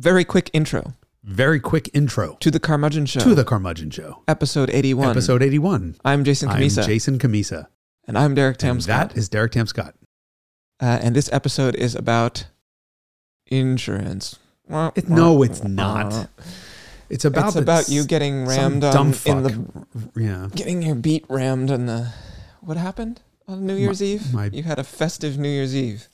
Very 0.00 0.24
quick 0.24 0.48
intro 0.54 0.94
Very 1.22 1.60
quick 1.60 1.90
intro 1.92 2.38
to 2.40 2.50
the 2.50 2.58
Carmudgeon 2.58 3.04
Show. 3.04 3.20
to 3.20 3.34
the 3.34 3.44
Carmudgeon 3.44 3.90
Show, 3.90 4.22
episode 4.26 4.70
81. 4.70 5.10
episode 5.10 5.42
81. 5.42 5.96
I'm 6.02 6.24
Jason 6.24 6.48
I'm 6.48 6.58
Cammisa. 6.62 6.86
Jason 6.86 7.18
Cammisa. 7.18 7.66
and 8.06 8.16
I'm 8.16 8.34
Derek 8.34 8.56
Tam 8.56 8.80
Scott. 8.80 9.10
that 9.10 9.18
is 9.18 9.28
Derek 9.28 9.52
Tam 9.52 9.66
Scott. 9.66 9.94
Uh, 10.80 10.98
and 11.02 11.14
this 11.14 11.28
episode 11.34 11.74
is 11.74 11.94
about 11.94 12.46
insurance. 13.48 14.38
It- 14.96 15.10
no, 15.10 15.42
it's 15.42 15.62
not. 15.62 16.28
It's 17.10 17.26
about 17.26 17.48
it's 17.48 17.56
about 17.56 17.88
you 17.90 18.04
getting 18.04 18.46
rammed 18.46 18.82
on, 18.82 19.08
in 19.26 19.42
the 19.42 19.66
yeah. 20.16 20.48
getting 20.54 20.80
your 20.80 20.94
beat 20.94 21.26
rammed 21.28 21.70
on 21.70 21.84
the 21.84 22.10
what 22.62 22.78
happened 22.78 23.20
on 23.46 23.66
New 23.66 23.76
Year's 23.76 24.00
Eve? 24.02 24.32
my- 24.32 24.46
you 24.50 24.62
had 24.62 24.78
a 24.78 24.84
festive 24.84 25.36
New 25.36 25.50
Year's 25.50 25.76
Eve. 25.76 26.08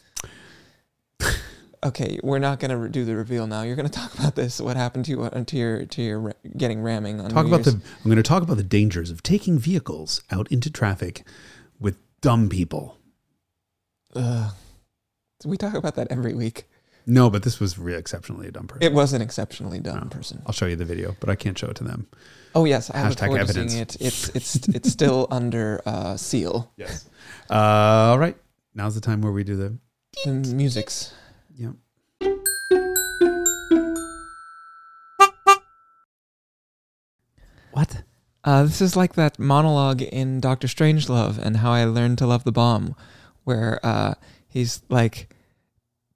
okay, 1.86 2.18
we're 2.22 2.38
not 2.38 2.60
going 2.60 2.70
to 2.70 2.88
do 2.88 3.04
the 3.04 3.16
reveal 3.16 3.46
now. 3.46 3.62
You're 3.62 3.76
going 3.76 3.88
to 3.90 3.92
talk 3.98 4.14
about 4.18 4.34
this. 4.34 4.60
What 4.60 4.76
happened 4.76 5.04
to 5.06 5.10
you 5.12 5.22
uh, 5.22 5.44
to 5.44 5.56
your 5.56 5.84
to 5.86 6.02
your 6.02 6.34
getting 6.56 6.82
ramming 6.82 7.20
on 7.20 7.30
Talk 7.30 7.46
New 7.46 7.54
about 7.54 7.66
Year's? 7.66 7.76
the. 7.76 7.88
I'm 7.98 8.04
going 8.10 8.16
to 8.16 8.22
talk 8.22 8.42
about 8.42 8.56
the 8.56 8.62
dangers 8.64 9.10
of 9.10 9.22
taking 9.22 9.58
vehicles 9.58 10.22
out 10.30 10.50
into 10.52 10.70
traffic 10.70 11.24
with 11.80 11.96
dumb 12.20 12.48
people. 12.48 12.98
Ugh. 14.14 14.52
we 15.44 15.56
talk 15.56 15.74
about 15.74 15.94
that 15.96 16.08
every 16.10 16.34
week. 16.34 16.64
No, 17.08 17.30
but 17.30 17.44
this 17.44 17.60
was 17.60 17.78
really 17.78 17.98
exceptionally 18.00 18.48
a 18.48 18.50
dumb 18.50 18.66
person. 18.66 18.82
It 18.82 18.92
was 18.92 19.12
an 19.12 19.22
exceptionally 19.22 19.78
dumb 19.78 20.02
Oh. 20.06 20.08
person. 20.08 20.42
I'll 20.44 20.52
show 20.52 20.66
you 20.66 20.74
the 20.74 20.84
video, 20.84 21.14
but 21.20 21.28
I 21.28 21.36
can't 21.36 21.56
show 21.56 21.68
it 21.68 21.76
to 21.76 21.84
them. 21.84 22.08
Oh 22.54 22.64
yes, 22.64 22.90
I 22.92 23.06
look 23.08 23.16
Hashtag 23.18 23.26
forward 23.26 23.40
evidence. 23.42 23.74
it. 23.74 23.96
It's 24.00 24.28
it's 24.30 24.56
it's 24.68 24.90
still 24.90 25.28
under 25.30 25.82
uh, 25.86 26.16
seal. 26.16 26.72
Yes. 26.76 27.08
Uh, 27.48 27.54
all 27.54 28.18
right. 28.18 28.36
Now's 28.74 28.94
the 28.96 29.00
time 29.00 29.20
where 29.20 29.32
we 29.32 29.44
do 29.44 29.56
the. 29.56 29.78
The 30.24 30.32
music's 30.32 31.12
Yeah. 31.54 31.72
What? 37.76 38.04
Uh, 38.42 38.62
this 38.62 38.80
is 38.80 38.96
like 38.96 39.16
that 39.16 39.38
monologue 39.38 40.00
in 40.00 40.40
Doctor 40.40 40.66
Strangelove 40.66 41.36
and 41.36 41.58
How 41.58 41.72
I 41.72 41.84
Learned 41.84 42.16
to 42.16 42.26
Love 42.26 42.44
the 42.44 42.50
Bomb, 42.50 42.96
where 43.44 43.78
uh, 43.82 44.14
he's 44.48 44.80
like, 44.88 45.28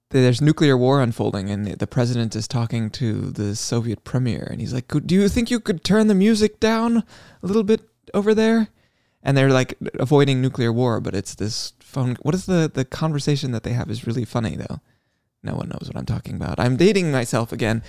there's 0.09 0.41
nuclear 0.41 0.75
war 0.75 1.03
unfolding, 1.03 1.51
and 1.51 1.67
the 1.67 1.85
president 1.85 2.35
is 2.35 2.47
talking 2.47 2.89
to 2.89 3.29
the 3.29 3.55
Soviet 3.55 4.03
premier, 4.03 4.47
and 4.49 4.59
he's 4.59 4.73
like, 4.73 4.91
"Do 5.05 5.13
you 5.13 5.29
think 5.29 5.51
you 5.51 5.59
could 5.59 5.83
turn 5.83 6.07
the 6.07 6.15
music 6.15 6.59
down 6.59 6.97
a 6.97 7.45
little 7.45 7.63
bit 7.63 7.81
over 8.11 8.33
there?" 8.33 8.69
And 9.21 9.37
they're 9.37 9.51
like 9.51 9.77
avoiding 9.99 10.41
nuclear 10.41 10.73
war, 10.73 10.99
but 10.99 11.13
it's 11.13 11.35
this 11.35 11.73
phone. 11.79 12.17
What 12.23 12.33
is 12.33 12.47
the 12.47 12.71
the 12.73 12.85
conversation 12.85 13.51
that 13.51 13.61
they 13.61 13.73
have 13.73 13.91
is 13.91 14.07
really 14.07 14.25
funny 14.25 14.55
though. 14.55 14.81
No 15.43 15.55
one 15.55 15.69
knows 15.69 15.87
what 15.87 15.97
I'm 15.97 16.05
talking 16.05 16.35
about. 16.35 16.59
I'm 16.59 16.77
dating 16.77 17.11
myself 17.11 17.51
again, 17.51 17.81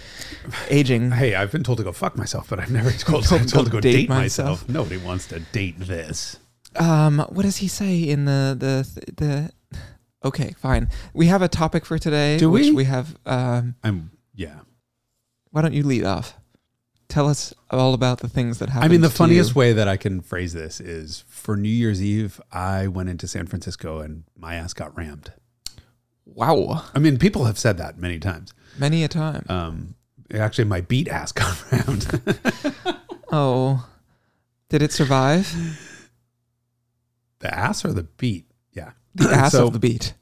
aging. 0.71 1.11
Hey, 1.11 1.35
I've 1.35 1.53
been 1.53 1.63
told 1.63 1.79
to 1.79 1.85
go 1.85 1.93
fuck 1.93 2.17
myself, 2.17 2.49
but 2.49 2.59
I've 2.59 2.71
never 2.71 2.91
told, 2.93 3.25
Told 3.25 3.41
told, 3.41 3.49
told 3.49 3.67
to 3.67 3.73
go 3.73 3.81
date 3.81 3.93
date, 3.93 4.09
myself. 4.09 4.61
myself. 4.63 4.69
Nobody 4.69 4.97
wants 4.97 5.27
to 5.29 5.41
date 5.41 5.79
this. 5.79 6.39
Um, 6.77 7.19
what 7.29 7.43
does 7.43 7.59
he 7.59 7.69
say 7.69 7.99
in 8.01 8.25
the 8.25 8.57
the 8.59 9.13
the? 9.17 9.79
Okay, 10.25 10.55
fine. 10.59 10.89
We 11.13 11.27
have 11.27 11.43
a 11.43 11.49
topic 11.49 11.85
for 11.85 11.99
today. 11.99 12.39
Do 12.39 12.51
which 12.51 12.67
we? 12.67 12.73
We 12.73 12.85
have. 12.85 13.17
Um, 13.27 13.75
I'm 13.83 14.13
yeah. 14.35 14.61
why 15.51 15.61
don't 15.63 15.75
you 15.75 15.83
lead 15.83 16.05
off? 16.05 16.35
Tell 17.09 17.29
us 17.29 17.53
all 17.71 17.93
about 17.93 18.21
the 18.21 18.29
things 18.29 18.59
that 18.61 18.71
happened. 18.71 18.85
I 18.87 18.89
mean, 18.89 19.03
the 19.03 19.11
funniest 19.11 19.51
you. 19.55 19.59
way 19.59 19.73
that 19.75 19.87
I 19.89 19.99
can 19.99 20.23
phrase 20.23 20.55
this 20.55 20.81
is 20.81 21.25
for 21.29 21.59
New 21.59 21.69
Year's 21.69 22.03
Eve, 22.03 22.41
I 22.51 22.87
went 22.87 23.11
into 23.11 23.29
San 23.29 23.47
Francisco 23.47 23.99
and 23.99 24.25
my 24.35 24.55
ass 24.55 24.73
got 24.73 24.97
rammed. 24.97 25.31
Wow, 26.25 26.85
I 26.95 26.99
mean, 26.99 27.19
people 27.19 27.45
have 27.45 27.59
said 27.59 27.79
that 27.79 27.99
many 27.99 28.19
times. 28.19 28.55
many 28.79 29.05
a 29.05 29.09
time. 29.09 29.45
Um, 29.49 29.95
actually, 30.33 30.65
my 30.65 30.81
beat 30.81 31.09
ass 31.09 31.33
got 31.33 31.73
rammed. 31.73 32.23
oh, 33.33 33.87
did 34.69 34.83
it 34.83 34.93
survive 34.93 35.53
the 37.41 37.53
ass 37.55 37.85
or 37.85 37.93
the 37.93 38.05
beat? 38.05 38.47
Yeah. 38.73 38.93
the 39.15 39.31
ass 39.33 39.53
So- 39.53 39.67
of 39.67 39.73
the 39.73 39.79
beat? 39.79 40.15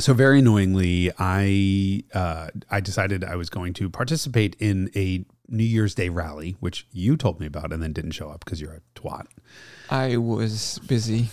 So 0.00 0.12
very 0.12 0.40
annoyingly, 0.40 1.12
I 1.20 2.02
uh, 2.12 2.48
I 2.68 2.80
decided 2.80 3.22
I 3.22 3.36
was 3.36 3.48
going 3.48 3.74
to 3.74 3.88
participate 3.88 4.56
in 4.58 4.90
a 4.96 5.24
New 5.48 5.62
Year's 5.62 5.94
Day 5.94 6.08
rally, 6.08 6.56
which 6.58 6.88
you 6.90 7.16
told 7.16 7.38
me 7.38 7.46
about 7.46 7.72
and 7.72 7.80
then 7.80 7.92
didn't 7.92 8.10
show 8.10 8.28
up 8.28 8.44
because 8.44 8.60
you're 8.60 8.72
a 8.74 8.80
twat. 8.98 9.26
I 9.90 10.16
was 10.16 10.80
busy. 10.88 11.28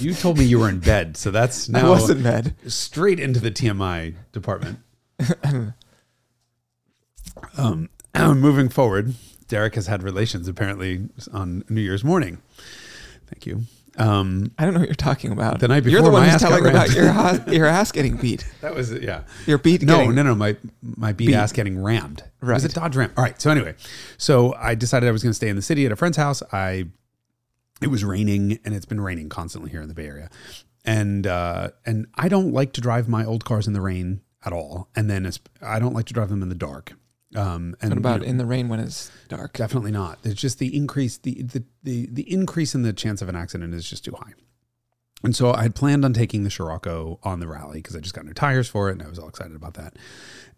You 0.00 0.12
told 0.14 0.38
me 0.38 0.44
you 0.44 0.58
were 0.58 0.68
in 0.68 0.80
bed, 0.80 1.16
so 1.16 1.30
that's 1.30 1.68
now 1.68 1.86
I 1.86 1.90
was 1.90 2.10
in 2.10 2.22
bed. 2.22 2.54
straight 2.66 3.18
into 3.20 3.40
the 3.40 3.50
TMI 3.50 4.14
department. 4.32 4.80
um, 7.56 7.88
moving 8.14 8.68
forward, 8.68 9.14
Derek 9.48 9.74
has 9.76 9.86
had 9.86 10.02
relations 10.02 10.48
apparently 10.48 11.08
on 11.32 11.64
New 11.68 11.80
Year's 11.80 12.04
morning. 12.04 12.38
Thank 13.26 13.46
you. 13.46 13.62
Um, 13.96 14.50
I 14.58 14.64
don't 14.64 14.74
know 14.74 14.80
what 14.80 14.88
you're 14.88 14.96
talking 14.96 15.30
about. 15.30 15.60
The 15.60 15.68
night 15.68 15.84
before, 15.84 15.92
you're 15.92 16.02
the 16.02 16.10
one 16.10 16.24
who's 16.24 16.34
ass 16.34 16.40
telling 16.42 16.66
about 16.66 16.90
your 16.92 17.12
ha- 17.12 17.44
your 17.46 17.66
ass 17.66 17.92
getting 17.92 18.16
beat. 18.16 18.44
that 18.60 18.74
was 18.74 18.92
yeah. 18.92 19.22
Your 19.46 19.58
beat. 19.58 19.82
No, 19.82 19.98
getting, 19.98 20.14
no, 20.16 20.24
no. 20.24 20.34
My 20.34 20.56
my 20.82 21.12
beat, 21.12 21.28
Beat. 21.28 21.36
ass 21.36 21.52
getting 21.52 21.80
rammed. 21.80 22.20
It 22.42 22.46
was 22.46 22.64
a 22.64 22.66
Right. 22.68 22.74
Dodge 22.74 22.96
Ram. 22.96 23.12
All 23.16 23.22
right. 23.22 23.40
So 23.40 23.50
anyway, 23.50 23.76
so 24.18 24.52
I 24.58 24.74
decided 24.74 25.08
I 25.08 25.12
was 25.12 25.22
going 25.22 25.30
to 25.30 25.34
stay 25.36 25.48
in 25.48 25.54
the 25.54 25.62
city 25.62 25.86
at 25.86 25.92
a 25.92 25.96
friend's 25.96 26.16
house. 26.16 26.42
I 26.52 26.86
it 27.82 27.88
was 27.88 28.04
raining, 28.04 28.58
and 28.64 28.74
it's 28.74 28.86
been 28.86 29.00
raining 29.00 29.28
constantly 29.28 29.70
here 29.70 29.82
in 29.82 29.88
the 29.88 29.94
Bay 29.94 30.06
Area, 30.06 30.30
and 30.84 31.26
uh, 31.26 31.70
and 31.84 32.06
I 32.14 32.28
don't 32.28 32.52
like 32.52 32.72
to 32.74 32.80
drive 32.80 33.08
my 33.08 33.24
old 33.24 33.44
cars 33.44 33.66
in 33.66 33.72
the 33.72 33.80
rain 33.80 34.20
at 34.44 34.52
all. 34.52 34.88
And 34.94 35.08
then 35.10 35.26
it's, 35.26 35.40
I 35.62 35.78
don't 35.78 35.94
like 35.94 36.06
to 36.06 36.12
drive 36.12 36.28
them 36.28 36.42
in 36.42 36.48
the 36.48 36.54
dark. 36.54 36.92
Um, 37.34 37.74
and 37.80 37.90
What 37.90 37.98
about 37.98 38.20
you 38.20 38.26
know, 38.26 38.30
in 38.30 38.36
the 38.38 38.46
rain 38.46 38.68
when 38.68 38.78
it's 38.78 39.10
dark? 39.28 39.56
Definitely 39.56 39.90
not. 39.90 40.18
It's 40.22 40.40
just 40.40 40.58
the 40.58 40.76
increase 40.76 41.18
the, 41.18 41.42
the 41.42 41.64
the 41.82 42.08
the 42.12 42.32
increase 42.32 42.76
in 42.76 42.82
the 42.82 42.92
chance 42.92 43.22
of 43.22 43.28
an 43.28 43.34
accident 43.34 43.74
is 43.74 43.88
just 43.88 44.04
too 44.04 44.14
high. 44.16 44.34
And 45.24 45.34
so 45.34 45.52
I 45.52 45.62
had 45.62 45.74
planned 45.74 46.04
on 46.04 46.12
taking 46.12 46.44
the 46.44 46.50
Scirocco 46.50 47.18
on 47.22 47.40
the 47.40 47.48
rally 47.48 47.78
because 47.78 47.96
I 47.96 48.00
just 48.00 48.14
got 48.14 48.26
new 48.26 48.34
tires 48.34 48.68
for 48.68 48.90
it 48.90 48.92
and 48.92 49.02
I 49.02 49.08
was 49.08 49.18
all 49.18 49.28
excited 49.28 49.56
about 49.56 49.74
that. 49.74 49.96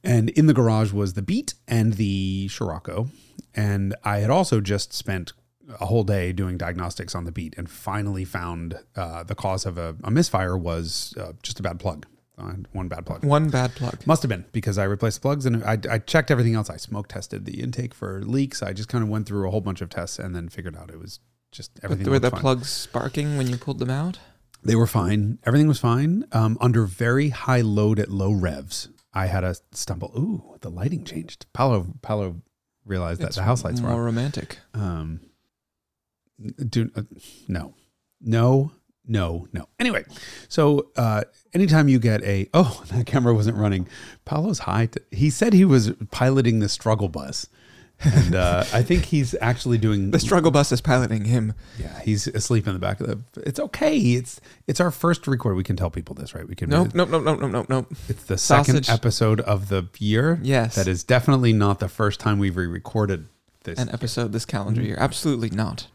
And 0.02 0.28
in 0.30 0.46
the 0.46 0.52
garage 0.52 0.92
was 0.92 1.14
the 1.14 1.22
Beat 1.22 1.54
and 1.68 1.94
the 1.94 2.48
Scirocco. 2.48 3.08
And 3.54 3.94
I 4.02 4.18
had 4.18 4.28
also 4.28 4.60
just 4.60 4.92
spent 4.92 5.32
a 5.80 5.86
whole 5.86 6.04
day 6.04 6.32
doing 6.32 6.56
diagnostics 6.56 7.14
on 7.14 7.24
the 7.24 7.32
Beat 7.32 7.54
and 7.58 7.68
finally 7.70 8.24
found 8.24 8.78
uh, 8.94 9.22
the 9.24 9.34
cause 9.34 9.66
of 9.66 9.78
a, 9.78 9.96
a 10.04 10.10
misfire 10.10 10.56
was 10.56 11.14
uh, 11.20 11.32
just 11.42 11.58
a 11.60 11.62
bad 11.62 11.78
plug. 11.80 12.06
Uh, 12.38 12.52
one 12.72 12.86
bad 12.88 13.06
plug. 13.06 13.24
One 13.24 13.48
bad 13.48 13.74
plug. 13.74 14.06
Must 14.06 14.22
have 14.22 14.28
been 14.28 14.44
because 14.52 14.76
I 14.76 14.84
replaced 14.84 15.16
the 15.18 15.22
plugs 15.22 15.46
and 15.46 15.64
I, 15.64 15.78
I 15.90 15.98
checked 15.98 16.30
everything 16.30 16.54
else. 16.54 16.68
I 16.68 16.76
smoke 16.76 17.08
tested 17.08 17.46
the 17.46 17.60
intake 17.62 17.94
for 17.94 18.22
leaks. 18.22 18.62
I 18.62 18.72
just 18.74 18.88
kind 18.90 19.02
of 19.02 19.08
went 19.08 19.26
through 19.26 19.48
a 19.48 19.50
whole 19.50 19.62
bunch 19.62 19.80
of 19.80 19.88
tests 19.88 20.18
and 20.18 20.36
then 20.36 20.48
figured 20.50 20.76
out 20.76 20.90
it 20.90 20.98
was 21.00 21.18
just 21.50 21.74
But 21.76 21.84
everything. 21.84 22.10
were 22.10 22.18
the 22.18 22.30
fine. 22.30 22.40
plugs 22.40 22.68
sparking 22.68 23.38
when 23.38 23.46
you 23.48 23.56
pulled 23.56 23.78
them 23.78 23.88
out? 23.90 24.18
They 24.62 24.74
were 24.76 24.86
fine. 24.86 25.38
Everything 25.46 25.68
was 25.68 25.78
fine. 25.78 26.24
Um, 26.32 26.58
under 26.60 26.84
very 26.84 27.30
high 27.30 27.62
load 27.62 27.98
at 27.98 28.10
low 28.10 28.32
revs, 28.32 28.88
I 29.14 29.26
had 29.26 29.42
a 29.42 29.56
stumble. 29.72 30.12
Ooh, 30.16 30.58
the 30.60 30.70
lighting 30.70 31.04
changed. 31.04 31.46
Paolo 31.54 31.94
Paolo 32.02 32.42
realized 32.84 33.20
that 33.22 33.28
It's 33.28 33.36
the 33.36 33.44
house 33.44 33.64
lights 33.64 33.80
were 33.80 33.88
more 33.90 34.04
romantic. 34.04 34.58
Um, 34.74 35.20
do 36.68 36.90
uh, 36.94 37.02
no, 37.48 37.74
no, 38.20 38.72
no, 39.06 39.48
no. 39.52 39.68
Anyway, 39.78 40.04
so 40.48 40.88
uh, 40.96 41.22
anytime 41.54 41.88
you 41.88 41.98
get 41.98 42.22
a 42.22 42.48
oh 42.54 42.82
that 42.92 43.06
camera 43.06 43.34
wasn't 43.34 43.56
running, 43.56 43.88
Paolo's 44.24 44.60
high. 44.60 44.86
T- 44.86 45.00
he 45.10 45.30
said 45.30 45.52
he 45.52 45.64
was 45.64 45.92
piloting 46.10 46.58
the 46.60 46.68
struggle 46.68 47.08
bus, 47.08 47.46
and 48.00 48.34
uh, 48.34 48.64
I 48.72 48.82
think 48.82 49.06
he's 49.06 49.34
actually 49.40 49.78
doing 49.78 50.10
The 50.10 50.18
struggle 50.18 50.50
bus 50.50 50.70
is 50.72 50.80
piloting 50.80 51.24
him. 51.24 51.54
Yeah, 51.78 51.98
he's 52.00 52.26
asleep 52.26 52.66
in 52.66 52.74
the 52.74 52.78
back 52.78 53.00
of 53.00 53.06
the. 53.06 53.42
It's 53.42 53.58
okay. 53.58 53.96
It's 53.98 54.40
it's 54.66 54.80
our 54.80 54.90
first 54.90 55.26
record. 55.26 55.56
We 55.56 55.64
can 55.64 55.76
tell 55.76 55.90
people 55.90 56.14
this, 56.14 56.34
right? 56.34 56.46
We 56.46 56.54
can. 56.54 56.68
Nope, 56.68 56.94
nope, 56.94 57.08
nope, 57.08 57.24
nope, 57.24 57.40
nope, 57.40 57.52
nope, 57.52 57.68
nope. 57.68 57.94
It's 58.08 58.24
the 58.24 58.36
Sausage. 58.38 58.84
second 58.86 58.94
episode 58.94 59.40
of 59.40 59.68
the 59.68 59.88
year. 59.98 60.38
Yes. 60.42 60.74
That 60.74 60.88
is 60.88 61.04
definitely 61.04 61.52
not 61.52 61.78
the 61.78 61.88
first 61.88 62.20
time 62.20 62.38
we've 62.38 62.56
re-recorded 62.56 63.26
this. 63.64 63.78
An 63.78 63.88
episode 63.90 64.32
this 64.32 64.44
calendar 64.44 64.82
year. 64.82 64.96
Absolutely 64.98 65.50
not. 65.50 65.86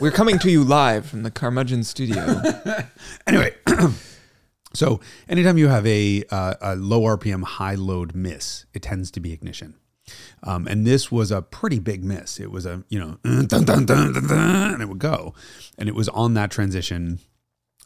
We're 0.00 0.10
coming 0.10 0.38
to 0.40 0.50
you 0.50 0.64
live 0.64 1.06
from 1.06 1.22
the 1.22 1.30
Carmudgeon 1.30 1.84
studio. 1.84 2.42
anyway, 3.26 3.54
so 4.74 5.00
anytime 5.28 5.56
you 5.56 5.68
have 5.68 5.86
a, 5.86 6.24
uh, 6.30 6.54
a 6.60 6.76
low 6.76 7.02
RPM, 7.02 7.44
high 7.44 7.76
load 7.76 8.14
miss, 8.14 8.66
it 8.74 8.82
tends 8.82 9.10
to 9.12 9.20
be 9.20 9.32
ignition. 9.32 9.74
Um, 10.42 10.66
and 10.66 10.86
this 10.86 11.10
was 11.10 11.30
a 11.30 11.42
pretty 11.42 11.78
big 11.78 12.04
miss. 12.04 12.40
It 12.40 12.50
was 12.50 12.66
a, 12.66 12.82
you 12.88 12.98
know, 12.98 13.18
dun, 13.46 13.64
dun, 13.64 13.86
dun, 13.86 14.16
and 14.30 14.82
it 14.82 14.88
would 14.88 14.98
go. 14.98 15.32
And 15.78 15.88
it 15.88 15.94
was 15.94 16.08
on 16.10 16.34
that 16.34 16.50
transition 16.50 17.20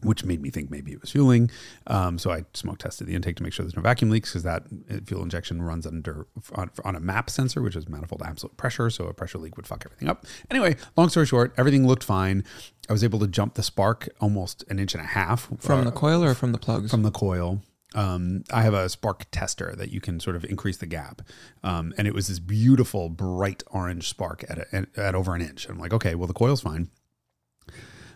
which 0.02 0.24
made 0.24 0.40
me 0.40 0.50
think 0.50 0.70
maybe 0.70 0.92
it 0.92 1.00
was 1.00 1.10
fueling. 1.10 1.50
Um, 1.86 2.18
so 2.18 2.30
I 2.30 2.44
smoke 2.54 2.78
tested 2.78 3.06
the 3.06 3.14
intake 3.14 3.36
to 3.36 3.42
make 3.42 3.52
sure 3.52 3.64
there's 3.64 3.76
no 3.76 3.82
vacuum 3.82 4.10
leaks 4.10 4.30
because 4.30 4.44
that 4.44 4.62
uh, 4.90 4.96
fuel 5.04 5.22
injection 5.22 5.60
runs 5.62 5.86
under 5.86 6.26
on, 6.54 6.70
on 6.84 6.94
a 6.94 7.00
MAP 7.00 7.30
sensor, 7.30 7.62
which 7.62 7.74
is 7.76 7.88
manifold 7.88 8.22
absolute 8.24 8.56
pressure. 8.56 8.90
So 8.90 9.06
a 9.06 9.14
pressure 9.14 9.38
leak 9.38 9.56
would 9.56 9.66
fuck 9.66 9.84
everything 9.86 10.08
up. 10.08 10.24
Anyway, 10.50 10.76
long 10.96 11.08
story 11.08 11.26
short, 11.26 11.52
everything 11.56 11.86
looked 11.86 12.04
fine. 12.04 12.44
I 12.88 12.92
was 12.92 13.02
able 13.04 13.18
to 13.18 13.26
jump 13.26 13.54
the 13.54 13.62
spark 13.62 14.08
almost 14.20 14.64
an 14.70 14.78
inch 14.78 14.94
and 14.94 15.02
a 15.02 15.06
half 15.06 15.48
From 15.58 15.80
uh, 15.80 15.84
the 15.84 15.92
coil 15.92 16.22
or 16.24 16.34
from 16.34 16.52
the 16.52 16.58
plugs? 16.58 16.90
from 16.90 17.02
the 17.02 17.10
coil. 17.10 17.60
um, 17.94 18.44
I 18.52 18.62
have 18.62 18.74
a 18.74 18.88
spark 18.88 19.24
tester 19.30 19.74
that 19.76 19.90
you 19.90 20.00
can 20.00 20.20
sort 20.20 20.36
of 20.36 20.44
increase 20.44 20.76
the 20.76 20.86
gap, 20.86 21.22
um, 21.64 21.92
and 21.98 22.06
it 22.06 22.14
was 22.14 22.28
this 22.28 22.38
beautiful 22.38 23.08
bright 23.08 23.62
orange 23.68 24.08
spark 24.08 24.44
at, 24.48 24.58
a, 24.58 24.66
at 24.76 24.98
at 24.98 25.14
over 25.14 25.34
an 25.34 25.40
inch. 25.40 25.68
I'm 25.68 25.78
like, 25.78 25.92
okay, 25.94 26.14
well 26.14 26.26
the 26.26 26.34
coil's 26.34 26.60
fine. 26.60 26.90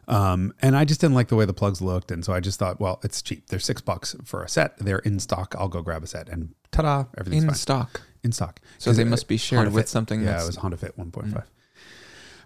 Um, 0.09 0.53
and 0.61 0.77
I 0.77 0.85
just 0.85 1.01
didn't 1.01 1.15
like 1.15 1.29
the 1.29 1.37
way 1.37 1.45
the 1.45 1.55
plugs 1.55 1.81
looked, 1.81 2.11
and 2.11 2.25
so 2.25 2.33
I 2.33 2.41
just 2.41 2.59
thought, 2.59 2.81
well, 2.81 3.01
it's 3.05 3.23
cheap. 3.23 3.47
They're 3.49 3.59
six 3.61 3.81
bucks 3.81 4.17
for 4.25 4.43
a 4.43 4.49
set. 4.49 4.77
They're 4.79 4.99
in 4.99 5.21
stock. 5.21 5.55
I'll 5.59 5.69
go 5.69 5.81
grab 5.83 6.03
a 6.03 6.07
set, 6.07 6.29
and 6.29 6.55
ta-da, 6.73 7.05
everything's 7.17 7.45
In 7.45 7.49
fine 7.51 7.57
stock. 7.57 8.01
in 8.25 8.33
stock. 8.33 8.61
So 8.79 8.93
they 8.93 9.05
must 9.05 9.29
be 9.29 9.37
shared 9.37 9.59
Honda 9.59 9.71
with 9.75 9.85
Fit. 9.85 9.89
something 9.89 10.23
Yeah, 10.23 10.43
it 10.43 10.47
was 10.47 10.57
Honda 10.57 10.77
Fit 10.77 10.97
1.5. 10.99 11.45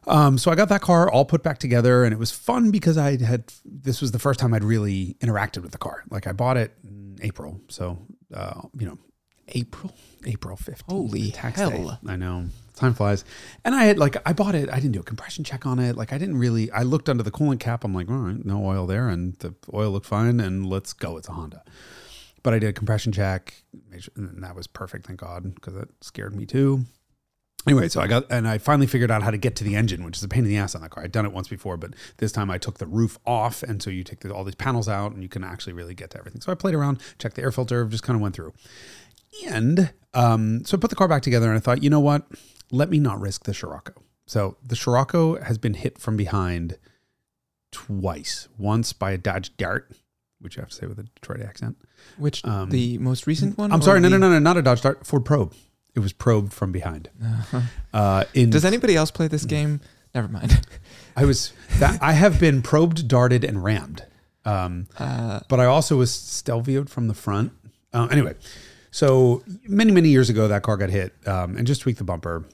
Um, 0.09 0.39
so 0.39 0.51
I 0.53 0.55
got 0.55 0.69
that 0.69 0.83
car 0.83 1.11
all 1.11 1.25
put 1.25 1.43
back 1.43 1.59
together, 1.59 2.05
and 2.05 2.13
it 2.13 2.19
was 2.19 2.31
fun 2.31 2.71
because 2.71 2.97
I 2.97 3.21
had 3.23 3.53
this 3.65 4.01
was 4.01 4.13
the 4.13 4.19
first 4.21 4.39
time 4.39 4.55
I'd 4.55 4.63
really 4.63 5.17
interacted 5.21 5.63
with 5.63 5.73
the 5.73 5.79
car. 5.79 6.05
Like 6.11 6.27
I 6.29 6.33
bought 6.33 6.57
it 6.57 6.73
in 6.85 7.19
April, 7.23 7.61
so 7.69 7.99
uh, 8.33 8.61
you 8.79 8.87
know, 8.87 8.99
April, 9.49 9.93
April 10.25 10.57
15th. 10.57 10.83
Holy 10.89 11.31
tax 11.33 11.59
hell. 11.59 11.71
day. 11.71 11.91
I 12.07 12.17
know. 12.17 12.45
Time 12.77 12.95
flies. 12.95 13.25
And 13.65 13.75
I 13.75 13.85
had 13.85 13.99
like 13.99 14.17
I 14.25 14.33
bought 14.33 14.55
it. 14.55 14.71
I 14.71 14.77
didn't 14.77 14.93
do 14.93 15.01
a 15.01 15.03
compression 15.03 15.43
check 15.43 15.67
on 15.67 15.79
it. 15.79 15.97
Like 15.97 16.13
I 16.13 16.19
didn't 16.19 16.39
really. 16.39 16.71
I 16.71 16.83
looked 16.83 17.09
under 17.09 17.23
the 17.23 17.31
coolant 17.31 17.59
cap. 17.59 17.85
I'm 17.85 17.95
like, 17.95 18.09
all 18.09 18.17
right, 18.17 18.45
no 18.45 18.65
oil 18.65 18.87
there, 18.87 19.09
and 19.09 19.35
the 19.39 19.55
oil 19.73 19.91
looked 19.91 20.07
fine. 20.07 20.39
And 20.41 20.67
let's 20.67 20.93
go. 20.93 21.17
It's 21.17 21.29
a 21.29 21.33
Honda. 21.33 21.65
But 22.43 22.55
I 22.55 22.59
did 22.61 22.69
a 22.69 22.73
compression 22.73 23.11
check, 23.11 23.65
and 24.15 24.45
that 24.45 24.55
was 24.55 24.69
perfect. 24.69 25.07
Thank 25.07 25.19
God, 25.19 25.55
because 25.57 25.75
that 25.75 25.89
scared 26.01 26.37
me 26.37 26.47
too. 26.47 26.85
Anyway, 27.67 27.89
so 27.89 28.01
I 28.01 28.07
got 28.07 28.31
and 28.31 28.47
I 28.47 28.59
finally 28.59 28.87
figured 28.87 29.11
out 29.11 29.25
how 29.25 29.33
to 29.33 29.39
get 29.39 29.57
to 29.57 29.65
the 29.65 29.75
engine, 29.75 30.05
which 30.05 30.19
is 30.19 30.23
a 30.23 30.29
pain 30.29 30.45
in 30.45 30.51
the 30.51 30.57
ass 30.57 30.77
on 30.77 30.83
that 30.83 30.91
car. 30.91 31.03
I'd 31.03 31.11
done 31.11 31.27
it 31.27 31.33
once 31.33 31.49
before, 31.49 31.77
but 31.77 31.95
this 32.19 32.31
time 32.31 32.49
I 32.49 32.59
took 32.59 32.79
the 32.79 32.87
roof 32.87 33.19
off, 33.27 33.65
and 33.65 33.83
so 33.83 33.91
you 33.91 34.05
take 34.05 34.21
the, 34.21 34.33
all 34.33 34.45
these 34.45 34.55
panels 34.55 34.89
out, 34.89 35.13
and 35.13 35.23
you 35.23 35.29
can 35.29 35.43
actually 35.43 35.73
really 35.73 35.95
get 35.95 36.11
to 36.11 36.19
everything. 36.19 36.41
So 36.41 36.53
I 36.53 36.55
played 36.55 36.75
around, 36.75 37.01
checked 37.19 37.35
the 37.35 37.43
air 37.43 37.51
filter, 37.51 37.85
just 37.87 38.05
kind 38.05 38.15
of 38.15 38.21
went 38.21 38.37
through, 38.37 38.53
and 39.49 39.93
um, 40.15 40.65
so 40.65 40.77
I 40.77 40.81
put 40.81 40.91
the 40.91 40.97
car 40.97 41.09
back 41.09 41.23
together, 41.23 41.49
and 41.49 41.57
I 41.57 41.61
thought, 41.61 41.83
you 41.83 41.91
know 41.91 41.99
what? 41.99 42.27
Let 42.71 42.91
me 42.91 42.99
not 42.99 43.21
risk 43.21 43.45
the 43.45 43.55
Scirocco. 43.55 43.93
So 44.27 44.57
the 44.63 44.75
Scirocco 44.77 45.41
has 45.43 45.57
been 45.59 45.75
hit 45.75 45.99
from 45.99 46.17
behind 46.17 46.79
twice. 47.73 48.49
Once 48.59 48.93
by 48.93 49.13
a 49.13 49.19
Dodge 49.19 49.57
Dart, 49.57 49.91
which 50.41 50.59
I 50.59 50.63
have 50.63 50.71
to 50.71 50.75
say 50.75 50.87
with 50.87 50.99
a 50.99 51.05
Detroit 51.05 51.41
accent. 51.43 51.77
Which 52.19 52.45
Um, 52.45 52.71
the 52.71 52.99
most 52.99 53.27
recent 53.27 53.57
one? 53.59 53.73
I'm 53.73 53.83
sorry, 53.83 54.01
no, 54.01 54.09
no, 54.09 54.17
no, 54.19 54.29
no, 54.31 54.39
not 54.39 54.57
a 54.57 54.63
Dodge 54.63 54.83
Dart, 54.83 55.07
Ford 55.07 55.25
Probe. 55.25 55.55
It 55.95 56.01
was 56.01 56.13
probed 56.13 56.53
from 56.53 56.73
behind. 56.73 57.09
Uh-huh. 57.25 57.61
Uh, 57.93 58.25
in 58.35 58.51
Does 58.51 58.65
anybody 58.65 58.97
else 58.97 59.11
play 59.11 59.29
this 59.29 59.45
game? 59.45 59.81
Never 60.15 60.29
mind. 60.29 60.61
I 61.17 61.25
was 61.25 61.53
that 61.79 62.03
I 62.03 62.13
have 62.13 62.39
been 62.39 62.63
probed, 62.63 63.09
darted, 63.09 63.45
and 63.45 63.63
rammed. 63.65 64.05
Um, 64.45 64.87
Uh, 64.99 65.41
but 65.49 65.59
I 65.59 65.65
also 65.65 65.97
was 65.97 66.11
stelvioed 66.11 66.89
from 66.89 67.09
the 67.09 67.15
front. 67.15 67.53
Uh, 67.93 68.09
anyway, 68.11 68.35
so 68.91 69.43
many 69.67 69.91
many 69.91 70.11
years 70.11 70.29
ago, 70.31 70.49
that 70.49 70.63
car 70.63 70.77
got 70.77 70.91
hit 70.91 71.15
um, 71.27 71.57
and 71.57 71.67
just 71.67 71.81
tweaked 71.81 71.99
the 71.99 72.05
bumper, 72.05 72.45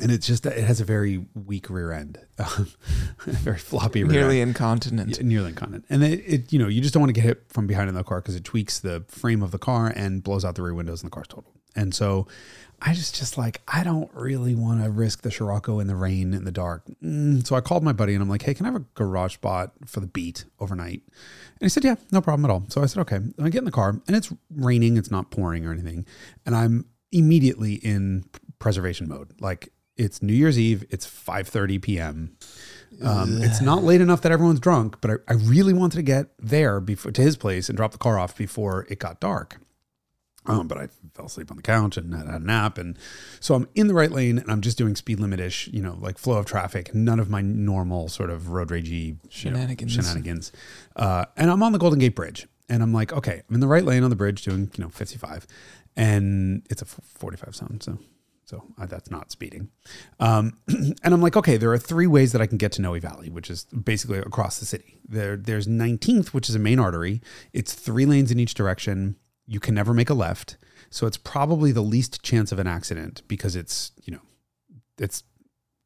and 0.00 0.10
it's 0.10 0.26
just 0.26 0.42
that 0.44 0.56
it 0.56 0.64
has 0.64 0.80
a 0.80 0.84
very 0.84 1.26
weak 1.34 1.68
rear 1.70 1.92
end, 1.92 2.18
very 3.24 3.58
floppy 3.58 4.04
rear. 4.04 4.12
nearly 4.12 4.40
end. 4.40 4.50
incontinent. 4.50 5.16
Yeah, 5.16 5.24
nearly 5.24 5.50
incontinent, 5.50 5.84
and 5.90 6.02
it, 6.02 6.20
it 6.26 6.52
you 6.52 6.58
know 6.58 6.68
you 6.68 6.80
just 6.80 6.94
don't 6.94 7.02
want 7.02 7.14
to 7.14 7.20
get 7.20 7.24
hit 7.24 7.44
from 7.48 7.66
behind 7.66 7.88
in 7.88 7.94
the 7.94 8.04
car 8.04 8.20
because 8.20 8.34
it 8.34 8.44
tweaks 8.44 8.78
the 8.78 9.04
frame 9.08 9.42
of 9.42 9.50
the 9.50 9.58
car 9.58 9.92
and 9.94 10.22
blows 10.22 10.44
out 10.44 10.54
the 10.54 10.62
rear 10.62 10.74
windows 10.74 11.02
and 11.02 11.10
the 11.10 11.14
car's 11.14 11.28
total. 11.28 11.52
And 11.76 11.94
so 11.94 12.26
I 12.82 12.94
just 12.94 13.14
just 13.14 13.36
like 13.36 13.60
I 13.68 13.84
don't 13.84 14.10
really 14.14 14.54
want 14.54 14.82
to 14.82 14.90
risk 14.90 15.22
the 15.22 15.30
Scirocco 15.30 15.80
in 15.80 15.86
the 15.86 15.96
rain 15.96 16.32
in 16.32 16.44
the 16.44 16.52
dark. 16.52 16.84
Mm, 17.02 17.46
so 17.46 17.54
I 17.54 17.60
called 17.60 17.84
my 17.84 17.92
buddy 17.92 18.14
and 18.14 18.22
I'm 18.22 18.28
like, 18.28 18.42
hey, 18.42 18.54
can 18.54 18.66
I 18.66 18.70
have 18.70 18.80
a 18.80 18.84
garage 18.94 19.34
spot 19.34 19.72
for 19.86 20.00
the 20.00 20.06
beat 20.06 20.44
overnight? 20.58 21.02
And 21.04 21.60
he 21.60 21.68
said, 21.68 21.84
yeah, 21.84 21.96
no 22.10 22.20
problem 22.20 22.44
at 22.44 22.50
all. 22.50 22.64
So 22.68 22.82
I 22.82 22.86
said, 22.86 23.00
okay. 23.02 23.16
And 23.16 23.34
I 23.40 23.50
get 23.50 23.58
in 23.58 23.64
the 23.66 23.70
car 23.70 24.00
and 24.06 24.16
it's 24.16 24.32
raining, 24.50 24.96
it's 24.96 25.10
not 25.10 25.30
pouring 25.30 25.66
or 25.66 25.72
anything, 25.72 26.06
and 26.46 26.56
I'm 26.56 26.86
immediately 27.12 27.74
in 27.74 28.24
preservation 28.58 29.08
mode. 29.08 29.34
Like 29.40 29.72
it's 30.00 30.22
New 30.22 30.32
Year's 30.32 30.58
Eve, 30.58 30.84
it's 30.90 31.06
5:30 31.06 31.82
p.m. 31.82 32.36
Um, 33.02 33.42
it's 33.42 33.60
not 33.60 33.82
late 33.82 34.00
enough 34.00 34.22
that 34.22 34.32
everyone's 34.32 34.60
drunk, 34.60 35.00
but 35.00 35.10
I, 35.10 35.14
I 35.28 35.34
really 35.34 35.72
wanted 35.72 35.96
to 35.96 36.02
get 36.02 36.30
there 36.38 36.80
before 36.80 37.12
to 37.12 37.22
his 37.22 37.36
place 37.36 37.68
and 37.68 37.76
drop 37.76 37.92
the 37.92 37.98
car 37.98 38.18
off 38.18 38.36
before 38.36 38.86
it 38.88 38.98
got 38.98 39.20
dark. 39.20 39.58
Um, 40.46 40.68
but 40.68 40.78
I 40.78 40.88
fell 41.14 41.26
asleep 41.26 41.50
on 41.50 41.58
the 41.58 41.62
couch 41.62 41.98
and 41.98 42.14
had 42.14 42.26
a 42.26 42.38
nap, 42.38 42.78
and 42.78 42.98
so 43.40 43.54
I'm 43.54 43.68
in 43.74 43.88
the 43.88 43.94
right 43.94 44.10
lane 44.10 44.38
and 44.38 44.50
I'm 44.50 44.62
just 44.62 44.78
doing 44.78 44.96
speed 44.96 45.20
limit 45.20 45.38
ish, 45.38 45.68
you 45.68 45.82
know, 45.82 45.98
like 46.00 46.16
flow 46.16 46.38
of 46.38 46.46
traffic. 46.46 46.94
None 46.94 47.20
of 47.20 47.28
my 47.28 47.42
normal 47.42 48.08
sort 48.08 48.30
of 48.30 48.48
road 48.48 48.68
ragey 48.68 48.90
you 48.90 49.12
know, 49.12 49.28
Shenanigans. 49.28 49.92
shenanigans. 49.92 50.52
Uh, 50.96 51.26
and 51.36 51.50
I'm 51.50 51.62
on 51.62 51.72
the 51.72 51.78
Golden 51.78 51.98
Gate 51.98 52.16
Bridge, 52.16 52.48
and 52.70 52.82
I'm 52.82 52.94
like, 52.94 53.12
okay, 53.12 53.42
I'm 53.48 53.54
in 53.54 53.60
the 53.60 53.68
right 53.68 53.84
lane 53.84 54.02
on 54.02 54.08
the 54.08 54.16
bridge 54.16 54.42
doing 54.42 54.70
you 54.76 54.84
know 54.84 54.90
55, 54.90 55.46
and 55.94 56.66
it's 56.70 56.80
a 56.80 56.86
45 56.86 57.54
zone, 57.54 57.78
so 57.82 57.98
so 58.50 58.64
uh, 58.78 58.86
that's 58.86 59.12
not 59.12 59.30
speeding. 59.30 59.68
Um, 60.18 60.58
and 60.68 61.14
I'm 61.14 61.22
like, 61.22 61.36
okay, 61.36 61.56
there 61.56 61.70
are 61.72 61.78
three 61.78 62.08
ways 62.08 62.32
that 62.32 62.42
I 62.42 62.46
can 62.46 62.58
get 62.58 62.72
to 62.72 62.82
Noe 62.82 62.98
Valley, 62.98 63.30
which 63.30 63.48
is 63.48 63.64
basically 63.66 64.18
across 64.18 64.58
the 64.58 64.66
city. 64.66 64.98
There, 65.08 65.36
there's 65.36 65.68
19th, 65.68 66.28
which 66.28 66.48
is 66.48 66.56
a 66.56 66.58
main 66.58 66.80
artery. 66.80 67.22
It's 67.52 67.72
three 67.72 68.06
lanes 68.06 68.32
in 68.32 68.40
each 68.40 68.54
direction. 68.54 69.14
You 69.46 69.60
can 69.60 69.76
never 69.76 69.94
make 69.94 70.10
a 70.10 70.14
left, 70.14 70.56
so 70.90 71.06
it's 71.06 71.16
probably 71.16 71.70
the 71.70 71.80
least 71.80 72.24
chance 72.24 72.50
of 72.50 72.58
an 72.58 72.66
accident 72.66 73.22
because 73.28 73.54
it's 73.54 73.92
you 74.02 74.14
know, 74.14 74.22
it's 74.98 75.22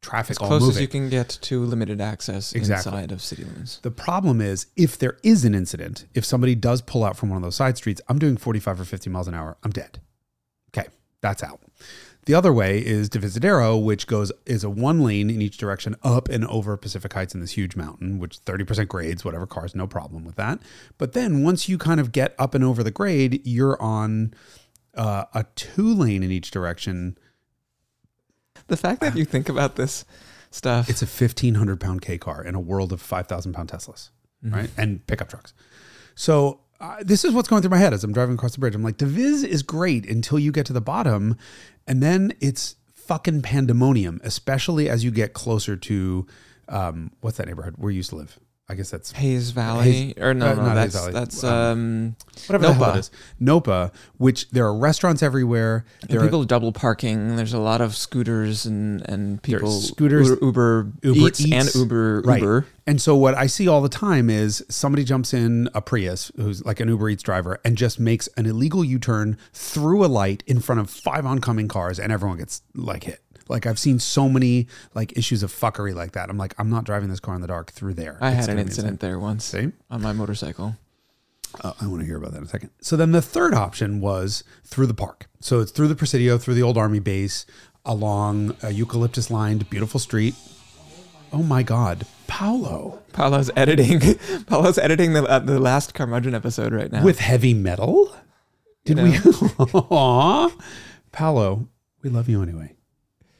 traffic 0.00 0.32
as 0.32 0.38
all 0.38 0.48
close 0.48 0.60
moving. 0.62 0.76
as 0.76 0.80
you 0.80 0.88
can 0.88 1.08
get 1.10 1.28
to 1.28 1.64
limited 1.64 2.00
access 2.00 2.54
Exactly. 2.54 2.92
inside 2.92 3.12
of 3.12 3.20
city 3.22 3.44
limits. 3.44 3.78
The 3.78 3.90
problem 3.90 4.40
is 4.40 4.66
if 4.76 4.98
there 4.98 5.18
is 5.22 5.44
an 5.44 5.54
incident, 5.54 6.06
if 6.14 6.24
somebody 6.24 6.54
does 6.54 6.80
pull 6.82 7.04
out 7.04 7.16
from 7.16 7.28
one 7.30 7.36
of 7.36 7.42
those 7.42 7.56
side 7.56 7.76
streets, 7.76 8.00
I'm 8.08 8.18
doing 8.18 8.36
45 8.36 8.80
or 8.80 8.84
50 8.84 9.10
miles 9.10 9.28
an 9.28 9.34
hour, 9.34 9.56
I'm 9.62 9.70
dead. 9.70 10.00
Okay, 10.76 10.88
that's 11.22 11.42
out. 11.42 11.60
The 12.26 12.34
other 12.34 12.52
way 12.52 12.78
is 12.84 13.10
Divisadero, 13.10 13.82
which 13.82 14.06
goes 14.06 14.32
is 14.46 14.64
a 14.64 14.70
one 14.70 15.02
lane 15.02 15.28
in 15.28 15.42
each 15.42 15.58
direction 15.58 15.94
up 16.02 16.28
and 16.28 16.44
over 16.46 16.76
Pacific 16.76 17.12
Heights 17.12 17.34
in 17.34 17.40
this 17.40 17.52
huge 17.52 17.76
mountain, 17.76 18.18
which 18.18 18.40
30% 18.40 18.88
grades, 18.88 19.24
whatever 19.24 19.46
cars, 19.46 19.74
no 19.74 19.86
problem 19.86 20.24
with 20.24 20.36
that. 20.36 20.60
But 20.96 21.12
then 21.12 21.42
once 21.42 21.68
you 21.68 21.76
kind 21.76 22.00
of 22.00 22.12
get 22.12 22.34
up 22.38 22.54
and 22.54 22.64
over 22.64 22.82
the 22.82 22.90
grade, 22.90 23.42
you're 23.44 23.80
on 23.80 24.32
uh, 24.94 25.24
a 25.34 25.44
two 25.54 25.92
lane 25.92 26.22
in 26.22 26.30
each 26.30 26.50
direction. 26.50 27.18
The 28.68 28.76
fact 28.76 29.00
that 29.02 29.16
you 29.16 29.24
think 29.24 29.48
about 29.48 29.76
this 29.76 30.06
stuff, 30.50 30.88
It's 30.88 31.02
a 31.02 31.06
1500 31.06 31.80
pound 31.80 32.00
K 32.00 32.16
car 32.16 32.42
in 32.42 32.54
a 32.54 32.60
world 32.60 32.92
of 32.92 33.02
5,000 33.02 33.52
pound 33.52 33.68
Teslas. 33.68 34.10
Mm-hmm. 34.44 34.54
right? 34.54 34.70
And 34.76 35.06
pickup 35.06 35.28
trucks. 35.28 35.54
So 36.14 36.60
uh, 36.80 36.96
this 37.00 37.24
is 37.24 37.32
what's 37.32 37.48
going 37.48 37.62
through 37.62 37.70
my 37.70 37.78
head 37.78 37.94
as 37.94 38.04
I'm 38.04 38.12
driving 38.12 38.34
across 38.34 38.52
the 38.52 38.58
bridge. 38.58 38.74
I'm 38.74 38.82
like, 38.82 38.98
Diviz 38.98 39.44
is 39.44 39.62
great 39.62 40.08
until 40.08 40.38
you 40.38 40.52
get 40.52 40.66
to 40.66 40.72
the 40.72 40.80
bottom, 40.80 41.36
and 41.86 42.02
then 42.02 42.32
it's 42.40 42.76
fucking 42.92 43.42
pandemonium, 43.42 44.20
especially 44.24 44.88
as 44.88 45.04
you 45.04 45.10
get 45.10 45.32
closer 45.32 45.76
to 45.76 46.26
um, 46.68 47.10
what's 47.20 47.36
that 47.36 47.46
neighborhood 47.46 47.74
where 47.76 47.90
you 47.90 47.98
used 47.98 48.10
to 48.10 48.16
live? 48.16 48.38
I 48.66 48.74
guess 48.74 48.90
that's 48.90 49.12
Hayes 49.12 49.50
Valley, 49.50 50.14
or 50.18 50.32
no, 50.32 50.46
uh, 50.46 50.54
no, 50.54 50.62
not 50.62 50.74
that's 50.74 51.06
that's 51.08 51.44
Um, 51.44 51.52
um, 51.52 52.16
whatever 52.46 52.66
the 52.68 52.72
hell 52.72 52.82
Nopa. 52.92 52.96
it 52.96 52.98
is. 53.00 53.10
Nopa, 53.38 53.92
which 54.16 54.48
there 54.50 54.64
are 54.64 54.74
restaurants 54.74 55.22
everywhere. 55.22 55.84
and 56.00 56.10
There 56.10 56.18
are 56.20 56.24
people 56.24 56.44
double 56.44 56.72
parking. 56.72 57.36
There's 57.36 57.52
a 57.52 57.58
lot 57.58 57.82
of 57.82 57.94
scooters 57.94 58.64
and 58.64 59.06
and 59.06 59.42
people 59.42 59.70
scooters, 59.70 60.30
Uber, 60.30 60.44
Uber, 60.46 60.92
Uber 61.02 61.26
Eats, 61.28 61.40
Eats. 61.42 61.52
and 61.52 61.74
Uber 61.74 62.22
Right. 62.24 62.40
Uber. 62.40 62.66
And 62.86 63.02
so 63.02 63.14
what 63.14 63.34
I 63.34 63.48
see 63.48 63.68
all 63.68 63.82
the 63.82 63.88
time 63.90 64.30
is 64.30 64.64
somebody 64.70 65.04
jumps 65.04 65.34
in 65.34 65.68
a 65.74 65.82
Prius 65.82 66.32
who's 66.36 66.64
like 66.64 66.80
an 66.80 66.88
Uber 66.88 67.10
Eats 67.10 67.22
driver 67.22 67.60
and 67.66 67.76
just 67.76 68.00
makes 68.00 68.28
an 68.38 68.46
illegal 68.46 68.82
U-turn 68.82 69.36
through 69.52 70.04
a 70.04 70.08
light 70.08 70.42
in 70.46 70.60
front 70.60 70.80
of 70.80 70.88
five 70.88 71.26
oncoming 71.26 71.68
cars 71.68 71.98
and 72.00 72.10
everyone 72.12 72.38
gets 72.38 72.62
like 72.74 73.04
hit. 73.04 73.20
Like 73.48 73.66
I've 73.66 73.78
seen 73.78 73.98
so 73.98 74.28
many 74.28 74.66
like 74.94 75.16
issues 75.18 75.42
of 75.42 75.52
fuckery 75.52 75.94
like 75.94 76.12
that. 76.12 76.30
I'm 76.30 76.38
like, 76.38 76.54
I'm 76.58 76.70
not 76.70 76.84
driving 76.84 77.08
this 77.10 77.20
car 77.20 77.34
in 77.34 77.40
the 77.40 77.46
dark 77.48 77.70
through 77.72 77.94
there. 77.94 78.18
I 78.20 78.30
It's 78.32 78.46
had 78.46 78.48
an 78.50 78.58
incident 78.58 79.00
there 79.00 79.18
once 79.18 79.52
insane. 79.52 79.72
on 79.90 80.00
my 80.02 80.12
motorcycle. 80.12 80.76
Uh, 81.60 81.72
I 81.80 81.86
want 81.86 82.00
to 82.00 82.06
hear 82.06 82.16
about 82.16 82.32
that 82.32 82.38
in 82.38 82.44
a 82.44 82.48
second. 82.48 82.70
So 82.80 82.96
then 82.96 83.12
the 83.12 83.22
third 83.22 83.54
option 83.54 84.00
was 84.00 84.42
through 84.64 84.86
the 84.86 84.94
park. 84.94 85.26
So 85.40 85.60
it's 85.60 85.70
through 85.70 85.86
the 85.88 85.94
Presidio, 85.94 86.36
through 86.38 86.54
the 86.54 86.62
old 86.62 86.76
army 86.76 86.98
base, 86.98 87.46
along 87.84 88.56
a 88.62 88.72
eucalyptus 88.72 89.30
lined 89.30 89.68
beautiful 89.70 90.00
street. 90.00 90.34
Oh 91.32 91.42
my 91.42 91.62
God, 91.62 92.06
Paolo. 92.26 93.02
Paolo's 93.12 93.50
editing. 93.56 94.00
Paolo's 94.46 94.78
editing 94.78 95.12
the 95.12 95.24
uh, 95.24 95.38
the 95.40 95.58
last 95.60 95.92
Carmudgeon 95.94 96.34
episode 96.34 96.72
right 96.72 96.90
now. 96.90 97.04
with 97.04 97.18
heavy 97.18 97.54
metal. 97.54 98.14
Did 98.84 98.98
You 98.98 99.04
we? 99.04 99.18
Aw. 99.58 100.50
Paolo, 101.12 101.68
we 102.02 102.10
love 102.10 102.28
you 102.28 102.42
anyway. 102.42 102.74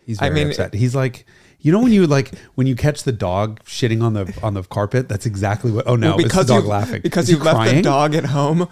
He's 0.06 0.20
I 0.20 0.28
very 0.28 0.40
mean- 0.40 0.48
upset. 0.48 0.74
He's 0.74 0.94
like, 0.94 1.26
you 1.60 1.72
know, 1.72 1.80
when 1.80 1.92
you 1.92 2.06
like 2.06 2.32
when 2.56 2.66
you 2.66 2.76
catch 2.76 3.04
the 3.04 3.12
dog 3.12 3.58
shitting 3.64 4.02
on 4.02 4.12
the 4.12 4.38
on 4.42 4.52
the 4.52 4.62
carpet. 4.64 5.08
That's 5.08 5.24
exactly 5.24 5.72
what. 5.72 5.86
Oh 5.86 5.96
no, 5.96 6.16
Well, 6.16 6.26
it's 6.26 6.34
the 6.34 6.44
dog 6.44 6.64
you 6.64 6.68
laughing 6.68 7.00
because 7.00 7.30
you 7.30 7.38
left 7.38 7.70
the 7.74 7.80
dog 7.80 8.14
at 8.14 8.26
home 8.26 8.66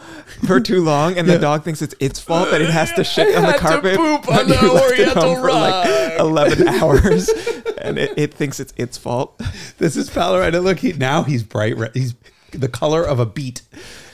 for 0.46 0.60
too 0.60 0.84
long, 0.84 1.16
and 1.16 1.26
Yeah. 1.26 1.34
the 1.34 1.40
dog 1.40 1.64
thinks 1.64 1.80
it's 1.80 1.94
its 2.00 2.20
fault 2.20 2.50
that 2.50 2.60
it 2.60 2.68
has 2.68 2.92
to 2.92 3.02
shit 3.02 3.34
I 3.34 3.40
on 3.40 3.46
the 3.52 3.58
carpet. 3.58 3.96
poop 3.96 4.28
on 4.30 4.46
the 4.46 4.58
you 4.60 4.72
left 4.74 4.98
it 4.98 5.08
home 5.08 5.24
Oriental 5.24 5.34
for 5.36 5.50
like 5.50 6.20
eleven 6.20 6.68
hours, 6.82 7.30
and 7.80 7.98
it, 7.98 8.12
it 8.18 8.34
thinks 8.34 8.60
it's 8.60 8.74
its 8.76 8.98
fault. 8.98 9.40
This 9.78 9.96
is 9.96 10.10
Paolo 10.10 10.40
right 10.40 10.52
now. 10.52 10.58
Look, 10.58 10.80
he 10.80 10.92
now 10.92 11.22
he's 11.22 11.42
bright 11.42 11.74
red. 11.78 11.92
He's 11.94 12.14
the 12.50 12.68
color 12.68 13.02
of 13.02 13.18
a 13.20 13.24
beet. 13.24 13.62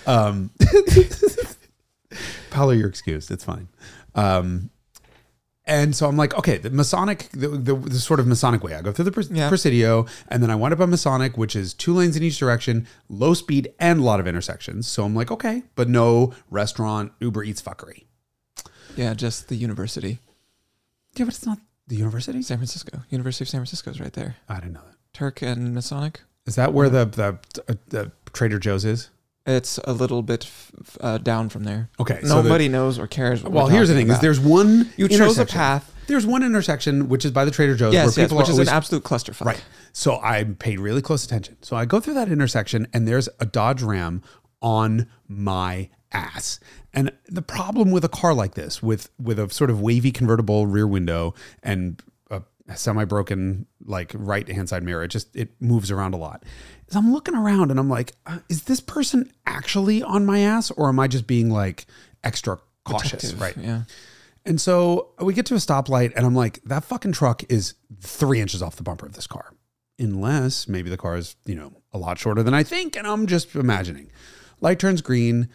Um, 0.06 0.50
Tyler, 2.50 2.74
you're 2.74 2.88
excused. 2.88 3.30
It's 3.30 3.44
fine. 3.44 3.68
Um, 4.14 4.70
and 5.68 5.94
so 5.94 6.08
I'm 6.08 6.16
like, 6.16 6.34
okay, 6.36 6.56
the 6.58 6.70
Masonic, 6.70 7.28
the, 7.32 7.48
the, 7.48 7.74
the 7.76 7.98
sort 8.00 8.18
of 8.18 8.26
Masonic 8.26 8.64
way. 8.64 8.74
I 8.74 8.82
go 8.82 8.90
through 8.90 9.04
the 9.04 9.12
Pres- 9.12 9.30
Yeah. 9.30 9.48
Presidio, 9.48 10.06
and 10.28 10.42
then 10.42 10.50
I 10.50 10.56
wind 10.56 10.74
up 10.74 10.80
on 10.80 10.90
Masonic, 10.90 11.36
which 11.38 11.54
is 11.54 11.74
two 11.74 11.92
lanes 11.94 12.16
in 12.16 12.22
each 12.22 12.38
direction, 12.38 12.88
low 13.08 13.34
speed, 13.34 13.72
and 13.78 14.00
a 14.00 14.02
lot 14.02 14.18
of 14.18 14.26
intersections. 14.26 14.88
So 14.88 15.04
I'm 15.04 15.14
like, 15.14 15.30
okay, 15.30 15.62
but 15.76 15.88
no 15.88 16.32
restaurant, 16.50 17.12
Uber 17.20 17.44
Eats 17.44 17.62
fuckery. 17.62 18.04
Yeah, 18.96 19.14
just 19.14 19.48
the 19.48 19.54
university. 19.56 20.18
Yeah, 21.14 21.26
but 21.26 21.34
it's 21.34 21.46
not 21.46 21.58
the 21.86 21.96
university. 21.96 22.42
San 22.42 22.58
Francisco. 22.58 23.02
University 23.10 23.44
of 23.44 23.48
San 23.48 23.60
Francisco 23.60 23.90
is 23.90 24.00
right 24.00 24.12
there. 24.12 24.36
I 24.48 24.56
didn't 24.56 24.72
know 24.72 24.82
that. 24.86 24.96
Turk 25.12 25.42
and 25.42 25.74
Masonic. 25.74 26.20
Is 26.46 26.54
that 26.56 26.72
where 26.72 26.88
the 26.88 27.04
the, 27.04 27.38
uh, 27.68 27.74
the 27.88 28.12
Trader 28.32 28.58
Joe's 28.58 28.84
is? 28.84 29.10
It's 29.48 29.78
a 29.84 29.92
little 29.94 30.22
bit 30.22 30.44
f- 30.44 30.98
uh, 31.00 31.18
down 31.18 31.48
from 31.48 31.64
there. 31.64 31.88
Okay, 31.98 32.20
so 32.22 32.42
Nobody 32.42 32.68
knows 32.68 32.98
or 32.98 33.06
cares. 33.06 33.42
What 33.42 33.52
well, 33.52 33.64
we're 33.66 33.72
here's 33.72 33.88
the 33.88 33.94
talking 33.94 34.06
thing: 34.08 34.12
is 34.12 34.16
about. 34.16 34.22
there's 34.22 34.40
one 34.40 34.92
you 34.96 35.08
chose 35.08 35.20
a 35.20 35.24
intersection. 35.42 35.58
path. 35.58 35.94
There's 36.06 36.26
one 36.26 36.42
intersection 36.42 37.08
which 37.08 37.24
is 37.24 37.30
by 37.32 37.44
the 37.44 37.50
Trader 37.50 37.74
Joe's 37.74 37.92
Yes, 37.94 38.16
where 38.16 38.22
yes, 38.22 38.28
people 38.28 38.38
which 38.38 38.48
are 38.48 38.50
is 38.50 38.56
always 38.56 38.68
an 38.68 38.74
absolute 38.74 39.04
clusterfuck. 39.04 39.44
Right. 39.46 39.64
So 39.92 40.20
I 40.20 40.44
paid 40.44 40.80
really 40.80 41.02
close 41.02 41.24
attention. 41.24 41.56
So 41.62 41.76
I 41.76 41.84
go 41.86 41.98
through 42.00 42.14
that 42.14 42.28
intersection 42.30 42.86
and 42.92 43.08
there's 43.08 43.28
a 43.40 43.46
Dodge 43.46 43.82
Ram 43.82 44.22
on 44.62 45.08
my 45.26 45.88
ass. 46.12 46.60
And 46.94 47.12
the 47.26 47.42
problem 47.42 47.90
with 47.90 48.04
a 48.04 48.08
car 48.08 48.34
like 48.34 48.54
this, 48.54 48.82
with 48.82 49.10
with 49.18 49.38
a 49.38 49.50
sort 49.50 49.70
of 49.70 49.80
wavy 49.80 50.10
convertible 50.10 50.66
rear 50.66 50.86
window 50.86 51.34
and 51.62 52.02
a 52.68 52.76
semi-broken 52.76 53.66
like 53.84 54.12
right 54.14 54.46
hand 54.48 54.68
side 54.68 54.82
mirror, 54.82 55.02
it 55.02 55.08
just 55.08 55.34
it 55.34 55.50
moves 55.60 55.90
around 55.90 56.14
a 56.14 56.18
lot. 56.18 56.44
Is 56.88 56.96
I'm 56.96 57.12
looking 57.12 57.34
around 57.34 57.70
and 57.70 57.78
I'm 57.78 57.88
like, 57.88 58.12
uh, 58.26 58.38
is 58.48 58.64
this 58.64 58.80
person 58.80 59.30
actually 59.46 60.02
on 60.02 60.24
my 60.26 60.40
ass, 60.40 60.70
or 60.70 60.88
am 60.88 60.98
I 60.98 61.06
just 61.06 61.26
being 61.26 61.50
like 61.50 61.86
extra 62.24 62.58
cautious? 62.84 63.32
Protective, 63.32 63.40
Right. 63.40 63.56
Yeah. 63.56 63.82
And 64.46 64.58
so 64.58 65.10
we 65.20 65.34
get 65.34 65.44
to 65.46 65.54
a 65.54 65.58
stoplight, 65.58 66.12
and 66.16 66.24
I'm 66.24 66.34
like, 66.34 66.62
that 66.64 66.82
fucking 66.82 67.12
truck 67.12 67.42
is 67.50 67.74
three 68.00 68.40
inches 68.40 68.62
off 68.62 68.76
the 68.76 68.82
bumper 68.82 69.04
of 69.04 69.12
this 69.12 69.26
car. 69.26 69.52
Unless 69.98 70.68
maybe 70.68 70.88
the 70.88 70.96
car 70.96 71.16
is, 71.16 71.36
you 71.44 71.54
know, 71.54 71.72
a 71.92 71.98
lot 71.98 72.18
shorter 72.18 72.42
than 72.42 72.54
I 72.54 72.62
think, 72.62 72.96
and 72.96 73.06
I'm 73.06 73.26
just 73.26 73.54
imagining. 73.54 74.10
Light 74.60 74.78
turns 74.78 75.02
green, 75.02 75.48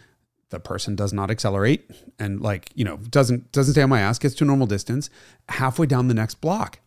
the 0.50 0.60
person 0.60 0.94
does 0.94 1.12
not 1.12 1.30
accelerate 1.30 1.90
and 2.18 2.40
like, 2.40 2.70
you 2.74 2.84
know, 2.84 2.98
doesn't 2.98 3.50
doesn't 3.50 3.74
stay 3.74 3.82
on 3.82 3.90
my 3.90 4.00
ass, 4.00 4.18
gets 4.20 4.34
to 4.36 4.44
a 4.44 4.46
normal 4.46 4.66
distance. 4.66 5.10
Halfway 5.48 5.86
down 5.86 6.06
the 6.06 6.14
next 6.14 6.36
block, 6.36 6.78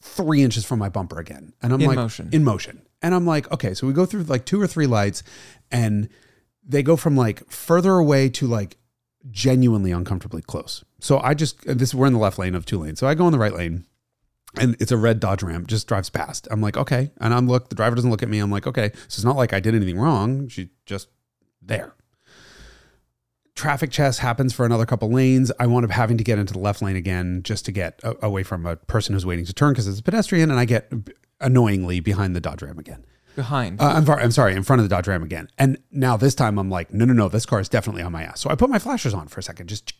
three 0.00 0.42
inches 0.42 0.64
from 0.64 0.78
my 0.78 0.88
bumper 0.88 1.18
again. 1.18 1.52
And 1.62 1.72
I'm 1.72 1.80
In 1.80 1.86
like 1.88 1.96
motion. 1.96 2.28
in 2.32 2.44
motion. 2.44 2.82
And 3.02 3.14
I'm 3.14 3.26
like, 3.26 3.50
okay, 3.52 3.74
so 3.74 3.86
we 3.86 3.92
go 3.92 4.06
through 4.06 4.24
like 4.24 4.44
two 4.44 4.60
or 4.60 4.66
three 4.66 4.86
lights 4.86 5.22
and 5.70 6.08
they 6.66 6.82
go 6.82 6.96
from 6.96 7.16
like 7.16 7.48
further 7.50 7.92
away 7.94 8.28
to 8.30 8.46
like 8.46 8.76
genuinely 9.30 9.90
uncomfortably 9.92 10.42
close. 10.42 10.84
So 11.00 11.18
I 11.20 11.34
just 11.34 11.66
uh, 11.68 11.74
this 11.74 11.94
we're 11.94 12.06
in 12.06 12.12
the 12.12 12.18
left 12.18 12.38
lane 12.38 12.54
of 12.54 12.64
two 12.66 12.78
lanes. 12.78 12.98
So 12.98 13.06
I 13.06 13.14
go 13.14 13.26
in 13.26 13.32
the 13.32 13.38
right 13.38 13.54
lane 13.54 13.84
and 14.58 14.76
it's 14.80 14.92
a 14.92 14.96
red 14.96 15.20
Dodge 15.20 15.42
Ram 15.42 15.66
just 15.66 15.86
drives 15.86 16.10
past. 16.10 16.48
I'm 16.50 16.60
like, 16.60 16.76
okay. 16.76 17.10
And 17.20 17.32
I'm 17.34 17.46
look, 17.46 17.68
the 17.68 17.74
driver 17.74 17.94
doesn't 17.94 18.10
look 18.10 18.22
at 18.22 18.28
me. 18.28 18.38
I'm 18.38 18.50
like, 18.50 18.66
okay. 18.66 18.90
So 18.94 19.04
it's 19.18 19.24
not 19.24 19.36
like 19.36 19.52
I 19.52 19.60
did 19.60 19.74
anything 19.74 19.98
wrong. 19.98 20.48
She 20.48 20.70
just 20.86 21.08
there. 21.62 21.94
Traffic 23.60 23.90
chest 23.90 24.20
happens 24.20 24.54
for 24.54 24.64
another 24.64 24.86
couple 24.86 25.10
lanes. 25.10 25.52
I 25.60 25.66
wound 25.66 25.84
up 25.84 25.90
having 25.90 26.16
to 26.16 26.24
get 26.24 26.38
into 26.38 26.54
the 26.54 26.58
left 26.58 26.80
lane 26.80 26.96
again 26.96 27.42
just 27.42 27.66
to 27.66 27.72
get 27.72 28.00
a- 28.02 28.16
away 28.24 28.42
from 28.42 28.64
a 28.64 28.76
person 28.76 29.12
who's 29.12 29.26
waiting 29.26 29.44
to 29.44 29.52
turn 29.52 29.74
because 29.74 29.86
it's 29.86 29.98
a 30.00 30.02
pedestrian, 30.02 30.50
and 30.50 30.58
I 30.58 30.64
get 30.64 30.90
annoyingly 31.42 32.00
behind 32.00 32.34
the 32.34 32.40
Dodge 32.40 32.62
Ram 32.62 32.78
again. 32.78 33.04
Behind. 33.36 33.78
Uh, 33.78 33.84
I'm, 33.84 34.06
far, 34.06 34.18
I'm 34.18 34.30
sorry, 34.30 34.54
in 34.54 34.62
front 34.62 34.80
of 34.80 34.88
the 34.88 34.94
Dodge 34.94 35.06
Ram 35.08 35.22
again. 35.22 35.50
And 35.58 35.76
now 35.90 36.16
this 36.16 36.34
time 36.34 36.58
I'm 36.58 36.70
like, 36.70 36.94
no, 36.94 37.04
no, 37.04 37.12
no, 37.12 37.28
this 37.28 37.44
car 37.44 37.60
is 37.60 37.68
definitely 37.68 38.00
on 38.00 38.12
my 38.12 38.22
ass. 38.22 38.40
So 38.40 38.48
I 38.48 38.54
put 38.54 38.70
my 38.70 38.78
flashers 38.78 39.12
on 39.12 39.28
for 39.28 39.40
a 39.40 39.42
second, 39.42 39.66
just 39.66 39.92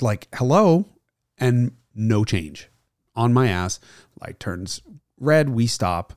like, 0.00 0.26
hello, 0.34 0.88
and 1.38 1.76
no 1.94 2.24
change. 2.24 2.70
On 3.14 3.32
my 3.32 3.46
ass, 3.46 3.78
light 4.20 4.40
turns 4.40 4.82
red, 5.16 5.50
we 5.50 5.68
stop, 5.68 6.12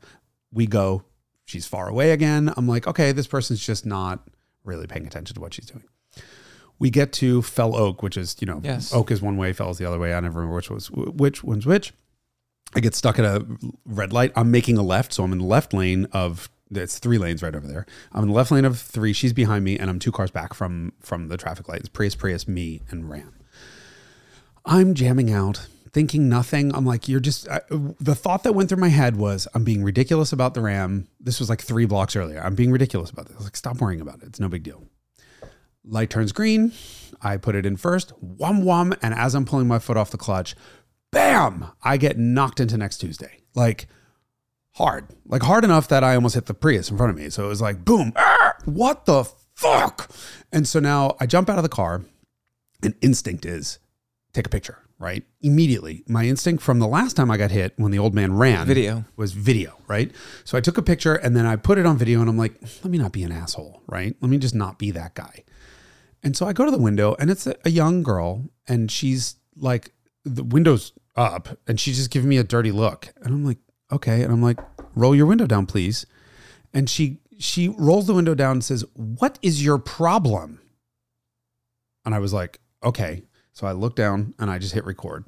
we 0.52 0.66
go. 0.66 1.04
She's 1.46 1.68
far 1.68 1.88
away 1.88 2.10
again. 2.10 2.52
I'm 2.58 2.68
like, 2.68 2.88
okay, 2.88 3.12
this 3.12 3.28
person's 3.28 3.64
just 3.64 3.86
not 3.86 4.28
really 4.64 4.88
paying 4.88 5.06
attention 5.06 5.36
to 5.36 5.42
what 5.42 5.54
she's 5.54 5.68
doing. 5.68 5.84
We 6.80 6.90
get 6.90 7.14
to 7.14 7.42
Fell 7.42 7.76
Oak, 7.76 8.04
which 8.04 8.18
is, 8.18 8.36
you 8.40 8.46
know, 8.48 8.60
Yes. 8.64 8.94
Oak 8.94 9.12
is 9.12 9.22
one 9.22 9.38
way, 9.38 9.54
Fell 9.54 9.70
is 9.70 9.78
the 9.78 9.86
other 9.86 10.00
way. 10.00 10.14
I 10.14 10.20
never 10.20 10.40
remember 10.40 10.56
which 10.56 10.70
was 10.70 10.90
which 10.92 11.44
one's 11.44 11.66
which. 11.66 11.94
I 12.76 12.80
get 12.80 12.96
stuck 12.96 13.20
at 13.20 13.26
a 13.26 13.46
red 13.86 14.12
light. 14.12 14.32
I'm 14.36 14.50
making 14.52 14.78
a 14.78 14.84
left, 14.84 15.14
so 15.14 15.24
I'm 15.24 15.32
in 15.32 15.38
the 15.40 15.46
left 15.46 15.74
lane 15.74 16.08
of 16.12 16.50
it's 16.72 16.98
three 16.98 17.18
lanes 17.20 17.44
right 17.44 17.56
over 17.56 17.68
there. 17.68 17.86
I'm 18.12 18.24
in 18.24 18.30
the 18.30 18.34
left 18.36 18.52
lane 18.52 18.66
of 18.66 18.80
three. 18.80 19.14
She's 19.14 19.34
behind 19.34 19.64
me, 19.64 19.78
and 19.78 19.90
I'm 19.90 20.00
two 20.00 20.12
cars 20.12 20.32
back 20.32 20.54
from 20.54 20.94
from 21.00 21.28
the 21.28 21.38
traffic 21.38 21.68
light. 21.70 21.82
It's 21.82 21.90
Prius, 21.90 22.16
Prius, 22.16 22.48
me, 22.48 22.82
and 22.90 23.10
Ram. 23.10 23.34
I'm 24.66 24.94
jamming 24.94 25.32
out, 25.32 25.68
thinking 25.92 26.30
nothing. 26.30 26.74
I'm 26.74 26.86
like, 26.86 27.08
you're 27.08 27.20
just. 27.20 27.48
I, 27.50 27.62
the 27.70 28.16
thought 28.16 28.44
that 28.44 28.54
went 28.54 28.70
through 28.70 28.80
my 28.80 28.90
head 28.90 29.18
was, 29.18 29.48
I'm 29.54 29.64
being 29.64 29.84
ridiculous 29.84 30.32
about 30.34 30.54
the 30.54 30.62
Ram. 30.62 31.08
This 31.20 31.40
was 31.40 31.50
like 31.50 31.62
three 31.62 31.86
blocks 31.86 32.16
earlier. 32.16 32.42
I'm 32.44 32.56
being 32.56 32.72
ridiculous 32.72 33.10
about 33.12 33.28
this. 33.28 33.36
I 33.36 33.40
was 33.40 33.46
like, 33.46 33.56
stop 33.58 33.80
worrying 33.80 34.02
about 34.02 34.16
it. 34.24 34.28
It's 34.28 34.40
no 34.40 34.50
big 34.50 34.64
deal. 34.64 34.84
Light 35.86 36.10
turns 36.10 36.32
green. 36.32 36.72
I 37.22 37.38
put 37.38 37.56
it 37.56 37.66
in 37.66 37.78
first. 37.78 38.12
Wham 38.22 38.64
wham, 38.64 38.94
and 39.02 39.14
as 39.14 39.36
I'm 39.36 39.46
pulling 39.46 39.68
my 39.68 39.80
foot 39.80 39.98
off 39.98 40.12
the 40.12 40.18
clutch, 40.18 40.56
bam! 41.12 41.68
I 41.84 41.98
get 41.98 42.18
knocked 42.18 42.60
into 42.60 42.78
next 42.78 42.98
Tuesday. 42.98 43.42
Like 43.54 43.88
hard, 44.76 45.08
like 45.26 45.44
hard 45.44 45.64
enough 45.64 45.88
that 45.90 46.04
I 46.04 46.16
almost 46.16 46.36
hit 46.36 46.46
the 46.46 46.54
Prius 46.54 46.90
in 46.90 46.98
front 46.98 47.12
of 47.12 47.18
me. 47.18 47.30
So 47.30 47.46
it 47.46 47.50
was 47.50 47.62
like, 47.62 47.86
boom, 47.86 48.14
ah, 48.16 48.54
what 48.66 49.06
the 49.06 49.26
fuck? 49.56 50.10
And 50.52 50.68
so 50.68 50.80
now 50.80 51.16
I 51.20 51.26
jump 51.26 51.50
out 51.50 51.58
of 51.58 51.64
the 51.64 51.70
car, 51.70 52.04
and 52.82 52.96
instinct 53.02 53.46
is 53.46 53.80
take 54.34 54.48
a 54.48 54.50
picture, 54.50 54.80
right? 55.00 55.24
Immediately. 55.42 56.04
My 56.08 56.26
instinct 56.26 56.64
from 56.64 56.80
the 56.80 56.88
last 56.88 57.14
time 57.16 57.30
I 57.30 57.38
got 57.38 57.52
hit 57.52 57.74
when 57.78 57.92
the 57.92 58.00
old 58.00 58.14
man 58.14 58.34
ran 58.36 58.66
Video. 58.66 59.06
was 59.16 59.32
video, 59.34 59.78
right? 59.88 60.12
So 60.44 60.58
I 60.58 60.62
took 60.62 60.78
a 60.78 60.82
picture 60.82 61.16
and 61.16 61.36
then 61.36 61.46
I 61.46 61.56
put 61.56 61.78
it 61.78 61.86
on 61.86 61.98
video 61.98 62.20
and 62.22 62.30
I'm 62.30 62.38
like, 62.38 62.56
let 62.62 62.86
me 62.86 62.98
not 62.98 63.12
be 63.12 63.24
an 63.24 63.32
asshole, 63.32 63.82
right? 63.88 64.16
Let 64.22 64.30
me 64.30 64.38
just 64.38 64.56
not 64.56 64.80
be 64.80 64.92
that 64.92 65.14
guy. 65.14 65.44
And 66.24 66.38
so 66.38 66.48
I 66.48 66.54
go 66.54 66.66
to 66.66 66.72
the 66.72 66.78
window 66.78 67.16
and 67.20 67.30
it's 67.30 67.46
a, 67.46 67.56
a 67.66 67.70
young 67.70 68.02
girl 68.02 68.50
and 68.68 68.90
she's 68.90 69.36
like, 69.56 69.92
the 70.24 70.44
window's 70.44 70.94
up 71.16 71.58
and 71.68 71.80
she's 71.80 71.98
just 71.98 72.12
giving 72.12 72.30
me 72.30 72.38
a 72.38 72.44
dirty 72.44 72.72
look. 72.72 73.14
And 73.18 73.34
I'm 73.34 73.46
like, 73.46 73.60
okay. 73.92 74.24
And 74.24 74.32
I'm 74.32 74.42
like, 74.42 74.60
roll 74.96 75.14
your 75.16 75.26
window 75.26 75.46
down, 75.46 75.66
please. 75.66 76.06
And 76.74 76.90
she 76.90 77.20
she 77.40 77.68
rolls 77.68 78.08
the 78.08 78.14
window 78.14 78.36
down 78.36 78.54
and 78.54 78.64
says, 78.64 78.86
What 78.94 79.38
is 79.42 79.64
your 79.64 79.78
problem? 79.78 80.62
And 82.06 82.16
I 82.16 82.20
was 82.20 82.34
like, 82.34 82.60
okay. 82.84 83.24
So 83.54 83.68
I 83.68 83.72
look 83.72 83.96
down 83.96 84.34
and 84.40 84.50
I 84.50 84.58
just 84.58 84.74
hit 84.74 84.86
record. 84.86 85.26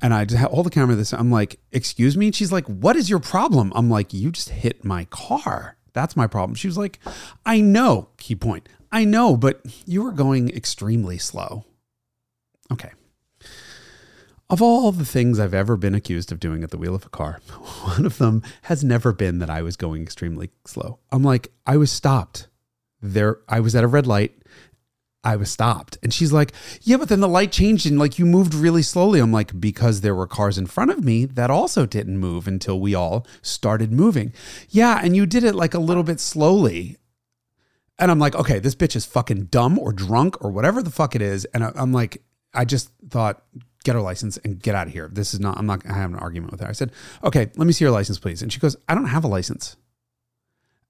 And 0.00 0.12
I 0.12 0.24
just 0.24 0.40
ha- 0.40 0.48
hold 0.48 0.66
the 0.66 0.70
camera 0.70 0.96
this. 0.96 1.12
I'm 1.12 1.30
like, 1.30 1.60
excuse 1.70 2.16
me? 2.16 2.32
She's 2.32 2.50
like, 2.50 2.66
what 2.66 2.96
is 2.96 3.08
your 3.08 3.20
problem? 3.20 3.72
I'm 3.76 3.88
like, 3.88 4.12
you 4.12 4.32
just 4.32 4.50
hit 4.50 4.84
my 4.84 5.04
car. 5.06 5.76
That's 5.92 6.16
my 6.16 6.26
problem. 6.26 6.54
She 6.56 6.66
was 6.66 6.76
like, 6.76 6.98
I 7.46 7.60
know, 7.60 8.08
key 8.16 8.34
point. 8.34 8.68
I 8.92 9.04
know, 9.04 9.36
but 9.36 9.62
you 9.86 10.02
were 10.02 10.12
going 10.12 10.50
extremely 10.50 11.16
slow. 11.16 11.64
Okay. 12.70 12.90
Of 14.50 14.60
all 14.60 14.92
the 14.92 15.06
things 15.06 15.40
I've 15.40 15.54
ever 15.54 15.78
been 15.78 15.94
accused 15.94 16.30
of 16.30 16.38
doing 16.38 16.62
at 16.62 16.70
the 16.70 16.76
wheel 16.76 16.94
of 16.94 17.06
a 17.06 17.08
car, 17.08 17.40
one 17.84 18.04
of 18.04 18.18
them 18.18 18.42
has 18.62 18.84
never 18.84 19.14
been 19.14 19.38
that 19.38 19.48
I 19.48 19.62
was 19.62 19.76
going 19.76 20.02
extremely 20.02 20.50
slow. 20.66 20.98
I'm 21.10 21.22
like, 21.22 21.50
I 21.66 21.78
was 21.78 21.90
stopped. 21.90 22.48
There, 23.00 23.38
I 23.48 23.60
was 23.60 23.74
at 23.74 23.82
a 23.82 23.88
red 23.88 24.06
light. 24.06 24.36
I 25.24 25.36
was 25.36 25.50
stopped. 25.50 25.96
And 26.02 26.12
she's 26.12 26.32
like, 26.32 26.52
Yeah, 26.82 26.98
but 26.98 27.08
then 27.08 27.20
the 27.20 27.28
light 27.28 27.50
changed 27.52 27.86
and 27.86 27.98
like 27.98 28.18
you 28.18 28.26
moved 28.26 28.52
really 28.54 28.82
slowly. 28.82 29.20
I'm 29.20 29.32
like, 29.32 29.58
Because 29.58 30.00
there 30.00 30.14
were 30.14 30.26
cars 30.26 30.58
in 30.58 30.66
front 30.66 30.90
of 30.90 31.02
me 31.02 31.24
that 31.24 31.50
also 31.50 31.86
didn't 31.86 32.18
move 32.18 32.46
until 32.46 32.78
we 32.78 32.94
all 32.94 33.26
started 33.40 33.90
moving. 33.92 34.32
Yeah, 34.68 35.00
and 35.02 35.16
you 35.16 35.24
did 35.24 35.44
it 35.44 35.54
like 35.54 35.74
a 35.74 35.78
little 35.78 36.02
bit 36.02 36.20
slowly. 36.20 36.98
And 38.02 38.10
I'm 38.10 38.18
like, 38.18 38.34
Okay, 38.34 38.58
this 38.58 38.74
bitch 38.74 38.96
is 38.96 39.06
fucking 39.06 39.44
dumb 39.44 39.78
or 39.78 39.92
drunk 39.92 40.44
or 40.44 40.50
whatever 40.50 40.82
the 40.82 40.90
fuck 40.90 41.14
it 41.14 41.22
is. 41.22 41.44
And 41.46 41.64
I, 41.64 41.72
I'm 41.76 41.92
like, 41.92 42.22
I 42.52 42.64
just 42.64 42.90
thought, 43.08 43.42
Get 43.84 43.94
her 43.94 44.00
license 44.00 44.36
and 44.38 44.60
get 44.60 44.74
out 44.74 44.86
of 44.86 44.92
here. 44.92 45.08
This 45.10 45.34
is 45.34 45.40
not, 45.40 45.58
I'm 45.58 45.66
not, 45.66 45.84
I 45.88 45.94
have 45.94 46.12
an 46.12 46.18
argument 46.18 46.52
with 46.52 46.60
her. 46.60 46.68
I 46.68 46.72
said, 46.72 46.92
Okay, 47.24 47.50
let 47.56 47.66
me 47.66 47.72
see 47.72 47.84
your 47.84 47.92
license, 47.92 48.18
please. 48.18 48.42
And 48.42 48.52
she 48.52 48.60
goes, 48.60 48.76
I 48.88 48.94
don't 48.94 49.06
have 49.06 49.24
a 49.24 49.28
license. 49.28 49.76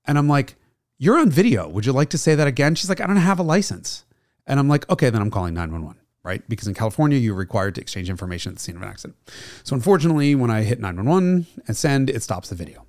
And 0.07 0.19
I'm 0.19 0.29
like, 0.29 0.57
You're 0.99 1.19
on 1.19 1.31
video. 1.31 1.69
Would 1.69 1.87
you 1.87 1.93
like 1.93 2.11
to 2.11 2.19
say 2.19 2.35
that 2.35 2.49
again? 2.49 2.75
She's 2.75 2.89
like, 2.89 3.01
I 3.01 3.07
don't 3.07 3.17
have 3.17 3.39
a 3.39 3.45
license. 3.45 4.05
And 4.47 4.59
I'm 4.59 4.69
like, 4.69 4.89
okay, 4.91 5.11
then 5.11 5.23
I'm 5.23 5.31
calling 5.31 5.55
911, 5.55 6.01
right? 6.25 6.47
Because 6.49 6.67
in 6.67 6.75
California, 6.75 7.19
you're 7.19 7.35
required 7.35 7.75
to 7.77 7.81
exchange 7.81 8.11
information 8.11 8.51
at 8.51 8.57
the 8.57 8.63
scene 8.63 8.77
of 8.77 8.83
an 8.83 8.89
accident. 8.89 9.17
So 9.63 9.75
unfortunately, 9.75 10.35
when 10.35 10.51
I 10.51 10.63
hit 10.63 10.81
911 10.81 11.47
and 11.67 11.77
send, 11.77 12.11
it 12.11 12.23
stops 12.23 12.49
the 12.49 12.55
video. 12.55 12.85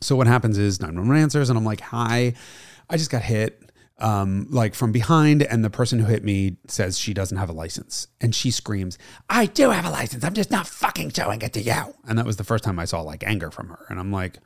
So 0.00 0.16
what 0.16 0.26
happens 0.26 0.58
is 0.58 0.80
911 0.80 1.22
answers, 1.22 1.48
and 1.48 1.58
I'm 1.58 1.64
like, 1.64 1.80
hi, 1.80 2.34
I 2.88 2.96
just 2.96 3.10
got 3.10 3.22
hit. 3.22 3.62
Um, 3.98 4.46
like 4.50 4.74
from 4.74 4.92
behind, 4.92 5.42
and 5.42 5.64
the 5.64 5.70
person 5.70 5.98
who 5.98 6.04
hit 6.04 6.22
me 6.22 6.58
says 6.68 6.98
she 6.98 7.14
doesn't 7.14 7.38
have 7.38 7.48
a 7.48 7.54
license, 7.54 8.08
and 8.20 8.34
she 8.34 8.50
screams, 8.50 8.98
"I 9.30 9.46
do 9.46 9.70
have 9.70 9.86
a 9.86 9.90
license. 9.90 10.22
I'm 10.22 10.34
just 10.34 10.50
not 10.50 10.66
fucking 10.66 11.12
showing 11.12 11.40
it 11.40 11.54
to 11.54 11.62
you." 11.62 11.94
And 12.06 12.18
that 12.18 12.26
was 12.26 12.36
the 12.36 12.44
first 12.44 12.62
time 12.62 12.78
I 12.78 12.84
saw 12.84 13.00
like 13.00 13.24
anger 13.26 13.50
from 13.50 13.70
her, 13.70 13.86
and 13.88 13.98
I'm 13.98 14.12
like, 14.12 14.38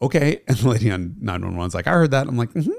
"Okay." 0.00 0.40
And 0.48 0.56
the 0.56 0.70
lady 0.70 0.90
on 0.90 1.16
911's 1.22 1.74
like, 1.74 1.86
"I 1.86 1.90
heard 1.92 2.12
that." 2.12 2.26
I'm 2.26 2.38
like, 2.38 2.52
"hmm." 2.52 2.70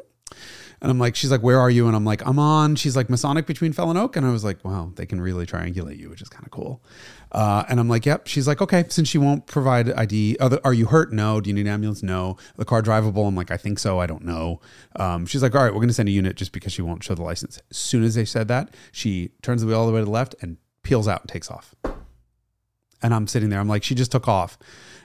And 0.82 0.92
I'm 0.92 1.00
like, 1.00 1.16
she's 1.16 1.32
like, 1.32 1.42
where 1.42 1.60
are 1.60 1.70
you? 1.70 1.88
And 1.88 1.96
I'm 1.96 2.06
like, 2.06 2.26
I'm 2.26 2.38
on. 2.38 2.76
She's 2.76 2.96
like, 2.96 3.10
Masonic 3.10 3.48
between 3.48 3.74
Fell 3.74 3.90
and 3.90 3.98
Oak. 3.98 4.16
And 4.16 4.26
I 4.26 4.32
was 4.32 4.44
like, 4.44 4.64
wow, 4.64 4.92
they 4.96 5.08
can 5.08 5.20
really 5.20 5.46
triangulate 5.46 5.98
you, 5.98 6.10
which 6.10 6.22
is 6.22 6.30
kind 6.30 6.46
of 6.46 6.52
cool. 6.52 6.84
Uh, 7.32 7.64
and 7.68 7.80
I'm 7.80 7.90
like, 7.90 8.06
yep. 8.06 8.28
She's 8.28 8.48
like, 8.48 8.62
okay, 8.62 8.86
since 8.90 9.08
she 9.08 9.18
won't 9.18 9.48
provide 9.48 9.92
ID, 9.92 10.38
are, 10.40 10.74
you 10.74 10.86
hurt? 10.86 11.12
No. 11.12 11.42
Do 11.42 11.50
you 11.50 11.56
need 11.56 11.62
an 11.62 11.74
ambulance? 11.74 12.04
No. 12.04 12.38
The 12.58 12.66
car 12.66 12.84
drivable? 12.84 13.28
I'm 13.28 13.36
like, 13.36 13.50
I 13.50 13.58
think 13.58 13.80
so. 13.80 14.00
I 14.00 14.06
don't 14.06 14.24
know. 14.24 14.62
Um, 14.96 15.26
she's 15.26 15.42
like, 15.42 15.56
all 15.56 15.64
right, 15.64 15.74
we're 15.74 15.80
going 15.80 15.88
to 15.90 15.94
send 15.96 16.10
a 16.10 16.12
unit 16.12 16.36
just 16.36 16.52
because 16.52 16.72
she 16.72 16.84
won't 16.84 17.04
show 17.04 17.16
the 17.16 17.24
license. 17.24 17.60
As 17.72 17.78
soon 17.78 18.04
as 18.04 18.14
they 18.16 18.26
said 18.26 18.48
that, 18.50 18.74
she 18.92 19.32
turns 19.42 19.62
the 19.62 19.68
wheel 19.68 19.80
all 19.80 19.88
the 19.88 19.94
way 19.94 20.00
to 20.02 20.06
the 20.06 20.12
left 20.12 20.36
and 20.42 20.58
peels 20.84 21.08
out 21.08 21.22
and 21.22 21.30
takes 21.30 21.50
off. 21.50 21.74
And 23.02 23.14
I'm 23.14 23.28
sitting 23.28 23.50
there. 23.50 23.60
I'm 23.60 23.68
like, 23.68 23.84
she 23.84 23.96
just 23.96 24.12
took 24.12 24.28
off. 24.28 24.58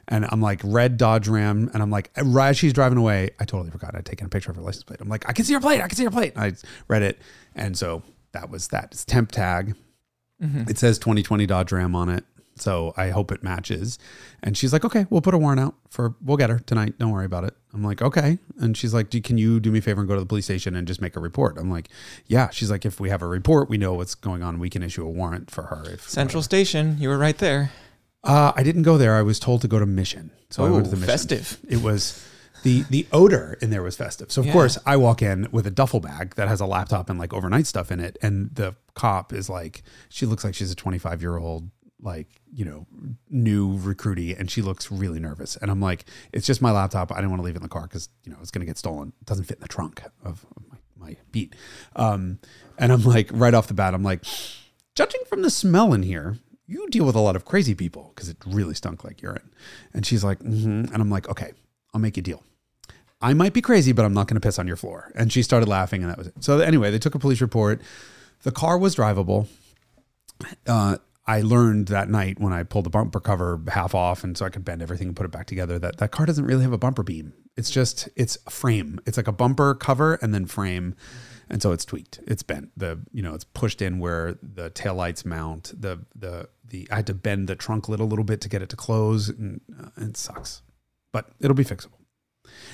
And 0.09 0.27
I'm 0.31 0.41
like, 0.41 0.61
red 0.65 0.97
Dodge 0.97 1.29
Ram. 1.29 1.71
And 1.73 1.83
I'm 1.83 1.91
like, 1.91 2.11
right 2.23 2.51
as 2.51 2.59
she's 2.59 2.73
driving 2.73 2.99
away, 2.99 3.31
I 3.39 3.45
totally 3.45 3.71
forgot 3.71 3.95
I'd 3.95 4.05
taken 4.05 4.27
a 4.27 4.29
picture 4.29 4.51
of 4.51 4.57
her 4.57 4.63
license 4.63 4.85
plate. 4.85 5.01
I'm 5.01 5.09
like, 5.09 5.29
I 5.29 5.33
can 5.33 5.45
see 5.45 5.55
her 5.55 5.61
plate. 5.61 5.81
I 5.81 5.89
can 5.89 5.97
see 5.97 6.05
her 6.05 6.11
plate. 6.11 6.35
And 6.35 6.45
I 6.45 6.53
read 6.89 7.03
it. 7.03 7.21
And 7.55 7.77
so 7.77 8.03
that 8.33 8.51
was 8.51 8.69
that. 8.69 8.89
It's 8.93 9.05
temp 9.05 9.31
tag. 9.31 9.77
Mm-hmm. 10.43 10.69
It 10.69 10.79
says 10.79 10.99
2020 10.99 11.47
Dodge 11.47 11.73
Ram 11.73 11.95
on 11.95 12.09
it. 12.09 12.25
So 12.57 12.93
I 12.97 13.11
hope 13.11 13.33
it 13.33 13.43
matches. 13.43 13.99
And 14.43 14.57
she's 14.57 14.73
like, 14.73 14.85
okay, 14.85 15.07
we'll 15.09 15.23
put 15.23 15.33
a 15.33 15.39
warrant 15.39 15.61
out 15.61 15.75
for, 15.89 16.15
we'll 16.23 16.37
get 16.37 16.51
her 16.51 16.59
tonight. 16.59 16.99
Don't 16.99 17.11
worry 17.11 17.25
about 17.25 17.45
it. 17.45 17.57
I'm 17.73 17.83
like, 17.83 18.03
okay. 18.03 18.39
And 18.59 18.77
she's 18.77 18.93
like, 18.93 19.11
can 19.23 19.39
you 19.39 19.59
do 19.59 19.71
me 19.71 19.79
a 19.79 19.83
favor 19.83 20.01
and 20.01 20.09
go 20.09 20.15
to 20.15 20.21
the 20.21 20.27
police 20.27 20.45
station 20.45 20.77
and 20.77 20.87
just 20.87 21.01
make 21.01 21.17
a 21.17 21.21
report? 21.21 21.57
I'm 21.57 21.71
like, 21.71 21.89
yeah. 22.27 22.51
She's 22.51 22.71
like, 22.71 22.85
if 22.85 23.01
we 23.01 23.09
have 23.09 23.23
a 23.23 23.27
report, 23.27 23.71
we 23.71 23.79
know 23.79 23.95
what's 23.95 24.15
going 24.15 24.43
on. 24.43 24.59
We 24.59 24.69
can 24.69 24.83
issue 24.83 25.05
a 25.05 25.09
warrant 25.09 25.51
for 25.51 25.63
her. 25.63 25.83
If 25.91 26.09
Central 26.09 26.43
Station, 26.43 26.99
you 26.99 27.09
were 27.09 27.19
right 27.19 27.39
there. 27.39 27.73
Uh, 28.25 28.53
I 28.55 28.63
didn't 28.63 28.83
go 28.83 28.97
there. 28.99 29.15
I 29.17 29.23
was 29.23 29.39
told 29.39 29.63
to 29.63 29.69
go 29.69 29.79
to 29.79 29.87
Mission. 29.87 30.31
So 30.51 30.65
I 30.65 30.71
went 30.71 30.85
to 30.85 30.91
the 30.91 30.97
Ooh, 30.97 31.01
Mission. 31.01 31.13
festive. 31.13 31.59
It 31.69 31.83
was 31.83 32.25
the 32.63 32.83
the 32.91 33.07
odor 33.13 33.59
in 33.61 33.71
there 33.71 33.83
was 33.83 33.97
festive. 33.97 34.31
So 34.31 34.41
of 34.43 34.47
Yeah. 34.47 34.53
course 34.53 34.79
I 34.87 34.97
walk 34.97 35.23
in 35.23 35.49
with 35.51 35.67
a 35.67 35.71
duffel 35.71 36.01
bag 36.01 36.35
that 36.37 36.47
has 36.49 36.61
a 36.61 36.67
laptop 36.67 37.11
and 37.11 37.19
like 37.19 37.33
overnight 37.33 37.67
stuff 37.67 37.91
in 37.91 37.99
it, 38.01 38.17
and 38.23 38.55
the 38.55 38.77
cop 38.95 39.33
is 39.33 39.49
like, 39.49 39.83
she 40.09 40.27
looks 40.27 40.45
like 40.45 40.55
she's 40.55 40.71
a 40.71 40.77
25 40.77 41.21
year 41.23 41.37
old 41.39 41.71
like 42.05 42.27
you 42.53 42.65
know 42.65 42.85
new 43.31 43.79
recruitee 43.79 44.37
and 44.39 44.51
she 44.51 44.61
looks 44.61 44.91
really 44.91 45.21
nervous 45.21 45.55
and 45.63 45.71
i'm 45.71 45.81
like 45.81 46.05
it's 46.33 46.45
just 46.45 46.61
my 46.61 46.73
laptop 46.73 47.13
i 47.13 47.15
didn't 47.15 47.31
want 47.31 47.39
to 47.39 47.45
leave 47.45 47.55
it 47.55 47.59
in 47.59 47.63
the 47.63 47.69
car 47.69 47.83
because 47.83 48.09
you 48.25 48.33
know 48.33 48.37
it's 48.41 48.51
going 48.51 48.59
to 48.59 48.67
get 48.67 48.77
stolen 48.77 49.13
it 49.21 49.25
doesn't 49.25 49.45
fit 49.45 49.59
in 49.59 49.63
the 49.63 49.69
trunk 49.69 50.03
of, 50.25 50.45
of 50.57 50.67
my, 50.69 50.77
my 50.99 51.17
beat 51.31 51.55
um, 51.95 52.41
and 52.77 52.91
i'm 52.91 53.05
like 53.05 53.31
right 53.33 53.55
off 53.55 53.69
the 53.69 53.75
bat 53.75 53.95
i'm 53.95 54.03
like 54.03 54.25
judging 54.97 55.21
from 55.29 55.43
the 55.43 55.51
smell 55.51 55.93
in 55.93 56.03
here 56.03 56.39
you 56.67 56.89
deal 56.89 57.05
with 57.05 57.17
a 57.17 57.21
lot 57.21 57.37
of 57.37 57.45
crazy 57.45 57.75
people 57.75 58.13
because 58.15 58.29
it 58.29 58.37
really 58.47 58.75
stunk 58.75 59.05
like 59.05 59.21
urine 59.23 59.51
and 59.93 60.07
she's 60.07 60.25
like 60.25 60.39
mm-hmm. 60.41 60.93
and 60.93 60.95
i'm 60.95 61.11
like 61.11 61.29
okay 61.29 61.53
i'll 61.93 62.01
make 62.01 62.17
a 62.17 62.23
deal 62.23 62.43
I 63.23 63.35
might 63.35 63.53
be 63.53 63.63
crazy, 63.63 63.93
but 63.93 64.05
I'm 64.05 64.13
not 64.13 64.27
going 64.27 64.35
to 64.35 64.41
piss 64.41 64.59
on 64.59 64.67
your 64.67 64.77
floor. 64.77 65.13
And 65.15 65.33
she 65.33 65.43
started 65.45 65.69
laughing, 65.69 66.03
and 66.03 66.11
that 66.11 66.19
was 66.19 66.27
it. 66.27 66.35
So 66.41 66.59
anyway, 66.59 66.91
they 66.91 66.99
took 66.99 67.15
a 67.15 67.21
police 67.21 67.41
report. 67.41 67.81
The 68.43 68.51
car 68.51 68.77
was 68.77 68.97
drivable. 68.97 69.47
Uh, 70.67 70.97
I 71.25 71.43
learned 71.43 71.87
that 71.89 72.09
night 72.11 72.41
when 72.41 72.53
I 72.53 72.65
pulled 72.65 72.85
the 72.85 72.91
bumper 72.91 73.21
cover 73.21 73.61
half 73.69 73.95
off, 73.95 74.25
and 74.25 74.37
so 74.37 74.45
I 74.45 74.49
could 74.49 74.65
bend 74.65 74.83
everything 74.83 75.07
and 75.07 75.17
put 75.17 75.25
it 75.25 75.31
back 75.31 75.47
together. 75.47 75.79
That 75.79 75.99
that 75.99 76.11
car 76.11 76.27
doesn't 76.27 76.45
really 76.45 76.65
have 76.65 76.73
a 76.73 76.79
bumper 76.79 77.05
beam. 77.05 77.33
It's 77.57 77.71
just 77.71 78.09
it's 78.17 78.39
a 78.49 78.51
frame. 78.51 78.99
It's 79.07 79.17
like 79.17 79.29
a 79.29 79.33
bumper 79.33 79.77
cover 79.77 80.15
and 80.15 80.35
then 80.35 80.47
frame, 80.47 80.97
and 81.49 81.63
so 81.63 81.73
it's 81.73 81.85
tweaked. 81.85 82.21
It's 82.27 82.43
bent. 82.43 82.71
The 82.77 83.01
you 83.13 83.23
know 83.23 83.35
it's 83.35 83.45
pushed 83.45 83.83
in 83.83 83.99
where 83.99 84.39
the 84.43 84.71
taillights 84.71 85.25
mount. 85.25 85.73
The 85.79 86.01
the 86.15 86.49
the 86.65 86.89
I 86.91 86.97
had 86.97 87.07
to 87.09 87.15
bend 87.15 87.49
the 87.49 87.57
trunk 87.57 87.89
lid 87.89 88.01
a 88.01 88.05
little 88.05 88.25
bit 88.25 88.41
to 88.43 88.49
get 88.49 88.63
it 88.63 88.69
to 88.71 88.77
close, 88.77 89.29
and 89.29 89.61
uh, 89.79 89.89
it 89.97 90.17
sucks, 90.17 90.63
but 91.13 91.31
it'll 91.41 91.55
be 91.55 91.65
fixable. 91.65 91.99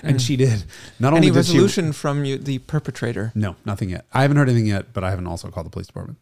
And 0.03 0.21
she 0.21 0.37
did. 0.37 0.65
Not 0.99 1.13
only 1.13 1.29
Any 1.29 1.35
she, 1.35 1.37
resolution 1.37 1.93
from 1.93 2.25
you, 2.25 2.39
the 2.39 2.59
perpetrator? 2.59 3.33
no, 3.35 3.57
nothing 3.65 3.91
yet. 3.91 4.07
I 4.13 4.23
haven't 4.23 4.37
heard 4.37 4.49
anything 4.49 4.67
yet, 4.67 4.93
but 4.93 5.05
I 5.05 5.11
haven't 5.11 5.27
also 5.27 5.51
called 5.51 5.67
the 5.67 5.71
police 5.71 5.87
department. 5.89 6.19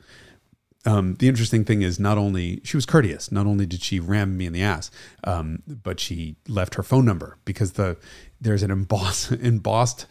Um, 0.85 1.17
the 1.17 1.26
interesting 1.29 1.65
thing 1.65 1.83
is, 1.83 1.99
not 1.99 2.17
only 2.17 2.61
she 2.65 2.76
was 2.76 2.87
courteous, 2.87 3.33
not 3.33 3.47
only 3.47 3.67
did 3.67 3.83
she 3.83 3.99
ram 3.99 4.37
me 4.37 4.47
in 4.47 4.53
the 4.53 4.62
ass, 4.62 4.91
um, 5.25 5.62
but 5.67 5.99
she 5.99 6.37
left 6.49 6.75
her 6.77 6.83
phone 6.83 7.05
number 7.05 7.38
because 7.44 7.73
the 7.73 7.97
there's 8.40 8.62
an 8.62 8.70
embossed 8.79 9.33
embossed 9.33 10.07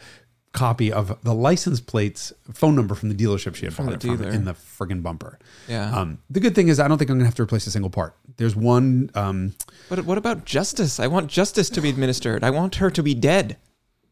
copy 0.56 0.90
of 0.90 1.22
the 1.22 1.34
license 1.34 1.80
plate's 1.80 2.32
phone 2.52 2.74
number 2.74 2.94
from 2.94 3.10
the 3.10 3.14
dealership 3.14 3.54
she 3.54 3.66
had 3.66 3.76
bought 3.76 3.92
it 3.92 4.02
from 4.02 4.22
in 4.22 4.46
the 4.46 4.54
friggin' 4.54 5.02
bumper. 5.02 5.38
Yeah. 5.68 5.94
Um, 5.94 6.18
the 6.30 6.40
good 6.40 6.54
thing 6.54 6.68
is, 6.68 6.80
I 6.80 6.88
don't 6.88 6.96
think 6.98 7.10
I'm 7.10 7.18
gonna 7.18 7.26
have 7.26 7.34
to 7.36 7.42
replace 7.42 7.66
a 7.66 7.70
single 7.70 7.90
part. 7.90 8.16
There's 8.38 8.56
one. 8.56 9.10
Um, 9.14 9.54
but 9.90 10.04
what 10.06 10.18
about 10.18 10.46
justice? 10.46 10.98
I 10.98 11.06
want 11.06 11.30
justice 11.30 11.68
to 11.70 11.80
be 11.80 11.90
administered. 11.90 12.42
I 12.42 12.50
want 12.50 12.76
her 12.76 12.90
to 12.90 13.02
be 13.02 13.14
dead. 13.14 13.58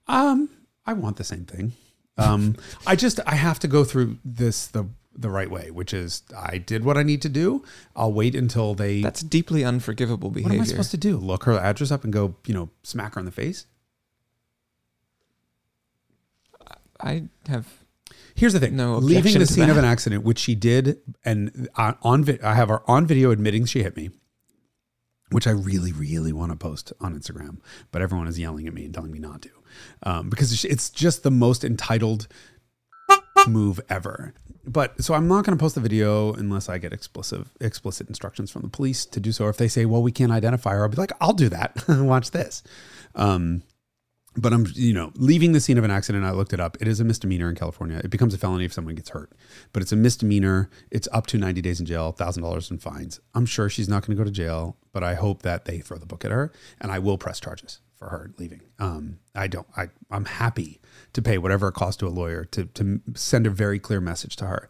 Um, 0.07 0.50
I 0.87 0.92
want 0.92 1.16
the 1.16 1.24
same 1.24 1.46
thing. 1.46 1.72
Um, 2.18 2.57
I 2.87 2.94
just 2.94 3.18
I 3.26 3.35
have 3.35 3.59
to 3.61 3.68
go 3.68 3.83
through 3.83 4.18
this 4.24 4.66
the 4.66 4.87
the 5.16 5.30
right 5.30 5.50
way, 5.50 5.70
which 5.70 5.94
is 5.94 6.22
I 6.37 6.59
did 6.59 6.85
what 6.85 6.98
I 6.98 7.02
need 7.02 7.22
to 7.22 7.28
do. 7.28 7.64
I'll 7.96 8.12
wait 8.12 8.35
until 8.35 8.74
they. 8.74 9.00
That's 9.00 9.22
deeply 9.22 9.64
unforgivable 9.64 10.30
behavior. 10.30 10.50
what 10.50 10.57
am 10.57 10.62
I 10.62 10.66
supposed 10.66 10.90
to 10.90 10.98
do? 10.98 11.16
Look 11.16 11.44
her 11.44 11.52
address 11.59 11.90
up 11.90 12.04
and 12.04 12.12
go, 12.12 12.35
you 12.46 12.52
know, 12.54 12.68
smack 12.83 13.14
her 13.14 13.20
in 13.20 13.24
the 13.24 13.33
face? 13.33 13.66
I 17.05 17.25
have 17.49 17.67
Here's 18.35 18.53
the 18.53 18.59
thing: 18.61 18.75
No 18.75 18.99
leaving 18.99 19.33
the 19.38 19.47
scene 19.47 19.69
of 19.71 19.77
an 19.77 19.85
accident, 19.85 20.25
which 20.25 20.38
she 20.40 20.57
did, 20.57 20.99
and 21.25 21.69
on, 21.77 21.97
on 22.03 22.25
vi- 22.25 22.38
I 22.43 22.55
have 22.55 22.69
her 22.69 22.83
on 22.90 23.07
video 23.07 23.31
admitting 23.31 23.64
she 23.64 23.85
hit 23.85 23.97
me, 23.97 24.11
which 25.31 25.47
I 25.47 25.51
really, 25.53 25.93
really 25.93 26.33
want 26.33 26.51
to 26.51 26.57
post 26.57 26.93
on 27.01 27.14
Instagram, 27.17 27.59
but 27.93 28.03
everyone 28.03 28.27
is 28.27 28.37
yelling 28.38 28.67
at 28.67 28.75
me 28.75 28.85
and 28.87 28.93
telling 28.93 29.12
me 29.12 29.21
not 29.21 29.43
to, 29.43 29.51
um, 30.03 30.31
because 30.31 30.53
it's- 30.53 30.64
it's 30.73 30.90
just 30.90 31.23
the 31.23 31.31
most 31.31 31.62
entitled 31.64 32.27
move 33.47 33.79
ever. 33.88 34.35
But 34.67 35.01
so 35.05 35.14
I'm 35.14 35.29
not 35.29 35.45
going 35.45 35.57
to 35.57 35.62
post 35.62 35.75
the 35.75 35.81
video 35.81 36.33
unless 36.33 36.69
I 36.69 36.79
get 36.79 36.93
explicit 36.93 37.47
explicit 37.61 38.09
instructions 38.09 38.51
from 38.51 38.62
the 38.62 38.69
police 38.69 39.05
to 39.07 39.21
do 39.21 39.31
so. 39.31 39.45
Or 39.45 39.51
if 39.51 39.59
they 39.59 39.69
say, 39.69 39.85
"Well, 39.85 40.03
we 40.03 40.11
can't 40.11 40.33
identify 40.33 40.73
her," 40.73 40.83
I'll 40.83 40.88
be 40.88 40.97
like, 40.97 41.12
"I'll 41.21 41.35
do 41.35 41.51
that. 41.51 41.85
Watch 41.88 42.31
this." 42.31 42.62
Um, 43.14 43.62
but 44.37 44.53
I'm, 44.53 44.66
you 44.75 44.92
know, 44.92 45.12
leaving 45.16 45.53
the 45.53 45.61
scene 45.61 45.79
of 45.79 45.85
an 45.85 45.90
accident. 45.90 46.25
I 46.25 46.33
looked 46.33 46.53
it 46.53 46.61
up. 46.61 46.77
It 46.81 46.88
is 46.88 47.01
a 47.01 47.05
misdemeanor 47.05 47.49
in 47.49 47.55
California. 47.55 48.01
It 48.03 48.11
becomes 48.11 48.35
a 48.35 48.38
felony 48.38 48.64
if 48.64 48.73
someone 48.73 48.94
gets 48.94 49.11
hurt, 49.11 49.33
but 49.73 49.83
it's 49.83 49.92
a 49.92 49.97
misdemeanor. 49.97 50.70
It's 50.90 51.09
up 51.12 51.27
to 51.29 51.38
90 51.38 51.61
days 51.62 51.81
in 51.81 51.87
jail, 51.87 52.12
thousand 52.12 52.42
dollars 52.42 52.70
in 52.70 52.79
fines. 52.79 53.20
I'm 53.35 53.47
sure 53.47 53.68
she's 53.68 53.88
not 53.88 54.07
going 54.07 54.16
to 54.16 54.20
go 54.20 54.25
to 54.25 54.31
jail, 54.31 54.77
but 54.92 55.05
I 55.05 55.14
hope 55.14 55.42
that 55.42 55.64
they 55.66 55.79
throw 55.79 55.99
the 55.99 56.07
book 56.07 56.25
at 56.25 56.31
her, 56.31 56.53
and 56.81 56.90
I 56.90 56.99
will 56.99 57.18
press 57.18 57.38
charges 57.40 57.81
for 57.97 58.09
her 58.09 58.33
leaving. 58.38 58.62
Um, 58.79 59.18
I 59.35 59.47
don't. 59.47 59.66
I 59.77 59.88
I'm 60.11 60.25
happy 60.25 60.81
to 61.12 61.23
pay 61.23 61.38
whatever 61.38 61.68
it 61.68 61.75
costs 61.75 61.99
to 61.99 62.07
a 62.07 62.11
lawyer 62.11 62.44
to 62.47 62.64
to 62.66 63.01
send 63.14 63.47
a 63.47 63.51
very 63.51 63.79
clear 63.79 64.01
message 64.01 64.37
to 64.37 64.47
her. 64.47 64.68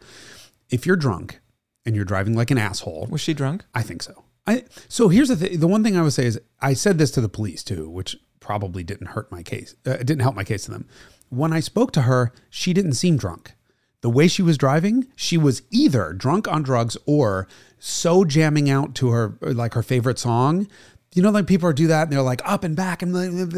If 0.71 0.87
you're 0.87 0.97
drunk 0.97 1.41
and 1.87 1.97
you're 1.97 2.05
driving 2.05 2.35
like 2.35 2.51
an 2.51 2.59
asshole, 2.59 3.09
was 3.11 3.21
she 3.21 3.35
drunk? 3.35 3.65
I 3.75 3.83
think 3.83 4.03
so. 4.03 4.25
I 4.47 4.65
so 4.89 5.09
here's 5.09 5.29
the 5.29 5.37
thing. 5.37 5.59
The 5.59 5.69
one 5.69 5.83
thing 5.83 5.97
I 5.97 6.03
would 6.03 6.13
say 6.13 6.27
is 6.27 6.41
I 6.61 6.75
said 6.75 6.99
this 6.99 7.11
to 7.13 7.21
the 7.21 7.29
police 7.29 7.65
too, 7.65 7.89
which 7.89 8.17
probably 8.45 8.85
didn't 8.85 9.09
hurt 9.09 9.33
my 9.33 9.43
case. 9.43 9.75
Uh, 9.87 9.93
it 9.93 10.07
didn't 10.07 10.21
help 10.21 10.35
my 10.37 10.45
case 10.45 10.65
to 10.67 10.71
them. 10.71 10.87
When 11.31 11.53
I 11.53 11.61
spoke 11.61 11.93
to 11.93 12.03
her, 12.03 12.31
she 12.51 12.75
didn't 12.75 12.93
seem 12.93 13.17
drunk. 13.17 13.55
The 14.03 14.11
way 14.11 14.29
she 14.29 14.43
was 14.43 14.59
driving, 14.59 15.07
she 15.17 15.39
was 15.39 15.63
either 15.71 16.13
drunk 16.13 16.47
on 16.47 16.63
drugs 16.63 16.99
or 17.07 17.49
so 17.79 18.25
jamming 18.25 18.69
out 18.69 18.95
to 18.97 19.09
her 19.11 19.39
like 19.41 19.73
her 19.73 19.83
favorite 19.83 20.19
song. 20.19 20.69
You 21.15 21.23
know, 21.23 21.31
like 21.31 21.47
people 21.47 21.73
do 21.73 21.87
that 21.87 22.03
and 22.03 22.13
they're 22.13 22.21
like 22.21 22.43
up 22.45 22.65
and 22.65 22.77
back 22.77 23.01
and 23.01 23.15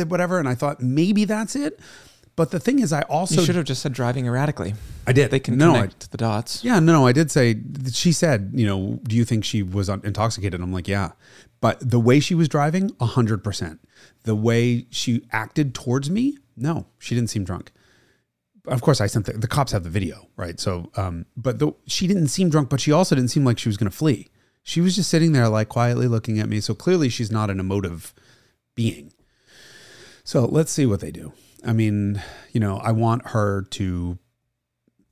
whatever. 0.08 0.38
And 0.38 0.48
I 0.48 0.54
thought 0.54 0.80
maybe 0.80 1.24
that's 1.24 1.56
it. 1.56 1.80
But 2.36 2.50
the 2.50 2.60
thing 2.60 2.78
is, 2.80 2.92
I 2.92 3.00
also 3.02 3.40
you 3.40 3.46
should 3.46 3.56
have 3.56 3.64
just 3.64 3.82
said 3.82 3.92
driving 3.94 4.26
erratically. 4.26 4.74
I 5.06 5.12
did. 5.12 5.30
They 5.30 5.40
can 5.40 5.56
no, 5.56 5.70
I- 5.70 5.74
connect 5.78 6.10
the 6.12 6.18
dots. 6.18 6.62
yeah, 6.62 6.78
no, 6.78 7.06
I 7.06 7.12
did 7.12 7.30
say 7.30 7.56
she 7.92 8.12
said, 8.12 8.50
you 8.54 8.66
know, 8.66 9.00
do 9.04 9.16
you 9.16 9.24
think 9.24 9.42
she 9.44 9.62
was 9.62 9.88
intoxicated? 9.88 10.60
I'm 10.60 10.72
like, 10.72 10.86
yeah, 10.86 11.12
but 11.60 11.78
the 11.80 12.00
way 12.00 12.20
she 12.20 12.34
was 12.34 12.48
driving, 12.48 12.90
hundred 13.00 13.42
percent. 13.42 13.80
The 14.24 14.36
way 14.36 14.86
she 14.90 15.22
acted 15.32 15.74
towards 15.74 16.10
me, 16.10 16.38
no, 16.56 16.86
she 16.98 17.14
didn't 17.14 17.30
seem 17.30 17.44
drunk. 17.44 17.72
Of 18.66 18.82
course, 18.82 19.00
I 19.00 19.06
sent 19.06 19.26
the, 19.26 19.32
the 19.32 19.46
cops 19.46 19.72
have 19.72 19.84
the 19.84 19.90
video, 19.90 20.28
right? 20.36 20.58
So, 20.58 20.90
um, 20.96 21.26
but 21.36 21.60
the, 21.60 21.72
she 21.86 22.06
didn't 22.06 22.28
seem 22.28 22.50
drunk, 22.50 22.68
but 22.68 22.80
she 22.80 22.90
also 22.90 23.14
didn't 23.14 23.30
seem 23.30 23.44
like 23.44 23.58
she 23.58 23.68
was 23.68 23.76
going 23.76 23.90
to 23.90 23.96
flee. 23.96 24.28
She 24.64 24.80
was 24.80 24.96
just 24.96 25.08
sitting 25.08 25.30
there, 25.30 25.48
like 25.48 25.68
quietly 25.68 26.08
looking 26.08 26.40
at 26.40 26.48
me. 26.48 26.60
So 26.60 26.74
clearly, 26.74 27.08
she's 27.08 27.30
not 27.30 27.50
an 27.50 27.60
emotive 27.60 28.12
being. 28.74 29.12
So 30.24 30.44
let's 30.44 30.72
see 30.72 30.86
what 30.86 30.98
they 30.98 31.12
do. 31.12 31.32
I 31.64 31.72
mean, 31.72 32.20
you 32.52 32.58
know, 32.58 32.78
I 32.78 32.90
want 32.90 33.28
her 33.28 33.62
to 33.62 34.18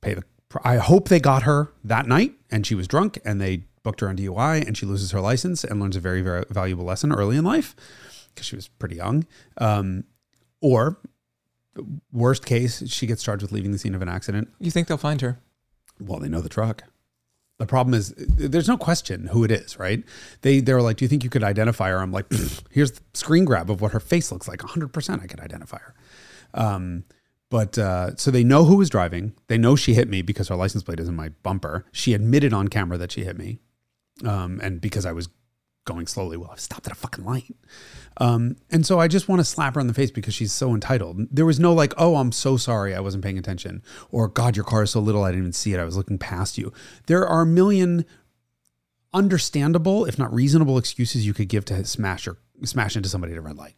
pay 0.01 0.13
the. 0.13 0.23
I 0.63 0.75
hope 0.77 1.07
they 1.09 1.19
got 1.19 1.43
her 1.43 1.71
that 1.83 2.07
night 2.07 2.33
and 2.51 2.65
she 2.65 2.75
was 2.75 2.87
drunk 2.87 3.19
and 3.25 3.41
they 3.41 3.63
booked 3.85 4.01
her 4.01 4.09
on 4.09 4.17
DUI 4.17 4.65
and 4.67 4.77
she 4.77 4.85
loses 4.85 5.11
her 5.11 5.21
license 5.21 5.63
and 5.63 5.79
learns 5.79 5.95
a 5.95 6.01
very, 6.01 6.21
very 6.21 6.43
valuable 6.49 6.83
lesson 6.83 7.13
early 7.13 7.37
in 7.37 7.45
life 7.45 7.73
because 8.33 8.45
she 8.45 8.57
was 8.57 8.67
pretty 8.67 8.97
young. 8.97 9.25
Um, 9.57 10.03
or 10.59 10.97
worst 12.11 12.45
case, 12.45 12.83
she 12.89 13.07
gets 13.07 13.23
charged 13.23 13.41
with 13.43 13.51
leaving 13.53 13.71
the 13.71 13.77
scene 13.77 13.95
of 13.95 14.01
an 14.01 14.09
accident. 14.09 14.49
You 14.59 14.71
think 14.71 14.87
they'll 14.87 14.97
find 14.97 15.21
her? 15.21 15.39
Well, 15.99 16.19
they 16.19 16.27
know 16.27 16.41
the 16.41 16.49
truck. 16.49 16.83
The 17.57 17.65
problem 17.65 17.93
is, 17.93 18.13
there's 18.17 18.67
no 18.67 18.75
question 18.77 19.27
who 19.27 19.45
it 19.45 19.51
is, 19.51 19.79
right? 19.79 20.03
They 20.41 20.59
they're 20.59 20.81
like, 20.81 20.97
"Do 20.97 21.05
you 21.05 21.09
think 21.09 21.23
you 21.23 21.29
could 21.29 21.43
identify 21.43 21.89
her?" 21.89 21.99
I'm 22.01 22.11
like, 22.11 22.25
"Here's 22.71 22.91
the 22.91 23.01
screen 23.13 23.45
grab 23.45 23.69
of 23.71 23.79
what 23.79 23.93
her 23.93 24.01
face 24.01 24.29
looks 24.29 24.45
like. 24.49 24.61
100, 24.61 24.91
percent 24.91 25.21
I 25.23 25.27
could 25.27 25.39
identify 25.39 25.77
her." 25.79 25.93
Um, 26.53 27.05
But 27.49 27.77
uh, 27.77 28.15
so 28.17 28.29
they 28.31 28.43
know 28.43 28.65
who 28.65 28.75
was 28.75 28.89
driving. 28.89 29.33
They 29.47 29.57
know 29.57 29.77
she 29.77 29.93
hit 29.93 30.09
me 30.09 30.21
because 30.21 30.49
her 30.49 30.55
license 30.57 30.83
plate 30.83 30.99
is 30.99 31.07
in 31.07 31.15
my 31.15 31.29
bumper. 31.43 31.85
She 31.93 32.13
admitted 32.13 32.51
on 32.53 32.67
camera 32.67 32.97
that 32.97 33.11
she 33.13 33.23
hit 33.23 33.37
me, 33.37 33.59
um, 34.23 34.59
and 34.63 34.79
because 34.79 35.05
I 35.05 35.11
was 35.11 35.29
going 35.85 36.07
slowly, 36.07 36.35
well, 36.35 36.51
I 36.51 36.55
stopped 36.57 36.87
at 36.87 36.91
a 36.91 36.95
fucking 36.95 37.25
light. 37.25 37.55
Um, 38.17 38.57
and 38.71 38.85
so 38.85 38.99
I 38.99 39.07
just 39.07 39.27
want 39.29 39.39
to 39.39 39.45
slap 39.45 39.75
her 39.75 39.81
in 39.81 39.87
the 39.87 39.93
face 39.93 40.11
because 40.11 40.33
she's 40.33 40.51
so 40.51 40.73
entitled. 40.73 41.27
There 41.31 41.45
was 41.45 41.59
no 41.59 41.73
like, 41.73 41.93
oh, 41.97 42.15
I'm 42.15 42.31
so 42.31 42.57
sorry, 42.57 42.95
I 42.95 42.99
wasn't 42.99 43.23
paying 43.23 43.37
attention, 43.37 43.83
or 44.11 44.27
God, 44.27 44.55
your 44.55 44.65
car 44.65 44.83
is 44.83 44.91
so 44.91 44.99
little, 44.99 45.23
I 45.23 45.29
didn't 45.29 45.43
even 45.43 45.53
see 45.53 45.73
it. 45.73 45.79
I 45.79 45.85
was 45.85 45.95
looking 45.97 46.17
past 46.17 46.57
you. 46.57 46.73
There 47.07 47.27
are 47.27 47.41
a 47.41 47.45
million 47.45 48.05
understandable, 49.13 50.05
if 50.05 50.17
not 50.17 50.33
reasonable, 50.33 50.77
excuses 50.77 51.25
you 51.25 51.33
could 51.33 51.47
give 51.49 51.65
to 51.65 51.85
smash 51.85 52.27
or 52.27 52.37
smash 52.63 52.95
into 52.95 53.09
somebody 53.09 53.33
at 53.33 53.39
a 53.39 53.41
red 53.41 53.55
light. 53.55 53.75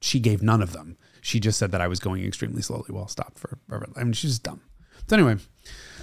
She 0.00 0.20
gave 0.20 0.42
none 0.42 0.60
of 0.60 0.72
them. 0.72 0.98
She 1.22 1.40
just 1.40 1.58
said 1.58 1.72
that 1.72 1.80
I 1.80 1.88
was 1.88 2.00
going 2.00 2.24
extremely 2.24 2.62
slowly 2.62 2.86
while 2.90 3.08
stopped 3.08 3.38
for 3.38 3.58
a 3.70 3.78
red 3.78 3.88
light. 3.88 4.00
I 4.00 4.04
mean, 4.04 4.12
she's 4.12 4.32
just 4.32 4.42
dumb. 4.42 4.60
So 5.08 5.16
anyway, 5.16 5.36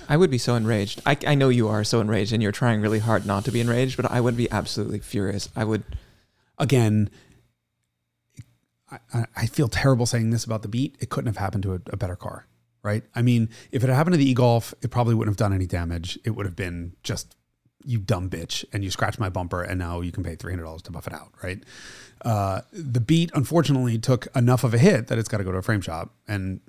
I 0.10 0.18
would 0.18 0.30
be 0.32 0.38
so 0.38 0.56
enraged. 0.56 1.02
I, 1.06 1.18
I 1.26 1.36
know 1.36 1.50
you 1.50 1.68
are 1.68 1.84
so 1.84 2.02
enraged, 2.02 2.34
and 2.34 2.44
you're 2.44 2.52
trying 2.52 2.82
really 2.82 3.00
hard 3.00 3.26
not 3.26 3.46
to 3.46 3.52
be 3.52 3.62
enraged, 3.62 3.98
but 3.98 4.10
I 4.12 4.22
would 4.22 4.38
be 4.38 4.50
absolutely 4.52 5.00
furious. 5.00 5.50
I 5.56 5.64
would. 5.64 5.84
again, 6.58 7.10
I, 9.14 9.26
I 9.36 9.46
feel 9.48 9.68
terrible 9.68 10.06
saying 10.06 10.30
this 10.30 10.44
about 10.44 10.62
the 10.62 10.68
beat. 10.68 10.96
It 11.00 11.10
couldn't 11.10 11.28
have 11.28 11.38
happened 11.38 11.64
to 11.64 11.74
a, 11.74 11.80
a 11.92 11.98
better 11.98 12.16
car, 12.16 12.48
right? 12.84 13.04
I 13.16 13.22
mean, 13.22 13.50
if 13.72 13.84
it 13.84 13.88
had 13.88 13.96
happened 13.96 14.14
to 14.14 14.18
the 14.18 14.30
e-golf, 14.30 14.74
it 14.82 14.92
probably 14.92 15.16
wouldn't 15.16 15.32
have 15.34 15.38
done 15.38 15.54
any 15.54 15.66
damage. 15.66 16.20
It 16.24 16.32
would 16.32 16.46
have 16.46 16.56
been 16.56 16.94
just 17.04 17.36
you 17.86 18.00
dumb 18.00 18.30
bitch, 18.30 18.64
and 18.72 18.84
you 18.84 18.90
scratched 18.92 19.20
my 19.20 19.30
bumper, 19.30 19.62
and 19.62 19.78
now 19.78 20.02
you 20.02 20.12
can 20.12 20.24
pay 20.24 20.36
three 20.36 20.52
hundred 20.52 20.64
dollars 20.64 20.82
to 20.84 20.92
buff 20.92 21.08
it 21.08 21.14
out, 21.14 21.32
right? 21.44 21.62
Uh, 22.24 22.62
the 22.72 23.02
beat 23.02 23.32
unfortunately 23.34 23.98
took 23.98 24.28
enough 24.36 24.64
of 24.64 24.74
a 24.74 24.78
hit 24.78 25.08
that 25.08 25.18
it's 25.18 25.28
got 25.28 25.40
to 25.40 25.44
go 25.44 25.52
to 25.52 25.58
a 25.58 25.62
frame 25.62 25.82
shop, 25.82 26.14
and 26.28 26.62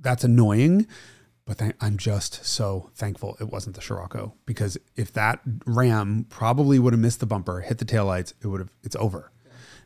that's 0.00 0.24
annoying. 0.24 0.86
But 1.44 1.58
th- 1.58 1.74
I'm 1.80 1.96
just 1.96 2.44
so 2.44 2.90
thankful 2.94 3.36
it 3.40 3.48
wasn't 3.48 3.74
the 3.76 3.82
Scirocco 3.82 4.34
because 4.46 4.78
if 4.94 5.12
that 5.14 5.40
Ram 5.66 6.24
probably 6.30 6.78
would 6.78 6.92
have 6.92 7.00
missed 7.00 7.20
the 7.20 7.26
bumper, 7.26 7.60
hit 7.60 7.78
the 7.78 7.84
taillights, 7.84 8.32
it 8.42 8.46
would 8.46 8.60
have. 8.60 8.70
It's 8.84 8.96
over. 8.96 9.32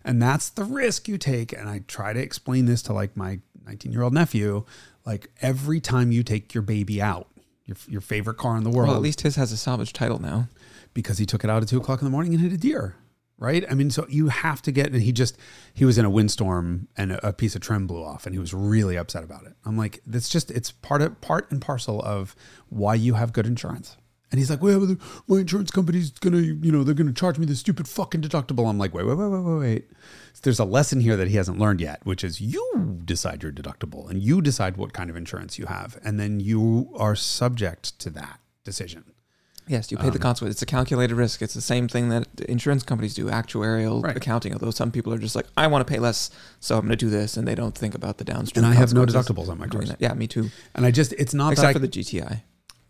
And 0.04 0.20
that's 0.20 0.50
the 0.50 0.64
risk 0.64 1.08
you 1.08 1.16
take. 1.18 1.52
And 1.52 1.68
I 1.68 1.82
try 1.88 2.12
to 2.12 2.20
explain 2.20 2.66
this 2.66 2.82
to 2.82 2.92
like 2.92 3.16
my 3.16 3.40
19 3.66 3.90
year 3.92 4.02
old 4.02 4.12
nephew. 4.12 4.64
Like 5.06 5.30
every 5.40 5.80
time 5.80 6.12
you 6.12 6.22
take 6.22 6.52
your 6.54 6.62
baby 6.62 7.00
out, 7.00 7.28
your, 7.64 7.76
your 7.88 8.00
favorite 8.00 8.36
car 8.36 8.56
in 8.56 8.62
the 8.64 8.70
world, 8.70 8.88
Well, 8.88 8.96
at 8.96 9.02
least 9.02 9.22
his 9.22 9.36
has 9.36 9.50
a 9.50 9.56
salvage 9.56 9.92
title 9.92 10.20
now. 10.20 10.48
because 10.94 11.18
he 11.18 11.26
took 11.26 11.42
it 11.42 11.50
out 11.50 11.62
at 11.62 11.68
two 11.68 11.78
o'clock 11.78 12.00
in 12.00 12.04
the 12.04 12.10
morning 12.10 12.34
and 12.34 12.42
hit 12.42 12.52
a 12.52 12.56
deer. 12.58 12.94
Right. 13.38 13.66
I 13.70 13.74
mean, 13.74 13.90
so 13.90 14.06
you 14.08 14.28
have 14.28 14.62
to 14.62 14.72
get, 14.72 14.86
and 14.92 15.02
he 15.02 15.12
just, 15.12 15.36
he 15.74 15.84
was 15.84 15.98
in 15.98 16.06
a 16.06 16.10
windstorm 16.10 16.88
and 16.96 17.12
a, 17.22 17.34
piece 17.34 17.54
of 17.54 17.60
trim 17.60 17.86
blew 17.86 18.02
off 18.02 18.24
and 18.24 18.34
he 18.34 18.38
was 18.38 18.54
really 18.54 18.96
upset 18.96 19.22
about 19.22 19.44
it. 19.44 19.52
I'm 19.66 19.76
like, 19.76 20.00
that's 20.06 20.30
just, 20.30 20.50
it's 20.50 20.72
part 20.72 21.02
of, 21.02 21.20
part 21.20 21.50
and 21.50 21.60
parcel 21.60 22.00
of 22.00 22.34
why 22.70 22.94
you 22.94 23.12
have 23.12 23.34
good 23.34 23.46
insurance. 23.46 23.98
And 24.30 24.38
he's 24.38 24.50
like, 24.50 24.62
well, 24.62 24.96
my 25.28 25.38
insurance 25.38 25.70
company's 25.70 26.10
gonna, 26.10 26.38
you 26.38 26.72
know, 26.72 26.82
they're 26.82 26.94
gonna 26.94 27.12
charge 27.12 27.38
me 27.38 27.46
this 27.46 27.60
stupid 27.60 27.86
fucking 27.86 28.22
deductible. 28.22 28.68
I'm 28.68 28.78
like, 28.78 28.94
wait, 28.94 29.06
wait, 29.06 29.16
wait, 29.16 29.28
wait, 29.28 29.42
wait, 29.42 29.58
wait. 29.58 29.90
There's 30.42 30.58
a 30.58 30.64
lesson 30.64 31.00
here 31.00 31.16
that 31.16 31.28
he 31.28 31.36
hasn't 31.36 31.58
learned 31.58 31.80
yet, 31.80 32.00
which 32.04 32.24
is 32.24 32.40
you 32.40 33.00
decide 33.04 33.42
your 33.42 33.52
deductible 33.52 34.10
and 34.10 34.22
you 34.22 34.40
decide 34.40 34.76
what 34.76 34.92
kind 34.92 35.10
of 35.10 35.16
insurance 35.16 35.58
you 35.58 35.66
have, 35.66 35.98
and 36.02 36.18
then 36.18 36.40
you 36.40 36.90
are 36.96 37.14
subject 37.14 37.98
to 38.00 38.10
that 38.10 38.40
decision. 38.64 39.12
Yes, 39.68 39.90
you 39.90 39.96
pay 39.98 40.06
Um, 40.06 40.12
the 40.12 40.18
consequence. 40.18 40.54
It's 40.54 40.62
a 40.62 40.66
calculated 40.66 41.14
risk. 41.16 41.42
It's 41.42 41.54
the 41.54 41.60
same 41.60 41.88
thing 41.88 42.08
that 42.10 42.26
insurance 42.48 42.82
companies 42.84 43.14
do, 43.14 43.26
actuarial 43.26 44.02
Right. 44.02 44.16
accounting. 44.16 44.52
Although 44.52 44.70
some 44.70 44.90
people 44.92 45.12
are 45.12 45.18
just 45.18 45.34
like, 45.34 45.46
I 45.56 45.66
want 45.66 45.86
to 45.86 45.92
pay 45.92 45.98
less, 45.98 46.30
so 46.60 46.76
I'm 46.76 46.82
going 46.82 46.90
to 46.90 46.96
do 46.96 47.10
this, 47.10 47.36
and 47.36 47.48
they 47.48 47.54
don't 47.56 47.74
think 47.76 47.94
about 47.94 48.18
the 48.18 48.24
downstream. 48.24 48.64
And 48.64 48.72
I 48.72 48.76
have 48.76 48.92
no 48.94 49.04
deductibles 49.04 49.48
on 49.48 49.58
my 49.58 49.66
cars. 49.66 49.92
Yeah, 49.98 50.14
me 50.14 50.26
too. 50.28 50.50
And 50.74 50.86
I 50.86 50.90
just, 50.90 51.12
it's 51.14 51.34
not 51.34 51.52
Except 51.52 51.66
that 51.74 51.80
for 51.80 51.84
I, 51.84 51.86
the 51.86 51.88
GTI. 51.88 52.42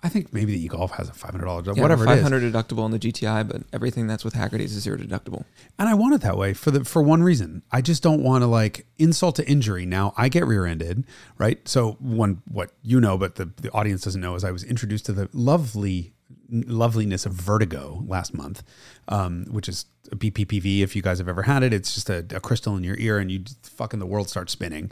I 0.02 0.08
think 0.10 0.32
maybe 0.32 0.52
the 0.52 0.62
e-golf 0.62 0.92
has 0.92 1.08
a 1.08 1.12
$500 1.12 1.40
deductible, 1.64 1.76
Yeah, 1.78 1.82
whatever 1.82 2.04
Five 2.04 2.22
hundred 2.22 2.52
five 2.52 2.66
deductible 2.66 2.80
on 2.80 2.90
the 2.90 2.98
GTI, 2.98 3.48
but 3.48 3.62
everything 3.72 4.06
that's 4.06 4.24
with 4.24 4.34
Hagerty's 4.34 4.76
is 4.76 4.82
zero 4.82 4.98
deductible. 4.98 5.44
And 5.78 5.88
I 5.88 5.94
want 5.94 6.14
it 6.14 6.20
that 6.20 6.36
way 6.36 6.52
for 6.52 6.70
the 6.70 6.84
for 6.84 7.02
one 7.02 7.22
reason. 7.22 7.62
I 7.72 7.80
just 7.80 8.02
don't 8.02 8.22
want 8.22 8.42
to 8.42 8.46
like 8.46 8.86
insult 8.98 9.36
to 9.36 9.48
injury. 9.48 9.86
Now 9.86 10.12
I 10.16 10.28
get 10.28 10.46
rear-ended, 10.46 11.04
right? 11.38 11.66
So 11.66 11.92
one 11.98 12.42
what 12.46 12.72
you 12.82 13.00
know, 13.00 13.16
but 13.16 13.36
the, 13.36 13.46
the 13.56 13.70
audience 13.72 14.02
doesn't 14.02 14.20
know 14.20 14.34
is 14.34 14.44
I 14.44 14.50
was 14.52 14.62
introduced 14.62 15.06
to 15.06 15.12
the 15.12 15.28
lovely 15.32 16.12
loveliness 16.50 17.26
of 17.26 17.32
vertigo 17.32 18.02
last 18.06 18.35
month, 18.35 18.62
um, 19.09 19.46
which 19.50 19.68
is 19.68 19.87
a 20.12 20.16
BPPV. 20.16 20.80
If 20.80 20.94
you 20.94 21.02
guys 21.02 21.18
have 21.18 21.28
ever 21.28 21.42
had 21.42 21.62
it, 21.62 21.72
it's 21.72 21.94
just 21.94 22.11
a, 22.11 22.24
a 22.30 22.40
crystal 22.40 22.76
in 22.76 22.85
your 22.85 22.96
ear, 22.98 23.18
and 23.18 23.30
you 23.30 23.44
fucking 23.62 23.98
the 23.98 24.06
world 24.06 24.28
starts 24.28 24.52
spinning. 24.52 24.90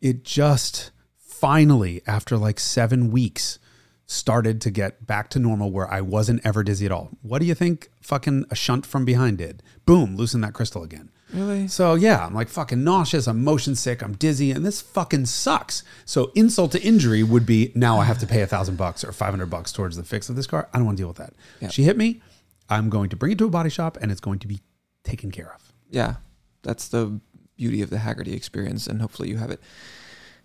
It 0.00 0.24
just 0.24 0.90
finally, 1.18 2.02
after 2.06 2.36
like 2.36 2.60
seven 2.60 3.10
weeks, 3.10 3.58
started 4.06 4.60
to 4.60 4.70
get 4.70 5.06
back 5.06 5.30
to 5.30 5.38
normal 5.38 5.70
where 5.70 5.90
I 5.90 6.00
wasn't 6.00 6.44
ever 6.44 6.62
dizzy 6.62 6.86
at 6.86 6.92
all. 6.92 7.10
What 7.22 7.40
do 7.40 7.46
you 7.46 7.54
think 7.54 7.90
fucking 8.00 8.44
a 8.50 8.54
shunt 8.54 8.84
from 8.84 9.04
behind 9.04 9.38
did? 9.38 9.62
Boom, 9.86 10.16
loosen 10.16 10.42
that 10.42 10.52
crystal 10.52 10.82
again. 10.82 11.10
Really? 11.34 11.68
So 11.68 11.94
yeah, 11.94 12.24
I'm 12.24 12.34
like 12.34 12.48
fucking 12.48 12.84
nauseous, 12.84 13.26
I'm 13.26 13.42
motion 13.42 13.74
sick, 13.74 14.02
I'm 14.02 14.14
dizzy, 14.14 14.52
and 14.52 14.64
this 14.64 14.80
fucking 14.80 15.26
sucks. 15.26 15.82
So 16.04 16.30
insult 16.34 16.72
to 16.72 16.82
injury 16.82 17.22
would 17.22 17.44
be 17.44 17.72
now 17.74 17.98
I 17.98 18.04
have 18.04 18.18
to 18.18 18.26
pay 18.26 18.42
a 18.42 18.46
thousand 18.46 18.76
bucks 18.76 19.04
or 19.04 19.12
five 19.12 19.30
hundred 19.30 19.50
bucks 19.50 19.72
towards 19.72 19.96
the 19.96 20.04
fix 20.04 20.28
of 20.28 20.36
this 20.36 20.46
car. 20.46 20.68
I 20.72 20.78
don't 20.78 20.86
want 20.86 20.96
to 20.96 21.02
deal 21.02 21.08
with 21.08 21.16
that. 21.16 21.34
Yeah. 21.60 21.68
She 21.68 21.82
hit 21.82 21.96
me, 21.96 22.22
I'm 22.68 22.88
going 22.88 23.10
to 23.10 23.16
bring 23.16 23.32
it 23.32 23.38
to 23.38 23.46
a 23.46 23.50
body 23.50 23.70
shop 23.70 23.98
and 24.00 24.12
it's 24.12 24.20
going 24.20 24.38
to 24.38 24.46
be 24.46 24.60
taken 25.02 25.30
care 25.30 25.52
of. 25.52 25.72
Yeah, 25.90 26.16
that's 26.62 26.88
the 26.88 27.20
beauty 27.56 27.82
of 27.82 27.90
the 27.90 27.98
Hagerty 27.98 28.34
experience, 28.34 28.86
and 28.86 29.00
hopefully 29.00 29.28
you 29.28 29.36
have 29.36 29.50
it 29.50 29.60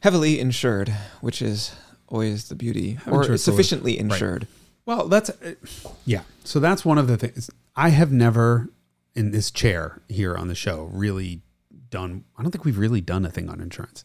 heavily 0.02 0.40
insured, 0.40 0.90
which 1.22 1.42
is 1.42 1.76
always 2.08 2.50
the 2.50 2.56
beauty, 2.56 2.98
or 3.08 3.38
sufficiently 3.38 3.94
right. 3.94 4.02
insured. 4.02 4.48
Well, 4.86 5.08
that's 5.08 5.30
uh, 5.30 5.54
yeah. 6.06 6.22
So 6.44 6.60
that's 6.60 6.84
one 6.84 6.98
of 6.98 7.08
the 7.08 7.18
things 7.18 7.50
I 7.76 7.90
have 7.90 8.12
never 8.12 8.70
in 9.16 9.32
this 9.32 9.52
chair 9.52 10.02
here 10.08 10.36
on 10.36 10.48
the 10.48 10.56
show 10.56 10.90
really 10.94 11.42
done. 11.90 12.24
I 12.38 12.42
don't 12.42 12.52
think 12.52 12.66
we've 12.66 12.78
really 12.78 13.02
done 13.02 13.26
a 13.26 13.30
thing 13.30 13.50
on 13.50 13.60
insurance. 13.62 14.04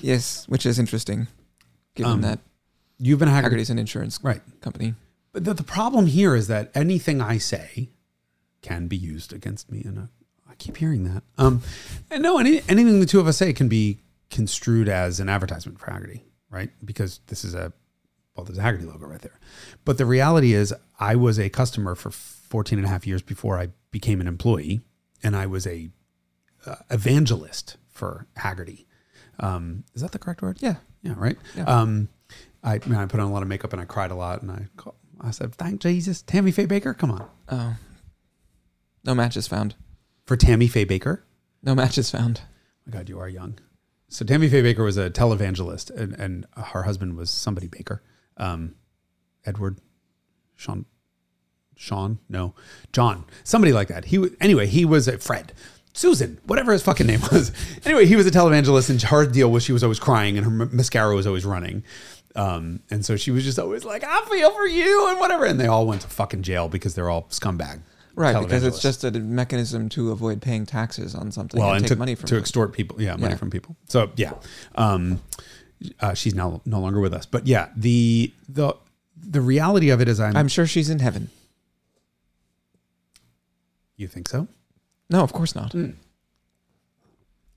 Yes, 0.00 0.46
which 0.48 0.66
is 0.66 0.78
interesting, 0.78 1.26
given 1.94 2.12
Um, 2.12 2.20
that 2.22 2.40
You've 2.98 3.18
been 3.18 3.28
a 3.28 3.30
hacker, 3.30 3.50
Hagerty's 3.50 3.70
an 3.70 3.78
insurance 3.78 4.18
right? 4.22 4.40
company. 4.60 4.94
But 5.32 5.44
the, 5.44 5.52
the 5.54 5.62
problem 5.62 6.06
here 6.06 6.34
is 6.34 6.46
that 6.48 6.70
anything 6.74 7.20
I 7.20 7.36
say 7.38 7.90
can 8.62 8.86
be 8.88 8.96
used 8.96 9.32
against 9.34 9.70
me, 9.70 9.82
and 9.84 10.08
I 10.48 10.54
keep 10.54 10.78
hearing 10.78 11.04
that. 11.04 11.22
Um, 11.36 11.60
and 12.10 12.22
no, 12.22 12.38
any, 12.38 12.62
anything 12.68 13.00
the 13.00 13.06
two 13.06 13.20
of 13.20 13.26
us 13.26 13.36
say 13.36 13.52
can 13.52 13.68
be 13.68 13.98
construed 14.30 14.88
as 14.88 15.20
an 15.20 15.28
advertisement 15.28 15.78
for 15.78 15.86
Hagerty, 15.90 16.22
right? 16.50 16.70
Because 16.84 17.20
this 17.26 17.44
is 17.44 17.54
a 17.54 17.72
well, 18.34 18.44
there's 18.44 18.58
a 18.58 18.62
Haggerty 18.62 18.84
logo 18.84 19.06
right 19.06 19.20
there. 19.22 19.38
But 19.86 19.96
the 19.98 20.04
reality 20.04 20.52
is, 20.52 20.74
I 21.00 21.16
was 21.16 21.38
a 21.38 21.48
customer 21.48 21.94
for 21.94 22.10
14 22.10 22.78
and 22.78 22.86
a 22.86 22.90
half 22.90 23.06
years 23.06 23.22
before 23.22 23.58
I 23.58 23.68
became 24.00 24.20
an 24.20 24.26
employee, 24.28 24.82
and 25.22 25.34
I 25.34 25.46
was 25.46 25.66
a 25.66 25.88
uh, 26.66 26.74
evangelist 26.90 27.78
for 27.88 28.26
Hagerty. 28.36 28.84
Um, 29.40 29.84
is 29.94 30.02
that 30.02 30.12
the 30.12 30.18
correct 30.18 30.42
word? 30.42 30.58
Yeah, 30.60 30.76
Yeah, 31.02 31.14
right. 31.16 31.38
Yeah. 31.56 31.64
Um, 31.64 32.08
I, 32.62 32.74
I 32.74 33.02
I 33.02 33.06
put 33.06 33.20
on 33.20 33.26
a 33.28 33.32
lot 33.32 33.42
of 33.42 33.48
makeup 33.48 33.72
and 33.72 33.80
I 33.80 33.86
cried 33.86 34.10
a 34.10 34.14
lot, 34.14 34.42
and 34.42 34.50
I 34.50 34.66
call, 34.76 34.96
I 35.20 35.30
said, 35.30 35.54
"Thank 35.54 35.80
Jesus, 35.80 36.20
Tammy 36.20 36.50
Faye 36.52 36.66
Bakker, 36.66 36.96
come 36.96 37.10
on 37.10 37.26
Oh, 37.48 37.76
no 39.04 39.14
matches 39.14 39.46
found. 39.46 39.74
for 40.26 40.36
Tammy 40.36 40.68
Faye 40.68 40.84
Bakker." 40.86 41.22
No 41.62 41.74
matches 41.74 42.10
found. 42.10 42.42
my 42.84 42.92
God, 42.92 43.08
you 43.08 43.18
are 43.18 43.28
young. 43.28 43.58
So 44.08 44.24
Tammy 44.26 44.48
Faye 44.48 44.62
Bakker 44.62 44.84
was 44.84 44.96
a 44.98 45.08
televangelist, 45.10 45.90
and, 45.90 46.12
and 46.14 46.46
her 46.56 46.82
husband 46.82 47.16
was 47.16 47.30
somebody 47.30 47.66
Bakker, 47.68 48.00
um, 48.36 48.74
Edward, 49.44 49.80
Sean, 50.54 50.84
Sean, 51.76 52.18
no, 52.28 52.54
John, 52.92 53.24
somebody 53.44 53.72
like 53.72 53.88
that. 53.88 54.06
He 54.06 54.18
wa- 54.18 54.28
anyway, 54.40 54.66
he 54.66 54.84
was 54.84 55.06
a 55.08 55.18
Fred. 55.18 55.52
Susan, 55.92 56.38
whatever 56.44 56.72
his 56.72 56.82
fucking 56.82 57.06
name 57.06 57.20
was. 57.32 57.52
Anyway, 57.86 58.04
he 58.06 58.16
was 58.16 58.26
a 58.26 58.30
televangelist, 58.30 58.90
and 58.90 59.00
her 59.02 59.24
deal 59.26 59.50
was 59.50 59.62
she 59.62 59.72
was 59.72 59.82
always 59.84 59.98
crying, 60.00 60.36
and 60.36 60.44
her 60.44 60.66
mascara 60.66 61.14
was 61.14 61.26
always 61.26 61.44
running. 61.46 61.84
Um, 62.34 62.80
and 62.90 63.04
so 63.04 63.16
she 63.16 63.30
was 63.30 63.44
just 63.44 63.58
always 63.58 63.84
like, 63.84 64.04
"I 64.04 64.20
feel 64.30 64.50
for 64.50 64.66
you," 64.66 65.08
and 65.08 65.18
whatever. 65.18 65.44
And 65.46 65.58
they 65.58 65.66
all 65.68 65.86
went 65.86 66.02
to 66.02 66.08
fucking 66.08 66.42
jail 66.42 66.68
because 66.68 66.94
they're 66.94 67.08
all 67.08 67.22
scumbag. 67.30 67.80
Right, 68.14 68.38
because 68.42 68.64
it's 68.64 68.80
just 68.80 69.04
a 69.04 69.10
mechanism 69.10 69.88
to 69.90 70.10
avoid 70.10 70.40
paying 70.42 70.64
taxes 70.66 71.14
on 71.14 71.30
something 71.30 71.60
well, 71.60 71.70
and, 71.70 71.76
and 71.78 71.84
take 71.84 71.96
to, 71.96 71.98
money 71.98 72.14
from 72.14 72.26
to 72.28 72.34
them. 72.34 72.40
extort 72.42 72.72
people. 72.72 73.00
Yeah, 73.00 73.16
money 73.16 73.32
Yeah. 73.32 73.36
from 73.36 73.50
people. 73.50 73.76
So 73.88 74.10
yeah, 74.16 74.32
um, 74.74 75.20
uh, 76.00 76.14
she's 76.14 76.34
now 76.34 76.60
no 76.64 76.80
longer 76.80 77.00
with 77.00 77.14
us. 77.14 77.24
But 77.26 77.46
yeah, 77.46 77.68
the 77.76 78.32
the 78.48 78.74
the 79.16 79.40
reality 79.40 79.90
of 79.90 80.00
it 80.02 80.08
is, 80.08 80.18
I'm. 80.20 80.36
I'm 80.36 80.48
sure 80.48 80.66
she's 80.66 80.90
in 80.90 80.98
heaven. 80.98 81.30
You 83.96 84.08
think 84.08 84.28
so? 84.28 84.48
No, 85.10 85.22
of 85.22 85.32
course 85.32 85.54
not. 85.54 85.74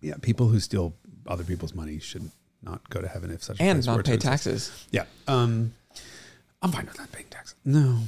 Yeah, 0.02 0.14
people 0.22 0.48
who 0.48 0.60
steal 0.60 0.94
other 1.28 1.44
people's 1.44 1.74
money 1.74 2.00
should 2.00 2.32
not 2.62 2.90
go 2.90 3.02
to 3.02 3.08
heaven 3.08 3.32
if 3.32 3.44
such 3.44 3.60
a 3.60 3.64
And 3.64 3.86
not 3.86 4.06
pay 4.06 4.18
taxes. 4.18 4.72
Yeah, 4.92 5.06
um, 5.28 5.74
I'm 6.62 6.72
fine 6.72 6.86
with 6.86 6.98
not 6.98 7.12
paying 7.12 7.28
taxes. 7.30 7.56
No, 7.66 8.00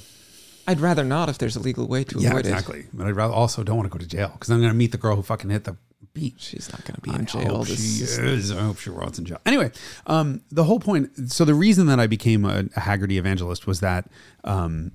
I'd 0.68 0.80
rather 0.80 1.04
not 1.04 1.28
if 1.30 1.38
there's 1.38 1.56
a 1.56 1.60
legal 1.60 1.88
way 1.88 2.04
to 2.06 2.20
yeah, 2.20 2.30
avoid 2.30 2.46
it. 2.46 2.50
exactly. 2.50 2.86
But 2.94 3.08
I 3.08 3.12
rather 3.12 3.34
also 3.34 3.64
don't 3.64 3.76
want 3.78 3.92
to 3.92 3.98
go 3.98 4.02
to 4.02 4.08
jail 4.08 4.30
because 4.34 4.50
I'm 4.50 4.60
going 4.60 4.72
to 4.72 4.78
meet 4.78 4.92
the 4.94 4.98
girl 4.98 5.16
who 5.18 5.22
fucking 5.24 5.50
hit 5.50 5.66
the 5.66 5.76
beat. 6.14 6.36
She's 6.40 6.72
not 6.72 6.84
going 6.86 6.96
to 6.96 7.02
be 7.02 7.12
I 7.12 7.16
in 7.20 7.26
jail. 7.26 7.58
hope 7.58 7.68
This 7.68 7.80
she 7.98 8.04
is- 8.04 8.18
is. 8.18 8.52
I 8.52 8.62
hope 8.62 8.78
she 8.80 8.90
rots 8.90 9.20
in 9.20 9.26
jail. 9.26 9.40
Anyway, 9.46 9.72
um, 10.08 10.42
the 10.52 10.64
whole 10.64 10.80
point. 10.80 11.32
So 11.32 11.44
the 11.46 11.54
reason 11.56 11.88
that 11.88 12.00
I 12.00 12.08
became 12.08 12.46
a, 12.46 12.60
a 12.60 12.82
Hagerty 12.82 13.18
evangelist 13.18 13.68
was 13.68 13.82
that 13.82 14.10
um, 14.46 14.92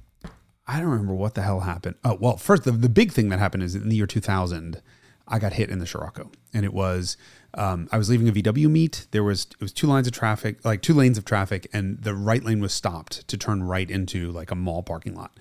I 0.67 0.81
don't 0.81 0.89
remember 0.89 1.15
what 1.15 1.35
the 1.35 1.43
hell 1.43 1.61
happened. 1.61 1.97
Oh 2.05 2.17
well, 2.21 2.37
first 2.37 2.65
the, 2.65 2.73
the 2.73 2.89
big 2.89 3.13
thing 3.13 3.29
that 3.29 3.39
happened 3.39 3.63
is 3.63 3.75
in 3.75 3.89
the 3.89 3.97
year 3.97 4.07
2000, 4.07 4.83
I 5.29 5.39
got 5.39 5.55
hit 5.55 5.71
in 5.71 5.79
the 5.79 5.87
Scirocco, 5.87 6.31
and 6.53 6.65
it 6.65 6.73
was 6.73 7.17
um, 7.55 7.89
I 7.93 7.99
was 7.99 8.11
leaving 8.11 8.29
a 8.29 8.33
VW 8.33 8.69
meet. 8.69 9.07
There 9.11 9.25
was 9.25 9.47
it 9.53 9.61
was 9.61 9.73
two 9.73 9.87
lines 9.87 10.07
of 10.07 10.13
traffic, 10.13 10.65
like 10.65 10.83
two 10.83 10.95
lanes 10.95 11.19
of 11.19 11.25
traffic, 11.25 11.69
and 11.73 12.03
the 12.03 12.15
right 12.15 12.43
lane 12.43 12.61
was 12.61 12.73
stopped 12.73 13.27
to 13.29 13.37
turn 13.37 13.63
right 13.63 13.91
into 13.91 14.31
like 14.33 14.51
a 14.51 14.57
mall 14.57 14.83
parking 14.83 15.15
lot. 15.15 15.39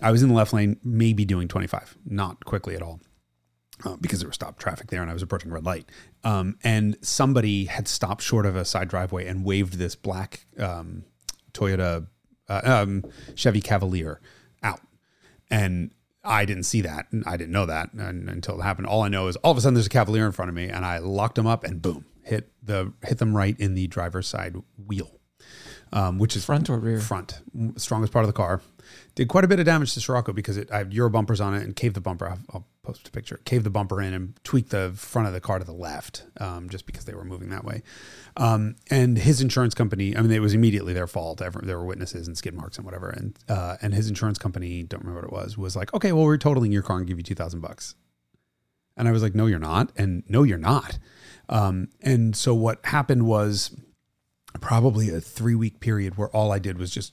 I 0.00 0.12
was 0.12 0.22
in 0.22 0.28
the 0.28 0.34
left 0.34 0.52
lane, 0.52 0.78
maybe 0.84 1.24
doing 1.24 1.48
25, 1.48 1.98
not 2.06 2.44
quickly 2.44 2.76
at 2.76 2.82
all 2.82 3.00
uh, 3.84 3.96
because 3.96 4.20
there 4.20 4.28
was 4.28 4.34
stopped 4.34 4.60
traffic 4.60 4.88
there 4.88 5.02
and 5.02 5.10
I 5.10 5.14
was 5.14 5.22
approaching 5.22 5.50
red 5.50 5.64
light. 5.64 5.88
Um, 6.24 6.56
and 6.62 6.96
somebody 7.02 7.66
had 7.66 7.88
stopped 7.88 8.22
short 8.22 8.46
of 8.46 8.56
a 8.56 8.64
side 8.64 8.88
driveway 8.88 9.26
and 9.26 9.44
waved 9.44 9.74
this 9.74 9.94
black 9.94 10.46
um, 10.58 11.04
Toyota 11.52 12.06
uh, 12.48 12.60
um, 12.64 13.04
Chevy 13.34 13.60
Cavalier. 13.60 14.20
And 15.50 15.92
I 16.24 16.44
didn't 16.44 16.64
see 16.64 16.82
that. 16.82 17.06
And 17.10 17.24
I 17.26 17.36
didn't 17.36 17.52
know 17.52 17.66
that 17.66 17.92
and, 17.92 18.28
until 18.28 18.60
it 18.60 18.62
happened. 18.62 18.86
All 18.86 19.02
I 19.02 19.08
know 19.08 19.28
is 19.28 19.36
all 19.36 19.52
of 19.52 19.58
a 19.58 19.60
sudden 19.60 19.74
there's 19.74 19.86
a 19.86 19.90
Cavalier 19.90 20.26
in 20.26 20.32
front 20.32 20.48
of 20.48 20.54
me 20.54 20.68
and 20.68 20.84
I 20.84 20.98
locked 20.98 21.38
him 21.38 21.46
up 21.46 21.64
and 21.64 21.80
boom, 21.80 22.04
hit 22.22 22.52
the 22.62 22.92
hit 23.02 23.18
them 23.18 23.36
right 23.36 23.58
in 23.58 23.74
the 23.74 23.86
driver's 23.86 24.26
side 24.26 24.56
wheel. 24.86 25.10
Um, 25.90 26.18
which 26.18 26.36
is 26.36 26.44
Front 26.44 26.68
or 26.68 26.78
rear? 26.78 27.00
Front, 27.00 27.40
strongest 27.76 28.12
part 28.12 28.22
of 28.22 28.26
the 28.26 28.34
car. 28.34 28.60
Did 29.14 29.28
quite 29.28 29.44
a 29.44 29.48
bit 29.48 29.58
of 29.58 29.64
damage 29.64 29.94
to 29.94 30.00
Scirocco 30.00 30.34
because 30.34 30.58
it, 30.58 30.70
I 30.70 30.78
have 30.78 30.92
Euro 30.92 31.08
bumpers 31.08 31.40
on 31.40 31.54
it 31.54 31.62
and 31.62 31.74
caved 31.74 31.96
the 31.96 32.00
bumper. 32.02 32.36
I'll 32.52 32.66
post 32.88 33.06
a 33.06 33.10
picture. 33.10 33.38
Caved 33.44 33.64
the 33.64 33.70
bumper 33.70 34.00
in 34.00 34.14
and 34.14 34.34
tweaked 34.44 34.70
the 34.70 34.92
front 34.96 35.28
of 35.28 35.34
the 35.34 35.40
car 35.40 35.58
to 35.58 35.64
the 35.64 35.72
left, 35.72 36.24
um, 36.40 36.70
just 36.70 36.86
because 36.86 37.04
they 37.04 37.14
were 37.14 37.24
moving 37.24 37.50
that 37.50 37.64
way. 37.64 37.82
Um, 38.36 38.76
and 38.90 39.18
his 39.18 39.42
insurance 39.42 39.74
company, 39.74 40.16
I 40.16 40.22
mean, 40.22 40.30
it 40.30 40.40
was 40.40 40.54
immediately 40.54 40.94
their 40.94 41.06
fault. 41.06 41.38
There 41.38 41.78
were 41.78 41.84
witnesses 41.84 42.26
and 42.26 42.36
skid 42.36 42.54
marks 42.54 42.78
and 42.78 42.86
whatever. 42.86 43.10
And 43.10 43.38
uh, 43.48 43.76
and 43.82 43.92
his 43.92 44.08
insurance 44.08 44.38
company, 44.38 44.82
don't 44.84 45.04
remember 45.04 45.20
what 45.20 45.28
it 45.28 45.44
was, 45.44 45.58
was 45.58 45.76
like, 45.76 45.92
okay, 45.92 46.12
well, 46.12 46.24
we're 46.24 46.38
totaling 46.38 46.72
your 46.72 46.82
car 46.82 46.96
and 46.96 47.06
give 47.06 47.18
you 47.18 47.22
two 47.22 47.34
thousand 47.34 47.60
bucks. 47.60 47.94
And 48.96 49.06
I 49.06 49.12
was 49.12 49.22
like, 49.22 49.34
no, 49.34 49.46
you're 49.46 49.58
not. 49.58 49.92
And 49.96 50.24
no, 50.26 50.42
you're 50.42 50.58
not. 50.58 50.98
Um, 51.48 51.88
and 52.00 52.34
so 52.34 52.54
what 52.54 52.84
happened 52.84 53.26
was 53.26 53.76
probably 54.60 55.10
a 55.10 55.20
three 55.20 55.54
week 55.54 55.78
period 55.80 56.16
where 56.16 56.28
all 56.30 56.52
I 56.52 56.58
did 56.58 56.78
was 56.78 56.90
just 56.90 57.12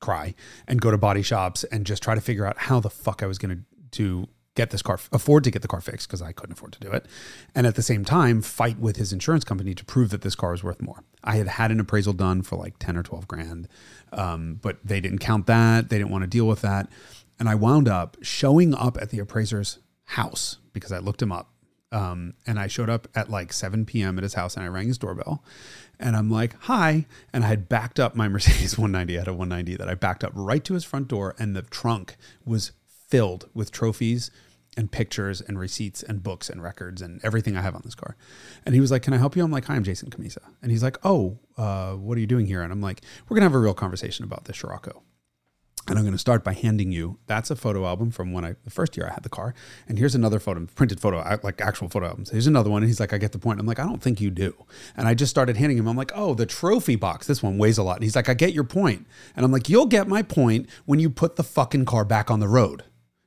cry 0.00 0.34
and 0.68 0.80
go 0.80 0.90
to 0.90 0.98
body 0.98 1.22
shops 1.22 1.64
and 1.64 1.84
just 1.84 2.02
try 2.02 2.14
to 2.14 2.20
figure 2.20 2.46
out 2.46 2.58
how 2.58 2.80
the 2.80 2.90
fuck 2.90 3.22
I 3.22 3.26
was 3.26 3.38
going 3.38 3.56
to 3.56 3.62
to 3.92 4.28
get 4.56 4.70
this 4.70 4.82
car 4.82 4.98
afford 5.12 5.44
to 5.44 5.50
get 5.50 5.62
the 5.62 5.68
car 5.68 5.80
fixed 5.80 6.08
because 6.08 6.20
I 6.20 6.32
couldn't 6.32 6.54
afford 6.54 6.72
to 6.72 6.80
do 6.80 6.90
it 6.90 7.06
and 7.54 7.66
at 7.66 7.76
the 7.76 7.82
same 7.82 8.04
time 8.04 8.42
fight 8.42 8.78
with 8.78 8.96
his 8.96 9.12
insurance 9.12 9.44
company 9.44 9.74
to 9.74 9.84
prove 9.84 10.10
that 10.10 10.22
this 10.22 10.34
car 10.34 10.50
was 10.50 10.64
worth 10.64 10.82
more. 10.82 11.04
I 11.22 11.36
had 11.36 11.46
had 11.46 11.70
an 11.70 11.78
appraisal 11.78 12.12
done 12.12 12.42
for 12.42 12.56
like 12.56 12.78
10 12.78 12.96
or 12.96 13.02
12 13.02 13.28
grand 13.28 13.68
um, 14.12 14.58
but 14.60 14.78
they 14.84 15.00
didn't 15.00 15.20
count 15.20 15.46
that 15.46 15.88
they 15.88 15.98
didn't 15.98 16.10
want 16.10 16.22
to 16.22 16.28
deal 16.28 16.48
with 16.48 16.62
that 16.62 16.88
and 17.38 17.48
I 17.48 17.54
wound 17.54 17.88
up 17.88 18.16
showing 18.22 18.74
up 18.74 18.96
at 19.00 19.10
the 19.10 19.18
appraiser's 19.18 19.78
house 20.04 20.58
because 20.72 20.90
I 20.90 20.98
looked 20.98 21.22
him 21.22 21.32
up 21.32 21.52
um, 21.92 22.34
and 22.46 22.58
I 22.58 22.66
showed 22.66 22.90
up 22.90 23.08
at 23.14 23.30
like 23.30 23.52
7 23.52 23.84
p.m. 23.84 24.18
at 24.18 24.22
his 24.22 24.34
house 24.34 24.56
and 24.56 24.64
I 24.64 24.68
rang 24.68 24.88
his 24.88 24.98
doorbell 24.98 25.44
and 25.98 26.16
I'm 26.16 26.30
like, 26.30 26.54
hi. 26.62 27.06
And 27.32 27.44
I 27.44 27.48
had 27.48 27.68
backed 27.68 28.00
up 28.00 28.14
my 28.14 28.28
Mercedes 28.28 28.76
190. 28.76 29.16
I 29.16 29.20
had 29.20 29.28
a 29.28 29.32
190 29.32 29.76
that 29.76 29.88
I 29.88 29.94
backed 29.94 30.24
up 30.24 30.32
right 30.34 30.64
to 30.64 30.74
his 30.74 30.84
front 30.84 31.08
door 31.08 31.34
and 31.38 31.54
the 31.54 31.62
trunk 31.62 32.16
was 32.44 32.72
filled 33.08 33.48
with 33.54 33.70
trophies 33.70 34.30
and 34.76 34.92
pictures 34.92 35.40
and 35.40 35.58
receipts 35.58 36.02
and 36.02 36.22
books 36.22 36.50
and 36.50 36.62
records 36.62 37.00
and 37.00 37.20
everything 37.24 37.56
I 37.56 37.62
have 37.62 37.74
on 37.74 37.82
this 37.84 37.94
car. 37.94 38.16
And 38.64 38.74
he 38.74 38.80
was 38.80 38.90
like, 38.90 39.02
can 39.02 39.14
I 39.14 39.18
help 39.18 39.34
you? 39.36 39.42
I'm 39.42 39.50
like, 39.50 39.64
hi, 39.64 39.74
I'm 39.74 39.84
Jason 39.84 40.10
Cammisa. 40.10 40.38
And 40.62 40.70
he's 40.70 40.82
like, 40.82 40.98
oh, 41.04 41.38
uh, 41.56 41.92
what 41.92 42.16
are 42.18 42.20
you 42.20 42.26
doing 42.26 42.46
here? 42.46 42.62
And 42.62 42.72
I'm 42.72 42.82
like, 42.82 43.00
we're 43.28 43.36
going 43.36 43.42
to 43.42 43.46
have 43.48 43.54
a 43.54 43.58
real 43.58 43.74
conversation 43.74 44.24
about 44.24 44.44
this 44.44 44.58
Scirocco. 44.58 45.02
And 45.88 45.96
I'm 45.98 46.04
going 46.04 46.14
to 46.14 46.18
start 46.18 46.42
by 46.42 46.52
handing 46.52 46.90
you 46.90 47.18
that's 47.26 47.48
a 47.48 47.54
photo 47.54 47.86
album 47.86 48.10
from 48.10 48.32
when 48.32 48.44
I 48.44 48.56
the 48.64 48.70
first 48.70 48.96
year 48.96 49.06
I 49.08 49.14
had 49.14 49.22
the 49.22 49.28
car, 49.28 49.54
and 49.88 49.96
here's 49.98 50.16
another 50.16 50.40
photo, 50.40 50.66
printed 50.74 50.98
photo, 50.98 51.38
like 51.44 51.60
actual 51.60 51.88
photo 51.88 52.08
albums. 52.08 52.30
Here's 52.30 52.48
another 52.48 52.70
one, 52.70 52.82
and 52.82 52.88
he's 52.88 52.98
like, 52.98 53.12
I 53.12 53.18
get 53.18 53.30
the 53.30 53.38
point. 53.38 53.60
I'm 53.60 53.66
like, 53.66 53.78
I 53.78 53.84
don't 53.84 54.02
think 54.02 54.20
you 54.20 54.30
do. 54.30 54.66
And 54.96 55.06
I 55.06 55.14
just 55.14 55.30
started 55.30 55.56
handing 55.56 55.78
him. 55.78 55.86
I'm 55.86 55.96
like, 55.96 56.10
oh, 56.12 56.34
the 56.34 56.44
trophy 56.44 56.96
box. 56.96 57.28
This 57.28 57.40
one 57.40 57.56
weighs 57.56 57.78
a 57.78 57.84
lot. 57.84 57.98
And 57.98 58.02
he's 58.02 58.16
like, 58.16 58.28
I 58.28 58.34
get 58.34 58.52
your 58.52 58.64
point. 58.64 59.06
And 59.36 59.44
I'm 59.44 59.52
like, 59.52 59.68
you'll 59.68 59.86
get 59.86 60.08
my 60.08 60.22
point 60.22 60.68
when 60.86 60.98
you 60.98 61.08
put 61.08 61.36
the 61.36 61.44
fucking 61.44 61.84
car 61.84 62.04
back 62.04 62.32
on 62.32 62.40
the 62.40 62.48
road. 62.48 62.82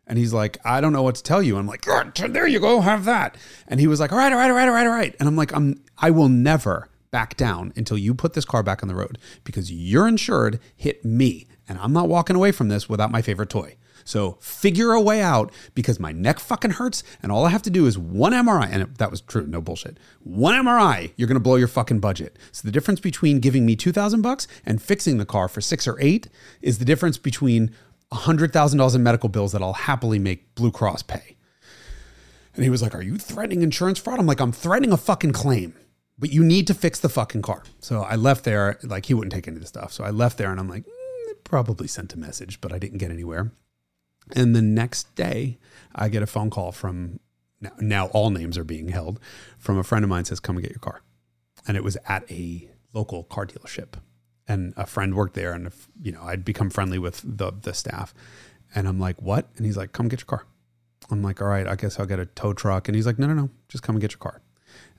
And 0.09 0.17
he's 0.17 0.33
like, 0.33 0.57
I 0.65 0.81
don't 0.81 0.91
know 0.91 1.03
what 1.03 1.15
to 1.15 1.23
tell 1.23 1.41
you. 1.41 1.57
I'm 1.57 1.67
like, 1.67 1.85
there 1.85 2.47
you 2.47 2.59
go, 2.59 2.81
have 2.81 3.05
that. 3.05 3.37
And 3.67 3.79
he 3.79 3.87
was 3.87 3.99
like, 3.99 4.11
all 4.11 4.17
right, 4.17 4.33
all 4.33 4.39
right, 4.39 4.49
all 4.49 4.55
right, 4.55 4.67
all 4.67 4.73
right, 4.73 4.87
all 4.87 4.93
right. 4.93 5.15
And 5.19 5.29
I'm 5.29 5.35
like, 5.35 5.55
I'm, 5.55 5.81
I 5.99 6.09
will 6.09 6.29
never 6.29 6.89
back 7.11 7.37
down 7.37 7.71
until 7.75 7.97
you 7.97 8.13
put 8.13 8.33
this 8.33 8.45
car 8.45 8.63
back 8.63 8.83
on 8.83 8.89
the 8.89 8.95
road 8.95 9.17
because 9.43 9.71
you're 9.71 10.07
insured 10.07 10.59
hit 10.75 11.05
me, 11.05 11.47
and 11.67 11.77
I'm 11.79 11.93
not 11.93 12.09
walking 12.09 12.35
away 12.35 12.51
from 12.51 12.69
this 12.69 12.89
without 12.89 13.11
my 13.11 13.21
favorite 13.21 13.49
toy. 13.49 13.77
So 14.03 14.37
figure 14.39 14.91
a 14.93 15.01
way 15.01 15.21
out 15.21 15.51
because 15.75 15.99
my 15.99 16.11
neck 16.11 16.39
fucking 16.39 16.71
hurts, 16.71 17.03
and 17.21 17.31
all 17.31 17.45
I 17.45 17.49
have 17.49 17.61
to 17.63 17.69
do 17.69 17.85
is 17.85 17.95
one 17.95 18.31
MRI. 18.31 18.67
And 18.71 18.81
it, 18.81 18.97
that 18.97 19.11
was 19.11 19.21
true, 19.21 19.45
no 19.45 19.61
bullshit. 19.61 19.97
One 20.23 20.55
MRI, 20.55 21.11
you're 21.15 21.27
gonna 21.27 21.39
blow 21.39 21.57
your 21.57 21.67
fucking 21.67 21.99
budget. 21.99 22.37
So 22.51 22.67
the 22.67 22.71
difference 22.71 22.99
between 22.99 23.39
giving 23.39 23.67
me 23.67 23.75
two 23.75 23.91
thousand 23.91 24.23
bucks 24.23 24.47
and 24.65 24.81
fixing 24.81 25.17
the 25.17 25.27
car 25.27 25.47
for 25.47 25.61
six 25.61 25.87
or 25.87 25.99
eight 25.99 26.27
is 26.61 26.79
the 26.79 26.85
difference 26.85 27.19
between 27.19 27.71
$100,000 28.13 28.95
in 28.95 29.03
medical 29.03 29.29
bills 29.29 29.51
that 29.51 29.61
I'll 29.61 29.73
happily 29.73 30.19
make 30.19 30.55
Blue 30.55 30.71
Cross 30.71 31.03
pay. 31.03 31.37
And 32.55 32.63
he 32.63 32.69
was 32.69 32.81
like, 32.81 32.95
Are 32.95 33.01
you 33.01 33.17
threatening 33.17 33.61
insurance 33.61 33.99
fraud? 33.99 34.19
I'm 34.19 34.25
like, 34.25 34.41
I'm 34.41 34.51
threatening 34.51 34.91
a 34.91 34.97
fucking 34.97 35.33
claim, 35.33 35.75
but 36.17 36.31
you 36.31 36.43
need 36.43 36.67
to 36.67 36.73
fix 36.73 36.99
the 36.99 37.09
fucking 37.09 37.41
car. 37.41 37.63
So 37.79 38.01
I 38.01 38.15
left 38.15 38.43
there, 38.43 38.79
like, 38.83 39.05
he 39.05 39.13
wouldn't 39.13 39.33
take 39.33 39.47
any 39.47 39.57
of 39.57 39.61
the 39.61 39.67
stuff. 39.67 39.93
So 39.93 40.03
I 40.03 40.09
left 40.09 40.37
there 40.37 40.51
and 40.51 40.59
I'm 40.59 40.67
like, 40.67 40.83
mm, 40.83 41.33
probably 41.43 41.87
sent 41.87 42.13
a 42.13 42.19
message, 42.19 42.59
but 42.59 42.73
I 42.73 42.79
didn't 42.79 42.97
get 42.97 43.11
anywhere. 43.11 43.51
And 44.35 44.55
the 44.55 44.61
next 44.61 45.15
day, 45.15 45.57
I 45.95 46.09
get 46.09 46.21
a 46.21 46.27
phone 46.27 46.49
call 46.49 46.71
from 46.71 47.19
now, 47.61 47.71
now 47.79 48.07
all 48.07 48.29
names 48.29 48.57
are 48.57 48.63
being 48.63 48.89
held 48.89 49.19
from 49.57 49.77
a 49.77 49.83
friend 49.83 50.03
of 50.03 50.09
mine 50.09 50.25
says, 50.25 50.39
Come 50.39 50.57
and 50.57 50.63
get 50.63 50.71
your 50.71 50.79
car. 50.79 51.01
And 51.67 51.77
it 51.77 51.83
was 51.83 51.97
at 52.07 52.29
a 52.31 52.69
local 52.93 53.23
car 53.23 53.45
dealership. 53.45 53.93
And 54.49 54.73
a 54.75 54.85
friend 54.85 55.15
worked 55.15 55.35
there, 55.35 55.53
and 55.53 55.67
if, 55.67 55.87
you 56.01 56.11
know, 56.11 56.23
I'd 56.23 56.43
become 56.43 56.69
friendly 56.69 56.99
with 56.99 57.21
the 57.23 57.51
the 57.51 57.73
staff. 57.73 58.13
And 58.75 58.87
I'm 58.87 58.99
like, 58.99 59.21
What? 59.21 59.47
And 59.55 59.65
he's 59.65 59.77
like, 59.77 59.93
Come 59.93 60.09
get 60.09 60.19
your 60.19 60.25
car. 60.25 60.45
I'm 61.09 61.23
like, 61.23 61.41
All 61.41 61.47
right, 61.47 61.67
I 61.67 61.75
guess 61.75 61.99
I'll 61.99 62.05
get 62.05 62.19
a 62.19 62.25
tow 62.25 62.53
truck. 62.53 62.87
And 62.89 62.95
he's 62.95 63.05
like, 63.05 63.19
No, 63.19 63.27
no, 63.27 63.33
no, 63.33 63.49
just 63.67 63.83
come 63.83 63.95
and 63.95 64.01
get 64.01 64.11
your 64.11 64.19
car. 64.19 64.41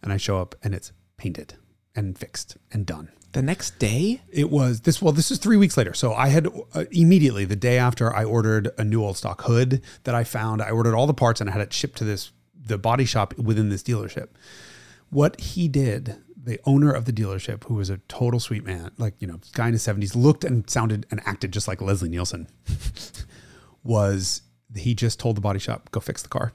And 0.03 0.13
I 0.13 0.17
show 0.17 0.39
up 0.39 0.55
and 0.63 0.75
it's 0.75 0.93
painted 1.17 1.55
and 1.95 2.17
fixed 2.17 2.57
and 2.73 2.87
done. 2.87 3.11
The 3.33 3.43
next 3.43 3.79
day? 3.79 4.23
It 4.31 4.51
was 4.51 4.81
this. 4.81 5.01
Well, 5.01 5.13
this 5.13 5.31
is 5.31 5.39
three 5.39 5.57
weeks 5.57 5.77
later. 5.77 5.95
So 5.95 6.15
I 6.15 6.29
had 6.29 6.49
uh, 6.75 6.85
immediately 6.91 7.45
the 7.45 7.57
day 7.57 7.79
after 7.79 8.15
I 8.15 8.25
ordered 8.25 8.71
a 8.77 8.85
new 8.85 9.05
old 9.05 9.17
stock 9.17 9.43
hood 9.43 9.83
that 10.03 10.15
I 10.15 10.25
found. 10.25 10.63
I 10.63 10.71
ordered 10.71 10.97
all 10.97 11.07
the 11.07 11.15
parts 11.15 11.41
and 11.41 11.49
I 11.49 11.53
had 11.53 11.63
it 11.63 11.73
shipped 11.73 11.99
to 11.99 12.05
this 12.05 12.33
the 12.55 12.79
body 12.79 13.05
shop 13.05 13.37
within 13.39 13.69
this 13.69 13.83
dealership. 13.83 14.29
What 15.11 15.41
he 15.41 15.69
did, 15.69 16.17
the 16.43 16.61
owner 16.65 16.91
of 16.91 17.05
the 17.05 17.13
dealership, 17.13 17.65
who 17.65 17.75
was 17.75 17.91
a 17.91 17.99
total 18.09 18.41
sweet 18.41 18.65
man, 18.65 18.93
like 18.99 19.15
you 19.19 19.27
know, 19.27 19.41
guy 19.53 19.67
in 19.67 19.73
his 19.73 19.83
seventies, 19.83 20.17
looked 20.17 20.45
and 20.45 20.69
sounded 20.69 21.07
and 21.11 21.21
acted 21.25 21.53
just 21.53 21.69
like 21.69 21.81
Leslie 21.81 22.09
Nielsen. 22.09 22.49
was 23.83 24.43
he 24.75 24.95
just 24.95 25.19
told 25.19 25.37
the 25.37 25.41
body 25.41 25.59
shop 25.59 25.91
go 25.91 26.01
fix 26.01 26.23
the 26.23 26.29
car 26.29 26.53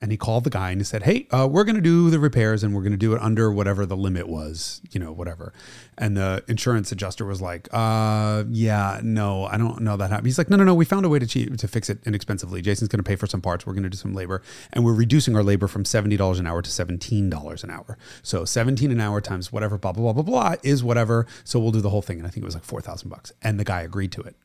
and 0.00 0.10
he 0.10 0.16
called 0.16 0.44
the 0.44 0.50
guy 0.50 0.70
and 0.70 0.80
he 0.80 0.84
said 0.84 1.04
hey 1.04 1.26
uh, 1.30 1.48
we're 1.50 1.64
going 1.64 1.76
to 1.76 1.80
do 1.80 2.10
the 2.10 2.18
repairs 2.18 2.62
and 2.62 2.74
we're 2.74 2.82
going 2.82 2.92
to 2.92 2.98
do 2.98 3.14
it 3.14 3.22
under 3.22 3.50
whatever 3.50 3.86
the 3.86 3.96
limit 3.96 4.28
was 4.28 4.80
you 4.90 5.00
know 5.00 5.12
whatever. 5.12 5.52
And 5.98 6.16
the 6.16 6.44
insurance 6.48 6.92
adjuster 6.92 7.24
was 7.24 7.40
like 7.40 7.68
uh 7.72 8.44
yeah 8.50 9.00
no 9.02 9.44
i 9.44 9.56
don't 9.56 9.80
know 9.80 9.96
that 9.96 10.10
happened. 10.10 10.26
He's 10.26 10.38
like 10.38 10.50
no 10.50 10.56
no 10.56 10.64
no 10.64 10.74
we 10.74 10.84
found 10.84 11.06
a 11.06 11.08
way 11.08 11.18
to 11.18 11.56
to 11.56 11.68
fix 11.68 11.88
it 11.88 11.98
inexpensively. 12.04 12.60
Jason's 12.60 12.88
going 12.88 12.98
to 12.98 13.08
pay 13.08 13.16
for 13.16 13.26
some 13.26 13.40
parts. 13.40 13.66
We're 13.66 13.72
going 13.72 13.84
to 13.84 13.90
do 13.90 13.96
some 13.96 14.14
labor. 14.14 14.42
And 14.72 14.84
we're 14.84 14.94
reducing 14.94 15.34
our 15.36 15.42
labor 15.42 15.68
from 15.68 15.84
$70 15.84 16.38
an 16.38 16.46
hour 16.46 16.62
to 16.62 16.70
$17 16.70 17.64
an 17.64 17.70
hour. 17.70 17.98
So 18.22 18.44
17 18.44 18.90
an 18.90 19.00
hour 19.00 19.20
times 19.20 19.52
whatever 19.52 19.78
blah 19.78 19.92
blah 19.92 20.12
blah 20.12 20.22
blah 20.22 20.22
blah 20.22 20.54
is 20.62 20.84
whatever. 20.84 21.26
So 21.44 21.58
we'll 21.58 21.72
do 21.72 21.80
the 21.80 21.90
whole 21.90 22.02
thing. 22.02 22.18
And 22.18 22.26
i 22.26 22.30
think 22.30 22.42
it 22.42 22.46
was 22.46 22.54
like 22.54 22.64
4000 22.64 23.08
bucks. 23.08 23.32
And 23.42 23.58
the 23.58 23.64
guy 23.64 23.80
agreed 23.80 24.12
to 24.12 24.20
it. 24.22 24.36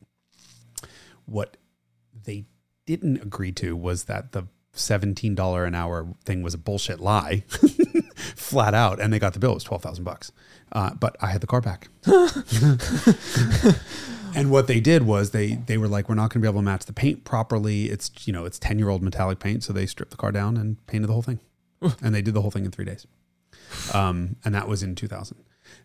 What 1.26 1.56
they 2.24 2.46
didn't 2.86 3.22
agree 3.22 3.52
to 3.52 3.76
was 3.76 4.04
that 4.04 4.32
the 4.32 4.48
$17 4.74 5.66
an 5.66 5.74
hour 5.74 6.06
thing 6.24 6.42
was 6.42 6.54
a 6.54 6.58
bullshit 6.58 6.98
lie 6.98 7.44
flat 8.36 8.74
out 8.74 9.00
and 9.00 9.12
they 9.12 9.18
got 9.18 9.34
the 9.34 9.38
bill. 9.38 9.52
It 9.52 9.54
was 9.54 9.64
12000 9.64 10.04
bucks. 10.04 10.32
Uh, 10.72 10.94
but 10.94 11.16
i 11.20 11.26
had 11.26 11.42
the 11.42 11.46
car 11.46 11.60
back. 11.60 11.88
And 14.34 14.50
what 14.50 14.66
they 14.66 14.80
did 14.80 15.04
was 15.04 15.30
they 15.30 15.54
they 15.54 15.78
were 15.78 15.88
like 15.88 16.08
we're 16.08 16.14
not 16.14 16.30
going 16.30 16.40
to 16.40 16.40
be 16.40 16.48
able 16.48 16.60
to 16.60 16.64
match 16.64 16.86
the 16.86 16.92
paint 16.92 17.24
properly. 17.24 17.86
It's 17.86 18.10
you 18.24 18.32
know 18.32 18.44
it's 18.44 18.58
10 18.58 18.78
year 18.78 18.88
old 18.88 19.02
metallic 19.02 19.38
paint. 19.38 19.62
So 19.62 19.72
they 19.72 19.86
stripped 19.86 20.10
the 20.10 20.16
car 20.16 20.32
down 20.32 20.56
and 20.56 20.84
painted 20.86 21.08
the 21.08 21.12
whole 21.12 21.22
thing. 21.22 21.40
And 22.02 22.14
they 22.14 22.22
did 22.22 22.34
the 22.34 22.42
whole 22.42 22.50
thing 22.50 22.64
in 22.64 22.70
three 22.70 22.84
days. 22.84 23.06
Um, 23.92 24.36
and 24.44 24.54
that 24.54 24.68
was 24.68 24.82
in 24.82 24.94
2000 24.94 25.36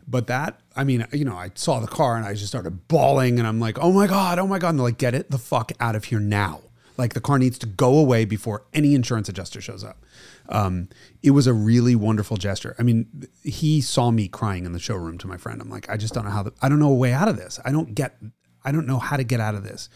but 0.05 0.27
that 0.27 0.59
i 0.75 0.83
mean 0.83 1.05
you 1.13 1.23
know 1.23 1.35
i 1.35 1.49
saw 1.55 1.79
the 1.79 1.87
car 1.87 2.17
and 2.17 2.25
i 2.25 2.33
just 2.33 2.47
started 2.47 2.87
bawling 2.89 3.39
and 3.39 3.47
i'm 3.47 3.59
like 3.59 3.77
oh 3.79 3.91
my 3.91 4.05
god 4.05 4.37
oh 4.37 4.47
my 4.47 4.59
god. 4.59 4.69
And 4.69 4.79
they're 4.79 4.85
like 4.85 4.97
get 4.97 5.13
it 5.13 5.31
the 5.31 5.37
fuck 5.37 5.71
out 5.79 5.95
of 5.95 6.05
here 6.05 6.19
now 6.19 6.59
Like 6.97 7.13
the 7.13 7.21
car 7.21 7.37
needs 7.37 7.57
to 7.59 7.67
go 7.67 7.97
away 7.97 8.25
before 8.25 8.65
any 8.73 8.95
insurance 8.95 9.29
adjuster 9.29 9.61
shows 9.61 9.83
up. 9.83 10.03
Um, 10.49 10.89
it 11.21 11.31
was 11.31 11.47
a 11.47 11.53
really 11.53 11.95
wonderful 11.95 12.37
gesture. 12.37 12.75
I 12.79 12.83
mean, 12.83 13.27
he 13.43 13.81
saw 13.81 14.11
me 14.11 14.27
crying 14.27 14.65
in 14.65 14.73
the 14.73 14.79
showroom 14.79 15.17
to 15.19 15.27
my 15.27 15.37
friend. 15.37 15.61
I'm 15.61 15.69
like, 15.69 15.89
I 15.89 15.97
just 15.97 16.13
don't 16.13 16.25
know 16.25 16.31
how. 16.31 16.43
The, 16.43 16.53
I 16.61 16.69
don't 16.69 16.79
know 16.79 16.91
a 16.91 16.95
way 16.95 17.13
out 17.13 17.27
of 17.27 17.37
this. 17.37 17.59
I 17.63 17.71
don't 17.71 17.93
get. 17.93 18.17
I 18.63 18.71
don't 18.71 18.87
know 18.87 18.99
how 18.99 19.17
to 19.17 19.23
get 19.23 19.39
out 19.39 19.55
of 19.55 19.63
this. 19.63 19.89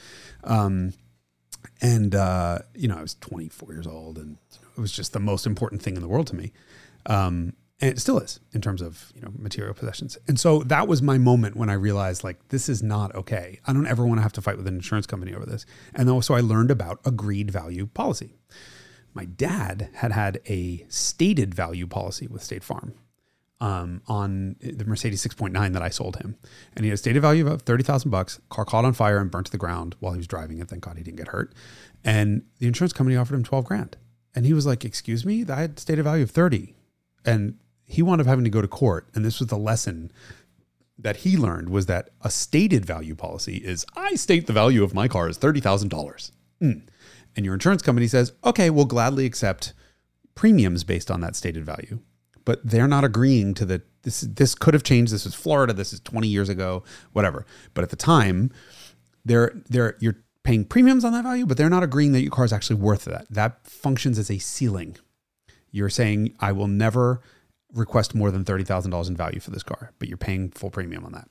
Um, 0.44 0.94
and 1.82 2.16
uh, 2.16 2.60
you 2.76 2.88
know, 2.88 2.98
I 2.98 3.02
was 3.02 3.16
24 3.16 3.74
years 3.74 3.88
old, 3.88 4.18
and 4.18 4.38
it 4.78 4.80
was 4.80 4.92
just 4.92 5.14
the 5.14 5.20
most 5.20 5.46
important 5.46 5.82
thing 5.82 5.96
in 5.96 6.02
the 6.02 6.08
world 6.08 6.28
to 6.28 6.36
me. 6.36 6.52
Um, 7.06 7.54
and 7.82 7.89
it 7.89 8.00
still 8.00 8.20
is 8.20 8.39
in 8.54 8.62
terms 8.62 8.82
of 8.82 9.12
you 9.15 9.22
know 9.22 9.32
material 9.38 9.74
possessions. 9.74 10.17
And 10.28 10.39
so 10.39 10.60
that 10.63 10.88
was 10.88 11.02
my 11.02 11.17
moment 11.17 11.56
when 11.58 11.70
I 11.70 11.74
realized 11.74 12.24
like 12.24 12.48
this 12.50 12.70
is 12.70 12.84
not 12.84 13.13
okay. 13.15 13.60
I 13.65 13.74
don't 13.74 13.88
ever 13.88 14.06
want 14.06 14.20
to 14.20 14.24
have 14.24 14.34
to 14.34 14.41
fight 14.41 14.58
with 14.58 14.67
an 14.67 14.76
insurance 14.76 15.08
company 15.08 15.34
over 15.34 15.46
this. 15.46 15.65
And 15.96 16.10
also 16.10 16.36
I 16.36 16.41
learned 16.41 16.72
about 16.72 17.00
agreed 17.04 17.50
value 17.52 17.88
policy. 17.88 18.36
My 19.13 19.26
dad 19.26 19.89
had 19.96 20.13
had 20.13 20.39
a 20.48 20.86
stated 20.88 21.54
value 21.54 21.88
policy 21.88 22.28
with 22.28 22.44
State 22.44 22.63
Farm 22.63 22.94
um, 23.60 24.02
on 24.08 24.56
the 24.62 24.86
Mercedes 24.86 25.26
6.9 25.26 25.74
that 25.74 25.82
I 25.82 25.89
sold 25.89 26.15
him, 26.15 26.38
and 26.76 26.86
he 26.86 26.89
had 26.89 26.96
a 26.96 26.98
stated 26.98 27.22
value 27.22 27.48
of 27.48 27.63
thirty 27.63 27.84
thousand 27.84 28.12
bucks. 28.12 28.39
Car 28.50 28.63
caught 28.63 28.86
on 28.86 28.94
fire 28.94 29.17
and 29.17 29.30
burnt 29.30 29.48
to 29.48 29.52
the 29.52 29.58
ground 29.58 29.96
while 30.00 30.13
he 30.13 30.17
was 30.17 30.28
driving 30.28 30.60
it. 30.60 30.70
Thank 30.70 30.84
God 30.84 30.98
he 30.98 31.04
didn't 31.04 31.17
get 31.17 31.30
hurt. 31.30 31.54
And 32.04 32.44
the 32.60 32.67
insurance 32.67 32.94
company 32.94 33.17
offered 33.17 33.36
him 33.36 33.44
twelve 33.44 33.65
grand, 33.65 33.98
and 34.34 34.46
he 34.46 34.54
was 34.54 34.65
like, 34.65 34.86
"Excuse 34.86 35.26
me, 35.26 35.46
I 35.50 35.62
had 35.62 35.78
stated 35.78 36.04
value 36.04 36.24
of 36.24 36.32
30 36.32 36.74
and 37.26 37.58
he 37.91 38.01
wound 38.01 38.21
up 38.21 38.27
having 38.27 38.43
to 38.43 38.49
go 38.49 38.62
to 38.62 38.67
court. 38.67 39.08
And 39.13 39.25
this 39.25 39.39
was 39.39 39.49
the 39.49 39.58
lesson 39.58 40.12
that 40.97 41.17
he 41.17 41.36
learned 41.36 41.69
was 41.69 41.88
that 41.88 42.10
a 42.21 42.30
stated 42.30 42.86
value 42.86 43.15
policy 43.15 43.58
is 43.58 43.86
I 43.95 44.15
state 44.15 44.47
the 44.47 44.54
value 44.54 44.84
of 44.84 44.93
my 44.93 45.08
car 45.08 45.27
is 45.27 45.38
thirty 45.38 45.60
thousand 45.60 45.89
dollars, 45.89 46.32
mm. 46.62 46.82
and 47.36 47.45
your 47.45 47.54
insurance 47.54 47.82
company 47.82 48.08
says, 48.08 48.34
okay, 48.43 48.69
we'll 48.69 48.86
gladly 48.86 49.25
accept 49.25 49.73
premiums 50.36 50.84
based 50.84 51.12
on 51.12 51.21
that 51.21 51.36
stated 51.36 51.65
value, 51.65 51.99
but 52.45 52.60
they're 52.63 52.88
not 52.88 53.04
agreeing 53.04 53.54
to 53.56 53.65
the 53.65 53.82
this. 54.04 54.21
This 54.21 54.56
could 54.56 54.73
have 54.73 54.84
changed. 54.84 55.12
This 55.12 55.25
is 55.25 55.36
Florida. 55.36 55.73
This 55.73 55.93
is 55.93 55.99
twenty 55.99 56.27
years 56.27 56.49
ago, 56.49 56.84
whatever. 57.13 57.45
But 57.73 57.84
at 57.84 57.89
the 57.89 57.95
time, 57.95 58.51
they're 59.25 59.51
they're 59.69 59.97
you're 59.99 60.17
paying 60.43 60.65
premiums 60.65 61.06
on 61.06 61.13
that 61.13 61.23
value, 61.23 61.45
but 61.45 61.58
they're 61.58 61.69
not 61.69 61.84
agreeing 61.84 62.13
that 62.13 62.21
your 62.21 62.32
car 62.32 62.45
is 62.45 62.54
actually 62.54 62.77
worth 62.77 63.06
that. 63.06 63.25
That 63.30 63.65
functions 63.67 64.17
as 64.17 64.32
a 64.32 64.38
ceiling. 64.38 64.97
You're 65.71 65.89
saying 65.89 66.36
I 66.39 66.51
will 66.51 66.67
never 66.67 67.21
request 67.73 68.15
more 68.15 68.31
than 68.31 68.43
$30,000 68.43 69.07
in 69.07 69.15
value 69.15 69.39
for 69.39 69.51
this 69.51 69.63
car, 69.63 69.91
but 69.99 70.07
you're 70.07 70.17
paying 70.17 70.51
full 70.51 70.69
premium 70.69 71.05
on 71.05 71.12
that. 71.13 71.27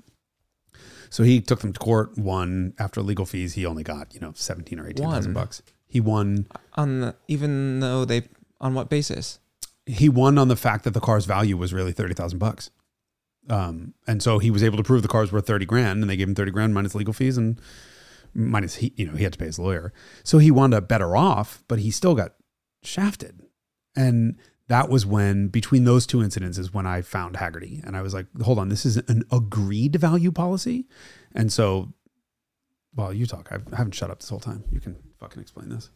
So 1.11 1.25
he 1.25 1.41
took 1.41 1.61
them 1.61 1.73
to 1.73 1.79
court, 1.79 2.17
won 2.17 2.73
after 2.79 3.03
legal 3.03 3.27
fees. 3.27 3.55
He 3.55 3.67
only 3.67 3.83
got, 3.83 4.15
you 4.15 4.21
know, 4.21 4.33
17 4.35 4.79
or 4.79 4.89
18,000 4.89 5.33
bucks. 5.33 5.63
He 5.89 6.01
won. 6.01 6.47
On 6.75 7.01
the, 7.01 7.17
even 7.27 7.81
though 7.81 8.05
they 8.05 8.29
on 8.61 8.75
what 8.75 8.89
basis? 8.89 9.41
He 9.87 10.09
won 10.09 10.39
on 10.39 10.49
the 10.49 10.57
fact 10.57 10.85
that 10.85 10.95
the 10.95 11.01
car's 11.01 11.25
value 11.25 11.57
was 11.57 11.73
really 11.75 11.93
30,000 11.93 12.39
bucks. 12.39 12.71
Um, 13.49 13.95
and 14.07 14.23
so 14.23 14.39
he 14.39 14.51
was 14.51 14.63
able 14.63 14.77
to 14.77 14.85
prove 14.85 15.03
the 15.03 15.09
car's 15.09 15.33
worth 15.33 15.47
30 15.47 15.67
grand 15.67 16.03
and 16.03 16.11
they 16.11 16.17
gave 16.17 16.29
him 16.29 16.35
30 16.35 16.53
grand 16.53 16.75
minus 16.75 16.95
legal 16.95 17.13
fees 17.13 17.37
and 17.37 17.61
minus 18.33 18.77
he, 18.77 18.93
you 18.97 19.07
know, 19.07 19.17
he 19.17 19.25
had 19.25 19.33
to 19.33 19.39
pay 19.39 19.47
his 19.47 19.59
lawyer. 19.59 19.93
So 20.23 20.39
he 20.39 20.53
wound 20.53 20.75
up 20.75 20.87
better 20.87 21.17
off, 21.17 21.65
but 21.67 21.81
he 21.81 21.91
still 21.91 22.15
got 22.15 22.35
shafted. 22.85 23.43
And 23.97 24.37
that 24.71 24.89
was 24.89 25.05
when 25.05 25.49
between 25.49 25.83
those 25.83 26.07
two 26.07 26.23
incidents 26.23 26.57
is 26.57 26.73
when 26.73 26.87
I 26.87 27.03
found 27.03 27.35
Hagerty 27.35 27.85
and 27.85 27.97
I 27.97 28.03
was 28.03 28.15
like, 28.15 28.27
hold 28.41 28.57
on, 28.57 28.69
this 28.69 28.87
is 28.87 28.99
an 29.09 29.25
agreed 29.33 29.97
value 29.97 30.31
policy. 30.31 30.87
And 31.35 31.53
so, 31.53 31.93
well, 32.95 33.13
you 33.13 33.27
talk. 33.27 33.49
I 33.51 33.77
haven't 33.77 33.97
shut 33.97 34.11
up 34.11 34.21
this 34.21 34.29
whole 34.29 34.39
time. 34.39 34.63
You 34.71 34.79
can 34.79 34.95
fucking 35.19 35.43
explain 35.43 35.71
this. 35.71 35.91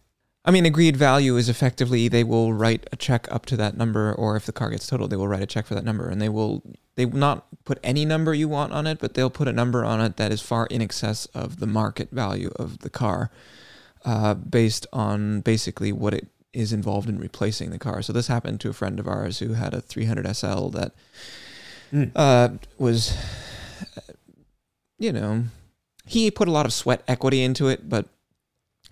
I 0.45 0.51
mean, 0.51 0.67
agreed 0.67 0.97
value 0.97 1.37
is 1.37 1.49
effectively 1.49 2.09
they 2.09 2.25
will 2.25 2.53
write 2.53 2.89
a 2.91 2.97
check 2.97 3.29
up 3.31 3.47
to 3.47 3.57
that 3.59 3.77
number, 3.77 4.13
or 4.13 4.35
if 4.35 4.45
the 4.45 4.53
car 4.53 4.71
gets 4.71 4.89
totaled, 4.89 5.11
they 5.11 5.17
will 5.17 5.29
write 5.29 5.43
a 5.43 5.47
check 5.47 5.67
for 5.67 5.77
that 5.77 5.85
number, 5.85 6.09
and 6.09 6.21
they 6.21 6.29
will 6.29 6.65
they 6.97 7.07
will 7.07 7.21
not 7.21 7.47
put 7.65 7.79
any 7.85 8.05
number 8.05 8.35
you 8.35 8.49
want 8.49 8.73
on 8.73 8.89
it, 8.89 8.99
but 8.99 9.15
they'll 9.15 9.31
put 9.31 9.47
a 9.47 9.53
number 9.53 9.85
on 9.85 10.01
it 10.01 10.17
that 10.17 10.33
is 10.33 10.43
far 10.43 10.67
in 10.67 10.83
excess 10.83 11.27
of 11.27 11.61
the 11.61 11.67
market 11.69 12.11
value 12.11 12.51
of 12.57 12.81
the 12.81 12.91
car, 12.91 13.31
uh, 14.05 14.35
based 14.35 14.85
on 14.93 15.43
basically 15.43 15.93
what 15.93 16.13
it 16.13 16.27
is 16.55 16.73
involved 16.73 17.09
in 17.09 17.19
replacing 17.19 17.71
the 17.71 17.79
car. 17.79 18.01
So 18.03 18.13
this 18.13 18.29
happened 18.29 18.61
to 18.61 18.71
a 18.71 18.73
friend 18.73 18.99
of 19.01 19.07
ours 19.09 19.41
who 19.41 19.53
had 19.55 19.75
a 19.75 19.81
300 19.81 20.27
SL 20.37 20.69
that 20.71 20.93
Mm. 21.93 22.11
uh, 22.17 22.49
was, 22.79 23.17
you 24.99 25.13
know, 25.13 25.45
he 26.07 26.31
put 26.31 26.49
a 26.49 26.51
lot 26.53 26.67
of 26.67 26.73
sweat 26.73 27.03
equity 27.07 27.43
into 27.43 27.69
it, 27.69 27.89
but 27.89 28.07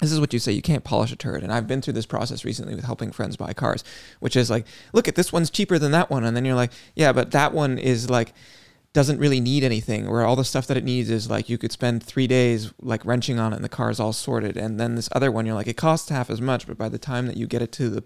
this 0.01 0.12
is 0.12 0.20
what 0.20 0.33
you 0.33 0.38
say 0.38 0.53
you 0.53 0.62
can't 0.62 0.83
polish 0.85 1.12
a 1.12 1.16
turd 1.16 1.44
and 1.44 1.53
i've 1.53 1.68
been 1.68 1.81
through 1.81 1.92
this 1.92 2.07
process 2.07 2.44
recently 2.44 2.75
with 2.75 2.85
helping 2.85 3.12
friends 3.12 3.37
buy 3.37 3.53
cars 3.53 3.85
which 4.18 4.35
is 4.35 4.51
like 4.51 4.66
look 4.92 5.07
at 5.07 5.14
this 5.14 5.33
one's 5.33 5.48
cheaper 5.51 5.79
than 5.79 5.92
that 5.92 6.11
one 6.11 6.25
and 6.25 6.35
then 6.37 6.44
you're 6.44 6.57
like 6.57 6.72
yeah 6.96 7.12
but 7.12 7.31
that 7.31 7.53
one 7.53 7.79
is 7.79 8.11
like 8.11 8.33
doesn't 8.92 9.18
really 9.18 9.40
need 9.40 9.64
anything 9.64 10.11
where 10.11 10.22
all 10.22 10.37
the 10.37 10.44
stuff 10.44 10.66
that 10.66 10.76
it 10.76 10.85
needs 10.85 11.09
is 11.09 11.31
like 11.31 11.48
you 11.48 11.57
could 11.57 11.72
spend 11.72 12.02
three 12.02 12.26
days 12.26 12.72
like 12.81 13.05
wrenching 13.05 13.38
on 13.38 13.52
it 13.52 13.57
and 13.57 13.64
the 13.64 13.68
car 13.68 13.90
is 13.90 13.98
all 13.98 14.12
sorted 14.12 14.57
and 14.57 14.78
then 14.78 14.96
this 14.96 15.09
other 15.12 15.31
one 15.31 15.46
you're 15.46 15.55
like 15.55 15.66
it 15.66 15.76
costs 15.76 16.11
half 16.11 16.28
as 16.28 16.40
much 16.40 16.66
but 16.66 16.76
by 16.76 16.88
the 16.88 16.98
time 16.98 17.26
that 17.26 17.37
you 17.37 17.46
get 17.46 17.62
it 17.62 17.72
to 17.72 17.88
the 17.88 18.05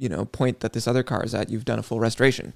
you 0.00 0.08
know 0.08 0.24
point 0.24 0.60
that 0.60 0.72
this 0.72 0.88
other 0.88 1.04
car 1.04 1.22
is 1.22 1.34
at 1.34 1.50
you've 1.50 1.64
done 1.66 1.78
a 1.78 1.82
full 1.82 2.00
restoration 2.00 2.52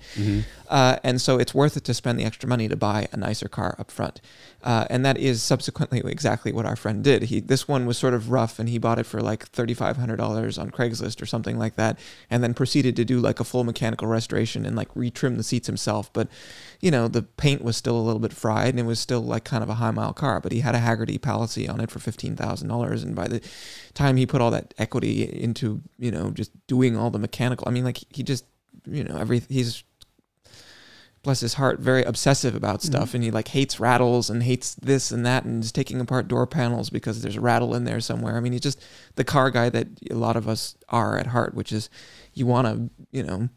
uh, 0.70 0.96
and 1.04 1.20
so 1.20 1.38
it's 1.38 1.54
worth 1.54 1.76
it 1.76 1.84
to 1.84 1.94
spend 1.94 2.18
the 2.18 2.24
extra 2.24 2.48
money 2.48 2.68
to 2.68 2.76
buy 2.76 3.06
a 3.12 3.16
nicer 3.16 3.48
car 3.48 3.76
up 3.78 3.90
front. 3.90 4.20
Uh, 4.62 4.86
and 4.88 5.04
that 5.04 5.18
is 5.18 5.42
subsequently 5.42 6.00
exactly 6.10 6.50
what 6.50 6.64
our 6.64 6.74
friend 6.76 7.04
did. 7.04 7.24
He 7.24 7.40
this 7.40 7.68
one 7.68 7.84
was 7.84 7.98
sort 7.98 8.14
of 8.14 8.30
rough, 8.30 8.58
and 8.58 8.68
he 8.68 8.78
bought 8.78 8.98
it 8.98 9.04
for 9.04 9.20
like 9.20 9.44
thirty 9.48 9.74
five 9.74 9.98
hundred 9.98 10.16
dollars 10.16 10.56
on 10.56 10.70
Craigslist 10.70 11.20
or 11.20 11.26
something 11.26 11.58
like 11.58 11.76
that, 11.76 11.98
and 12.30 12.42
then 12.42 12.54
proceeded 12.54 12.96
to 12.96 13.04
do 13.04 13.20
like 13.20 13.40
a 13.40 13.44
full 13.44 13.62
mechanical 13.62 14.08
restoration 14.08 14.64
and 14.64 14.74
like 14.74 14.92
retrim 14.94 15.36
the 15.36 15.42
seats 15.42 15.66
himself. 15.66 16.10
But 16.14 16.28
you 16.80 16.90
know 16.90 17.08
the 17.08 17.22
paint 17.22 17.62
was 17.62 17.76
still 17.76 17.96
a 17.96 18.00
little 18.00 18.20
bit 18.20 18.32
fried, 18.32 18.70
and 18.70 18.80
it 18.80 18.86
was 18.86 18.98
still 18.98 19.20
like 19.20 19.44
kind 19.44 19.62
of 19.62 19.68
a 19.68 19.74
high 19.74 19.90
mile 19.90 20.14
car. 20.14 20.40
But 20.40 20.52
he 20.52 20.60
had 20.60 20.74
a 20.74 20.80
Hagerty 20.80 21.20
policy 21.20 21.68
on 21.68 21.80
it 21.80 21.90
for 21.90 21.98
fifteen 21.98 22.34
thousand 22.34 22.68
dollars, 22.68 23.02
and 23.02 23.14
by 23.14 23.28
the 23.28 23.42
time 23.94 24.16
he 24.16 24.26
put 24.26 24.40
all 24.40 24.50
that 24.50 24.74
equity 24.78 25.22
into 25.22 25.80
you 25.98 26.10
know 26.10 26.30
just 26.30 26.50
doing 26.66 26.96
all 26.96 27.10
the 27.10 27.18
mechanical, 27.18 27.66
I 27.68 27.70
mean 27.70 27.84
like 27.84 27.98
he 28.10 28.22
just 28.22 28.44
you 28.86 29.04
know 29.04 29.16
every 29.16 29.40
he's 29.48 29.84
bless 31.24 31.40
his 31.40 31.54
heart, 31.54 31.80
very 31.80 32.04
obsessive 32.04 32.54
about 32.54 32.78
mm-hmm. 32.78 32.92
stuff, 32.92 33.14
and 33.14 33.24
he 33.24 33.30
like 33.32 33.48
hates 33.48 33.80
rattles 33.80 34.30
and 34.30 34.44
hates 34.44 34.74
this 34.76 35.10
and 35.10 35.26
that, 35.26 35.44
and 35.44 35.64
is 35.64 35.72
taking 35.72 36.00
apart 36.00 36.28
door 36.28 36.46
panels 36.46 36.90
because 36.90 37.22
there's 37.22 37.36
a 37.36 37.40
rattle 37.40 37.74
in 37.74 37.84
there 37.84 37.98
somewhere. 37.98 38.36
I 38.36 38.40
mean, 38.40 38.52
he's 38.52 38.60
just 38.60 38.80
the 39.16 39.24
car 39.24 39.50
guy 39.50 39.68
that 39.70 39.88
a 40.10 40.14
lot 40.14 40.36
of 40.36 40.46
us 40.46 40.76
are 40.90 41.18
at 41.18 41.28
heart, 41.28 41.54
which 41.54 41.72
is 41.72 41.90
you 42.34 42.46
want 42.46 42.66
to, 42.68 42.90
you 43.10 43.24
know, 43.24 43.48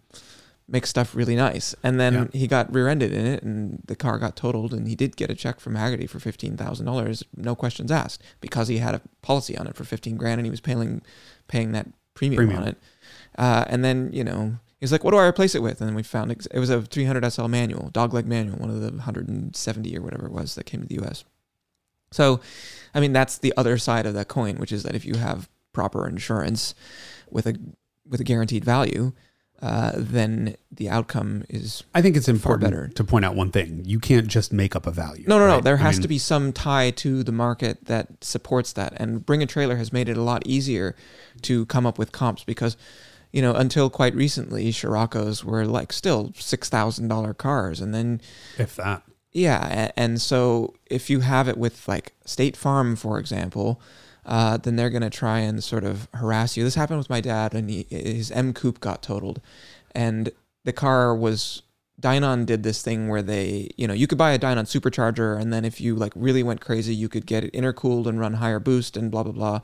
make 0.70 0.86
stuff 0.86 1.16
really 1.16 1.36
nice. 1.36 1.74
And 1.82 2.00
then 2.00 2.14
Yeah. 2.14 2.28
he 2.34 2.48
got 2.48 2.74
rear-ended 2.74 3.14
in 3.14 3.26
it, 3.26 3.42
and 3.44 3.82
the 3.88 3.96
car 3.96 4.20
got 4.20 4.36
totaled, 4.36 4.74
and 4.74 4.88
he 4.88 4.96
did 4.96 5.16
get 5.16 5.30
a 5.30 5.36
check 5.36 5.60
from 5.60 5.76
Hagerty 5.76 6.10
for 6.10 6.20
fifteen 6.20 6.58
thousand 6.58 6.86
dollars, 6.86 7.24
no 7.36 7.56
questions 7.56 7.92
asked, 7.92 8.22
because 8.42 8.68
he 8.68 8.78
had 8.80 8.94
a 8.96 9.02
policy 9.22 9.58
on 9.58 9.68
it 9.68 9.76
for 9.76 9.84
fifteen 9.86 10.18
grand, 10.18 10.40
and 10.40 10.46
he 10.46 10.52
was 10.52 10.60
paying 10.62 11.02
paying 11.48 11.72
that 11.72 11.88
premium, 12.14 12.40
Premium. 12.40 12.62
on 12.64 12.68
it. 12.70 12.78
Uh, 13.38 13.64
and 13.68 13.86
then 13.86 14.10
you 14.12 14.24
know 14.24 14.58
he's 14.80 14.92
like, 14.92 15.04
"What 15.04 15.12
do 15.12 15.18
I 15.18 15.26
replace 15.26 15.56
it 15.56 15.62
with?" 15.64 15.80
And 15.80 15.88
then 15.90 15.96
we 15.96 16.04
found 16.04 16.32
ex- 16.32 16.48
it 16.48 16.60
was 16.60 16.70
a 16.70 16.82
300 16.82 17.24
SL 17.32 17.48
manual, 17.48 17.90
dogleg 17.94 18.26
manual, 18.26 18.58
one 18.58 18.70
of 18.70 18.82
the 18.82 18.92
170 18.92 19.98
or 19.98 20.02
whatever 20.02 20.26
it 20.26 20.32
was 20.34 20.56
that 20.56 20.66
came 20.66 20.82
to 20.82 20.88
the 20.88 20.96
U.S. 20.96 21.24
So, 22.12 22.40
I 22.94 23.00
mean, 23.00 23.14
that's 23.14 23.38
the 23.38 23.54
other 23.58 23.78
side 23.78 24.06
of 24.06 24.14
that 24.14 24.28
coin, 24.28 24.58
which 24.58 24.72
is 24.72 24.84
that 24.84 24.96
if 24.96 25.06
you 25.06 25.16
have 25.16 25.50
proper 25.74 26.08
insurance 26.08 26.74
with 27.30 27.46
a 27.46 27.56
with 28.10 28.20
a 28.22 28.24
guaranteed 28.24 28.64
value, 28.66 29.12
uh, 29.62 29.94
then 29.96 30.56
the 30.72 30.90
outcome 30.90 31.44
is 31.50 31.84
I 31.96 32.02
think 32.02 32.16
it's 32.16 32.28
important 32.30 32.70
better. 32.72 32.88
to 32.90 33.04
point 33.04 33.26
out 33.26 33.36
one 33.36 33.52
thing. 33.52 33.82
You 33.86 34.00
can't 34.00 34.28
just 34.28 34.54
make 34.54 34.76
up 34.76 34.86
a 34.86 34.92
value. 34.92 35.26
no, 35.28 35.40
no, 35.40 35.48
no. 35.48 35.56
right? 35.56 35.64
There 35.64 35.76
I 35.78 35.82
has 35.82 35.96
mean, 35.96 36.02
to 36.04 36.08
be 36.08 36.18
some 36.20 36.54
tie 36.54 36.92
to 36.92 37.24
the 37.24 37.32
market 37.32 37.86
that 37.86 38.24
supports 38.24 38.74
that. 38.74 38.94
And 38.98 39.26
Bring 39.26 39.42
a 39.42 39.48
Trailer 39.48 39.78
has 39.78 39.92
made 39.92 40.10
it 40.10 40.18
a 40.18 40.22
lot 40.22 40.46
easier 40.46 40.96
to 41.44 41.66
come 41.66 41.86
up 41.88 41.98
with 41.98 42.12
comps 42.12 42.44
because, 42.44 42.78
you 43.32 43.42
know, 43.42 43.54
until 43.54 43.90
quite 43.90 44.14
recently, 44.16 44.72
Scirocco's 44.72 45.44
were 45.44 45.66
like 45.66 45.92
still 45.92 46.32
six 46.38 46.70
thousand 46.70 47.08
dollar 47.08 47.34
cars, 47.34 47.82
and 47.82 47.94
then 47.96 48.22
if 48.60 48.76
that. 48.76 49.02
yeah, 49.32 49.92
and 49.98 50.22
so 50.22 50.76
if 50.86 51.10
you 51.10 51.22
have 51.22 51.48
it 51.50 51.58
with 51.58 51.88
like 51.88 52.14
State 52.26 52.56
Farm, 52.56 52.96
for 52.96 53.18
example, 53.20 53.82
uh, 54.28 54.58
then 54.58 54.76
they're 54.76 54.90
gonna 54.90 55.10
try 55.10 55.40
and 55.40 55.64
sort 55.64 55.84
of 55.84 56.08
harass 56.14 56.58
you. 56.58 56.64
This 56.64 56.76
happened 56.76 57.00
with 57.00 57.10
my 57.10 57.22
dad, 57.22 57.54
and 57.54 57.70
he, 57.70 57.88
his 57.90 58.30
M 58.32 58.54
Coupe 58.54 58.80
got 58.80 59.02
totaled, 59.02 59.42
and 59.96 60.32
the 60.64 60.74
car 60.74 61.16
was. 61.16 61.64
Dinan 62.00 62.46
did 62.46 62.62
this 62.62 62.84
thing 62.84 63.08
where 63.08 63.24
they, 63.24 63.72
you 63.76 63.88
know, 63.88 63.94
you 63.96 64.06
could 64.06 64.20
buy 64.20 64.30
a 64.30 64.38
Dinan 64.38 64.66
supercharger, 64.66 65.42
and 65.42 65.52
then 65.52 65.66
if 65.66 65.82
you 65.82 65.96
like 65.96 66.14
really 66.16 66.44
went 66.44 66.62
crazy, 66.62 66.94
you 66.94 67.10
could 67.10 67.26
get 67.26 67.44
it 67.44 67.52
intercooled 67.54 68.06
and 68.06 68.20
run 68.20 68.34
higher 68.34 68.60
boost 68.60 68.96
and 68.96 69.10
blah 69.10 69.24
blah 69.24 69.32
blah. 69.32 69.62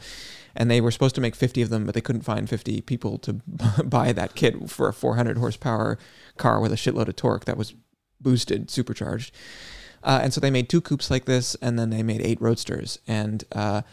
And 0.55 0.71
they 0.71 0.81
were 0.81 0.89
supposed 0.89 1.13
to 1.13 1.21
make 1.21 1.35
50 1.35 1.61
of 1.61 1.69
them, 1.69 1.85
but 1.85 1.93
they 1.93 2.01
couldn't 2.01 2.23
find 2.23 2.49
50 2.49 2.81
people 2.81 3.19
to 3.19 3.33
buy 3.83 4.13
that 4.13 4.33
kit 4.33 4.67
for 4.67 4.87
a 4.87 4.93
400 4.93 5.37
horsepower 5.37 5.99
car 6.37 6.59
with 6.59 6.71
a 6.71 6.75
shitload 6.75 7.07
of 7.07 7.15
torque 7.15 7.45
that 7.45 7.57
was 7.57 7.75
boosted, 8.19 8.71
supercharged. 8.71 9.31
Uh, 10.03 10.19
and 10.23 10.33
so 10.33 10.41
they 10.41 10.51
made 10.51 10.69
two 10.69 10.81
coupes 10.81 11.09
like 11.09 11.25
this, 11.25 11.55
and 11.55 11.79
then 11.79 11.89
they 11.89 12.03
made 12.03 12.21
eight 12.21 12.41
roadsters. 12.41 12.99
And 13.07 13.43
uh, 13.51 13.83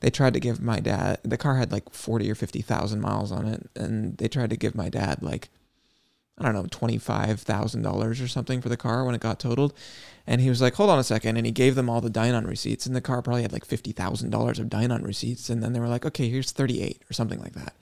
they 0.00 0.10
tried 0.10 0.34
to 0.34 0.40
give 0.40 0.60
my 0.60 0.80
dad 0.80 1.18
the 1.22 1.36
car 1.36 1.56
had 1.56 1.72
like 1.72 1.90
40 1.90 2.30
or 2.30 2.34
50,000 2.34 3.00
miles 3.00 3.32
on 3.32 3.46
it 3.46 3.68
and 3.76 4.16
they 4.18 4.28
tried 4.28 4.50
to 4.50 4.56
give 4.56 4.74
my 4.74 4.88
dad 4.88 5.22
like 5.22 5.48
I 6.40 6.44
don't 6.44 6.54
know, 6.54 6.62
$25,000 6.64 8.24
or 8.24 8.28
something 8.28 8.60
for 8.60 8.68
the 8.68 8.76
car 8.76 9.04
when 9.04 9.14
it 9.14 9.20
got 9.20 9.40
totaled. 9.40 9.74
And 10.26 10.40
he 10.40 10.48
was 10.48 10.60
like, 10.60 10.74
hold 10.74 10.88
on 10.90 10.98
a 10.98 11.04
second. 11.04 11.36
And 11.36 11.44
he 11.44 11.50
gave 11.52 11.74
them 11.74 11.90
all 11.90 12.00
the 12.00 12.10
Dinan 12.10 12.46
receipts. 12.46 12.86
And 12.86 12.94
the 12.94 13.00
car 13.00 13.22
probably 13.22 13.42
had 13.42 13.52
like 13.52 13.66
$50,000 13.66 14.58
of 14.58 14.68
Dinan 14.68 15.02
receipts. 15.02 15.50
And 15.50 15.62
then 15.62 15.72
they 15.72 15.80
were 15.80 15.88
like, 15.88 16.06
okay, 16.06 16.28
here's 16.28 16.52
38 16.52 17.02
or 17.10 17.12
something 17.12 17.40
like 17.40 17.54
that. 17.54 17.74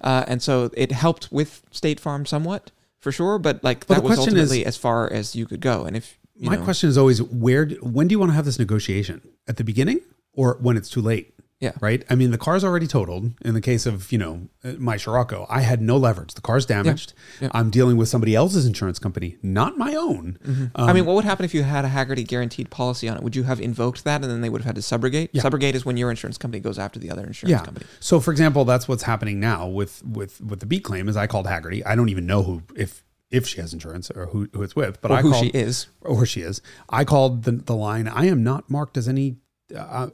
Uh, 0.00 0.24
and 0.28 0.42
so 0.42 0.70
it 0.76 0.92
helped 0.92 1.32
with 1.32 1.62
State 1.70 1.98
Farm 1.98 2.26
somewhat 2.26 2.72
for 2.98 3.10
sure. 3.10 3.38
But 3.38 3.64
like 3.64 3.86
Well, 3.88 4.00
that 4.00 4.04
was 4.06 4.16
question 4.18 4.36
is- 4.36 4.50
ultimately 4.50 4.66
as 4.66 4.76
far 4.76 5.10
as 5.10 5.34
you 5.34 5.46
could 5.46 5.60
go. 5.60 5.84
And 5.84 5.96
if, 5.96 6.18
you 6.34 6.50
My 6.50 6.56
know, 6.56 6.64
question 6.64 6.88
is 6.90 6.98
always 6.98 7.22
where 7.22 7.66
when 7.80 8.08
do 8.08 8.12
you 8.12 8.18
want 8.18 8.32
to 8.32 8.34
have 8.36 8.44
this 8.44 8.58
negotiation? 8.58 9.22
At 9.48 9.56
the 9.56 9.64
beginning 9.64 10.00
or 10.34 10.58
when 10.60 10.76
it's 10.76 10.90
too 10.90 11.00
late? 11.00 11.33
Yeah. 11.60 11.72
Right? 11.80 12.04
I 12.10 12.14
mean, 12.14 12.30
the 12.30 12.38
car's 12.38 12.62
already 12.64 12.86
totaled. 12.86 13.32
In 13.42 13.54
the 13.54 13.60
case 13.60 13.86
of, 13.86 14.12
you 14.12 14.18
know, 14.18 14.48
uh, 14.62 14.72
my 14.78 14.96
Scirocco, 14.96 15.46
I 15.48 15.60
had 15.60 15.80
no 15.80 15.96
leverage. 15.96 16.34
The 16.34 16.40
car's 16.40 16.66
damaged. 16.66 17.14
Yeah. 17.40 17.48
I'm 17.52 17.70
dealing 17.70 17.96
with 17.96 18.08
somebody 18.08 18.34
else's 18.34 18.66
insurance 18.66 18.98
company, 18.98 19.38
not 19.42 19.78
my 19.78 19.94
own. 19.94 20.38
Um, 20.44 20.70
I 20.76 20.92
mean, 20.92 21.06
what 21.06 21.14
would 21.14 21.24
happen 21.24 21.44
if 21.44 21.54
you 21.54 21.62
had 21.62 21.84
a 21.84 21.88
Hagerty 21.88 22.26
guaranteed 22.26 22.70
policy 22.70 23.08
on 23.08 23.16
it? 23.16 23.22
Would 23.22 23.34
you 23.36 23.44
have 23.44 23.60
invoked 23.60 24.04
that 24.04 24.22
and 24.22 24.30
then 24.30 24.40
they 24.40 24.50
would 24.50 24.62
have 24.62 24.76
had 24.76 24.76
to 24.76 24.82
subrogate? 24.82 25.30
Yeah. 25.32 25.42
Subrogate 25.42 25.74
is 25.74 25.86
when 25.86 25.96
your 25.96 26.10
insurance 26.10 26.36
company 26.36 26.60
goes 26.60 26.78
after 26.78 26.98
the 26.98 27.10
other 27.10 27.24
insurance 27.24 27.52
yeah. 27.52 27.64
company. 27.64 27.86
So, 28.00 28.20
for 28.20 28.30
example, 28.30 28.64
that's 28.64 28.86
what's 28.86 29.04
happening 29.04 29.40
now 29.40 29.66
with 29.66 30.04
with 30.04 30.40
with 30.40 30.60
the 30.60 30.66
beat 30.66 30.84
claim. 30.84 31.08
Is 31.08 31.16
I 31.16 31.26
called 31.26 31.46
Hagerty. 31.46 31.82
I 31.86 31.94
don't 31.94 32.08
even 32.08 32.26
know 32.26 32.42
who 32.42 32.62
if 32.76 33.04
if 33.30 33.46
she 33.48 33.60
has 33.60 33.72
insurance 33.72 34.10
or 34.10 34.26
who, 34.26 34.48
who 34.52 34.62
it's 34.62 34.76
with, 34.76 35.00
but 35.00 35.10
Or 35.10 35.16
I 35.16 35.22
who 35.22 35.32
called, 35.32 35.44
she 35.44 35.50
is. 35.50 35.88
or 36.02 36.24
she 36.24 36.42
is. 36.42 36.60
I 36.88 37.04
called 37.04 37.42
the, 37.44 37.52
the 37.52 37.74
line. 37.74 38.06
I 38.06 38.26
am 38.26 38.44
not 38.44 38.70
marked 38.70 38.96
as 38.96 39.08
any. 39.08 39.36
Uh, 39.74 40.08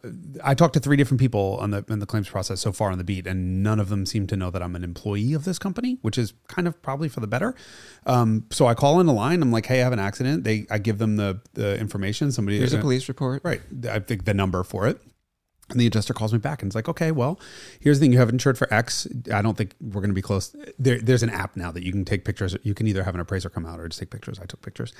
I 0.45 0.55
talked 0.55 0.75
to 0.75 0.81
three 0.81 0.97
different 0.97 1.21
people 1.21 1.59
on 1.61 1.71
the 1.73 1.85
in 1.89 1.99
the 1.99 2.07
claims 2.07 2.29
process 2.29 2.61
so 2.61 2.71
far 2.71 2.91
on 2.93 2.99
the 2.99 3.05
beat, 3.05 3.27
and 3.27 3.63
none 3.63 3.81
of 3.81 3.89
them 3.89 4.07
seem 4.07 4.27
to 4.29 4.37
know 4.37 4.49
that 4.51 4.63
I'm 4.63 4.77
an 4.77 4.85
employee 4.85 5.33
of 5.33 5.45
this 5.45 5.59
company, 5.59 5.99
which 6.03 6.17
is 6.17 6.35
kind 6.47 6.69
of 6.69 6.81
probably 6.83 7.09
for 7.09 7.19
the 7.19 7.27
better. 7.27 7.57
Um, 8.07 8.47
so 8.51 8.67
I 8.67 8.75
call 8.75 9.01
in 9.01 9.07
the 9.07 9.13
line. 9.13 9.43
I'm 9.43 9.51
like, 9.51 9.67
"Hey, 9.67 9.81
I 9.81 9.85
have 9.85 9.93
an 9.93 9.99
accident." 9.99 10.45
They 10.45 10.67
I 10.71 10.79
give 10.79 10.99
them 10.99 11.17
the 11.17 11.41
the 11.55 11.79
information. 11.81 12.31
Somebody 12.31 12.59
Here's 12.59 12.73
a 12.75 12.79
police 12.79 13.09
report. 13.09 13.43
Right. 13.45 13.61
I 13.89 13.99
think 13.99 14.25
the 14.25 14.35
number 14.35 14.63
for 14.63 14.87
it. 14.87 15.01
And 15.71 15.81
the 15.81 15.87
adjuster 15.87 16.13
calls 16.13 16.33
me 16.33 16.39
back 16.39 16.63
and 16.63 16.69
it's 16.69 16.75
like, 16.75 16.89
okay, 16.89 17.13
well, 17.13 17.39
here's 17.81 17.99
the 17.99 18.05
thing. 18.05 18.13
You 18.13 18.19
have 18.19 18.29
insured 18.29 18.59
for 18.59 18.73
X. 18.73 19.07
I 19.33 19.41
don't 19.43 19.57
think 19.57 19.75
we're 19.81 20.01
going 20.01 20.11
to 20.11 20.15
be 20.15 20.23
close. 20.23 20.55
There, 20.79 20.99
there's 20.99 21.23
an 21.23 21.31
app 21.31 21.57
now 21.57 21.71
that 21.71 21.85
you 21.85 21.93
can 21.93 22.05
take 22.05 22.25
pictures. 22.25 22.57
You 22.63 22.75
can 22.75 22.87
either 22.87 23.05
have 23.05 23.15
an 23.15 23.21
appraiser 23.21 23.49
come 23.49 23.65
out 23.65 23.79
or 23.79 23.89
just 23.89 24.01
take 24.01 24.11
pictures. 24.11 24.39
I 24.39 24.47
took 24.47 24.63
pictures. 24.63 24.93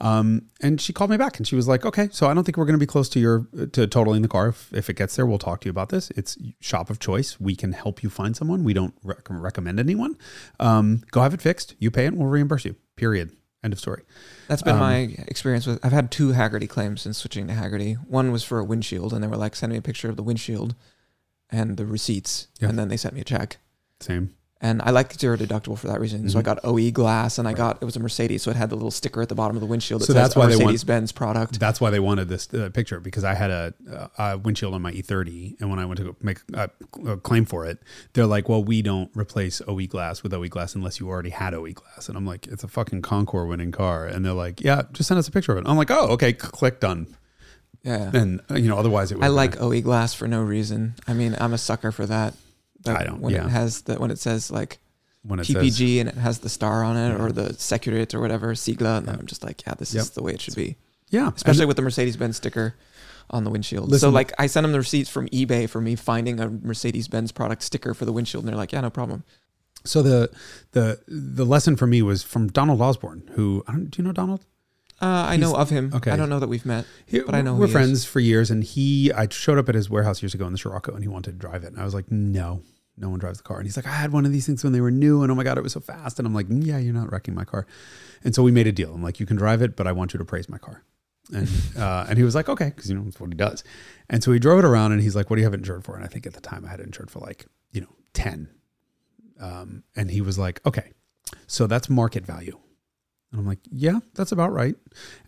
Um, 0.00 0.42
and 0.60 0.80
she 0.80 0.92
called 0.92 1.10
me 1.10 1.16
back 1.16 1.38
and 1.38 1.46
she 1.46 1.54
was 1.54 1.68
like, 1.68 1.84
okay, 1.84 2.08
so 2.10 2.28
I 2.28 2.34
don't 2.34 2.44
think 2.44 2.56
we're 2.56 2.64
going 2.64 2.74
to 2.74 2.78
be 2.78 2.86
close 2.86 3.08
to 3.10 3.20
your, 3.20 3.46
to 3.72 3.86
totaling 3.86 4.22
the 4.22 4.28
car. 4.28 4.48
If, 4.48 4.72
if 4.72 4.90
it 4.90 4.96
gets 4.96 5.16
there, 5.16 5.26
we'll 5.26 5.38
talk 5.38 5.60
to 5.60 5.66
you 5.66 5.70
about 5.70 5.90
this. 5.90 6.10
It's 6.10 6.36
shop 6.60 6.90
of 6.90 6.98
choice. 6.98 7.40
We 7.40 7.54
can 7.54 7.72
help 7.72 8.02
you 8.02 8.10
find 8.10 8.36
someone. 8.36 8.64
We 8.64 8.74
don't 8.74 8.94
rec- 9.02 9.26
recommend 9.30 9.80
anyone. 9.80 10.18
Um, 10.58 11.02
go 11.10 11.20
have 11.22 11.34
it 11.34 11.40
fixed. 11.42 11.74
You 11.78 11.90
pay 11.90 12.06
it. 12.06 12.14
We'll 12.14 12.28
reimburse 12.28 12.64
you. 12.64 12.76
Period. 12.96 13.30
End 13.66 13.72
of 13.72 13.80
story. 13.80 14.04
That's 14.46 14.62
been 14.62 14.74
Um, 14.74 14.80
my 14.80 14.94
experience 15.26 15.66
with. 15.66 15.84
I've 15.84 15.90
had 15.90 16.12
two 16.12 16.28
Hagerty 16.32 16.68
claims 16.68 17.02
since 17.02 17.18
switching 17.18 17.48
to 17.48 17.52
Hagerty. 17.54 17.96
One 18.06 18.30
was 18.30 18.44
for 18.44 18.60
a 18.60 18.64
windshield, 18.64 19.12
and 19.12 19.20
they 19.24 19.26
were 19.26 19.36
like, 19.36 19.56
"Send 19.56 19.72
me 19.72 19.76
a 19.78 19.82
picture 19.82 20.08
of 20.08 20.14
the 20.16 20.22
windshield 20.22 20.76
and 21.50 21.76
the 21.76 21.84
receipts," 21.84 22.46
Yeah. 22.60 22.68
and 22.68 22.78
then 22.78 22.86
they 22.86 22.96
sent 22.96 23.14
me 23.14 23.20
a 23.22 23.24
check. 23.24 23.56
Same. 23.98 24.34
And 24.58 24.80
I 24.80 24.90
like 24.90 25.12
zero 25.12 25.36
deductible 25.36 25.76
for 25.76 25.86
that 25.88 26.00
reason. 26.00 26.30
So 26.30 26.38
I 26.38 26.42
Mhm. 26.42 26.44
got 26.46 26.58
OE 26.64 26.90
glass, 26.90 27.36
and 27.38 27.46
I 27.46 27.52
got 27.52 27.76
it 27.82 27.84
was 27.84 27.94
a 27.94 28.00
Mercedes, 28.00 28.42
so 28.42 28.50
it 28.50 28.56
had 28.56 28.70
the 28.70 28.74
little 28.74 28.90
sticker 28.90 29.20
at 29.20 29.28
the 29.28 29.34
bottom 29.34 29.54
of 29.54 29.60
the 29.60 29.66
windshield 29.66 30.00
that 30.00 30.06
So 30.06 30.14
that's 30.14 30.34
why 30.34 30.46
they 30.46 30.56
want- 30.56 30.64
Mercedes 30.68 30.84
Benz 30.84 31.12
product. 31.12 31.60
That's 31.60 31.78
why 31.78 31.90
they 31.90 32.00
wanted 32.00 32.30
this 32.30 32.48
uh, 32.54 32.70
picture 32.72 32.98
because 32.98 33.22
I 33.22 33.34
had 33.34 33.50
a, 33.50 33.74
a 34.16 34.38
windshield 34.38 34.72
on 34.72 34.80
my 34.80 34.92
E30, 34.92 35.56
and 35.60 35.68
when 35.68 35.78
I 35.78 35.84
went 35.84 36.00
to 36.00 36.16
make 36.22 36.38
a, 36.54 36.70
a 37.06 37.18
claim 37.18 37.44
for 37.44 37.66
it, 37.66 37.80
they're 38.14 38.24
like, 38.24 38.48
"Well, 38.48 38.64
we 38.64 38.80
don't 38.80 39.10
replace 39.14 39.60
OE 39.68 39.86
glass 39.86 40.22
with 40.22 40.32
OE 40.32 40.48
glass 40.48 40.74
unless 40.74 41.00
you 41.00 41.08
already 41.10 41.30
had 41.30 41.52
OE 41.52 41.72
glass." 41.72 42.08
And 42.08 42.16
I'm 42.16 42.24
like, 42.26 42.46
"It's 42.46 42.64
a 42.64 42.68
fucking 42.68 43.02
Concours 43.02 43.46
winning 43.50 43.72
car," 43.72 44.06
and 44.06 44.24
they're 44.24 44.32
like, 44.32 44.62
"Yeah, 44.62 44.82
just 44.94 45.08
send 45.08 45.18
us 45.18 45.28
a 45.28 45.32
picture 45.32 45.52
of 45.52 45.58
it." 45.58 45.68
I'm 45.68 45.76
like, 45.76 45.90
"Oh, 45.90 46.06
okay, 46.12 46.32
click 46.32 46.80
done." 46.80 47.08
Yeah, 47.84 48.10
And 48.14 48.40
uh, 48.50 48.54
you 48.54 48.68
know, 48.70 48.78
otherwise 48.78 49.12
it. 49.12 49.16
I 49.16 49.28
would've 49.28 49.34
like 49.34 49.60
OE 49.60 49.82
glass 49.82 50.14
for 50.14 50.26
no 50.26 50.40
reason. 50.42 50.94
I 51.06 51.12
mean, 51.12 51.36
I'm 51.38 51.52
a 51.52 51.58
sucker 51.58 51.92
for 51.92 52.06
that. 52.06 52.32
But 52.94 53.00
I 53.02 53.04
don't- 53.04 53.20
When 53.20 53.34
yeah. 53.34 53.44
it 53.46 53.50
has 53.50 53.82
the 53.82 53.94
when 53.96 54.10
it 54.10 54.18
says 54.18 54.50
like 54.50 54.78
when 55.22 55.40
it 55.40 55.44
says 55.46 55.56
PPG 55.56 56.00
and 56.00 56.08
it 56.08 56.14
has 56.16 56.38
the 56.38 56.48
star 56.48 56.84
on 56.84 56.96
it 56.96 57.08
Yeah. 57.08 57.16
or 57.22 57.32
the 57.32 57.50
Sekurit 57.54 58.14
or 58.14 58.20
whatever 58.20 58.54
Sigla, 58.54 58.98
and 58.98 59.06
Yeah. 59.06 59.14
I'm 59.18 59.26
just 59.26 59.42
like, 59.44 59.62
yeah, 59.66 59.74
this 59.74 59.92
Yep. 59.94 60.02
is 60.02 60.10
the 60.10 60.22
way 60.22 60.32
it 60.32 60.40
should 60.40 60.54
be. 60.54 60.76
yeah, 61.10 61.30
Especially 61.34 61.62
and- 61.62 61.68
with 61.68 61.76
the 61.76 61.82
Mercedes 61.82 62.16
Benz 62.16 62.36
sticker 62.36 62.74
on 63.30 63.42
the 63.44 63.50
windshield. 63.50 63.88
Listen- 63.90 64.08
so 64.08 64.10
like, 64.10 64.32
I 64.38 64.46
sent 64.46 64.64
them 64.64 64.72
the 64.72 64.78
receipts 64.78 65.10
from 65.10 65.28
eBay 65.30 65.68
for 65.68 65.80
me 65.80 65.96
finding 65.96 66.38
a 66.40 66.48
Mercedes 66.48 67.08
Benz 67.08 67.32
product 67.32 67.62
sticker 67.62 67.92
for 67.94 68.04
the 68.04 68.12
windshield, 68.12 68.44
and 68.44 68.48
they're 68.48 68.56
like, 68.56 68.72
yeah, 68.72 68.80
no 68.80 68.90
problem. 68.90 69.24
so 69.84 70.02
the 70.02 70.30
the 70.72 70.98
the 71.06 71.44
lesson 71.46 71.76
for 71.76 71.86
me 71.86 72.02
was 72.02 72.22
from 72.24 72.48
Donald 72.48 72.80
Osborne, 72.80 73.22
who 73.34 73.62
I 73.68 73.72
don't, 73.72 73.90
do 73.90 74.02
you 74.02 74.04
know 74.06 74.12
Donald? 74.12 74.44
Uh, 75.00 75.06
I 75.28 75.36
know 75.36 75.54
of 75.54 75.70
him. 75.70 75.92
okay. 75.94 76.10
I 76.10 76.16
don't 76.16 76.28
know 76.30 76.40
that 76.40 76.48
we've 76.48 76.64
met. 76.66 76.86
He, 77.04 77.20
But 77.20 77.34
I 77.34 77.42
know 77.42 77.54
we're 77.54 77.66
he 77.66 77.70
is. 77.70 77.72
friends 77.72 78.04
for 78.04 78.18
years, 78.18 78.50
and 78.50 78.64
he 78.64 79.12
I 79.12 79.28
showed 79.30 79.58
up 79.58 79.68
at 79.68 79.74
his 79.74 79.90
warehouse 79.90 80.22
years 80.22 80.34
ago 80.34 80.46
in 80.46 80.52
the 80.52 80.58
Scirocco, 80.58 80.92
and 80.94 81.04
he 81.04 81.08
wanted 81.08 81.32
to 81.32 81.36
drive 81.38 81.62
it, 81.64 81.72
and 81.72 81.80
I 81.80 81.84
was 81.84 81.94
like, 81.94 82.10
no, 82.10 82.62
no 82.96 83.08
one 83.08 83.18
drives 83.18 83.38
the 83.38 83.44
car, 83.44 83.58
and 83.58 83.66
he's 83.66 83.76
like, 83.76 83.86
I 83.86 83.92
had 83.92 84.12
one 84.12 84.26
of 84.26 84.32
these 84.32 84.46
things 84.46 84.64
when 84.64 84.72
they 84.72 84.80
were 84.80 84.90
new, 84.90 85.22
and 85.22 85.30
oh 85.30 85.34
my 85.34 85.44
god, 85.44 85.58
it 85.58 85.62
was 85.62 85.72
so 85.72 85.80
fast, 85.80 86.18
and 86.18 86.26
I'm 86.26 86.34
like, 86.34 86.48
"Mm, 86.48 86.64
yeah, 86.64 86.78
you're 86.78 86.94
not 86.94 87.10
wrecking 87.12 87.34
my 87.34 87.44
car, 87.44 87.66
and 88.24 88.34
so 88.34 88.42
we 88.42 88.50
made 88.50 88.66
a 88.66 88.72
deal. 88.72 88.94
I'm 88.94 89.02
like, 89.02 89.20
you 89.20 89.26
can 89.26 89.36
drive 89.36 89.62
it, 89.62 89.76
but 89.76 89.86
I 89.86 89.92
want 89.92 90.12
you 90.12 90.18
to 90.18 90.24
praise 90.24 90.48
my 90.48 90.58
car, 90.58 90.82
and 91.32 91.48
uh, 91.78 92.06
and 92.08 92.18
he 92.18 92.24
was 92.24 92.34
like, 92.34 92.48
okay, 92.48 92.72
because 92.74 92.88
you 92.88 92.96
know 92.96 93.04
that's 93.04 93.20
what 93.20 93.30
he 93.30 93.36
does, 93.36 93.64
and 94.08 94.22
so 94.22 94.32
he 94.32 94.38
drove 94.38 94.58
it 94.58 94.64
around, 94.64 94.92
and 94.92 95.02
he's 95.02 95.16
like, 95.16 95.30
what 95.30 95.36
do 95.36 95.40
you 95.40 95.46
have 95.46 95.54
it 95.54 95.58
insured 95.60 95.84
for? 95.84 95.96
And 95.96 96.04
I 96.04 96.08
think 96.08 96.26
at 96.26 96.34
the 96.34 96.40
time 96.40 96.64
I 96.64 96.70
had 96.70 96.80
it 96.80 96.86
insured 96.86 97.10
for 97.10 97.20
like 97.20 97.46
you 97.72 97.80
know 97.80 97.94
ten, 98.12 98.48
um, 99.40 99.82
and 99.94 100.10
he 100.10 100.20
was 100.20 100.38
like, 100.38 100.64
okay, 100.66 100.92
so 101.46 101.66
that's 101.66 101.88
market 101.88 102.24
value. 102.24 102.58
And 103.32 103.40
I'm 103.40 103.46
like, 103.46 103.58
yeah, 103.70 103.98
that's 104.14 104.32
about 104.32 104.52
right. 104.52 104.76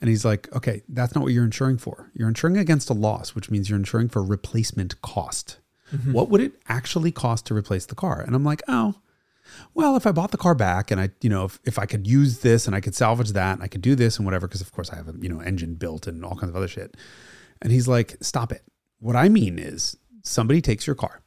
And 0.00 0.08
he's 0.08 0.24
like, 0.24 0.54
okay, 0.54 0.82
that's 0.88 1.14
not 1.14 1.24
what 1.24 1.32
you're 1.32 1.44
insuring 1.44 1.78
for. 1.78 2.10
You're 2.14 2.28
insuring 2.28 2.56
against 2.56 2.90
a 2.90 2.94
loss, 2.94 3.34
which 3.34 3.50
means 3.50 3.68
you're 3.68 3.78
insuring 3.78 4.08
for 4.08 4.22
replacement 4.22 5.00
cost. 5.02 5.58
Mm-hmm. 5.94 6.12
What 6.12 6.28
would 6.28 6.40
it 6.40 6.52
actually 6.68 7.12
cost 7.12 7.46
to 7.46 7.54
replace 7.54 7.86
the 7.86 7.94
car? 7.94 8.20
And 8.20 8.34
I'm 8.34 8.44
like, 8.44 8.62
oh, 8.68 8.94
well, 9.74 9.96
if 9.96 10.06
I 10.06 10.12
bought 10.12 10.30
the 10.30 10.36
car 10.36 10.54
back 10.54 10.90
and 10.90 11.00
I, 11.00 11.10
you 11.20 11.30
know, 11.30 11.46
if, 11.46 11.58
if 11.64 11.78
I 11.78 11.86
could 11.86 12.06
use 12.06 12.40
this 12.40 12.66
and 12.66 12.76
I 12.76 12.80
could 12.80 12.94
salvage 12.94 13.32
that 13.32 13.54
and 13.54 13.62
I 13.62 13.68
could 13.68 13.80
do 13.80 13.94
this 13.94 14.16
and 14.16 14.26
whatever, 14.26 14.46
because 14.46 14.60
of 14.60 14.72
course 14.72 14.90
I 14.90 14.96
have 14.96 15.08
a, 15.08 15.14
you 15.18 15.28
know, 15.28 15.40
engine 15.40 15.74
built 15.74 16.06
and 16.06 16.24
all 16.24 16.36
kinds 16.36 16.50
of 16.50 16.56
other 16.56 16.68
shit. 16.68 16.96
And 17.62 17.72
he's 17.72 17.88
like, 17.88 18.16
stop 18.20 18.52
it. 18.52 18.62
What 19.00 19.16
I 19.16 19.28
mean 19.28 19.58
is 19.58 19.96
somebody 20.22 20.60
takes 20.60 20.86
your 20.86 20.96
car. 20.96 21.22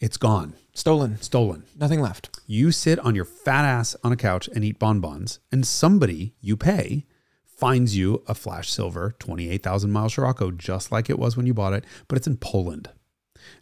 It's 0.00 0.16
gone, 0.16 0.54
Stolen. 0.74 1.20
stolen. 1.20 1.64
Nothing 1.78 2.00
left. 2.00 2.40
You 2.46 2.72
sit 2.72 2.98
on 2.98 3.14
your 3.14 3.24
fat 3.24 3.64
ass 3.64 3.94
on 4.02 4.10
a 4.10 4.16
couch 4.16 4.48
and 4.52 4.64
eat 4.64 4.78
bonbons, 4.78 5.38
and 5.52 5.64
somebody 5.64 6.34
you 6.40 6.56
pay 6.56 7.06
finds 7.44 7.96
you 7.96 8.20
a 8.26 8.34
flash 8.34 8.68
silver 8.68 9.14
28,000 9.20 9.92
mile 9.92 10.08
Scirocco, 10.08 10.50
just 10.50 10.90
like 10.90 11.08
it 11.08 11.20
was 11.20 11.36
when 11.36 11.46
you 11.46 11.54
bought 11.54 11.72
it, 11.72 11.84
but 12.08 12.18
it's 12.18 12.26
in 12.26 12.36
Poland. 12.36 12.90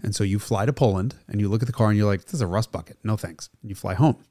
And 0.02 0.14
so 0.14 0.24
you 0.24 0.38
fly 0.38 0.66
to 0.66 0.72
Poland 0.72 1.16
and 1.28 1.40
you 1.40 1.48
look 1.48 1.62
at 1.62 1.66
the 1.66 1.72
car 1.72 1.88
and 1.88 1.96
you're 1.96 2.06
like, 2.06 2.24
this 2.24 2.34
is 2.34 2.40
a 2.40 2.46
rust 2.46 2.72
bucket. 2.72 2.98
No 3.04 3.16
thanks. 3.16 3.48
And 3.62 3.70
you 3.70 3.74
fly 3.74 3.94
home. 3.94 4.24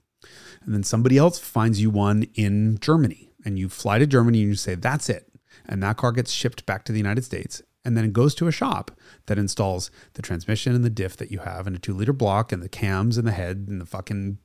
And 0.64 0.74
then 0.74 0.84
somebody 0.84 1.18
else 1.18 1.40
finds 1.40 1.82
you 1.82 1.90
one 1.90 2.28
in 2.36 2.78
Germany 2.80 3.32
and 3.46 3.58
you 3.58 3.70
fly 3.70 4.00
to 4.00 4.08
Germany 4.08 4.42
and 4.42 4.50
you 4.50 4.56
say, 4.56 4.76
that's 4.76 5.10
it. 5.10 5.32
And 5.66 5.82
that 5.84 5.98
car 5.98 6.12
gets 6.12 6.32
shipped 6.32 6.66
back 6.66 6.84
to 6.86 6.92
the 6.92 6.98
United 6.98 7.24
States. 7.24 7.62
And 7.86 7.96
then 7.96 8.04
it 8.04 8.14
goes 8.14 8.36
to 8.36 8.48
a 8.48 8.52
shop 8.52 8.92
that 9.28 9.40
installs 9.40 9.90
the 10.14 10.22
transmission 10.22 10.76
and 10.76 10.84
the 10.84 10.90
diff 10.90 11.16
that 11.18 11.32
you 11.32 11.40
have 11.40 11.66
and 11.66 11.76
a 11.76 11.80
two 11.80 11.94
liter 11.94 12.14
block 12.14 12.52
and 12.52 12.62
the 12.62 12.70
cams 12.70 13.18
and 13.18 13.28
the 13.28 13.32
head 13.32 13.68
and 13.70 13.80
the 13.80 13.86
fucking 13.86 14.38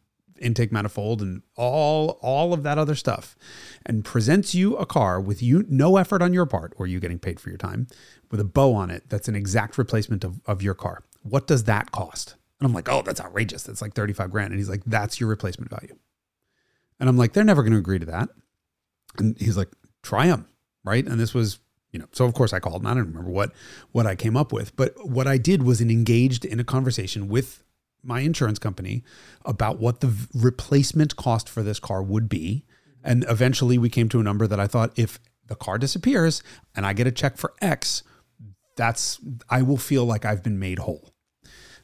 intake 0.44 0.70
manifold 0.70 1.22
and 1.22 1.42
all 1.56 2.18
all 2.22 2.52
of 2.52 2.62
that 2.62 2.78
other 2.78 2.94
stuff 2.94 3.36
and 3.84 4.04
presents 4.04 4.54
you 4.54 4.76
a 4.76 4.86
car 4.86 5.20
with 5.20 5.42
you 5.42 5.64
no 5.68 5.96
effort 5.96 6.22
on 6.22 6.32
your 6.32 6.46
part 6.46 6.72
or 6.76 6.86
you 6.86 7.00
getting 7.00 7.18
paid 7.18 7.40
for 7.40 7.48
your 7.48 7.58
time 7.58 7.86
with 8.30 8.40
a 8.40 8.44
bow 8.44 8.74
on 8.74 8.90
it 8.90 9.08
that's 9.08 9.28
an 9.28 9.34
exact 9.34 9.78
replacement 9.78 10.24
of, 10.24 10.40
of 10.46 10.62
your 10.62 10.74
car. 10.74 11.02
What 11.22 11.46
does 11.46 11.64
that 11.64 11.90
cost? 11.90 12.36
And 12.60 12.66
i'm 12.66 12.74
like 12.74 12.88
oh 12.88 13.02
that's 13.02 13.20
outrageous. 13.20 13.64
That's 13.64 13.82
like 13.82 13.94
35 13.94 14.30
grand. 14.30 14.50
And 14.50 14.58
he's 14.58 14.68
like 14.68 14.82
that's 14.86 15.18
your 15.18 15.28
replacement 15.28 15.70
value. 15.70 15.96
And 17.00 17.08
i'm 17.08 17.16
like 17.16 17.32
they're 17.32 17.44
never 17.44 17.62
going 17.62 17.72
to 17.72 17.78
agree 17.78 17.98
to 17.98 18.06
that. 18.06 18.28
And 19.18 19.38
he's 19.40 19.56
like 19.56 19.70
try 20.02 20.26
them 20.26 20.46
right? 20.84 21.06
And 21.06 21.18
this 21.18 21.34
was 21.34 21.58
you 21.94 22.00
know 22.00 22.06
so 22.12 22.24
of 22.24 22.34
course 22.34 22.52
i 22.52 22.58
called 22.58 22.82
and 22.82 22.88
i 22.88 22.94
don't 22.94 23.06
remember 23.06 23.30
what 23.30 23.52
what 23.92 24.04
i 24.04 24.16
came 24.16 24.36
up 24.36 24.52
with 24.52 24.74
but 24.76 24.92
what 25.08 25.28
i 25.28 25.38
did 25.38 25.62
was 25.62 25.80
an 25.80 25.90
engaged 25.90 26.44
in 26.44 26.58
a 26.58 26.64
conversation 26.64 27.28
with 27.28 27.62
my 28.04 28.20
insurance 28.20 28.58
company 28.58 29.02
about 29.44 29.78
what 29.78 30.00
the 30.00 30.08
v- 30.08 30.28
replacement 30.34 31.16
cost 31.16 31.48
for 31.48 31.62
this 31.62 31.80
car 31.80 32.02
would 32.02 32.28
be. 32.28 32.64
And 33.02 33.24
eventually 33.28 33.78
we 33.78 33.88
came 33.88 34.08
to 34.10 34.20
a 34.20 34.22
number 34.22 34.46
that 34.46 34.60
i 34.60 34.66
thought 34.66 34.92
if 34.96 35.18
the 35.46 35.54
car 35.54 35.76
disappears 35.78 36.42
and 36.74 36.86
i 36.86 36.92
get 36.92 37.06
a 37.06 37.12
check 37.12 37.36
for 37.36 37.52
x 37.60 38.02
that's 38.76 39.20
i 39.50 39.60
will 39.62 39.76
feel 39.76 40.04
like 40.04 40.24
i've 40.24 40.42
been 40.42 40.58
made 40.58 40.80
whole. 40.80 41.10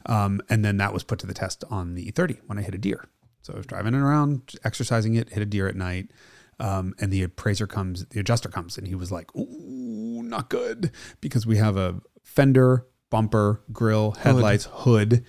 Um, 0.07 0.41
and 0.49 0.65
then 0.65 0.79
that 0.79 0.95
was 0.95 1.03
put 1.03 1.19
to 1.19 1.27
the 1.27 1.35
test 1.35 1.63
on 1.71 1.95
the 1.95 2.11
E30 2.11 2.39
when 2.47 2.59
i 2.59 2.63
hit 2.63 2.75
a 2.75 2.79
deer. 2.79 3.05
So 3.43 3.53
i 3.53 3.57
was 3.57 3.67
driving 3.67 3.95
it 3.95 3.99
around 3.99 4.55
exercising 4.65 5.15
it 5.15 5.31
hit 5.31 5.43
a 5.43 5.47
deer 5.47 5.69
at 5.69 5.77
night. 5.77 6.11
Um, 6.59 6.95
and 7.01 7.11
the 7.11 7.23
appraiser 7.23 7.67
comes, 7.67 8.05
the 8.07 8.21
adjuster 8.21 8.51
comes, 8.51 8.77
and 8.77 8.87
he 8.87 8.95
was 8.95 9.11
like, 9.11 9.35
"Ooh, 9.35 10.23
not 10.23 10.51
good," 10.51 10.91
because 11.23 11.47
we 11.47 11.57
have 11.57 11.79
a 11.79 12.03
fender 12.23 12.87
bumper, 13.11 13.63
grill, 13.73 14.13
headlights, 14.13 14.69
hood, 14.71 15.25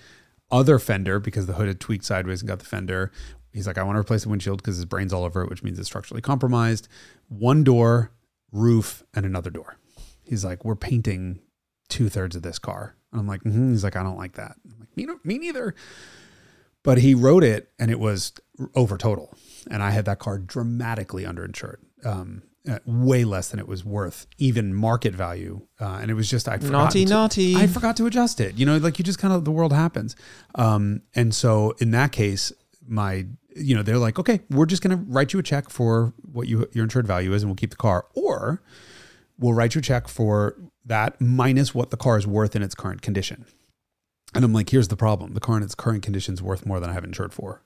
other 0.52 0.78
fender 0.78 1.18
because 1.18 1.46
the 1.46 1.54
hood 1.54 1.66
had 1.66 1.80
tweaked 1.80 2.04
sideways 2.04 2.42
and 2.42 2.48
got 2.48 2.60
the 2.60 2.64
fender. 2.64 3.10
He's 3.52 3.66
like, 3.66 3.78
I 3.78 3.82
want 3.82 3.96
to 3.96 4.00
replace 4.00 4.22
the 4.22 4.28
windshield 4.28 4.58
because 4.58 4.76
his 4.76 4.84
brain's 4.84 5.12
all 5.12 5.24
over 5.24 5.42
it, 5.42 5.50
which 5.50 5.62
means 5.62 5.78
it's 5.78 5.88
structurally 5.88 6.22
compromised. 6.22 6.88
One 7.28 7.64
door, 7.64 8.12
roof, 8.52 9.02
and 9.14 9.26
another 9.26 9.50
door. 9.50 9.76
He's 10.22 10.44
like, 10.44 10.64
we're 10.64 10.76
painting 10.76 11.40
two 11.88 12.08
thirds 12.08 12.36
of 12.36 12.42
this 12.42 12.58
car. 12.58 12.94
And 13.10 13.20
I'm 13.20 13.26
like, 13.26 13.42
mm-hmm. 13.42 13.72
he's 13.72 13.84
like, 13.84 13.96
I 13.96 14.02
don't 14.02 14.16
like 14.16 14.34
that. 14.34 14.56
I'm 14.64 14.80
like, 14.80 14.96
me, 14.96 15.06
me 15.24 15.38
neither. 15.38 15.74
But 16.82 16.98
he 16.98 17.14
wrote 17.14 17.44
it 17.44 17.70
and 17.78 17.90
it 17.90 17.98
was 18.00 18.32
over 18.74 18.96
total. 18.96 19.34
And 19.70 19.82
I 19.82 19.90
had 19.90 20.04
that 20.06 20.18
car 20.18 20.38
dramatically 20.38 21.24
underinsured. 21.24 21.76
Um, 22.04 22.42
uh, 22.68 22.78
way 22.84 23.24
less 23.24 23.48
than 23.48 23.58
it 23.58 23.66
was 23.66 23.84
worth, 23.84 24.26
even 24.38 24.72
market 24.74 25.14
value. 25.14 25.66
Uh, 25.80 25.98
and 26.00 26.10
it 26.10 26.14
was 26.14 26.30
just 26.30 26.48
I 26.48 26.58
forgot 26.58 26.70
Naughty, 26.70 27.04
to, 27.04 27.10
naughty. 27.10 27.56
I 27.56 27.66
forgot 27.66 27.96
to 27.96 28.06
adjust 28.06 28.40
it. 28.40 28.56
You 28.56 28.66
know, 28.66 28.76
like 28.76 28.98
you 28.98 29.04
just 29.04 29.18
kind 29.18 29.34
of 29.34 29.44
the 29.44 29.50
world 29.50 29.72
happens. 29.72 30.14
Um, 30.54 31.02
and 31.14 31.34
so 31.34 31.74
in 31.78 31.90
that 31.90 32.12
case, 32.12 32.52
my 32.86 33.26
you 33.56 33.74
know 33.74 33.82
they're 33.82 33.98
like, 33.98 34.18
okay, 34.18 34.40
we're 34.50 34.66
just 34.66 34.82
going 34.82 34.96
to 34.96 35.04
write 35.10 35.32
you 35.32 35.38
a 35.38 35.42
check 35.42 35.70
for 35.70 36.14
what 36.32 36.48
you 36.48 36.68
your 36.72 36.84
insured 36.84 37.06
value 37.06 37.32
is, 37.32 37.42
and 37.42 37.50
we'll 37.50 37.56
keep 37.56 37.70
the 37.70 37.76
car, 37.76 38.06
or 38.14 38.62
we'll 39.38 39.54
write 39.54 39.74
you 39.74 39.80
a 39.80 39.82
check 39.82 40.08
for 40.08 40.56
that 40.84 41.20
minus 41.20 41.74
what 41.74 41.90
the 41.90 41.96
car 41.96 42.16
is 42.16 42.26
worth 42.26 42.56
in 42.56 42.62
its 42.62 42.74
current 42.74 43.02
condition. 43.02 43.44
And 44.34 44.44
I'm 44.44 44.52
like, 44.52 44.70
here's 44.70 44.88
the 44.88 44.96
problem: 44.96 45.34
the 45.34 45.40
car 45.40 45.56
in 45.56 45.62
its 45.62 45.74
current 45.74 46.02
condition 46.02 46.34
is 46.34 46.42
worth 46.42 46.66
more 46.66 46.80
than 46.80 46.90
I 46.90 46.94
have 46.94 47.04
insured 47.04 47.34
for. 47.34 47.62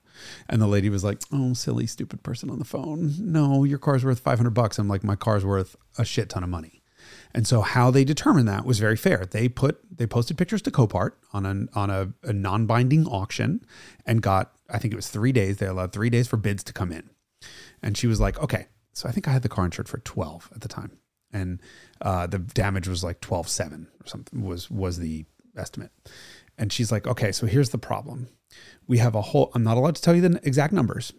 And 0.49 0.61
the 0.61 0.67
lady 0.67 0.89
was 0.89 1.03
like, 1.03 1.21
"Oh, 1.31 1.53
silly, 1.53 1.87
stupid 1.87 2.23
person 2.23 2.49
on 2.49 2.59
the 2.59 2.65
phone. 2.65 3.13
No, 3.19 3.63
your 3.63 3.77
car's 3.77 4.03
worth 4.03 4.19
500 4.19 4.49
bucks." 4.51 4.77
I'm 4.79 4.87
like, 4.87 5.03
"My 5.03 5.15
car's 5.15 5.45
worth 5.45 5.75
a 5.97 6.05
shit 6.05 6.29
ton 6.29 6.43
of 6.43 6.49
money." 6.49 6.81
And 7.33 7.47
so 7.47 7.61
how 7.61 7.91
they 7.91 8.03
determined 8.03 8.47
that 8.47 8.65
was 8.65 8.79
very 8.79 8.97
fair. 8.97 9.25
They 9.25 9.47
put 9.47 9.79
they 9.95 10.07
posted 10.07 10.37
pictures 10.37 10.61
to 10.63 10.71
Copart 10.71 11.11
on 11.33 11.45
an 11.45 11.69
on 11.73 11.89
a, 11.89 12.13
a 12.23 12.33
non-binding 12.33 13.05
auction 13.07 13.63
and 14.05 14.21
got 14.21 14.53
I 14.69 14.79
think 14.79 14.93
it 14.93 14.97
was 14.97 15.09
three 15.09 15.31
days. 15.31 15.57
They 15.57 15.67
allowed 15.67 15.93
three 15.93 16.09
days 16.09 16.27
for 16.27 16.37
bids 16.37 16.63
to 16.65 16.73
come 16.73 16.91
in. 16.91 17.09
And 17.81 17.97
she 17.97 18.07
was 18.07 18.19
like, 18.19 18.39
"Okay." 18.39 18.67
So 18.93 19.07
I 19.07 19.11
think 19.11 19.27
I 19.27 19.31
had 19.31 19.43
the 19.43 19.49
car 19.49 19.65
insured 19.65 19.87
for 19.87 19.99
12 19.99 20.49
at 20.55 20.61
the 20.61 20.67
time, 20.67 20.97
and 21.31 21.61
uh, 22.01 22.25
the 22.25 22.39
damage 22.39 22.87
was 22.87 23.03
like 23.03 23.21
12.7 23.21 23.85
or 24.03 24.07
something 24.07 24.43
was 24.43 24.71
was 24.71 24.97
the 24.97 25.25
estimate. 25.55 25.91
And 26.57 26.73
she's 26.73 26.91
like, 26.91 27.07
"Okay, 27.07 27.31
so 27.31 27.45
here's 27.45 27.69
the 27.69 27.77
problem." 27.77 28.29
we 28.87 28.97
have 28.97 29.15
a 29.15 29.21
whole 29.21 29.51
i'm 29.53 29.63
not 29.63 29.77
allowed 29.77 29.95
to 29.95 30.01
tell 30.01 30.15
you 30.15 30.21
the 30.21 30.39
exact 30.43 30.73
numbers 30.73 31.13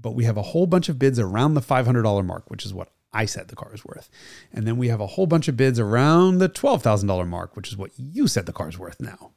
but 0.00 0.12
we 0.12 0.24
have 0.24 0.36
a 0.36 0.42
whole 0.42 0.66
bunch 0.66 0.88
of 0.88 0.98
bids 0.98 1.18
around 1.18 1.54
the 1.54 1.60
$500 1.60 2.24
mark 2.24 2.50
which 2.50 2.64
is 2.64 2.74
what 2.74 2.90
i 3.12 3.24
said 3.24 3.48
the 3.48 3.56
car 3.56 3.72
is 3.72 3.84
worth. 3.84 4.10
And 4.52 4.66
then 4.66 4.76
we 4.76 4.88
have 4.88 5.00
a 5.00 5.06
whole 5.06 5.26
bunch 5.26 5.48
of 5.48 5.56
bids 5.56 5.78
around 5.78 6.38
the 6.38 6.48
$12000 6.48 7.28
mark 7.28 7.56
which 7.56 7.68
is 7.68 7.76
what 7.76 7.92
you 7.96 8.26
said 8.26 8.46
the 8.46 8.52
car 8.52 8.68
is 8.68 8.78
worth 8.78 9.00
now. 9.00 9.30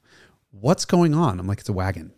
What's 0.52 0.86
going 0.86 1.14
on? 1.14 1.40
I'm 1.40 1.48
like 1.48 1.60
it's 1.60 1.70
a 1.70 1.74
wagon. 1.74 2.12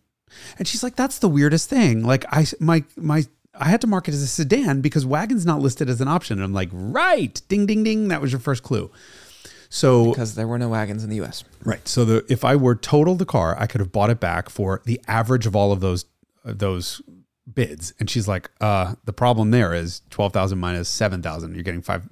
And 0.57 0.67
she's 0.67 0.83
like 0.83 0.95
that's 0.95 1.19
the 1.19 1.27
weirdest 1.27 1.69
thing. 1.69 2.03
Like 2.03 2.25
i 2.31 2.45
my 2.59 2.83
my 2.95 3.25
i 3.53 3.67
had 3.67 3.81
to 3.81 3.87
mark 3.87 4.07
it 4.07 4.13
as 4.13 4.21
a 4.21 4.27
sedan 4.27 4.79
because 4.79 5.05
wagon's 5.05 5.45
not 5.45 5.59
listed 5.59 5.89
as 5.89 6.01
an 6.01 6.07
option. 6.07 6.37
And 6.37 6.45
i'm 6.45 6.53
like 6.53 6.69
right. 6.71 7.41
Ding 7.49 7.65
ding 7.65 7.83
ding. 7.83 8.07
That 8.07 8.21
was 8.21 8.31
your 8.31 8.39
first 8.39 8.63
clue 8.63 8.89
so 9.69 10.09
because 10.09 10.35
there 10.35 10.47
were 10.47 10.57
no 10.57 10.69
wagons 10.69 11.03
in 11.03 11.09
the 11.09 11.17
U.S. 11.17 11.43
Right. 11.63 11.87
So 11.87 12.03
the 12.03 12.25
if 12.27 12.43
I 12.43 12.55
were 12.55 12.75
total 12.75 13.15
the 13.15 13.25
car, 13.25 13.55
I 13.57 13.67
could 13.67 13.79
have 13.79 13.91
bought 13.91 14.09
it 14.09 14.19
back 14.19 14.49
for 14.49 14.81
the 14.85 14.99
average 15.07 15.45
of 15.45 15.55
all 15.55 15.71
of 15.71 15.79
those 15.79 16.05
uh, 16.43 16.53
those 16.55 17.01
bids. 17.51 17.93
And 17.99 18.09
she's 18.09 18.27
like, 18.27 18.49
uh, 18.59 18.95
the 19.05 19.13
problem 19.13 19.51
there 19.51 19.73
is 19.73 20.01
twelve 20.09 20.33
thousand 20.33 20.57
minus 20.57 20.89
seven 20.89 21.21
thousand. 21.21 21.53
You're 21.53 21.63
getting 21.63 21.81
five. 21.81 22.09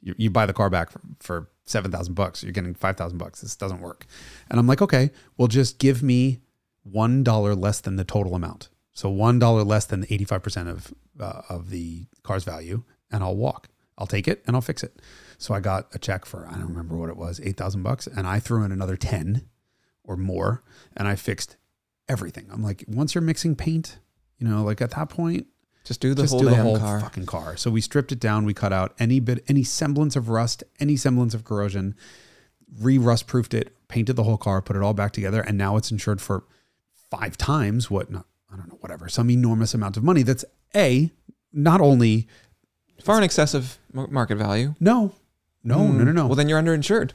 You, 0.00 0.14
you 0.16 0.30
buy 0.30 0.46
the 0.46 0.52
car 0.52 0.70
back 0.70 0.90
for, 0.90 1.00
for 1.20 1.50
seven 1.64 1.90
thousand 1.90 2.14
bucks. 2.14 2.42
You're 2.42 2.52
getting 2.52 2.74
five 2.74 2.96
thousand 2.96 3.18
bucks. 3.18 3.42
This 3.42 3.54
doesn't 3.54 3.80
work. 3.80 4.06
And 4.50 4.58
I'm 4.58 4.66
like, 4.66 4.80
okay, 4.80 5.10
well, 5.36 5.48
just 5.48 5.78
give 5.78 6.02
me 6.02 6.40
one 6.84 7.22
dollar 7.22 7.54
less 7.54 7.80
than 7.80 7.96
the 7.96 8.04
total 8.04 8.34
amount. 8.34 8.68
So 8.92 9.10
one 9.10 9.38
dollar 9.38 9.62
less 9.62 9.84
than 9.84 10.00
the 10.00 10.14
eighty 10.14 10.24
five 10.24 10.42
percent 10.42 10.70
of 10.70 10.94
uh, 11.20 11.42
of 11.50 11.68
the 11.68 12.06
car's 12.22 12.44
value, 12.44 12.82
and 13.10 13.22
I'll 13.22 13.36
walk. 13.36 13.68
I'll 13.98 14.06
take 14.06 14.26
it 14.26 14.42
and 14.46 14.56
I'll 14.56 14.62
fix 14.62 14.82
it. 14.82 15.00
So 15.44 15.52
I 15.52 15.60
got 15.60 15.94
a 15.94 15.98
check 15.98 16.24
for 16.24 16.48
I 16.48 16.52
don't 16.52 16.68
remember 16.68 16.96
what 16.96 17.10
it 17.10 17.18
was, 17.18 17.38
eight 17.44 17.58
thousand 17.58 17.82
bucks, 17.82 18.06
and 18.06 18.26
I 18.26 18.40
threw 18.40 18.64
in 18.64 18.72
another 18.72 18.96
ten 18.96 19.46
or 20.02 20.16
more, 20.16 20.62
and 20.96 21.06
I 21.06 21.16
fixed 21.16 21.58
everything. 22.08 22.46
I'm 22.50 22.62
like, 22.62 22.82
once 22.88 23.14
you're 23.14 23.20
mixing 23.20 23.54
paint, 23.54 23.98
you 24.38 24.48
know, 24.48 24.64
like 24.64 24.80
at 24.80 24.92
that 24.92 25.10
point, 25.10 25.46
just 25.84 26.00
do 26.00 26.14
the 26.14 26.22
just 26.22 26.32
whole 26.32 26.40
do 26.40 26.48
the 26.48 26.56
whole 26.56 26.78
car. 26.78 26.98
fucking 26.98 27.26
car. 27.26 27.58
So 27.58 27.70
we 27.70 27.82
stripped 27.82 28.10
it 28.10 28.20
down. 28.20 28.46
We 28.46 28.54
cut 28.54 28.72
out 28.72 28.94
any 28.98 29.20
bit, 29.20 29.44
any 29.46 29.64
semblance 29.64 30.16
of 30.16 30.30
rust, 30.30 30.64
any 30.80 30.96
semblance 30.96 31.34
of 31.34 31.44
corrosion, 31.44 31.94
re-rust 32.80 33.26
proofed 33.26 33.52
it, 33.52 33.76
painted 33.88 34.16
the 34.16 34.24
whole 34.24 34.38
car, 34.38 34.62
put 34.62 34.76
it 34.76 34.82
all 34.82 34.94
back 34.94 35.12
together, 35.12 35.42
and 35.42 35.58
now 35.58 35.76
it's 35.76 35.90
insured 35.90 36.22
for 36.22 36.44
five 37.10 37.36
times 37.36 37.90
what? 37.90 38.10
Not, 38.10 38.24
I 38.50 38.56
don't 38.56 38.68
know, 38.68 38.78
whatever, 38.80 39.10
some 39.10 39.28
enormous 39.28 39.74
amount 39.74 39.98
of 39.98 40.04
money. 40.04 40.22
That's 40.22 40.46
a 40.74 41.10
not 41.52 41.82
only 41.82 42.28
Far 43.02 43.18
in 43.18 43.24
excess 43.24 43.52
of 43.52 43.76
market 43.92 44.36
value. 44.36 44.74
no, 44.80 45.12
no, 45.64 45.86
Hmm. 45.86 45.98
no, 45.98 46.04
no, 46.04 46.12
no. 46.12 46.26
Well, 46.26 46.36
then 46.36 46.48
you're 46.48 46.60
underinsured. 46.62 47.12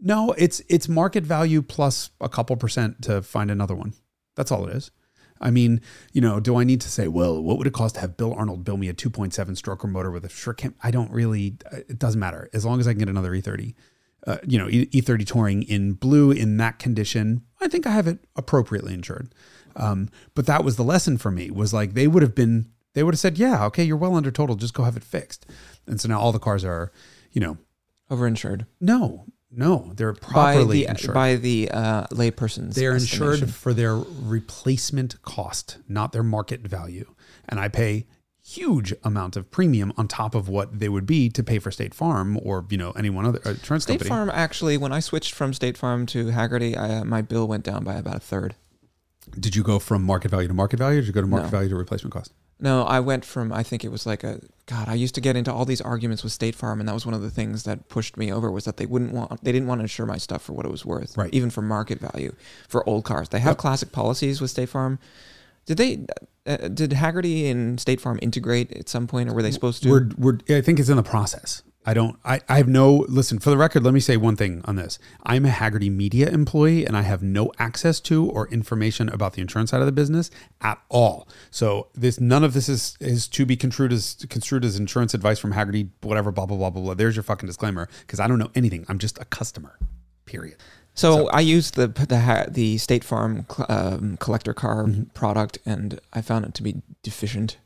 No, 0.00 0.32
it's 0.36 0.60
it's 0.68 0.88
market 0.88 1.24
value 1.24 1.62
plus 1.62 2.10
a 2.20 2.28
couple 2.28 2.56
percent 2.56 3.00
to 3.02 3.22
find 3.22 3.50
another 3.50 3.74
one. 3.74 3.94
That's 4.36 4.50
all 4.52 4.66
it 4.66 4.76
is. 4.76 4.90
I 5.40 5.50
mean, 5.50 5.80
you 6.12 6.20
know, 6.20 6.40
do 6.40 6.56
I 6.56 6.64
need 6.64 6.80
to 6.82 6.88
say, 6.88 7.08
well, 7.08 7.40
what 7.42 7.58
would 7.58 7.66
it 7.66 7.72
cost 7.72 7.96
to 7.96 8.00
have 8.00 8.16
Bill 8.16 8.32
Arnold 8.34 8.64
build 8.64 8.80
me 8.80 8.88
a 8.88 8.94
2.7 8.94 9.32
stroker 9.60 9.88
motor 9.90 10.10
with 10.10 10.24
a 10.24 10.28
short 10.28 10.58
cam? 10.58 10.74
I 10.82 10.90
don't 10.90 11.10
really. 11.10 11.56
It 11.72 11.98
doesn't 11.98 12.20
matter 12.20 12.48
as 12.52 12.64
long 12.64 12.80
as 12.80 12.86
I 12.88 12.92
can 12.92 12.98
get 13.00 13.08
another 13.08 13.30
E30. 13.32 13.74
Uh, 14.26 14.38
you 14.46 14.58
know, 14.58 14.68
E- 14.70 14.86
E30 14.86 15.26
touring 15.26 15.62
in 15.64 15.92
blue 15.92 16.30
in 16.30 16.56
that 16.56 16.78
condition. 16.78 17.42
I 17.60 17.68
think 17.68 17.86
I 17.86 17.90
have 17.90 18.06
it 18.06 18.18
appropriately 18.36 18.94
insured. 18.94 19.34
Um, 19.76 20.08
but 20.34 20.46
that 20.46 20.64
was 20.64 20.76
the 20.76 20.84
lesson 20.84 21.18
for 21.18 21.30
me. 21.30 21.50
Was 21.50 21.74
like 21.74 21.94
they 21.94 22.06
would 22.08 22.22
have 22.22 22.34
been. 22.34 22.70
They 22.94 23.02
would 23.02 23.12
have 23.14 23.18
said, 23.20 23.38
yeah, 23.38 23.64
okay, 23.66 23.82
you're 23.84 23.96
well 23.96 24.14
under 24.14 24.30
total. 24.30 24.54
Just 24.56 24.72
go 24.72 24.84
have 24.84 24.96
it 24.96 25.02
fixed. 25.04 25.46
And 25.86 26.00
so 26.00 26.08
now 26.08 26.20
all 26.20 26.30
the 26.32 26.38
cars 26.38 26.64
are, 26.64 26.92
you 27.32 27.40
know, 27.40 27.58
Overinsured. 28.10 28.66
no, 28.80 29.26
no, 29.56 29.92
they're 29.94 30.12
By 30.14 30.18
properly 30.18 30.78
the, 30.84 30.86
insured. 30.90 31.14
by 31.14 31.36
the 31.36 31.70
uh, 31.70 32.06
layperson's 32.08 32.74
They're 32.74 32.94
insured 32.94 33.50
for 33.50 33.72
their 33.72 33.94
replacement 33.96 35.20
cost, 35.22 35.78
not 35.88 36.12
their 36.12 36.24
market 36.24 36.60
value. 36.62 37.14
And 37.48 37.60
I 37.60 37.68
pay 37.68 38.06
huge 38.42 38.92
amount 39.04 39.36
of 39.36 39.50
premium 39.50 39.92
on 39.96 40.06
top 40.08 40.34
of 40.34 40.48
what 40.48 40.78
they 40.80 40.88
would 40.88 41.06
be 41.06 41.30
to 41.30 41.42
pay 41.42 41.58
for 41.60 41.70
State 41.70 41.94
Farm 41.94 42.38
or 42.42 42.66
you 42.68 42.76
know 42.76 42.90
any 42.92 43.10
one 43.10 43.24
other 43.26 43.40
uh, 43.46 43.50
insurance 43.50 43.84
State 43.84 43.94
company. 44.00 44.08
Farm 44.08 44.30
actually, 44.34 44.76
when 44.76 44.92
I 44.92 45.00
switched 45.00 45.32
from 45.34 45.54
State 45.54 45.78
Farm 45.78 46.04
to 46.06 46.26
Hagerty, 46.26 46.76
I, 46.76 46.96
uh, 46.98 47.04
my 47.04 47.22
bill 47.22 47.46
went 47.48 47.64
down 47.64 47.84
by 47.84 47.94
about 47.94 48.16
a 48.16 48.20
third. 48.20 48.56
Did 49.38 49.54
you 49.56 49.62
go 49.62 49.78
from 49.78 50.02
market 50.02 50.30
value 50.32 50.48
to 50.48 50.54
market 50.54 50.78
value, 50.78 50.98
or 50.98 51.00
did 51.02 51.06
you 51.06 51.12
go 51.14 51.20
to 51.22 51.26
market 51.26 51.46
No. 51.46 51.50
value 51.50 51.68
to 51.70 51.76
replacement 51.76 52.12
cost? 52.12 52.32
No, 52.60 52.84
I 52.84 53.00
went 53.00 53.24
from 53.24 53.52
I 53.52 53.62
think 53.62 53.84
it 53.84 53.90
was 53.90 54.06
like 54.06 54.22
a 54.24 54.40
God. 54.66 54.88
I 54.88 54.94
used 54.94 55.14
to 55.16 55.20
get 55.20 55.36
into 55.36 55.52
all 55.52 55.64
these 55.64 55.80
arguments 55.80 56.22
with 56.22 56.32
State 56.32 56.54
Farm, 56.54 56.80
and 56.80 56.88
that 56.88 56.94
was 56.94 57.04
one 57.04 57.14
of 57.14 57.20
the 57.20 57.30
things 57.30 57.64
that 57.64 57.88
pushed 57.88 58.16
me 58.16 58.32
over 58.32 58.50
was 58.50 58.64
that 58.64 58.76
they 58.76 58.86
wouldn't 58.86 59.12
want 59.12 59.42
they 59.42 59.52
didn't 59.52 59.66
want 59.68 59.80
to 59.80 59.82
insure 59.84 60.06
my 60.06 60.18
stuff 60.18 60.42
for 60.42 60.52
what 60.52 60.64
it 60.64 60.70
was 60.70 60.84
worth, 60.86 61.16
Right. 61.16 61.34
Even 61.34 61.50
for 61.50 61.62
market 61.62 61.98
value 62.00 62.34
for 62.68 62.88
old 62.88 63.04
cars. 63.04 63.28
They 63.28 63.40
have 63.40 63.50
Yep. 63.52 63.58
classic 63.58 63.92
policies 63.92 64.40
with 64.40 64.50
State 64.50 64.68
Farm. 64.68 64.98
Did 65.66 65.78
they? 65.78 66.06
Uh, 66.46 66.68
did 66.68 66.90
Hagerty 66.90 67.50
and 67.50 67.80
State 67.80 68.00
Farm 68.00 68.18
integrate 68.22 68.70
at 68.72 68.88
some 68.88 69.06
point, 69.06 69.28
or 69.28 69.34
were 69.34 69.42
they 69.42 69.50
supposed 69.50 69.82
to? 69.82 69.90
We're, 69.90 70.10
we're, 70.16 70.38
I 70.50 70.60
think 70.60 70.78
it's 70.78 70.90
in 70.90 70.96
the 70.96 71.02
process. 71.02 71.62
I 71.86 71.92
don't, 71.94 72.18
I, 72.24 72.40
I 72.48 72.56
have 72.56 72.68
no, 72.68 73.04
listen, 73.08 73.38
for 73.38 73.50
the 73.50 73.56
record, 73.58 73.82
let 73.82 73.92
me 73.92 74.00
say 74.00 74.16
one 74.16 74.36
thing 74.36 74.62
on 74.64 74.76
this. 74.76 74.98
I'm 75.24 75.44
a 75.44 75.50
Hagerty 75.50 75.90
media 75.90 76.30
employee 76.30 76.86
and 76.86 76.96
I 76.96 77.02
have 77.02 77.22
no 77.22 77.52
access 77.58 78.00
to 78.00 78.26
or 78.30 78.48
information 78.48 79.08
about 79.10 79.34
the 79.34 79.42
insurance 79.42 79.70
side 79.70 79.80
of 79.80 79.86
the 79.86 79.92
business 79.92 80.30
at 80.62 80.80
all. 80.88 81.28
So 81.50 81.88
this, 81.94 82.18
none 82.18 82.42
of 82.42 82.54
this 82.54 82.68
is, 82.68 82.96
is 83.00 83.28
to 83.28 83.44
be 83.44 83.56
construed 83.56 83.92
as, 83.92 84.24
construed 84.30 84.64
as 84.64 84.78
insurance 84.78 85.12
advice 85.12 85.38
from 85.38 85.52
Hagerty, 85.52 85.90
whatever, 86.00 86.32
blah, 86.32 86.46
blah, 86.46 86.56
blah, 86.56 86.70
blah, 86.70 86.82
blah. 86.82 86.94
There's 86.94 87.16
your 87.16 87.22
fucking 87.22 87.46
disclaimer 87.46 87.88
because 88.00 88.18
I 88.18 88.28
don't 88.28 88.38
know 88.38 88.50
anything. 88.54 88.86
I'm 88.88 88.98
just 88.98 89.18
a 89.18 89.24
customer, 89.26 89.78
period. 90.24 90.56
So, 90.96 91.28
I 91.30 91.40
used 91.40 91.74
the 91.74 91.88
the 91.88 92.46
the 92.48 92.78
State 92.78 93.02
Farm 93.02 93.46
um, 93.68 94.16
collector 94.18 94.54
car 94.54 94.84
Mm-hmm. 94.84 95.02
product, 95.12 95.58
and 95.66 96.00
I 96.12 96.20
found 96.22 96.44
it 96.44 96.54
to 96.54 96.62
be 96.62 96.82
deficient. 97.02 97.56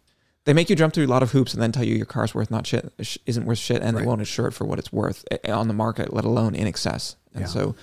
They 0.49 0.55
make 0.55 0.71
you 0.71 0.77
jump 0.77 0.95
through 0.95 1.05
a 1.05 1.09
lot 1.09 1.23
of 1.23 1.33
hoops, 1.33 1.53
and 1.53 1.63
then 1.63 1.73
tell 1.73 1.85
you 1.85 1.95
your 1.95 2.07
car's 2.07 2.35
worth 2.35 2.51
not 2.51 2.67
shit, 2.67 2.91
isn't 3.27 3.45
worth 3.45 3.59
shit, 3.59 3.83
and 3.83 3.95
Right. 3.95 4.01
they 4.01 4.07
won't 4.09 4.23
insure 4.23 4.47
it 4.47 4.53
for 4.53 4.65
what 4.65 4.79
it's 4.79 4.91
worth 4.91 5.23
eh, 5.31 5.53
on 5.53 5.69
the 5.69 5.75
market, 5.75 6.15
let 6.15 6.25
alone 6.25 6.55
in 6.55 6.67
excess. 6.67 7.17
And 7.35 7.43
Yeah. 7.43 7.49
so, 7.49 7.75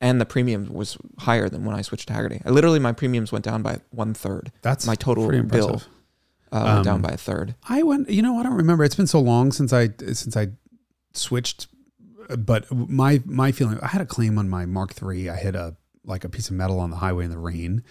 and 0.00 0.20
the 0.20 0.26
premium 0.26 0.72
was 0.74 0.96
higher 1.18 1.48
than 1.48 1.64
when 1.64 1.76
I 1.76 1.82
switched 1.82 2.08
to 2.08 2.14
Hagerty. 2.14 2.42
I 2.44 2.50
literally 2.50 2.80
my 2.80 2.90
premiums 2.92 3.30
went 3.30 3.44
down 3.44 3.62
by 3.62 3.78
one 3.90 4.14
third. 4.14 4.50
That's 4.62 4.84
My 4.84 4.96
total 4.96 5.28
bill 5.44 5.80
uh, 6.50 6.62
went 6.74 6.84
down 6.84 6.96
Um, 6.96 7.02
by 7.02 7.10
a 7.10 7.16
third. 7.16 7.54
I 7.68 7.84
went. 7.84 8.10
You 8.10 8.22
know, 8.22 8.36
I 8.40 8.42
don't 8.42 8.54
remember. 8.56 8.82
It's 8.82 8.96
been 8.96 9.06
so 9.06 9.20
long 9.20 9.52
since 9.52 9.72
I 9.72 9.90
since 10.12 10.36
I 10.36 10.48
switched. 11.12 11.68
But 12.36 12.66
my 12.72 13.22
my 13.26 13.52
feeling, 13.52 13.78
I 13.80 13.86
had 13.88 14.00
a 14.02 14.06
claim 14.06 14.38
on 14.38 14.48
my 14.48 14.66
Mark 14.66 14.92
III. 15.00 15.30
I 15.30 15.36
hit 15.36 15.54
a 15.54 15.76
like 16.04 16.24
a 16.24 16.28
piece 16.28 16.48
of 16.48 16.56
metal 16.56 16.80
on 16.80 16.90
the 16.90 16.96
highway 16.96 17.24
in 17.26 17.30
the 17.30 17.38
rain, 17.38 17.82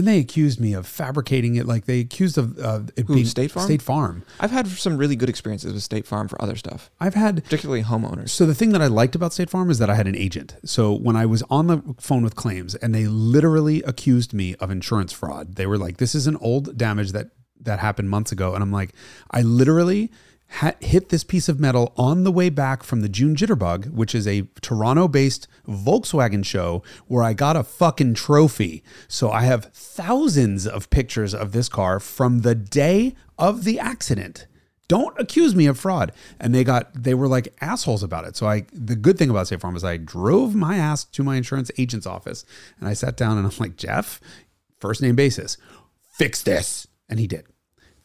And 0.00 0.08
they 0.08 0.18
accused 0.18 0.58
me 0.58 0.72
of 0.72 0.86
fabricating 0.86 1.56
it. 1.56 1.66
Like 1.66 1.84
they 1.84 2.00
accused 2.00 2.38
of 2.38 2.58
uh, 2.58 2.80
it 2.96 3.06
being 3.06 3.26
State 3.26 3.50
Farm? 3.50 3.66
State 3.66 3.82
Farm. 3.82 4.24
I've 4.40 4.50
had 4.50 4.66
some 4.66 4.96
really 4.96 5.14
good 5.14 5.28
experiences 5.28 5.74
with 5.74 5.82
State 5.82 6.06
Farm 6.06 6.26
for 6.26 6.40
other 6.40 6.56
stuff, 6.56 6.90
I've 6.98 7.12
had 7.12 7.44
particularly 7.44 7.82
homeowners. 7.82 8.30
So 8.30 8.46
the 8.46 8.54
thing 8.54 8.70
that 8.70 8.80
I 8.80 8.86
liked 8.86 9.14
about 9.14 9.34
State 9.34 9.50
Farm 9.50 9.68
is 9.68 9.78
that 9.78 9.90
I 9.90 9.94
had 9.96 10.06
an 10.06 10.16
agent. 10.16 10.56
So 10.64 10.94
when 10.94 11.16
I 11.16 11.26
was 11.26 11.42
on 11.50 11.66
the 11.66 11.82
phone 12.00 12.24
with 12.24 12.34
claims 12.34 12.74
and 12.76 12.94
they 12.94 13.08
literally 13.08 13.82
accused 13.82 14.32
me 14.32 14.54
of 14.54 14.70
insurance 14.70 15.12
fraud, 15.12 15.56
they 15.56 15.66
were 15.66 15.76
like, 15.76 15.98
"This 15.98 16.14
is 16.14 16.26
an 16.26 16.38
old 16.38 16.78
damage 16.78 17.12
that 17.12 17.32
that 17.60 17.78
happened 17.78 18.08
months 18.08 18.32
ago," 18.32 18.54
and 18.54 18.62
I'm 18.62 18.72
like, 18.72 18.94
I 19.30 19.42
literally 19.42 20.10
ha- 20.50 20.74
hit 20.80 21.08
this 21.08 21.24
piece 21.24 21.48
of 21.48 21.60
metal 21.60 21.92
on 21.96 22.24
the 22.24 22.32
way 22.32 22.50
back 22.50 22.82
from 22.82 23.00
the 23.00 23.08
June 23.08 23.34
Jitterbug, 23.34 23.92
which 23.92 24.14
is 24.14 24.26
a 24.26 24.42
Toronto-based 24.60 25.48
Volkswagen 25.68 26.44
show 26.44 26.82
where 27.06 27.22
I 27.22 27.32
got 27.32 27.56
a 27.56 27.62
fucking 27.62 28.14
trophy. 28.14 28.82
So 29.08 29.30
I 29.30 29.42
have 29.42 29.66
thousands 29.66 30.66
of 30.66 30.90
pictures 30.90 31.34
of 31.34 31.52
this 31.52 31.68
car 31.68 32.00
from 32.00 32.40
the 32.40 32.54
day 32.54 33.14
of 33.38 33.64
the 33.64 33.78
accident. 33.78 34.46
Don't 34.88 35.18
accuse 35.20 35.54
me 35.54 35.66
of 35.66 35.78
fraud. 35.78 36.12
And 36.40 36.54
they 36.54 36.64
got 36.64 36.90
they 37.00 37.14
were 37.14 37.28
like 37.28 37.54
assholes 37.60 38.02
about 38.02 38.24
it. 38.24 38.36
So 38.36 38.48
i 38.48 38.66
the 38.72 38.96
good 38.96 39.16
thing 39.16 39.30
about 39.30 39.46
state 39.46 39.60
farm 39.60 39.76
is 39.76 39.84
i 39.84 39.96
drove 39.96 40.54
my 40.54 40.76
ass 40.76 41.04
to 41.04 41.22
my 41.22 41.36
insurance 41.36 41.70
agent's 41.78 42.06
office 42.06 42.44
and 42.80 42.88
i 42.88 42.92
sat 42.92 43.16
down 43.16 43.38
and 43.38 43.46
i'm 43.46 43.52
like 43.60 43.76
jeff 43.76 44.20
first 44.80 45.00
name 45.00 45.14
basis 45.14 45.56
fix 46.20 46.42
this. 46.42 46.86
And 47.08 47.18
he 47.18 47.26
did 47.26 47.46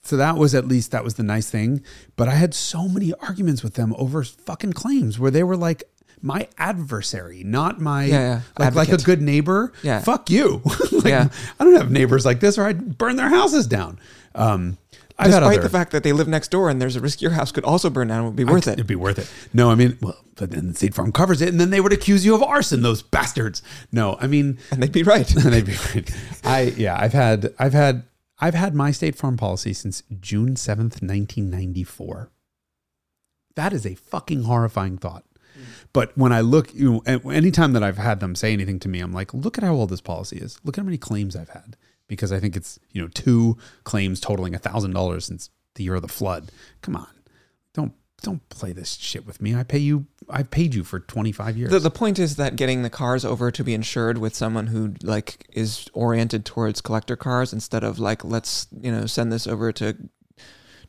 so 0.05 0.15
that 0.17 0.37
was 0.37 0.53
at 0.55 0.67
least 0.67 0.91
that 0.91 1.03
was 1.03 1.15
the 1.15 1.23
nice 1.23 1.49
thing 1.49 1.81
but 2.15 2.27
i 2.27 2.35
had 2.35 2.53
so 2.53 2.87
many 2.87 3.13
arguments 3.15 3.63
with 3.63 3.73
them 3.73 3.93
over 3.97 4.23
fucking 4.23 4.71
claims 4.73 5.19
where 5.19 5.31
they 5.31 5.43
were 5.43 5.57
like 5.57 5.83
my 6.21 6.47
adversary 6.57 7.43
not 7.43 7.79
my 7.81 8.05
Yeah, 8.05 8.19
yeah. 8.19 8.41
like 8.57 8.75
like 8.75 8.89
a 8.89 8.97
good 8.97 9.21
neighbor 9.21 9.73
Yeah. 9.83 9.99
fuck 9.99 10.29
you 10.29 10.61
like, 10.91 11.05
Yeah. 11.05 11.29
i 11.59 11.63
don't 11.63 11.75
have 11.75 11.91
neighbors 11.91 12.25
like 12.25 12.39
this 12.39 12.57
or 12.57 12.65
i'd 12.65 12.97
burn 12.97 13.15
their 13.15 13.29
houses 13.29 13.67
down 13.67 13.99
um 14.35 14.77
I've 15.17 15.31
Despite 15.31 15.61
the 15.61 15.69
fact 15.69 15.91
that 15.93 16.03
they 16.03 16.11
live 16.11 16.27
next 16.27 16.51
door 16.51 16.69
and 16.69 16.81
there's 16.81 16.97
a 16.97 16.99
risk 16.99 17.21
your 17.21 17.31
house 17.31 17.49
could 17.49 17.63
also 17.63 17.89
burn 17.89 18.09
down, 18.09 18.23
it 18.25 18.27
would 18.27 18.35
be 18.35 18.43
worth 18.43 18.67
it. 18.67 18.73
It'd 18.73 18.85
be 18.85 18.95
worth 18.95 19.17
it. 19.17 19.31
No, 19.53 19.71
I 19.71 19.75
mean, 19.75 19.97
well, 20.01 20.17
but 20.35 20.51
then 20.51 20.73
State 20.75 20.93
Farm 20.93 21.13
covers 21.13 21.41
it, 21.41 21.47
and 21.47 21.57
then 21.57 21.69
they 21.69 21.79
would 21.79 21.93
accuse 21.93 22.25
you 22.25 22.35
of 22.35 22.43
arson. 22.43 22.81
Those 22.81 23.01
bastards. 23.01 23.63
No, 23.93 24.17
I 24.19 24.27
mean, 24.27 24.57
And 24.71 24.83
they'd 24.83 24.91
be 24.91 25.03
right. 25.03 25.25
they'd 25.37 25.65
be 25.65 25.77
right. 25.95 26.11
I 26.43 26.61
yeah, 26.75 26.97
I've 26.99 27.13
had, 27.13 27.53
I've 27.57 27.71
had, 27.71 28.03
I've 28.39 28.53
had 28.53 28.75
my 28.75 28.91
State 28.91 29.15
Farm 29.15 29.37
policy 29.37 29.73
since 29.73 30.03
June 30.19 30.55
seventh, 30.55 31.01
nineteen 31.01 31.49
ninety 31.49 31.83
four. 31.83 32.31
That 33.55 33.73
is 33.73 33.85
a 33.85 33.95
fucking 33.95 34.43
horrifying 34.43 34.97
thought. 34.97 35.23
But 35.93 36.17
when 36.17 36.33
I 36.33 36.41
look, 36.41 36.73
you 36.73 37.01
know, 37.05 37.31
anytime 37.31 37.71
that 37.73 37.83
I've 37.83 37.97
had 37.97 38.19
them 38.19 38.35
say 38.35 38.51
anything 38.51 38.79
to 38.79 38.89
me, 38.89 38.99
I'm 38.99 39.13
like, 39.13 39.33
look 39.33 39.57
at 39.57 39.63
how 39.63 39.73
old 39.73 39.89
this 39.89 40.01
policy 40.01 40.37
is. 40.37 40.59
Look 40.65 40.77
at 40.77 40.81
how 40.81 40.85
many 40.85 40.97
claims 40.97 41.35
I've 41.35 41.49
had 41.49 41.77
because 42.07 42.31
I 42.31 42.39
think 42.39 42.55
it's 42.55 42.79
you 42.91 43.01
know 43.01 43.07
two 43.07 43.57
claims 43.83 44.19
totaling 44.19 44.53
a 44.53 44.59
thousand 44.59 44.91
dollars 44.91 45.25
since 45.25 45.49
the 45.75 45.83
year 45.83 45.95
of 45.95 46.01
the 46.01 46.07
flood. 46.07 46.51
Come 46.81 46.95
on, 46.95 47.07
don't 47.73 47.93
don't 48.21 48.47
play 48.49 48.73
this 48.73 48.95
shit 48.95 49.25
with 49.25 49.41
me. 49.41 49.55
I 49.55 49.63
pay 49.63 49.77
you. 49.77 50.07
I 50.29 50.43
paid 50.43 50.73
you 50.73 50.83
for 50.83 50.99
25 50.99 51.57
years. 51.57 51.71
The, 51.71 51.79
the 51.79 51.91
point 51.91 52.19
is 52.19 52.35
that 52.37 52.55
getting 52.55 52.81
the 52.81 52.89
cars 52.89 53.23
over 53.25 53.51
to 53.51 53.63
be 53.63 53.73
insured 53.73 54.17
with 54.17 54.35
someone 54.35 54.67
who 54.67 54.93
like 55.03 55.47
is 55.53 55.87
oriented 55.93 56.45
towards 56.45 56.81
collector 56.81 57.15
cars 57.15 57.53
instead 57.53 57.83
of 57.83 57.99
like 57.99 58.23
let's 58.23 58.67
you 58.79 58.91
know 58.91 59.05
send 59.05 59.31
this 59.31 59.47
over 59.47 59.71
to 59.73 59.95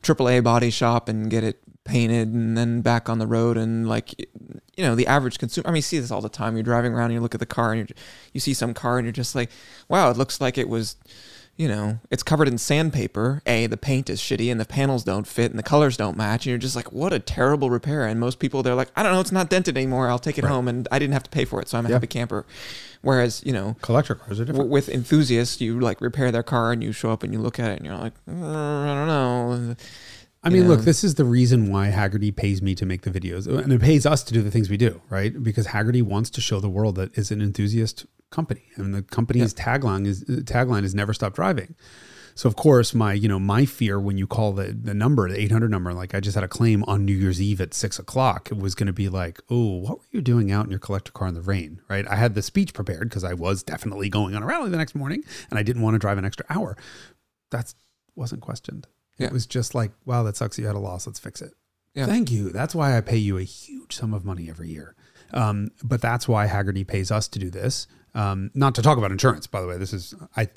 AAA 0.01 0.43
body 0.43 0.69
shop 0.69 1.09
and 1.09 1.29
get 1.29 1.43
it 1.43 1.59
painted 1.83 2.33
and 2.33 2.57
then 2.57 2.81
back 2.81 3.07
on 3.09 3.17
the 3.17 3.27
road 3.27 3.55
and 3.55 3.87
like 3.87 4.13
you 4.19 4.83
know 4.83 4.93
the 4.93 5.07
average 5.07 5.39
consumer 5.39 5.67
I 5.67 5.71
mean 5.71 5.77
you 5.77 5.81
see 5.83 5.99
this 5.99 6.11
all 6.11 6.21
the 6.21 6.29
time 6.29 6.55
you're 6.55 6.63
driving 6.63 6.93
around 6.93 7.05
and 7.05 7.13
you 7.13 7.21
look 7.21 7.33
at 7.33 7.39
the 7.39 7.45
car 7.45 7.71
and 7.71 7.89
you 7.89 7.95
you 8.33 8.39
see 8.41 8.53
some 8.53 8.73
car 8.73 8.97
and 8.97 9.05
you're 9.05 9.13
just 9.13 9.35
like 9.35 9.49
wow 9.87 10.09
it 10.09 10.17
looks 10.17 10.41
like 10.41 10.57
it 10.57 10.67
was 10.67 10.97
you 11.57 11.67
know 11.67 11.99
it's 12.11 12.23
covered 12.23 12.47
in 12.47 12.57
sandpaper. 12.57 13.41
A 13.45 13.65
the 13.67 13.77
paint 13.77 14.09
is 14.09 14.19
shitty 14.21 14.49
and 14.51 14.59
the 14.61 14.65
panels 14.65 15.03
don't 15.03 15.25
fit 15.27 15.49
and 15.51 15.57
the 15.59 15.63
colors 15.63 15.97
don't 15.97 16.15
match. 16.15 16.45
And 16.45 16.51
you're 16.51 16.57
just 16.59 16.75
like 16.75 16.91
what 16.91 17.11
a 17.13 17.19
terrible 17.19 17.69
repair. 17.69 18.05
And 18.05 18.19
most 18.19 18.37
people 18.39 18.61
they're 18.63 18.75
like 18.75 18.89
I 18.95 19.03
don't 19.03 19.11
know 19.11 19.19
it's 19.19 19.31
not 19.31 19.49
dented 19.49 19.75
anymore. 19.75 20.07
I'll 20.09 20.19
take 20.19 20.37
it 20.37 20.43
Right. 20.43 20.51
home. 20.51 20.67
And 20.67 20.87
I 20.91 20.99
didn't 20.99 21.13
have 21.13 21.23
to 21.23 21.29
pay 21.31 21.45
for 21.45 21.59
it 21.61 21.67
so 21.67 21.77
I'm 21.77 21.85
a 21.85 21.89
Yeah. 21.89 21.95
happy 21.95 22.07
camper. 22.07 22.45
Whereas 23.01 23.41
you 23.45 23.51
know 23.53 23.75
Collector 23.81 24.15
cars 24.15 24.39
are 24.39 24.45
different. 24.45 24.57
w- 24.69 24.71
with 24.71 24.87
enthusiasts 24.89 25.59
you 25.59 25.79
like 25.79 25.99
repair 25.99 26.31
their 26.31 26.43
car 26.43 26.71
and 26.71 26.83
you 26.83 26.91
show 26.91 27.11
up 27.11 27.23
and 27.23 27.33
you 27.33 27.39
look 27.39 27.59
at 27.59 27.71
it 27.71 27.77
and 27.77 27.85
you're 27.85 27.97
like 27.97 28.13
"Uh, 28.29 28.33
I 28.33 28.93
don't 28.95 29.07
know 29.07 29.75
I 30.43 30.49
mean, 30.49 30.67
look, 30.67 30.81
this 30.81 31.03
is 31.03 31.15
the 31.15 31.25
reason 31.25 31.71
why 31.71 31.89
Hagerty 31.89 32.33
pays 32.33 32.61
me 32.61 32.75
to 32.75 32.85
make 32.85 33.01
the 33.01 33.09
videos, 33.09 33.47
and 33.47 33.73
it 33.73 33.81
pays 33.81 34.05
us 34.05 34.23
to 34.23 34.33
do 34.33 34.41
the 34.41 34.51
things 34.51 34.69
we 34.69 34.77
do, 34.77 35.01
right? 35.09 35.43
Because 35.43 35.67
Hagerty 35.67 36.03
wants 36.03 36.29
to 36.31 36.41
show 36.41 36.59
the 36.59 36.69
world 36.69 36.95
that 36.95 37.17
it's 37.17 37.31
an 37.31 37.41
enthusiast 37.41 38.05
company, 38.29 38.63
and 38.75 38.93
the 38.93 39.01
company's 39.01 39.53
tagline 39.53 40.05
is 40.05 40.23
uh, 40.23 40.41
tagline 40.43 40.83
is 40.83 40.93
"Never 40.93 41.13
stop 41.13 41.33
driving." 41.33 41.75
So, 42.35 42.47
of 42.47 42.55
course, 42.55 42.93
my 42.93 43.13
you 43.13 43.27
know 43.27 43.39
my 43.39 43.65
fear 43.65 43.99
when 43.99 44.19
you 44.19 44.27
call 44.27 44.53
the 44.53 44.65
the 44.65 44.93
number, 44.93 45.27
the 45.27 45.39
eight 45.39 45.51
hundred 45.51 45.71
number, 45.71 45.91
like 45.91 46.13
I 46.13 46.19
just 46.19 46.35
had 46.35 46.43
a 46.43 46.47
claim 46.47 46.83
on 46.83 47.03
New 47.03 47.15
Year's 47.15 47.41
Eve 47.41 47.59
at 47.59 47.73
six 47.73 47.97
o'clock, 47.97 48.51
it 48.51 48.57
was 48.57 48.75
going 48.75 48.87
to 48.87 48.93
be 48.93 49.09
like, 49.09 49.41
oh, 49.49 49.77
what 49.77 49.97
were 49.97 50.05
you 50.11 50.21
doing 50.21 50.51
out 50.51 50.65
in 50.65 50.69
your 50.69 50.79
collector 50.79 51.11
car 51.11 51.27
in 51.27 51.33
the 51.33 51.41
rain, 51.41 51.81
right? 51.89 52.07
I 52.07 52.15
had 52.15 52.35
the 52.35 52.43
speech 52.43 52.75
prepared 52.75 53.09
because 53.09 53.23
I 53.23 53.33
was 53.33 53.63
definitely 53.63 54.09
going 54.09 54.35
on 54.35 54.43
a 54.43 54.45
rally 54.45 54.69
the 54.69 54.77
next 54.77 54.93
morning, 54.93 55.23
and 55.49 55.57
I 55.57 55.63
didn't 55.63 55.81
want 55.81 55.95
to 55.95 55.99
drive 55.99 56.19
an 56.19 56.25
extra 56.25 56.45
hour. 56.47 56.77
That 57.49 57.73
wasn't 58.15 58.41
questioned. 58.41 58.87
Yeah. 59.17 59.27
It 59.27 59.33
was 59.33 59.45
just 59.45 59.73
like, 59.73 59.91
wow, 60.05 60.23
that 60.23 60.37
sucks. 60.37 60.59
You 60.59 60.67
had 60.67 60.75
a 60.75 60.79
loss. 60.79 61.07
Let's 61.07 61.19
fix 61.19 61.41
it. 61.41 61.53
Yeah. 61.93 62.05
Thank 62.05 62.31
you. 62.31 62.49
That's 62.49 62.75
why 62.75 62.95
I 62.95 63.01
pay 63.01 63.17
you 63.17 63.37
a 63.37 63.43
huge 63.43 63.95
sum 63.95 64.13
of 64.13 64.23
money 64.23 64.49
every 64.49 64.69
year. 64.69 64.95
Um, 65.33 65.69
but 65.83 66.01
that's 66.01 66.27
why 66.27 66.47
Hagerty 66.47 66.85
pays 66.85 67.11
us 67.11 67.27
to 67.29 67.39
do 67.39 67.49
this. 67.49 67.87
Um, 68.13 68.51
not 68.53 68.75
to 68.75 68.81
talk 68.81 68.97
about 68.97 69.11
insurance, 69.11 69.47
by 69.47 69.61
the 69.61 69.67
way. 69.67 69.77
This 69.77 69.93
is 69.93 70.13
I. 70.35 70.49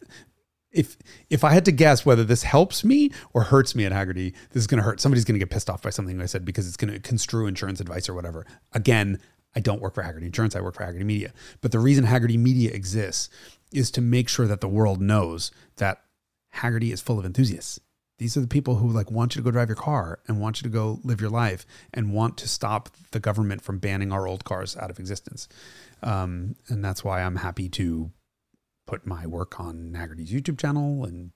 If 0.72 0.96
if 1.30 1.42
I 1.42 1.52
had 1.52 1.64
to 1.64 1.72
guess 1.72 2.06
whether 2.06 2.22
this 2.22 2.44
helps 2.44 2.84
me 2.84 3.10
or 3.32 3.42
hurts 3.42 3.74
me 3.74 3.84
at 3.84 3.92
Hagerty, 3.92 4.34
this 4.52 4.60
is 4.60 4.66
going 4.68 4.78
to 4.78 4.84
hurt. 4.84 5.00
Somebody's 5.00 5.24
going 5.24 5.34
to 5.34 5.44
get 5.44 5.50
pissed 5.50 5.68
off 5.68 5.82
by 5.82 5.90
something 5.90 6.20
I 6.20 6.26
said 6.26 6.44
because 6.44 6.68
it's 6.68 6.76
going 6.76 6.92
to 6.92 7.00
construe 7.00 7.46
insurance 7.46 7.80
advice 7.80 8.08
or 8.08 8.14
whatever. 8.14 8.46
Again, 8.72 9.18
I 9.56 9.60
don't 9.60 9.80
work 9.80 9.94
for 9.94 10.02
Hagerty 10.02 10.26
Insurance. 10.26 10.54
I 10.54 10.60
work 10.60 10.76
for 10.76 10.84
Hagerty 10.84 11.04
Media. 11.04 11.32
But 11.60 11.72
the 11.72 11.80
reason 11.80 12.04
Hagerty 12.04 12.38
Media 12.38 12.70
exists 12.70 13.28
is 13.72 13.90
to 13.92 14.00
make 14.00 14.28
sure 14.28 14.46
that 14.46 14.60
the 14.60 14.68
world 14.68 15.00
knows 15.00 15.50
that 15.76 16.02
Hagerty 16.56 16.92
is 16.92 17.00
full 17.00 17.18
of 17.18 17.24
enthusiasts. 17.24 17.80
These 18.20 18.36
are 18.36 18.42
the 18.42 18.46
people 18.46 18.74
who 18.74 18.90
like 18.90 19.10
want 19.10 19.34
you 19.34 19.40
to 19.40 19.44
go 19.44 19.50
drive 19.50 19.70
your 19.70 19.76
car 19.76 20.18
and 20.28 20.42
want 20.42 20.60
you 20.60 20.64
to 20.64 20.68
go 20.68 21.00
live 21.02 21.22
your 21.22 21.30
life 21.30 21.64
and 21.94 22.12
want 22.12 22.36
to 22.36 22.48
stop 22.48 22.90
the 23.12 23.18
government 23.18 23.62
from 23.62 23.78
banning 23.78 24.12
our 24.12 24.28
old 24.28 24.44
cars 24.44 24.76
out 24.76 24.90
of 24.90 24.98
existence. 24.98 25.48
Um, 26.02 26.54
and 26.68 26.84
that's 26.84 27.02
why 27.02 27.22
I'm 27.22 27.36
happy 27.36 27.70
to 27.70 28.10
put 28.86 29.06
my 29.06 29.26
work 29.26 29.58
on 29.58 29.94
Hagerty's 29.96 30.30
YouTube 30.30 30.58
channel 30.58 31.06
and 31.06 31.30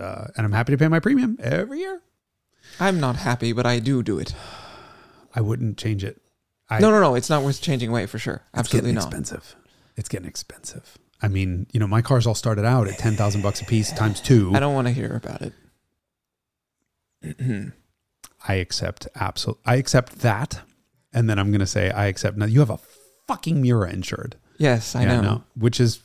uh, 0.00 0.26
and 0.36 0.44
I'm 0.44 0.50
happy 0.50 0.72
to 0.72 0.76
pay 0.78 0.88
my 0.88 0.98
premium 0.98 1.38
every 1.40 1.78
year. 1.78 2.02
I'm 2.80 2.98
not 2.98 3.14
happy 3.14 3.52
but 3.52 3.64
I 3.64 3.78
do 3.78 4.02
do 4.02 4.18
it 4.18 4.34
I 5.32 5.40
wouldn't 5.42 5.78
change 5.78 6.02
it. 6.02 6.20
I, 6.68 6.80
no 6.80 6.90
no 6.90 7.00
no 7.00 7.14
it's 7.14 7.30
not 7.30 7.44
worth 7.44 7.62
changing 7.62 7.90
away 7.90 8.06
for 8.06 8.18
sure 8.18 8.42
Absolutely 8.52 8.90
it's 8.90 8.94
getting 8.94 8.94
not 8.96 9.04
expensive. 9.04 9.56
It's 9.96 10.08
getting 10.08 10.26
expensive. 10.26 10.98
I 11.22 11.28
mean, 11.28 11.68
you 11.72 11.78
know, 11.78 11.86
my 11.86 12.02
cars 12.02 12.26
all 12.26 12.34
started 12.34 12.64
out 12.64 12.88
at 12.88 12.98
ten 12.98 13.14
thousand 13.14 13.42
bucks 13.42 13.60
a 13.60 13.64
piece 13.64 13.92
times 13.92 14.20
two. 14.20 14.50
I 14.56 14.58
don't 14.58 14.74
want 14.74 14.88
to 14.88 14.92
hear 14.92 15.14
about 15.14 15.42
it 15.42 15.52
I 18.48 18.54
accept 18.54 19.08
absolute. 19.14 19.58
I 19.64 19.76
accept 19.76 20.20
that, 20.20 20.60
and 21.12 21.28
then 21.28 21.38
I'm 21.38 21.50
going 21.50 21.60
to 21.60 21.66
say 21.66 21.90
I 21.90 22.06
accept. 22.06 22.36
Now 22.36 22.46
you 22.46 22.60
have 22.60 22.70
a 22.70 22.78
fucking 23.26 23.60
Miura 23.60 23.90
insured. 23.90 24.36
yes 24.58 24.94
I 24.94 25.02
Yeah, 25.02 25.16
know 25.16 25.20
no, 25.22 25.44
which 25.56 25.80
is 25.80 26.00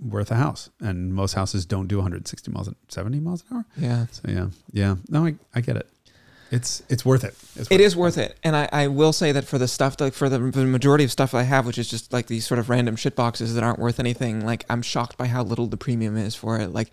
worth 0.00 0.30
a 0.30 0.36
house, 0.36 0.70
and 0.80 1.14
most 1.14 1.34
houses 1.34 1.64
don't 1.66 1.86
do 1.88 1.96
160 1.96 2.50
miles, 2.50 2.68
an 2.68 2.76
70 2.88 3.20
miles 3.20 3.44
an 3.50 3.56
hour. 3.56 3.64
yeah 3.76 4.06
So 4.12 4.22
yeah, 4.28 4.48
yeah. 4.72 4.96
No, 5.08 5.26
I, 5.26 5.34
I 5.54 5.60
get 5.60 5.76
it. 5.76 5.88
It's 6.50 6.82
it's 6.90 7.04
worth 7.04 7.24
it. 7.24 7.34
It's 7.56 7.70
It 7.70 7.80
is 7.80 7.96
worth 7.96 8.18
it, 8.18 8.36
and 8.44 8.54
I, 8.54 8.68
I 8.72 8.86
will 8.88 9.12
say 9.14 9.32
that 9.32 9.44
for 9.46 9.56
the 9.58 9.66
stuff 9.66 9.98
like 10.00 10.12
for 10.12 10.28
the, 10.28 10.38
the 10.38 10.66
majority 10.66 11.02
of 11.04 11.10
stuff 11.10 11.32
I 11.34 11.44
have, 11.44 11.64
which 11.66 11.78
is 11.78 11.88
just 11.88 12.12
like 12.12 12.26
these 12.26 12.46
sort 12.46 12.58
of 12.58 12.68
random 12.68 12.94
shit 12.94 13.16
boxes 13.16 13.54
that 13.54 13.64
aren't 13.64 13.78
worth 13.78 13.98
anything. 13.98 14.44
Like 14.44 14.66
I'm 14.68 14.82
shocked 14.82 15.16
by 15.16 15.28
how 15.28 15.42
little 15.42 15.66
the 15.66 15.78
premium 15.78 16.16
is 16.16 16.34
for 16.34 16.58
it. 16.60 16.72
Like 16.72 16.90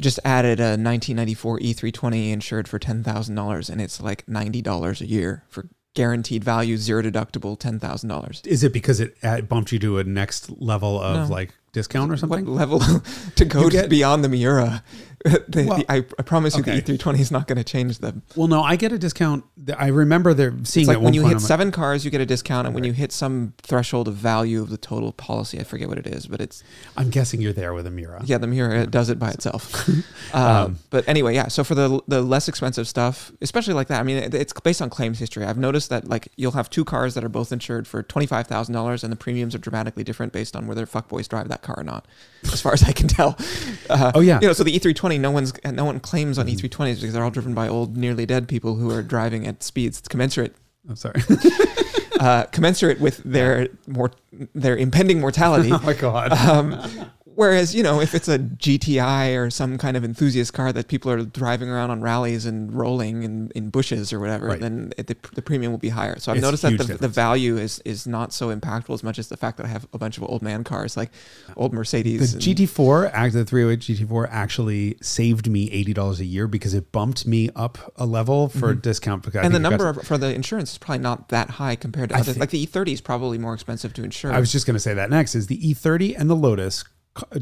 just 0.00 0.18
added 0.24 0.58
a 0.60 0.76
1994 0.76 1.58
E320 1.60 2.32
insured 2.32 2.68
for 2.68 2.78
ten 2.78 3.02
thousand 3.02 3.34
dollars, 3.34 3.68
and 3.70 3.80
it's 3.80 4.00
like 4.00 4.26
ninety 4.28 4.60
dollars 4.62 5.00
a 5.00 5.06
year 5.06 5.44
for 5.48 5.68
guaranteed 5.94 6.42
value, 6.42 6.76
zero 6.76 7.02
deductible, 7.02 7.58
ten 7.58 7.78
thousand 7.78 8.08
dollars. 8.08 8.42
Is 8.44 8.64
it 8.64 8.72
because 8.72 8.98
it 9.00 9.14
bumped 9.48 9.70
you 9.72 9.78
to 9.80 9.98
a 9.98 10.04
next 10.04 10.50
level 10.60 11.00
of 11.00 11.28
No. 11.28 11.34
like 11.34 11.54
discount 11.72 12.10
or 12.10 12.16
something? 12.16 12.44
What 12.44 12.52
level 12.52 12.80
to 13.36 13.44
go 13.44 13.62
You 13.62 13.70
to 13.70 13.76
get- 13.76 13.88
beyond 13.90 14.24
the 14.24 14.28
Miura 14.28 14.82
the, 15.48 15.64
Well, 15.66 15.78
the- 15.78 15.86
I, 15.90 15.96
I 16.18 16.22
promise 16.22 16.54
you, 16.54 16.60
okay. 16.62 16.80
the 16.80 16.98
E320 16.98 17.18
is 17.18 17.30
not 17.30 17.46
going 17.46 17.56
to 17.56 17.64
change 17.64 17.98
them. 17.98 18.22
Well, 18.36 18.46
no, 18.46 18.62
I 18.62 18.76
get 18.76 18.92
a 18.92 18.98
discount. 18.98 19.44
I 19.78 19.86
remember 19.88 20.34
there 20.34 20.52
seeing 20.64 20.86
like 20.86 21.00
when 21.00 21.14
you 21.14 21.22
hit 21.24 21.34
like, 21.34 21.40
seven 21.40 21.72
cars, 21.72 22.04
you 22.04 22.10
get 22.10 22.20
a 22.20 22.26
discount, 22.26 22.66
and 22.66 22.74
when 22.74 22.84
you 22.84 22.92
hit 22.92 23.10
some 23.10 23.54
threshold 23.62 24.06
of 24.08 24.14
value 24.14 24.60
of 24.60 24.68
the 24.68 24.76
total 24.76 25.12
policy, 25.12 25.58
I 25.58 25.64
forget 25.64 25.88
what 25.88 25.96
it 25.98 26.06
is, 26.06 26.26
but 26.26 26.40
it's 26.42 26.62
I'm 26.96 27.08
guessing 27.08 27.40
you're 27.40 27.54
there 27.54 27.72
with 27.72 27.86
a 27.86 27.90
Miura. 27.90 28.22
yeah, 28.26 28.36
the 28.38 28.46
Miura 28.46 28.82
it 28.82 28.90
does 28.90 29.08
it 29.08 29.18
by 29.18 29.30
itself. 29.30 29.88
um, 30.34 30.78
but 30.90 31.08
anyway, 31.08 31.34
yeah. 31.34 31.48
So 31.48 31.64
for 31.64 31.74
the 31.74 32.00
the 32.06 32.20
less 32.20 32.46
expensive 32.48 32.86
stuff, 32.86 33.32
especially 33.40 33.72
like 33.74 33.88
that, 33.88 34.00
I 34.00 34.02
mean, 34.02 34.18
it, 34.18 34.34
it's 34.34 34.52
based 34.60 34.82
on 34.82 34.90
claims 34.90 35.18
history. 35.18 35.44
I've 35.46 35.56
noticed 35.58 35.88
that 35.88 36.06
like 36.06 36.28
you'll 36.36 36.52
have 36.52 36.68
two 36.68 36.84
cars 36.84 37.14
that 37.14 37.24
are 37.24 37.28
both 37.30 37.50
insured 37.50 37.88
for 37.88 38.02
twenty 38.02 38.26
five 38.26 38.46
thousand 38.46 38.74
dollars, 38.74 39.02
and 39.02 39.10
the 39.10 39.16
premiums 39.16 39.54
are 39.54 39.58
dramatically 39.58 40.04
different 40.04 40.32
based 40.34 40.54
on 40.54 40.66
whether 40.66 40.84
fuckboys 40.86 41.28
drive 41.28 41.48
that 41.48 41.62
car 41.62 41.76
or 41.78 41.84
not, 41.84 42.06
as 42.52 42.60
far 42.60 42.74
as 42.74 42.82
I 42.82 42.92
can 42.92 43.08
tell. 43.08 43.38
Uh, 43.88 44.12
Oh, 44.14 44.20
yeah. 44.20 44.38
you 44.40 44.46
know, 44.46 44.52
so 44.52 44.64
the 44.64 44.72
E320, 44.78 45.13
no 45.18 45.30
one's 45.30 45.52
no 45.64 45.84
one 45.84 46.00
claims 46.00 46.38
on 46.38 46.46
E320s 46.46 47.00
because 47.00 47.12
they're 47.12 47.24
all 47.24 47.30
driven 47.30 47.54
by 47.54 47.68
old, 47.68 47.96
nearly 47.96 48.26
dead 48.26 48.48
people 48.48 48.76
who 48.76 48.90
are 48.90 49.02
driving 49.02 49.46
at 49.46 49.62
speeds 49.62 50.00
commensurate 50.00 50.54
I'm 50.88 50.96
sorry. 50.96 51.22
uh, 52.20 52.44
commensurate 52.46 53.00
with 53.00 53.18
their 53.24 53.68
more 53.86 54.12
their 54.54 54.76
impending 54.76 55.20
mortality. 55.20 55.70
oh 55.72 55.80
my 55.80 55.94
god. 55.94 56.32
Um, 56.32 57.10
whereas, 57.34 57.74
you 57.74 57.82
know, 57.82 58.00
if 58.00 58.14
it's 58.14 58.28
a 58.28 58.38
GTI 58.38 59.36
or 59.38 59.50
some 59.50 59.78
kind 59.78 59.96
of 59.96 60.04
enthusiast 60.04 60.52
car 60.52 60.72
that 60.72 60.88
people 60.88 61.10
are 61.10 61.24
driving 61.24 61.68
around 61.68 61.90
on 61.90 62.00
rallies 62.00 62.46
and 62.46 62.72
rolling 62.72 63.22
in, 63.22 63.50
in 63.54 63.70
bushes 63.70 64.12
or 64.12 64.20
whatever, 64.20 64.46
Right. 64.48 64.60
then 64.60 64.92
it, 64.96 65.06
the, 65.06 65.16
the 65.34 65.42
premium 65.42 65.72
will 65.72 65.78
be 65.78 65.88
higher. 65.90 66.18
So 66.18 66.30
I've 66.32 66.38
It's 66.38 66.42
noticed 66.44 66.62
that 66.62 66.78
the, 66.78 66.94
the 66.98 67.08
value 67.08 67.56
is 67.56 67.80
is 67.84 68.06
not 68.06 68.32
so 68.32 68.54
impactful 68.54 68.92
as 68.94 69.02
much 69.02 69.18
as 69.18 69.28
the 69.28 69.36
fact 69.36 69.56
that 69.58 69.66
I 69.66 69.68
have 69.68 69.86
a 69.92 69.98
bunch 69.98 70.16
of 70.18 70.24
old 70.24 70.42
man 70.42 70.64
cars, 70.64 70.96
like 70.96 71.10
old 71.56 71.72
the 71.72 71.76
Mercedes. 71.76 72.34
and- 72.34 72.42
GT4, 72.42 73.32
the 73.32 73.44
308 73.44 73.80
GT4 73.80 74.28
actually 74.30 74.96
saved 75.00 75.48
me 75.50 75.68
$80 75.84 76.20
a 76.20 76.24
year 76.24 76.46
because 76.46 76.74
it 76.74 76.92
bumped 76.92 77.26
me 77.26 77.50
up 77.56 77.92
a 77.96 78.06
level 78.06 78.48
for 78.48 78.70
a 78.70 78.76
discount. 78.76 79.22
Because 79.22 79.34
Mm-hmm. 79.38 79.46
and 79.46 79.54
the 79.54 79.58
number 79.70 79.88
of, 79.88 80.02
for 80.06 80.16
the 80.16 80.32
insurance 80.34 80.72
is 80.72 80.78
probably 80.78 81.02
not 81.02 81.28
that 81.30 81.50
high 81.50 81.74
compared 81.76 82.10
to 82.10 82.14
I 82.16 82.20
other, 82.20 82.32
think- 82.32 82.40
like 82.40 82.50
the 82.50 82.66
E30 82.66 82.92
is 82.92 83.00
probably 83.00 83.38
more 83.38 83.54
expensive 83.54 83.92
to 83.94 84.04
insure. 84.04 84.32
I 84.32 84.38
was 84.40 84.52
just 84.52 84.66
going 84.66 84.74
to 84.74 84.80
say 84.80 84.94
that 84.94 85.10
next 85.10 85.34
is 85.34 85.48
the 85.48 85.58
E30 85.58 86.14
and 86.18 86.30
the 86.30 86.36
Lotus 86.36 86.84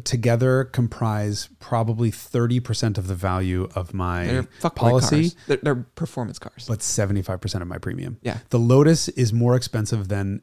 together 0.04 0.64
comprise 0.64 1.48
probably 1.58 2.10
30% 2.10 2.98
of 2.98 3.06
the 3.06 3.14
value 3.14 3.68
of 3.74 3.94
my 3.94 4.24
they're 4.24 4.70
policy. 4.70 5.32
They're, 5.46 5.58
they're 5.62 5.74
performance 5.76 6.38
cars. 6.38 6.66
but 6.68 6.80
75% 6.80 7.62
of 7.62 7.68
my 7.68 7.78
premium. 7.78 8.18
yeah. 8.22 8.38
The 8.50 8.58
Lotus 8.58 9.08
is 9.08 9.32
more 9.32 9.56
expensive 9.56 10.08
than 10.08 10.42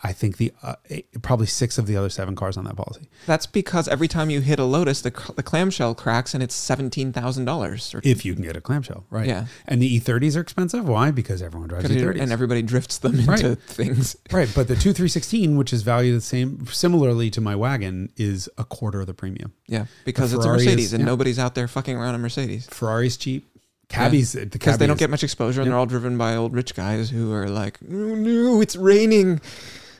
I 0.00 0.12
think 0.12 0.36
the 0.36 0.52
uh, 0.62 0.76
eight, 0.90 1.08
probably 1.22 1.46
six 1.46 1.76
of 1.76 1.88
the 1.88 1.96
other 1.96 2.08
seven 2.08 2.36
cars 2.36 2.56
on 2.56 2.64
that 2.66 2.76
policy. 2.76 3.08
That's 3.26 3.46
because 3.46 3.88
every 3.88 4.06
time 4.06 4.30
you 4.30 4.40
hit 4.40 4.60
a 4.60 4.64
Lotus, 4.64 5.00
the, 5.00 5.10
the 5.34 5.42
clamshell 5.42 5.96
cracks 5.96 6.34
and 6.34 6.42
it's 6.42 6.54
seventeen 6.54 7.12
thousand 7.12 7.46
dollars. 7.46 7.94
If 8.04 8.24
you 8.24 8.34
can 8.34 8.44
get 8.44 8.56
a 8.56 8.60
clamshell, 8.60 9.06
right? 9.10 9.26
Yeah. 9.26 9.46
And 9.66 9.82
the 9.82 9.98
E30s 10.00 10.36
are 10.36 10.40
expensive. 10.40 10.88
Why? 10.88 11.10
Because 11.10 11.42
everyone 11.42 11.68
drives 11.68 11.86
E30s. 11.88 12.20
and 12.20 12.30
everybody 12.30 12.62
drifts 12.62 12.98
them 12.98 13.18
into 13.18 13.30
Right. 13.48 13.58
things. 13.62 14.16
right. 14.30 14.48
But 14.54 14.68
the 14.68 14.74
2316, 14.74 15.56
which 15.56 15.72
is 15.72 15.82
valued 15.82 16.16
the 16.16 16.20
same, 16.20 16.64
similarly 16.68 17.28
to 17.30 17.40
my 17.40 17.56
wagon, 17.56 18.12
is 18.16 18.48
a 18.56 18.62
quarter 18.64 19.00
of 19.00 19.08
the 19.08 19.14
premium. 19.14 19.52
Yeah, 19.66 19.86
because 20.04 20.32
it's 20.32 20.44
a 20.44 20.48
Mercedes, 20.48 20.86
is- 20.86 20.92
and 20.92 21.00
yeah. 21.00 21.06
nobody's 21.06 21.40
out 21.40 21.56
there 21.56 21.66
fucking 21.66 21.96
around 21.96 22.14
a 22.14 22.18
Mercedes 22.18 22.66
Ferrari's 22.70 23.16
cheap. 23.16 23.46
Cabbies, 23.88 24.32
the 24.32 24.44
because 24.44 24.72
cabbie 24.74 24.78
they 24.80 24.86
don't 24.86 24.98
get 24.98 25.08
much 25.08 25.24
exposure, 25.24 25.62
and 25.62 25.66
Yep. 25.66 25.72
they're 25.72 25.78
all 25.78 25.86
driven 25.86 26.18
by 26.18 26.36
old 26.36 26.52
rich 26.52 26.74
guys 26.74 27.08
who 27.08 27.32
are 27.32 27.48
like, 27.48 27.80
"No, 27.80 28.14
no, 28.14 28.60
it's 28.60 28.76
raining. 28.76 29.40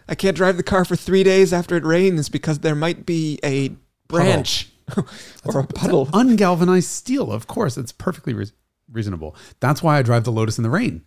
I 0.09 0.15
can't 0.15 0.37
drive 0.37 0.57
the 0.57 0.63
car 0.63 0.85
for 0.85 0.97
three 0.97 1.23
days 1.23 1.53
after 1.53 1.77
it 1.77 1.85
rains 1.85 2.29
because 2.29 2.61
there 2.61 2.75
might 2.75 3.05
be 3.07 3.39
a 3.45 3.77
branch 4.09 4.71
or 5.45 5.61
a 5.61 5.67
puddle." 5.67 6.09
an 6.13 6.37
ungalvanized 6.37 6.85
steel. 6.85 7.31
Of 7.31 7.47
course, 7.47 7.77
it's 7.77 7.93
perfectly 7.93 8.35
reas 8.35 8.53
reasonable. 8.91 9.37
That's 9.61 9.83
why 9.83 9.99
I 9.99 10.03
drive 10.03 10.25
the 10.25 10.33
Lotus 10.33 10.59
in 10.59 10.65
the 10.65 10.71
rain. 10.71 11.05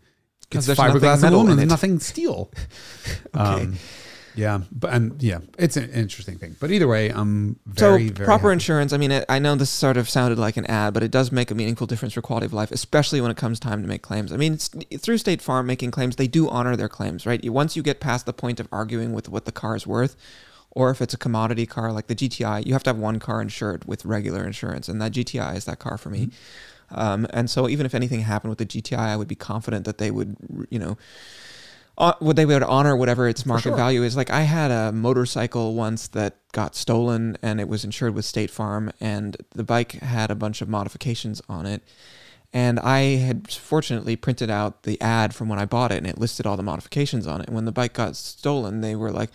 It's 0.51 0.67
there's 0.67 0.77
nothing 0.77 0.95
fiberglass 0.95 1.13
and 1.13 1.21
metal 1.23 1.39
aluminum, 1.39 1.59
it. 1.59 1.65
nothing 1.67 1.99
steel. 1.99 2.51
Um, 3.33 3.77
yeah, 4.35 4.61
but 4.71 4.93
and 4.93 5.21
yeah, 5.21 5.39
it's 5.57 5.77
an 5.77 5.89
interesting 5.91 6.37
thing. 6.37 6.55
But 6.59 6.71
either 6.71 6.87
way, 6.87 7.09
I'm 7.09 7.59
very, 7.65 8.07
so 8.07 8.13
very 8.13 8.25
proper 8.25 8.49
happy. 8.49 8.53
insurance. 8.53 8.93
I 8.93 8.97
mean, 8.97 9.11
it, 9.11 9.25
I 9.29 9.39
know 9.39 9.55
this 9.55 9.69
sort 9.69 9.97
of 9.97 10.09
sounded 10.09 10.39
like 10.39 10.57
an 10.57 10.65
ad, 10.65 10.93
but 10.93 11.03
it 11.03 11.11
does 11.11 11.31
make 11.31 11.51
a 11.51 11.55
meaningful 11.55 11.87
difference 11.87 12.13
for 12.13 12.21
quality 12.21 12.45
of 12.45 12.53
life, 12.53 12.71
especially 12.71 13.21
when 13.21 13.31
it 13.31 13.37
comes 13.37 13.59
time 13.59 13.81
to 13.81 13.87
make 13.87 14.01
claims. 14.01 14.31
I 14.31 14.37
mean, 14.37 14.57
through 14.57 15.17
State 15.17 15.41
Farm 15.41 15.65
making 15.65 15.91
claims, 15.91 16.15
they 16.15 16.27
do 16.27 16.49
honor 16.49 16.75
their 16.75 16.89
claims, 16.89 17.25
right? 17.25 17.43
Once 17.49 17.75
you 17.75 17.83
get 17.83 17.99
past 17.99 18.25
the 18.25 18.33
point 18.33 18.59
of 18.59 18.67
arguing 18.71 19.13
with 19.13 19.29
what 19.29 19.45
the 19.45 19.51
car 19.51 19.75
is 19.75 19.85
worth, 19.85 20.15
or 20.71 20.89
if 20.89 21.01
it's 21.01 21.13
a 21.13 21.17
commodity 21.17 21.65
car 21.65 21.91
like 21.91 22.07
the 22.07 22.15
GTI, 22.15 22.65
you 22.65 22.73
have 22.73 22.83
to 22.83 22.89
have 22.89 22.97
one 22.97 23.19
car 23.19 23.41
insured 23.41 23.85
with 23.85 24.05
regular 24.05 24.45
insurance, 24.45 24.87
and 24.87 25.01
that 25.01 25.11
GTI 25.11 25.55
is 25.55 25.65
that 25.65 25.79
car 25.79 25.97
for 25.97 26.09
me. 26.09 26.29
Um, 26.93 27.27
and 27.31 27.49
so, 27.49 27.69
even 27.69 27.85
if 27.85 27.95
anything 27.95 28.21
happened 28.21 28.49
with 28.49 28.57
the 28.57 28.65
GTI, 28.65 28.97
I 28.97 29.15
would 29.15 29.27
be 29.27 29.35
confident 29.35 29.85
that 29.85 29.97
they 29.97 30.11
would, 30.11 30.35
you 30.69 30.79
know, 30.79 30.97
uh, 31.97 32.13
would 32.21 32.35
they 32.35 32.45
would 32.45 32.63
honor 32.63 32.95
whatever 32.95 33.27
its 33.27 33.45
market 33.45 33.69
sure. 33.69 33.75
value 33.75 34.03
is. 34.03 34.15
Like 34.15 34.29
I 34.29 34.41
had 34.41 34.71
a 34.71 34.91
motorcycle 34.91 35.73
once 35.75 36.07
that 36.09 36.37
got 36.51 36.75
stolen 36.75 37.37
and 37.41 37.59
it 37.59 37.67
was 37.67 37.83
insured 37.83 38.15
with 38.15 38.25
State 38.25 38.49
Farm 38.49 38.91
and 38.99 39.37
the 39.51 39.63
bike 39.63 39.93
had 39.93 40.31
a 40.31 40.35
bunch 40.35 40.61
of 40.61 40.69
modifications 40.69 41.41
on 41.49 41.65
it. 41.65 41.83
And 42.53 42.79
I 42.79 43.17
had 43.17 43.49
fortunately 43.49 44.15
printed 44.15 44.49
out 44.49 44.83
the 44.83 44.99
ad 44.99 45.33
from 45.33 45.47
when 45.47 45.59
I 45.59 45.65
bought 45.65 45.91
it 45.91 45.97
and 45.97 46.07
it 46.07 46.17
listed 46.17 46.45
all 46.45 46.57
the 46.57 46.63
modifications 46.63 47.25
on 47.25 47.41
it. 47.41 47.47
And 47.47 47.55
when 47.55 47.65
the 47.65 47.71
bike 47.71 47.93
got 47.93 48.15
stolen, 48.15 48.81
they 48.81 48.95
were 48.95 49.11
like, 49.11 49.29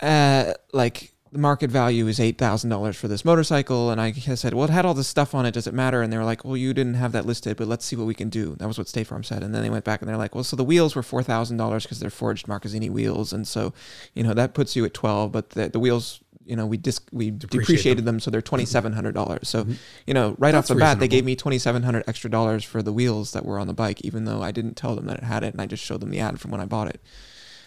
uh, 0.00 0.54
like 0.72 1.13
the 1.34 1.40
market 1.40 1.68
value 1.68 2.06
is 2.06 2.20
eight 2.20 2.38
thousand 2.38 2.70
dollars 2.70 2.96
for 2.96 3.08
this 3.08 3.24
motorcycle, 3.24 3.90
and 3.90 4.00
I 4.00 4.12
said, 4.12 4.54
well, 4.54 4.64
it 4.64 4.70
had 4.70 4.86
all 4.86 4.94
this 4.94 5.08
stuff 5.08 5.34
on 5.34 5.44
it. 5.44 5.50
Does 5.50 5.66
it 5.66 5.74
matter? 5.74 6.00
And 6.00 6.12
they 6.12 6.16
were 6.16 6.24
like, 6.24 6.44
well, 6.44 6.56
you 6.56 6.72
didn't 6.72 6.94
have 6.94 7.10
that 7.10 7.26
listed, 7.26 7.56
but 7.56 7.66
let's 7.66 7.84
see 7.84 7.96
what 7.96 8.06
we 8.06 8.14
can 8.14 8.28
do. 8.28 8.54
That 8.60 8.68
was 8.68 8.78
what 8.78 8.86
State 8.88 9.08
Farm 9.08 9.24
said, 9.24 9.42
and 9.42 9.52
then 9.52 9.62
they 9.62 9.68
went 9.68 9.84
back 9.84 10.00
and 10.00 10.08
they're 10.08 10.16
like, 10.16 10.36
well, 10.36 10.44
so 10.44 10.54
the 10.54 10.62
wheels 10.62 10.94
were 10.94 11.02
four 11.02 11.24
thousand 11.24 11.56
dollars 11.56 11.82
because 11.82 11.98
they're 11.98 12.08
forged 12.08 12.46
Marchesini 12.46 12.88
wheels, 12.88 13.32
and 13.32 13.48
so 13.48 13.74
you 14.14 14.22
know 14.22 14.32
that 14.32 14.54
puts 14.54 14.76
you 14.76 14.84
at 14.84 14.94
twelve, 14.94 15.32
but 15.32 15.50
the, 15.50 15.68
the 15.68 15.80
wheels. 15.80 16.20
You 16.46 16.56
know, 16.56 16.66
we 16.66 16.76
dis- 16.76 17.00
we 17.10 17.30
Depreciate 17.30 17.62
depreciated 17.66 18.04
them, 18.04 18.20
so 18.20 18.30
they're 18.30 18.42
twenty 18.42 18.66
seven 18.66 18.92
hundred 18.92 19.14
dollars. 19.14 19.48
So, 19.48 19.64
Mhm. 19.64 19.76
you 20.06 20.12
know, 20.12 20.36
right 20.38 20.52
That's 20.52 20.70
off 20.70 20.76
the 20.76 20.78
bat, 20.80 21.00
they 21.00 21.08
gave 21.08 21.24
me 21.24 21.36
twenty 21.36 21.58
seven 21.58 21.82
hundred 21.82 22.04
extra 22.06 22.28
dollars 22.28 22.62
for 22.62 22.82
the 22.82 22.92
wheels 22.92 23.32
that 23.32 23.46
were 23.46 23.58
on 23.58 23.66
the 23.66 23.72
bike, 23.72 24.02
even 24.02 24.26
though 24.26 24.42
I 24.42 24.52
didn't 24.52 24.74
tell 24.76 24.94
them 24.94 25.06
that 25.06 25.16
it 25.16 25.24
had 25.24 25.42
it, 25.42 25.54
and 25.54 25.60
I 25.62 25.64
just 25.64 25.82
showed 25.82 26.00
them 26.00 26.10
the 26.10 26.20
ad 26.20 26.38
from 26.40 26.50
when 26.50 26.60
I 26.60 26.66
bought 26.66 26.88
it. 26.88 27.00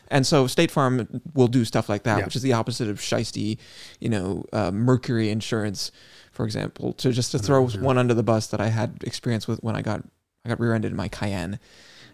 And 0.09 0.25
so 0.25 0.47
State 0.47 0.71
Farm 0.71 1.21
will 1.33 1.47
do 1.47 1.65
stuff 1.65 1.89
like 1.89 2.03
that, 2.03 2.19
Yeah. 2.19 2.25
which 2.25 2.35
is 2.35 2.41
the 2.41 2.53
opposite 2.53 2.87
of 2.89 2.99
shisty, 2.99 3.57
you 3.99 4.09
know, 4.09 4.45
uh, 4.53 4.71
Mercury 4.71 5.29
Insurance, 5.29 5.91
for 6.31 6.45
example. 6.45 6.93
To 6.93 7.11
just 7.11 7.31
to 7.31 7.39
throw 7.39 7.67
Yeah. 7.67 7.81
one 7.81 7.97
under 7.97 8.13
the 8.13 8.23
bus 8.23 8.47
that 8.47 8.61
I 8.61 8.67
had 8.69 8.99
experience 9.03 9.47
with 9.47 9.61
when 9.63 9.75
I 9.75 9.81
got 9.81 10.03
I 10.45 10.49
got 10.49 10.61
rear-ended 10.61 10.91
in 10.91 10.95
my 10.97 11.09
Cayenne, 11.09 11.59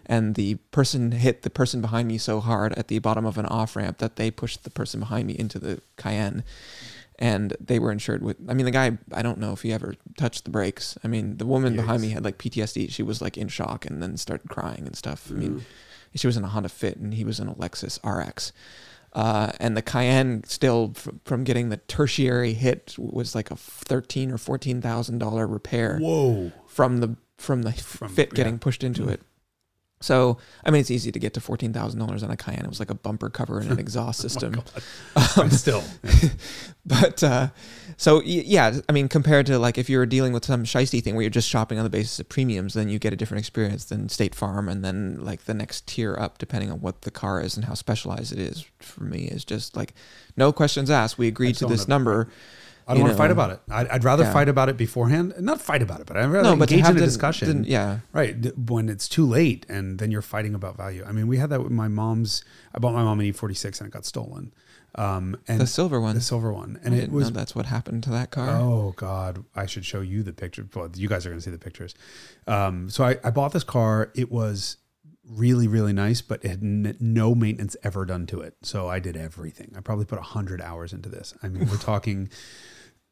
and 0.06 0.34
the 0.34 0.56
person 0.72 1.12
hit 1.12 1.42
the 1.42 1.50
person 1.50 1.80
behind 1.80 2.08
me 2.08 2.18
so 2.18 2.40
hard 2.40 2.72
at 2.72 2.88
the 2.88 2.98
bottom 2.98 3.24
of 3.24 3.38
an 3.38 3.46
off 3.46 3.76
ramp 3.76 3.98
that 3.98 4.16
they 4.16 4.28
pushed 4.32 4.64
the 4.64 4.70
person 4.70 4.98
behind 4.98 5.28
me 5.28 5.34
into 5.38 5.60
the 5.60 5.80
Cayenne. 5.96 6.42
And 7.16 7.56
they 7.60 7.78
were 7.78 7.92
insured 7.92 8.22
with. 8.22 8.36
I 8.48 8.54
mean, 8.54 8.64
the 8.64 8.72
guy. 8.72 8.98
I 9.12 9.22
don't 9.22 9.38
know 9.38 9.52
if 9.52 9.62
he 9.62 9.72
ever 9.72 9.94
touched 10.18 10.42
the 10.46 10.50
brakes. 10.50 10.98
I 11.04 11.06
mean, 11.08 11.36
the 11.36 11.46
woman 11.46 11.76
behind 11.76 12.02
me 12.02 12.08
had 12.10 12.24
like 12.24 12.38
PTSD. 12.38 12.90
She 12.90 13.04
was 13.04 13.22
like 13.22 13.38
in 13.38 13.46
shock 13.46 13.86
and 13.86 14.02
then 14.02 14.16
started 14.16 14.50
crying 14.50 14.84
and 14.84 14.96
stuff. 14.96 15.28
I 15.30 15.34
Mm. 15.34 15.60
She 16.14 16.26
was 16.26 16.36
in 16.36 16.44
a 16.44 16.48
Honda 16.48 16.68
Fit 16.68 16.96
and 16.96 17.14
he 17.14 17.24
was 17.24 17.40
in 17.40 17.48
a 17.48 17.54
Lexus 17.54 17.98
RX. 18.04 18.52
Uh, 19.12 19.52
and 19.60 19.76
the 19.76 19.82
Cayenne 19.82 20.42
still 20.44 20.92
f- 20.96 21.08
from 21.24 21.44
getting 21.44 21.68
the 21.68 21.76
tertiary 21.76 22.52
hit 22.52 22.96
was 22.98 23.32
like 23.34 23.50
a 23.52 23.56
thirteen 23.56 24.32
or 24.32 24.38
fourteen 24.38 24.80
thousand 24.82 25.18
dollar 25.18 25.46
repair 25.46 25.98
Whoa. 26.00 26.50
from 26.66 26.98
the 26.98 27.16
from 27.38 27.62
the 27.62 27.72
From- 27.72 28.08
Fit 28.08 28.30
yeah. 28.32 28.36
getting 28.36 28.58
pushed 28.58 28.82
into 28.82 29.02
Mm. 29.02 29.10
it. 29.12 29.20
So 30.04 30.36
I 30.64 30.70
mean, 30.70 30.80
it's 30.80 30.90
easy 30.90 31.10
to 31.10 31.18
get 31.18 31.32
to 31.34 31.40
fourteen 31.40 31.72
thousand 31.72 31.98
dollars 31.98 32.22
on 32.22 32.30
a 32.30 32.36
Cayenne. 32.36 32.64
It 32.64 32.68
was 32.68 32.78
like 32.78 32.90
a 32.90 32.94
bumper 32.94 33.30
cover 33.30 33.58
and 33.58 33.70
an 33.70 33.78
exhaust 33.86 34.20
system. 34.20 34.62
But 35.36 35.52
still. 35.52 35.82
But 36.86 37.24
uh, 37.24 37.48
so 37.96 38.20
yeah, 38.22 38.80
I 38.90 38.92
mean, 38.92 39.08
compared 39.08 39.46
to 39.46 39.58
like 39.58 39.78
if 39.78 39.88
you 39.88 39.96
were 39.96 40.04
dealing 40.04 40.34
with 40.34 40.44
some 40.44 40.64
shisty 40.64 41.02
thing 41.02 41.14
where 41.14 41.22
you're 41.22 41.30
just 41.30 41.48
shopping 41.48 41.78
on 41.78 41.84
the 41.84 41.88
basis 41.88 42.20
of 42.20 42.28
premiums, 42.28 42.74
then 42.74 42.90
you 42.90 42.98
get 42.98 43.14
a 43.14 43.16
different 43.16 43.38
experience 43.38 43.86
than 43.86 44.10
State 44.10 44.34
Farm, 44.34 44.68
and 44.68 44.84
then 44.84 45.16
like 45.24 45.46
the 45.46 45.54
next 45.54 45.86
tier 45.86 46.14
up, 46.14 46.36
depending 46.36 46.70
on 46.70 46.82
what 46.82 47.00
the 47.00 47.10
car 47.10 47.40
is 47.40 47.56
and 47.56 47.64
how 47.64 47.72
specialized 47.72 48.32
it 48.32 48.38
is. 48.38 48.66
For 48.80 49.04
me, 49.04 49.20
is 49.20 49.46
just 49.46 49.74
like 49.74 49.94
no 50.36 50.52
questions 50.52 50.90
asked. 50.90 51.16
We 51.16 51.26
agreed 51.26 51.56
to 51.56 51.66
this 51.66 51.88
number. 51.88 52.28
I 52.86 52.92
don't 52.92 52.98
You 52.98 53.04
want 53.04 53.14
to 53.14 53.18
fight 53.18 53.30
about 53.30 53.50
it. 53.50 53.60
I'd, 53.70 53.88
I'd 53.88 54.04
rather 54.04 54.24
Yeah. 54.24 54.32
fight 54.32 54.48
about 54.48 54.68
it 54.68 54.76
beforehand. 54.76 55.32
Not 55.40 55.60
fight 55.60 55.82
about 55.82 56.00
it, 56.00 56.06
but 56.06 56.16
I'd 56.16 56.26
rather 56.26 56.50
No, 56.50 56.56
but 56.56 56.70
engage 56.70 56.84
in 56.90 56.96
a 56.96 57.00
the- 57.00 57.04
discussion. 57.06 57.62
the- 57.62 57.68
yeah, 57.68 57.98
Right. 58.12 58.56
When 58.58 58.88
it's 58.88 59.08
too 59.08 59.24
late 59.26 59.64
and 59.68 59.98
then 59.98 60.10
you're 60.10 60.20
fighting 60.22 60.54
about 60.54 60.76
value. 60.76 61.02
I 61.06 61.12
mean, 61.12 61.26
we 61.26 61.38
had 61.38 61.48
that 61.50 61.62
with 61.62 61.72
my 61.72 61.88
mom's. 61.88 62.44
I 62.74 62.78
bought 62.78 62.92
my 62.92 63.02
mom 63.02 63.20
an 63.20 63.26
E46 63.26 63.80
and 63.80 63.88
it 63.88 63.92
got 63.92 64.04
stolen. 64.04 64.52
Um, 64.96 65.36
and 65.48 65.60
the 65.60 65.66
silver 65.66 66.00
one. 66.00 66.14
the 66.14 66.20
silver 66.20 66.52
one. 66.52 66.78
And 66.84 66.94
it 66.94 67.10
was 67.10 67.30
know 67.30 67.34
that's 67.38 67.54
what 67.56 67.66
happened 67.66 68.04
to 68.04 68.10
that 68.10 68.30
car. 68.30 68.48
Oh 68.50 68.92
God, 68.96 69.44
I 69.56 69.66
should 69.66 69.84
show 69.84 70.00
you 70.02 70.22
the 70.22 70.32
picture. 70.32 70.66
Well, 70.74 70.88
you 70.94 71.08
guys 71.08 71.26
are 71.26 71.30
going 71.30 71.40
to 71.40 71.44
see 71.44 71.50
the 71.50 71.58
pictures. 71.58 71.94
Um, 72.46 72.88
so 72.90 73.02
I, 73.04 73.16
I 73.24 73.30
bought 73.30 73.52
this 73.52 73.64
car. 73.64 74.12
It 74.14 74.30
was 74.30 74.76
really, 75.28 75.66
really 75.66 75.92
nice, 75.94 76.20
but 76.20 76.44
it 76.44 76.48
had 76.48 76.62
n- 76.62 76.96
no 77.00 77.34
maintenance 77.34 77.76
ever 77.82 78.04
done 78.04 78.26
to 78.26 78.40
it. 78.42 78.54
So 78.62 78.88
I 78.88 79.00
did 79.00 79.16
everything. 79.16 79.72
I 79.76 79.80
probably 79.80 80.04
put 80.04 80.20
hundred 80.20 80.60
hours 80.60 80.92
into 80.92 81.08
this. 81.08 81.34
I 81.42 81.48
mean, 81.48 81.66
we're 81.68 81.76
talking 81.92 82.28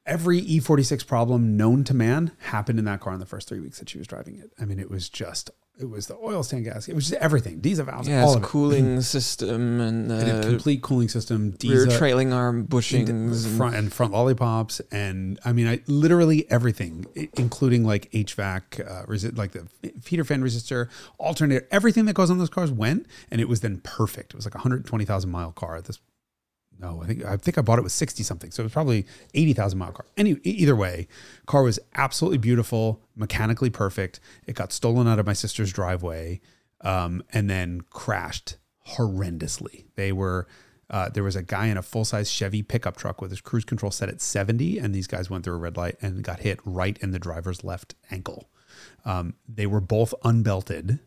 every 0.07 0.41
E46 0.43 1.07
problem 1.07 1.57
known 1.57 1.85
to 1.85 1.95
man 1.95 2.33
happened 2.41 2.79
in 2.79 2.85
that 2.87 3.01
car 3.01 3.13
in 3.15 3.21
the 3.21 3.27
first 3.27 3.49
three 3.49 3.61
weeks 3.61 3.79
that 3.79 3.89
she 3.89 3.99
was 3.99 4.07
driving 4.07 4.37
it. 4.39 4.51
I 4.61 4.65
mean, 4.65 4.79
it 4.79 4.91
was 4.91 5.09
just, 5.09 5.51
it 5.79 5.89
was 5.89 6.07
the 6.09 6.17
oil 6.17 6.43
stand 6.43 6.65
gas, 6.65 6.89
it 6.89 6.95
was 6.95 7.09
just 7.09 7.21
everything, 7.23 7.61
DISA 7.61 7.85
valves, 7.85 8.09
Yeah, 8.09 8.23
all 8.25 8.35
of 8.37 8.43
it. 8.43 8.47
cooling 8.47 9.01
system 9.01 9.81
and 9.81 10.11
It 10.11 10.35
uh, 10.35 10.43
complete 10.43 10.83
cooling 10.83 11.09
system, 11.09 11.51
rear 11.63 11.87
diesel, 11.87 11.93
trailing 11.99 12.33
arm 12.33 12.67
bushings. 12.67 13.09
and- 13.09 13.57
front 13.57 13.77
and 13.77 13.93
front 13.93 14.13
lollipops, 14.13 14.81
and 14.91 15.39
I 15.45 15.53
mean, 15.53 15.67
I 15.69 15.81
literally 15.87 16.51
everything, 16.51 17.07
including 17.35 17.85
like 17.85 18.11
HVAC, 18.13 18.81
uh, 18.81 19.07
resi- 19.07 19.37
like 19.37 19.53
the 19.53 19.69
feeder 20.01 20.25
fan 20.25 20.43
resistor, 20.43 20.89
alternator, 21.19 21.67
everything 21.71 22.05
that 22.07 22.15
goes 22.15 22.31
on 22.31 22.39
those 22.39 22.51
cars 22.51 22.71
went, 22.73 23.07
and 23.31 23.41
it 23.41 23.49
was 23.49 23.61
then 23.61 23.79
perfect. 23.85 24.35
It 24.35 24.37
was 24.37 24.45
like 24.47 24.55
a 24.55 24.59
120,000 24.59 25.31
mile 25.31 25.53
car 25.53 25.77
at 25.77 25.85
this. 25.85 25.99
No, 26.83 27.01
I 27.01 27.07
think 27.07 27.25
I 27.25 27.37
think 27.37 27.57
I 27.57 27.61
bought 27.61 27.79
it 27.79 27.83
with 27.83 27.93
60 27.93 28.25
something, 28.25 28.51
so 28.51 28.63
it 28.63 28.65
was 28.65 28.73
probably 28.73 29.07
80,000 29.35 29.79
mile 29.79 29.93
car. 29.93 30.05
Any 30.17 30.37
either 30.43 30.75
way, 30.75 31.07
car 31.47 31.63
was 31.63 31.79
absolutely 31.95 32.39
beautiful, 32.39 33.01
mechanically 33.15 33.71
perfect. 33.71 34.19
It 34.49 34.57
got 34.57 34.73
stolen 34.73 35.07
out 35.07 35.21
of 35.21 35.25
my 35.25 35.33
sister's 35.33 35.73
driveway, 35.73 36.41
um, 36.81 37.23
and 37.33 37.49
then 37.49 37.83
crashed 37.91 38.57
horrendously. 38.97 39.85
They 39.95 40.11
were 40.11 40.49
uh, 40.91 41.09
there 41.09 41.23
was 41.23 41.37
a 41.37 41.43
guy 41.43 41.67
in 41.67 41.77
a 41.77 41.83
full 41.83 42.05
size 42.05 42.29
Chevy 42.29 42.63
pickup 42.63 42.97
truck 42.97 43.23
with 43.23 43.31
his 43.31 43.41
cruise 43.41 43.65
control 43.65 43.93
set 43.93 44.09
at 44.09 44.21
70, 44.21 44.79
and 44.79 44.93
these 44.93 45.07
guys 45.07 45.31
went 45.31 45.45
through 45.45 45.55
a 45.55 45.59
red 45.59 45.77
light 45.77 45.97
and 46.03 46.25
got 46.25 46.41
hit 46.41 46.59
right 46.65 46.99
in 47.01 47.13
the 47.13 47.21
driver's 47.21 47.63
left 47.63 47.95
ankle. 48.11 48.51
Um, 49.05 49.35
they 49.49 49.67
were 49.67 49.81
both 49.81 50.13
unbelted, 50.25 50.99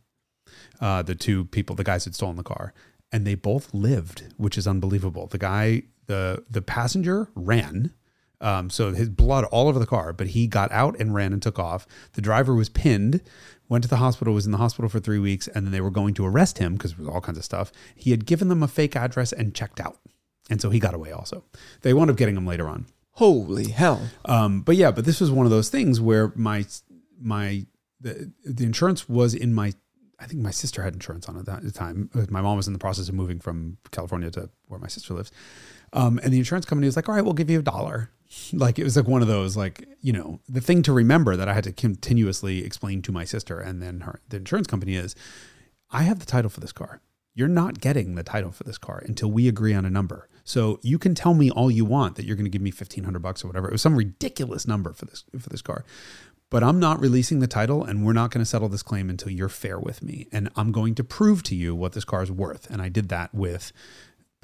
uh, 0.80 1.02
the 1.02 1.16
two 1.16 1.46
people, 1.46 1.76
the 1.76 1.84
guys 1.84 2.06
had 2.06 2.16
stolen 2.16 2.38
the 2.38 2.44
car, 2.44 2.74
and 3.16 3.26
they 3.26 3.34
both 3.34 3.74
lived, 3.74 4.24
which 4.36 4.58
is 4.58 4.68
unbelievable. 4.68 5.26
The 5.28 5.38
guy, 5.38 5.84
the 6.08 6.44
the 6.50 6.62
passenger 6.62 7.30
ran. 7.34 7.94
Um, 8.42 8.70
so 8.70 8.92
his 8.92 9.08
blood 9.08 9.46
all 9.46 9.70
over 9.70 9.80
the 9.80 9.86
car, 9.86 10.12
but 10.12 10.28
he 10.28 10.48
got 10.48 10.70
out 10.74 11.00
and 11.00 11.16
ran 11.16 11.32
and 11.32 11.42
took 11.42 11.58
off. 11.58 11.88
The 12.12 12.22
driver 12.22 12.54
was 12.54 12.68
pinned, 12.68 13.22
went 13.70 13.86
to 13.86 13.90
the 13.90 13.96
hospital, 13.96 14.34
was 14.34 14.46
in 14.46 14.52
the 14.52 14.58
hospital 14.58 14.90
for 14.90 15.00
three 15.00 15.18
weeks, 15.18 15.48
and 15.48 15.66
then 15.66 15.72
they 15.72 15.80
were 15.80 15.90
going 15.90 16.14
to 16.16 16.26
arrest 16.26 16.58
him 16.58 16.74
because 16.74 16.92
it 16.92 17.00
was 17.00 17.08
all 17.08 17.22
kinds 17.22 17.38
of 17.38 17.46
stuff. 17.46 17.72
He 17.96 18.12
had 18.12 18.26
given 18.26 18.50
them 18.50 18.62
a 18.62 18.68
fake 18.68 18.98
address 18.98 19.32
and 19.32 19.56
checked 19.56 19.80
out. 19.80 19.98
And 20.50 20.62
so 20.62 20.70
he 20.70 20.82
got 20.82 20.94
away 20.94 21.14
also. 21.14 21.46
They 21.84 21.94
wound 21.94 22.12
up 22.12 22.18
getting 22.18 22.36
him 22.36 22.46
later 22.46 22.68
on. 22.68 22.86
Holy 23.12 23.70
hell! 23.70 24.10
Um, 24.26 24.60
but 24.60 24.76
yeah, 24.76 24.92
but 24.92 25.06
this 25.06 25.22
was 25.22 25.32
one 25.32 25.46
of 25.46 25.54
those 25.54 25.70
things 25.70 26.02
where 26.02 26.34
my 26.36 26.66
my 27.18 27.66
the, 28.02 28.34
the 28.44 28.66
insurance 28.66 29.08
was 29.08 29.34
in 29.34 29.54
my 29.54 29.72
I 30.20 30.26
think 30.26 30.42
my 30.42 30.52
sister 30.52 30.82
had 30.82 30.94
insurance 30.94 31.28
on 31.28 31.38
it 31.38 31.48
at 31.48 31.64
the 31.64 31.72
time. 31.72 32.10
My 32.30 32.42
mom 32.42 32.58
was 32.58 32.68
in 32.68 32.74
the 32.74 32.80
process 32.80 33.10
of 33.10 33.16
moving 33.16 33.40
from 33.40 33.78
California 33.92 34.32
to 34.32 34.50
where 34.68 34.80
my 34.80 34.88
sister 34.88 35.14
lives. 35.14 35.32
Um, 35.94 36.20
and 36.24 36.32
the 36.32 36.38
insurance 36.38 36.66
company 36.66 36.88
was 36.88 36.96
like, 36.96 37.10
all 37.10 37.16
right, 37.16 37.24
we'll 37.24 37.34
give 37.34 37.50
you 37.50 37.60
a 37.60 37.64
dollar. 37.64 38.12
Like 38.52 38.80
it 38.80 38.84
was 38.84 38.98
like 38.98 39.08
one 39.08 39.22
of 39.22 39.30
those, 39.30 39.56
like, 39.56 39.88
you 40.02 40.12
know, 40.12 40.42
the 40.50 40.60
thing 40.60 40.82
to 40.82 40.92
remember 40.92 41.38
that 41.38 41.48
I 41.48 41.54
had 41.54 41.64
to 41.66 41.72
continuously 41.72 42.66
explain 42.66 43.02
to 43.04 43.12
my 43.12 43.24
sister 43.24 43.60
and 43.60 43.82
then 43.82 44.02
her, 44.02 44.20
the 44.28 44.38
insurance 44.38 44.68
company 44.68 44.96
is, 44.96 45.16
I 45.92 46.04
have 46.04 46.20
the 46.20 46.26
title 46.26 46.50
for 46.50 46.60
this 46.60 46.74
car. 46.74 47.02
You're 47.36 47.48
not 47.48 47.80
getting 47.80 48.16
the 48.16 48.24
title 48.24 48.52
for 48.52 48.64
this 48.64 48.80
car 48.80 49.04
until 49.06 49.32
we 49.32 49.48
agree 49.48 49.74
on 49.74 49.86
a 49.86 49.90
number. 49.90 50.28
So 50.44 50.80
you 50.82 50.98
can 50.98 51.16
tell 51.16 51.34
me 51.34 51.52
all 51.52 51.70
you 51.70 51.86
want 51.86 52.16
that 52.16 52.26
you're 52.26 52.36
going 52.36 52.46
to 52.46 52.52
give 52.52 52.64
me 52.64 52.72
1500 52.72 53.20
bucks 53.22 53.44
or 53.44 53.48
whatever. 53.48 53.70
It 53.70 53.74
was 53.74 53.84
some 53.84 53.96
ridiculous 53.96 54.68
number 54.68 54.92
for 54.92 55.06
this, 55.06 55.24
for 55.40 55.50
this 55.50 55.62
car 55.62 55.86
but 56.50 56.64
I'm 56.64 56.80
not 56.80 57.00
releasing 57.00 57.40
the 57.40 57.48
title 57.48 57.84
and 57.84 58.06
we're 58.06 58.14
not 58.14 58.32
going 58.32 58.44
to 58.44 58.50
settle 58.50 58.70
this 58.70 58.84
claim 58.84 59.10
until 59.10 59.32
you're 59.32 59.50
fair 59.50 59.80
with 59.80 60.04
me. 60.04 60.28
And 60.32 60.50
I'm 60.56 60.72
going 60.72 60.96
to 60.96 61.04
prove 61.04 61.44
to 61.44 61.56
you 61.56 61.76
what 61.76 61.94
this 61.94 62.06
car 62.06 62.24
is 62.24 62.32
worth. 62.32 62.70
And 62.70 62.82
I 62.82 62.90
did 62.90 63.10
that 63.10 63.34
with 63.34 63.72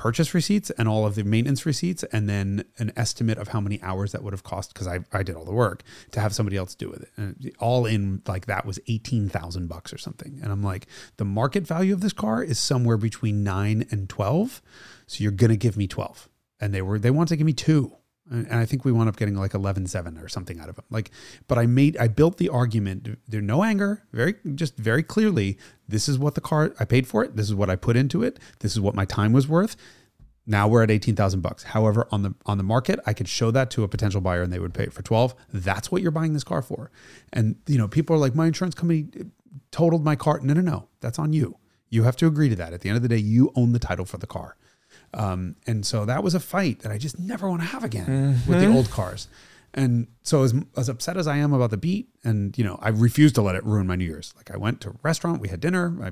purchase 0.01 0.33
receipts 0.33 0.71
and 0.71 0.87
all 0.87 1.05
of 1.05 1.13
the 1.13 1.23
maintenance 1.23 1.63
receipts 1.63 2.01
and 2.05 2.27
then 2.27 2.65
an 2.79 2.91
estimate 2.95 3.37
of 3.37 3.49
how 3.49 3.61
many 3.61 3.79
hours 3.83 4.13
that 4.13 4.23
would 4.23 4.33
have 4.33 4.41
cost 4.41 4.73
because 4.73 4.87
I, 4.87 5.01
I 5.13 5.21
did 5.21 5.35
all 5.35 5.45
the 5.45 5.53
work 5.53 5.83
to 6.09 6.19
have 6.19 6.33
somebody 6.33 6.57
else 6.57 6.73
do 6.73 6.89
with 6.89 7.03
it. 7.03 7.09
And 7.17 7.53
all 7.59 7.85
in 7.85 8.23
like 8.27 8.47
that 8.47 8.65
was 8.65 8.79
18,000 8.87 9.67
bucks 9.67 9.93
or 9.93 9.99
something. 9.99 10.39
And 10.41 10.51
I'm 10.51 10.63
like, 10.63 10.87
the 11.17 11.25
market 11.25 11.67
value 11.67 11.93
of 11.93 12.01
this 12.01 12.13
car 12.13 12.43
is 12.43 12.57
somewhere 12.57 12.97
between 12.97 13.43
nine 13.43 13.85
and 13.91 14.09
12. 14.09 14.63
So 15.05 15.21
you're 15.21 15.31
going 15.31 15.51
to 15.51 15.57
give 15.57 15.77
me 15.77 15.85
12. 15.85 16.27
And 16.59 16.73
they 16.73 16.81
were, 16.81 16.97
they 16.97 17.11
wanted 17.11 17.29
to 17.29 17.37
give 17.37 17.45
me 17.45 17.53
two 17.53 17.95
and 18.31 18.53
I 18.53 18.65
think 18.65 18.85
we 18.85 18.93
wound 18.93 19.09
up 19.09 19.17
getting 19.17 19.35
like 19.35 19.51
11-7 19.51 20.23
or 20.23 20.29
something 20.29 20.59
out 20.59 20.69
of 20.69 20.77
him. 20.77 20.85
Like, 20.89 21.11
but 21.47 21.57
I 21.57 21.65
made, 21.65 21.97
I 21.97 22.07
built 22.07 22.37
the 22.37 22.47
argument. 22.47 23.19
There's 23.27 23.43
no 23.43 23.63
anger. 23.63 24.03
Very, 24.13 24.35
just 24.55 24.77
very 24.77 25.03
clearly, 25.03 25.57
this 25.87 26.07
is 26.07 26.17
what 26.17 26.35
the 26.35 26.41
car 26.41 26.73
I 26.79 26.85
paid 26.85 27.07
for 27.07 27.23
it. 27.25 27.35
This 27.35 27.47
is 27.47 27.55
what 27.55 27.69
I 27.69 27.75
put 27.75 27.97
into 27.97 28.23
it. 28.23 28.39
This 28.59 28.71
is 28.71 28.79
what 28.79 28.95
my 28.95 29.03
time 29.03 29.33
was 29.33 29.47
worth. 29.47 29.75
Now 30.47 30.67
we're 30.67 30.81
at 30.81 30.89
eighteen 30.89 31.15
thousand 31.15 31.41
bucks. 31.41 31.63
However, 31.63 32.07
on 32.11 32.23
the 32.23 32.33
on 32.47 32.57
the 32.57 32.63
market, 32.63 32.99
I 33.05 33.13
could 33.13 33.27
show 33.27 33.51
that 33.51 33.69
to 33.71 33.83
a 33.83 33.87
potential 33.87 34.21
buyer 34.21 34.41
and 34.41 34.51
they 34.51 34.57
would 34.57 34.73
pay 34.73 34.87
for 34.87 35.03
twelve. 35.03 35.35
That's 35.53 35.91
what 35.91 36.01
you're 36.01 36.09
buying 36.09 36.33
this 36.33 36.43
car 36.43 36.63
for. 36.63 36.89
And 37.31 37.57
you 37.67 37.77
know, 37.77 37.87
people 37.87 38.15
are 38.15 38.19
like, 38.19 38.33
my 38.33 38.47
insurance 38.47 38.73
company 38.73 39.07
uh, 39.19 39.25
totaled 39.69 40.03
my 40.03 40.15
car. 40.15 40.39
No, 40.41 40.53
no, 40.53 40.61
no. 40.61 40.87
That's 40.99 41.19
on 41.19 41.31
you. 41.31 41.57
You 41.89 42.03
have 42.03 42.15
to 42.17 42.27
agree 42.27 42.49
to 42.49 42.55
that. 42.55 42.73
At 42.73 42.81
the 42.81 42.89
end 42.89 42.95
of 42.95 43.03
the 43.03 43.09
day, 43.09 43.17
you 43.17 43.51
own 43.55 43.73
the 43.73 43.79
title 43.79 44.05
for 44.05 44.17
the 44.17 44.25
car. 44.25 44.55
Um, 45.13 45.55
and 45.67 45.85
so 45.85 46.05
that 46.05 46.23
was 46.23 46.35
a 46.35 46.39
fight 46.39 46.79
that 46.79 46.91
I 46.91 46.97
just 46.97 47.19
never 47.19 47.49
want 47.49 47.61
to 47.61 47.67
have 47.67 47.83
again 47.83 48.39
with 48.47 48.59
the 48.61 48.67
old 48.73 48.89
cars. 48.89 49.27
And 49.73 50.07
so 50.23 50.43
as, 50.43 50.53
as 50.75 50.89
upset 50.89 51.17
as 51.17 51.27
I 51.27 51.37
am 51.37 51.53
about 51.53 51.69
the 51.69 51.77
beat 51.77 52.09
and, 52.23 52.57
you 52.57 52.63
know, 52.63 52.77
I 52.81 52.89
refused 52.89 53.35
to 53.35 53.41
let 53.41 53.55
it 53.55 53.63
ruin 53.65 53.87
my 53.87 53.95
New 53.95 54.05
Year's. 54.05 54.33
Like 54.35 54.51
I 54.51 54.57
went 54.57 54.81
to 54.81 54.89
a 54.89 54.93
restaurant, 55.01 55.41
we 55.41 55.47
had 55.47 55.59
dinner, 55.59 55.97
I 56.03 56.11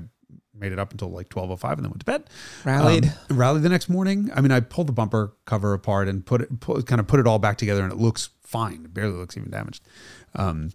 made 0.58 0.72
it 0.72 0.78
up 0.78 0.92
until 0.92 1.08
like 1.08 1.34
1205 1.34 1.78
and 1.78 1.84
then 1.84 1.90
went 1.90 2.00
to 2.00 2.06
bed. 2.06 2.24
Rallied. 2.64 3.12
Um, 3.30 3.36
rallied 3.36 3.62
the 3.62 3.68
next 3.68 3.88
morning. 3.88 4.30
I 4.34 4.40
mean, 4.40 4.50
I 4.52 4.60
pulled 4.60 4.86
the 4.86 4.92
bumper 4.92 5.34
cover 5.44 5.74
apart 5.74 6.08
and 6.08 6.24
put 6.24 6.42
it, 6.42 6.60
put, 6.60 6.86
kind 6.86 7.00
of 7.00 7.06
put 7.06 7.20
it 7.20 7.26
all 7.26 7.38
back 7.38 7.58
together 7.58 7.82
and 7.82 7.92
it 7.92 7.98
looks 7.98 8.30
fine. 8.42 8.84
It 8.84 8.94
barely 8.94 9.14
looks 9.14 9.36
even 9.36 9.50
damaged. 9.50 9.82
Um, 10.34 10.70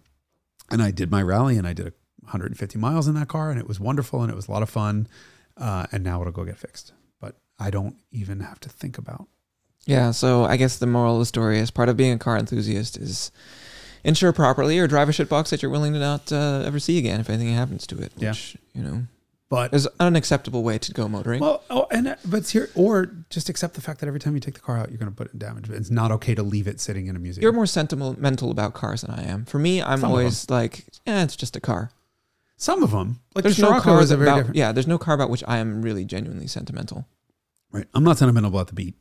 and 0.70 0.82
I 0.82 0.90
did 0.90 1.10
my 1.10 1.22
rally 1.22 1.56
and 1.56 1.66
I 1.66 1.72
did 1.72 1.86
a 1.88 1.92
150 2.22 2.78
miles 2.78 3.06
in 3.06 3.14
that 3.14 3.28
car 3.28 3.50
and 3.50 3.58
it 3.58 3.68
was 3.68 3.78
wonderful 3.78 4.22
and 4.22 4.30
it 4.30 4.34
was 4.34 4.48
a 4.48 4.52
lot 4.52 4.62
of 4.62 4.70
fun. 4.70 5.08
Uh, 5.56 5.86
and 5.92 6.04
now 6.04 6.20
it'll 6.20 6.32
go 6.32 6.44
get 6.44 6.58
fixed. 6.58 6.92
But 7.58 7.64
I 7.64 7.70
don't 7.70 7.96
even 8.12 8.40
have 8.40 8.60
to 8.60 8.68
think 8.68 8.98
about. 8.98 9.26
Yeah, 9.84 10.10
so 10.10 10.44
I 10.44 10.56
guess 10.56 10.78
the 10.78 10.86
moral 10.86 11.14
of 11.14 11.20
the 11.20 11.26
story 11.26 11.58
is 11.58 11.70
part 11.70 11.88
of 11.88 11.96
being 11.96 12.12
a 12.12 12.18
car 12.18 12.36
enthusiast 12.36 12.96
is 12.96 13.30
insure 14.02 14.32
properly 14.32 14.78
or 14.78 14.86
drive 14.88 15.08
a 15.08 15.12
shitbox 15.12 15.50
that 15.50 15.62
you're 15.62 15.70
willing 15.70 15.92
to 15.92 15.98
not 16.00 16.32
uh, 16.32 16.62
ever 16.66 16.78
see 16.80 16.98
again 16.98 17.20
if 17.20 17.30
anything 17.30 17.54
happens 17.54 17.86
to 17.88 17.98
it. 18.00 18.12
Yeah. 18.16 18.30
Which, 18.30 18.56
you 18.74 18.82
know, 18.82 19.02
But 19.48 19.72
is 19.72 19.86
an 19.86 19.92
unacceptable 20.00 20.64
way 20.64 20.78
to 20.78 20.92
go 20.92 21.06
motoring. 21.08 21.40
well, 21.40 21.62
oh, 21.70 21.86
and 21.92 22.08
uh, 22.08 22.16
but 22.24 22.38
it's 22.38 22.50
here, 22.50 22.68
or 22.74 23.06
just 23.30 23.48
accept 23.48 23.74
the 23.74 23.80
fact 23.80 24.00
that 24.00 24.08
every 24.08 24.18
time 24.18 24.34
you 24.34 24.40
take 24.40 24.54
the 24.54 24.60
car 24.60 24.76
out, 24.76 24.88
you're 24.90 24.98
going 24.98 25.10
to 25.10 25.16
put 25.16 25.28
it 25.28 25.34
in 25.34 25.38
damage. 25.38 25.70
It's 25.70 25.90
not 25.90 26.10
okay 26.12 26.34
to 26.34 26.42
leave 26.42 26.66
it 26.66 26.80
sitting 26.80 27.06
in 27.06 27.14
a 27.14 27.20
museum. 27.20 27.42
You're 27.42 27.52
more 27.52 27.66
sentimental 27.66 28.50
about 28.50 28.74
cars 28.74 29.02
than 29.02 29.12
I 29.12 29.22
am. 29.22 29.44
For 29.44 29.60
me, 29.60 29.80
I'm 29.80 30.00
Some 30.00 30.10
always 30.10 30.50
like, 30.50 30.84
yeah, 31.06 31.22
it's 31.22 31.36
just 31.36 31.54
a 31.54 31.60
car. 31.60 31.90
Some 32.56 32.82
of 32.82 32.90
them, 32.90 33.20
like 33.36 33.44
There's 33.44 33.56
the 33.56 33.62
no 33.70 33.80
car 33.80 34.00
is 34.00 34.10
a 34.10 34.16
very 34.16 34.28
about 34.30 34.36
different. 34.38 34.56
yeah. 34.56 34.72
There's 34.72 34.86
no 34.88 34.98
car 34.98 35.14
about 35.14 35.30
which 35.30 35.44
I 35.46 35.58
am 35.58 35.82
really 35.82 36.04
genuinely 36.04 36.48
sentimental. 36.48 37.06
Right. 37.72 37.86
I'm 37.94 38.04
not 38.04 38.18
sentimental 38.18 38.50
about 38.50 38.68
the 38.68 38.74
Beat. 38.74 38.94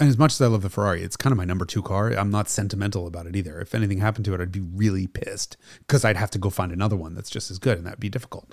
And 0.00 0.08
as 0.08 0.16
much 0.16 0.32
as 0.32 0.40
I 0.40 0.46
love 0.46 0.62
the 0.62 0.70
Ferrari, 0.70 1.02
it's 1.02 1.18
kind 1.18 1.32
of 1.32 1.36
my 1.36 1.44
number 1.44 1.66
two 1.66 1.82
car. 1.82 2.10
I'm 2.12 2.30
not 2.30 2.48
sentimental 2.48 3.06
about 3.06 3.26
it 3.26 3.36
either. 3.36 3.60
If 3.60 3.74
anything 3.74 3.98
happened 3.98 4.24
to 4.24 4.34
it, 4.34 4.40
I'd 4.40 4.50
be 4.50 4.60
really 4.60 5.06
pissed 5.06 5.58
because 5.80 6.02
I'd 6.02 6.16
have 6.16 6.30
to 6.30 6.38
go 6.38 6.48
find 6.48 6.72
another 6.72 6.96
one 6.96 7.14
that's 7.14 7.28
just 7.28 7.50
as 7.50 7.58
good, 7.58 7.76
and 7.76 7.86
that'd 7.86 8.00
be 8.00 8.08
difficult. 8.08 8.52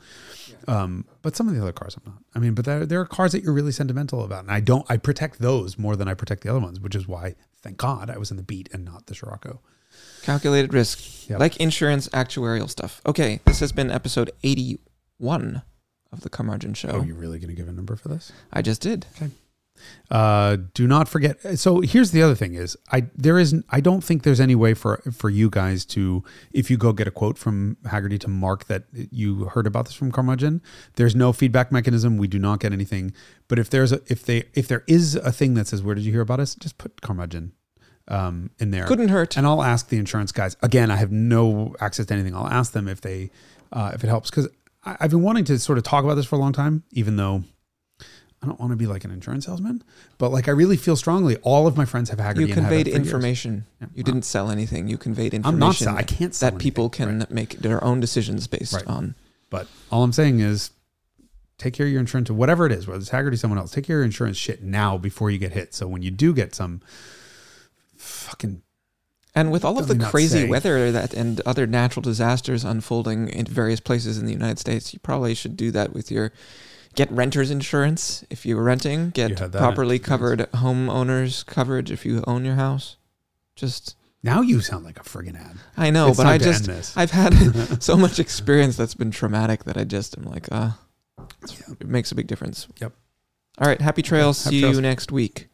Um, 0.67 1.05
but 1.21 1.37
some 1.37 1.47
of 1.47 1.55
the 1.55 1.61
other 1.61 1.71
cars, 1.71 1.95
I'm 1.95 2.03
not. 2.11 2.21
I 2.35 2.39
mean, 2.39 2.55
but 2.55 2.65
there, 2.65 2.85
there 2.85 2.99
are 2.99 3.05
cars 3.05 3.31
that 3.31 3.41
you're 3.41 3.53
really 3.53 3.71
sentimental 3.71 4.23
about, 4.23 4.41
and 4.43 4.51
I 4.51 4.59
don't. 4.59 4.85
I 4.89 4.97
protect 4.97 5.39
those 5.39 5.77
more 5.77 5.95
than 5.95 6.09
I 6.09 6.13
protect 6.13 6.43
the 6.43 6.49
other 6.49 6.59
ones, 6.59 6.81
which 6.81 6.93
is 6.93 7.07
why, 7.07 7.35
thank 7.61 7.77
God, 7.77 8.09
I 8.09 8.17
was 8.17 8.31
in 8.31 8.37
the 8.37 8.43
Beat 8.43 8.67
and 8.73 8.83
not 8.83 9.07
the 9.07 9.15
Scirocco. 9.15 9.61
Calculated 10.23 10.73
risk, 10.73 11.29
Yep. 11.29 11.39
like 11.39 11.57
insurance, 11.57 12.09
actuarial 12.09 12.69
stuff. 12.69 13.01
Okay, 13.05 13.39
this 13.45 13.61
has 13.61 13.71
been 13.71 13.89
episode 13.89 14.29
81 14.43 15.61
of 16.11 16.21
the 16.21 16.29
Carmudgeon 16.29 16.73
Show. 16.73 16.89
Oh, 16.89 17.01
you're 17.03 17.15
really 17.15 17.39
going 17.39 17.49
to 17.49 17.55
give 17.55 17.67
a 17.67 17.71
number 17.71 17.95
for 17.95 18.09
this? 18.09 18.31
I 18.51 18.61
just 18.61 18.81
did. 18.81 19.05
Okay. 19.15 19.31
Uh, 20.11 20.57
do 20.73 20.87
not 20.87 21.07
forget. 21.07 21.57
So 21.57 21.81
here's 21.81 22.11
the 22.11 22.21
other 22.21 22.35
thing: 22.35 22.53
is 22.53 22.75
I 22.91 23.05
there 23.15 23.39
is 23.39 23.55
I 23.69 23.79
don't 23.79 24.03
think 24.03 24.23
there's 24.23 24.39
any 24.39 24.55
way 24.55 24.73
for 24.73 24.97
for 25.11 25.29
you 25.29 25.49
guys 25.49 25.85
to 25.85 26.23
if 26.51 26.69
you 26.69 26.77
go 26.77 26.91
get 26.91 27.07
a 27.07 27.11
quote 27.11 27.37
from 27.37 27.77
Hagerty 27.85 28.19
to 28.21 28.27
mark 28.27 28.65
that 28.65 28.83
you 28.91 29.45
heard 29.45 29.67
about 29.67 29.85
this 29.85 29.93
from 29.93 30.11
Carmudgeon. 30.11 30.61
There's 30.95 31.15
no 31.15 31.31
feedback 31.31 31.71
mechanism. 31.71 32.17
We 32.17 32.27
do 32.27 32.39
not 32.39 32.59
get 32.59 32.73
anything. 32.73 33.13
But 33.47 33.59
if 33.59 33.69
there's 33.69 33.91
a 33.91 34.01
if 34.07 34.25
they 34.25 34.45
if 34.53 34.67
there 34.67 34.83
is 34.87 35.15
a 35.15 35.31
thing 35.31 35.53
that 35.53 35.67
says 35.67 35.81
where 35.81 35.95
did 35.95 36.03
you 36.03 36.11
hear 36.11 36.21
about 36.21 36.39
us, 36.39 36.55
just 36.55 36.77
put 36.77 37.01
Carmudgeon 37.01 37.53
um, 38.09 38.49
in 38.59 38.71
there. 38.71 38.85
Couldn't 38.85 39.09
hurt. 39.09 39.37
And 39.37 39.45
I'll 39.45 39.63
ask 39.63 39.89
the 39.89 39.97
insurance 39.97 40.31
guys 40.31 40.57
again. 40.61 40.91
I 40.91 40.97
have 40.97 41.11
no 41.11 41.75
access 41.79 42.07
to 42.07 42.13
anything. 42.13 42.35
I'll 42.35 42.47
ask 42.47 42.73
them 42.73 42.87
if 42.87 43.01
they 43.01 43.31
uh, 43.71 43.91
if 43.93 44.03
it 44.03 44.07
helps 44.07 44.29
because 44.29 44.47
I've 44.83 45.09
been 45.11 45.21
wanting 45.21 45.45
to 45.45 45.59
sort 45.59 45.77
of 45.77 45.83
talk 45.83 46.03
about 46.03 46.15
this 46.15 46.25
for 46.25 46.35
a 46.35 46.39
long 46.39 46.53
time, 46.53 46.83
even 46.91 47.15
though. 47.15 47.43
I 48.41 48.45
don't 48.45 48.57
want 48.57 48.71
to 48.71 48.77
be 48.77 48.87
like 48.87 49.03
an 49.03 49.11
insurance 49.11 49.47
salesman, 49.47 49.83
but 50.17 50.31
like 50.31 50.47
I 50.47 50.51
really 50.51 50.77
feel 50.77 50.95
strongly. 50.95 51.35
All 51.37 51.67
of 51.67 51.75
my 51.75 51.83
friends 51.83 52.09
have 52.09 52.19
Hagerty. 52.19 52.47
You 52.47 52.53
conveyed 52.53 52.87
information. 52.87 53.65
Yeah. 53.81 53.87
You 53.93 54.03
didn't 54.03 54.21
sell 54.21 54.49
anything. 54.49 54.87
You 54.87 54.97
conveyed 54.97 55.33
information. 55.33 55.55
I'm 55.55 55.59
not. 55.59 55.75
Sell, 55.75 55.97
I 55.97 56.03
can't 56.03 56.33
sell 56.33 56.51
that 56.51 56.57
people 56.57 56.89
can 56.89 57.19
right. 57.19 57.29
make 57.31 57.57
their 57.57 57.83
own 57.83 57.99
decisions 57.99 58.47
based 58.47 58.71
Right. 58.73 58.87
on. 58.87 59.15
But 59.49 59.67
all 59.91 60.03
I'm 60.03 60.13
saying 60.13 60.39
is, 60.39 60.71
take 61.57 61.73
care 61.73 61.85
of 61.85 61.91
your 61.91 61.99
insurance, 61.99 62.31
whatever 62.31 62.65
it 62.65 62.71
is, 62.71 62.87
whether 62.87 63.01
it's 63.01 63.09
Hagerty, 63.09 63.33
or 63.33 63.35
someone 63.35 63.57
else. 63.57 63.71
Take 63.71 63.85
care 63.85 63.97
of 63.97 63.99
your 63.99 64.05
insurance 64.05 64.37
shit 64.37 64.63
now 64.63 64.97
before 64.97 65.29
you 65.29 65.37
get 65.37 65.51
hit. 65.51 65.73
So 65.73 65.89
when 65.89 66.01
you 66.01 66.11
do 66.11 66.33
get 66.33 66.55
some 66.55 66.79
fucking 67.97 68.61
And 69.39 69.53
with 69.53 69.63
all 69.63 69.79
of 69.79 69.87
the 69.87 69.93
Let 69.93 69.97
me 69.97 70.03
not 70.03 70.11
crazy 70.11 70.47
weather 70.49 70.91
that 70.91 71.13
and 71.13 71.39
other 71.45 71.65
natural 71.65 72.01
disasters 72.01 72.65
unfolding 72.65 73.29
in 73.29 73.45
various 73.45 73.79
places 73.79 74.17
in 74.17 74.25
the 74.25 74.33
United 74.33 74.59
States, 74.59 74.93
you 74.93 74.99
probably 74.99 75.33
should 75.33 75.55
do 75.55 75.71
that 75.71 75.93
with 75.93 76.11
your 76.11 76.33
get 76.95 77.09
renters 77.09 77.49
insurance 77.49 78.25
if 78.29 78.45
you're 78.45 78.61
renting, 78.61 79.11
get 79.11 79.37
properly 79.53 79.97
covered 79.97 80.39
homeowners 80.51 81.45
coverage 81.45 81.89
if 81.89 82.05
you 82.05 82.21
own 82.27 82.43
your 82.43 82.55
house. 82.55 82.97
Just 83.55 83.95
Now 84.23 84.41
you 84.41 84.59
sound 84.59 84.83
like 84.83 84.99
a 84.99 85.03
friggin' 85.03 85.39
ad. 85.39 85.55
I 85.77 85.89
know, 85.89 86.09
It's 86.09 86.17
but 86.17 86.25
I 86.25 86.37
just. 86.37 86.97
I've 86.97 87.11
had 87.11 87.31
so 87.81 87.95
much 87.95 88.19
experience 88.19 88.75
that's 88.75 88.95
been 88.95 89.11
traumatic 89.11 89.63
that 89.63 89.77
I 89.77 89.85
just 89.85 90.17
am 90.17 90.25
like, 90.25 90.51
uh 90.51 90.71
it 91.79 91.87
makes 91.87 92.11
a 92.11 92.15
big 92.15 92.27
difference. 92.27 92.67
Yep. 92.81 92.91
All 93.59 93.67
right, 93.69 93.79
happy 93.79 94.01
trails. 94.01 94.43
happy 94.43 94.57
See 94.57 94.61
trails. 94.61 94.75
you 94.75 94.81
next 94.81 95.13
week. 95.13 95.47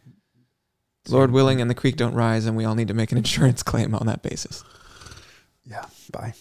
Lord 1.09 1.31
willing 1.31 1.61
and 1.61 1.69
the 1.69 1.75
creek 1.75 1.95
don't 1.95 2.13
rise 2.13 2.45
and 2.45 2.55
we 2.57 2.65
all 2.65 2.75
need 2.75 2.87
to 2.87 2.93
make 2.93 3.11
an 3.11 3.17
insurance 3.17 3.63
claim 3.63 3.93
on 3.95 4.07
that 4.07 4.21
basis. 4.21 4.63
Yeah. 5.69 5.85
Bye. 6.11 6.33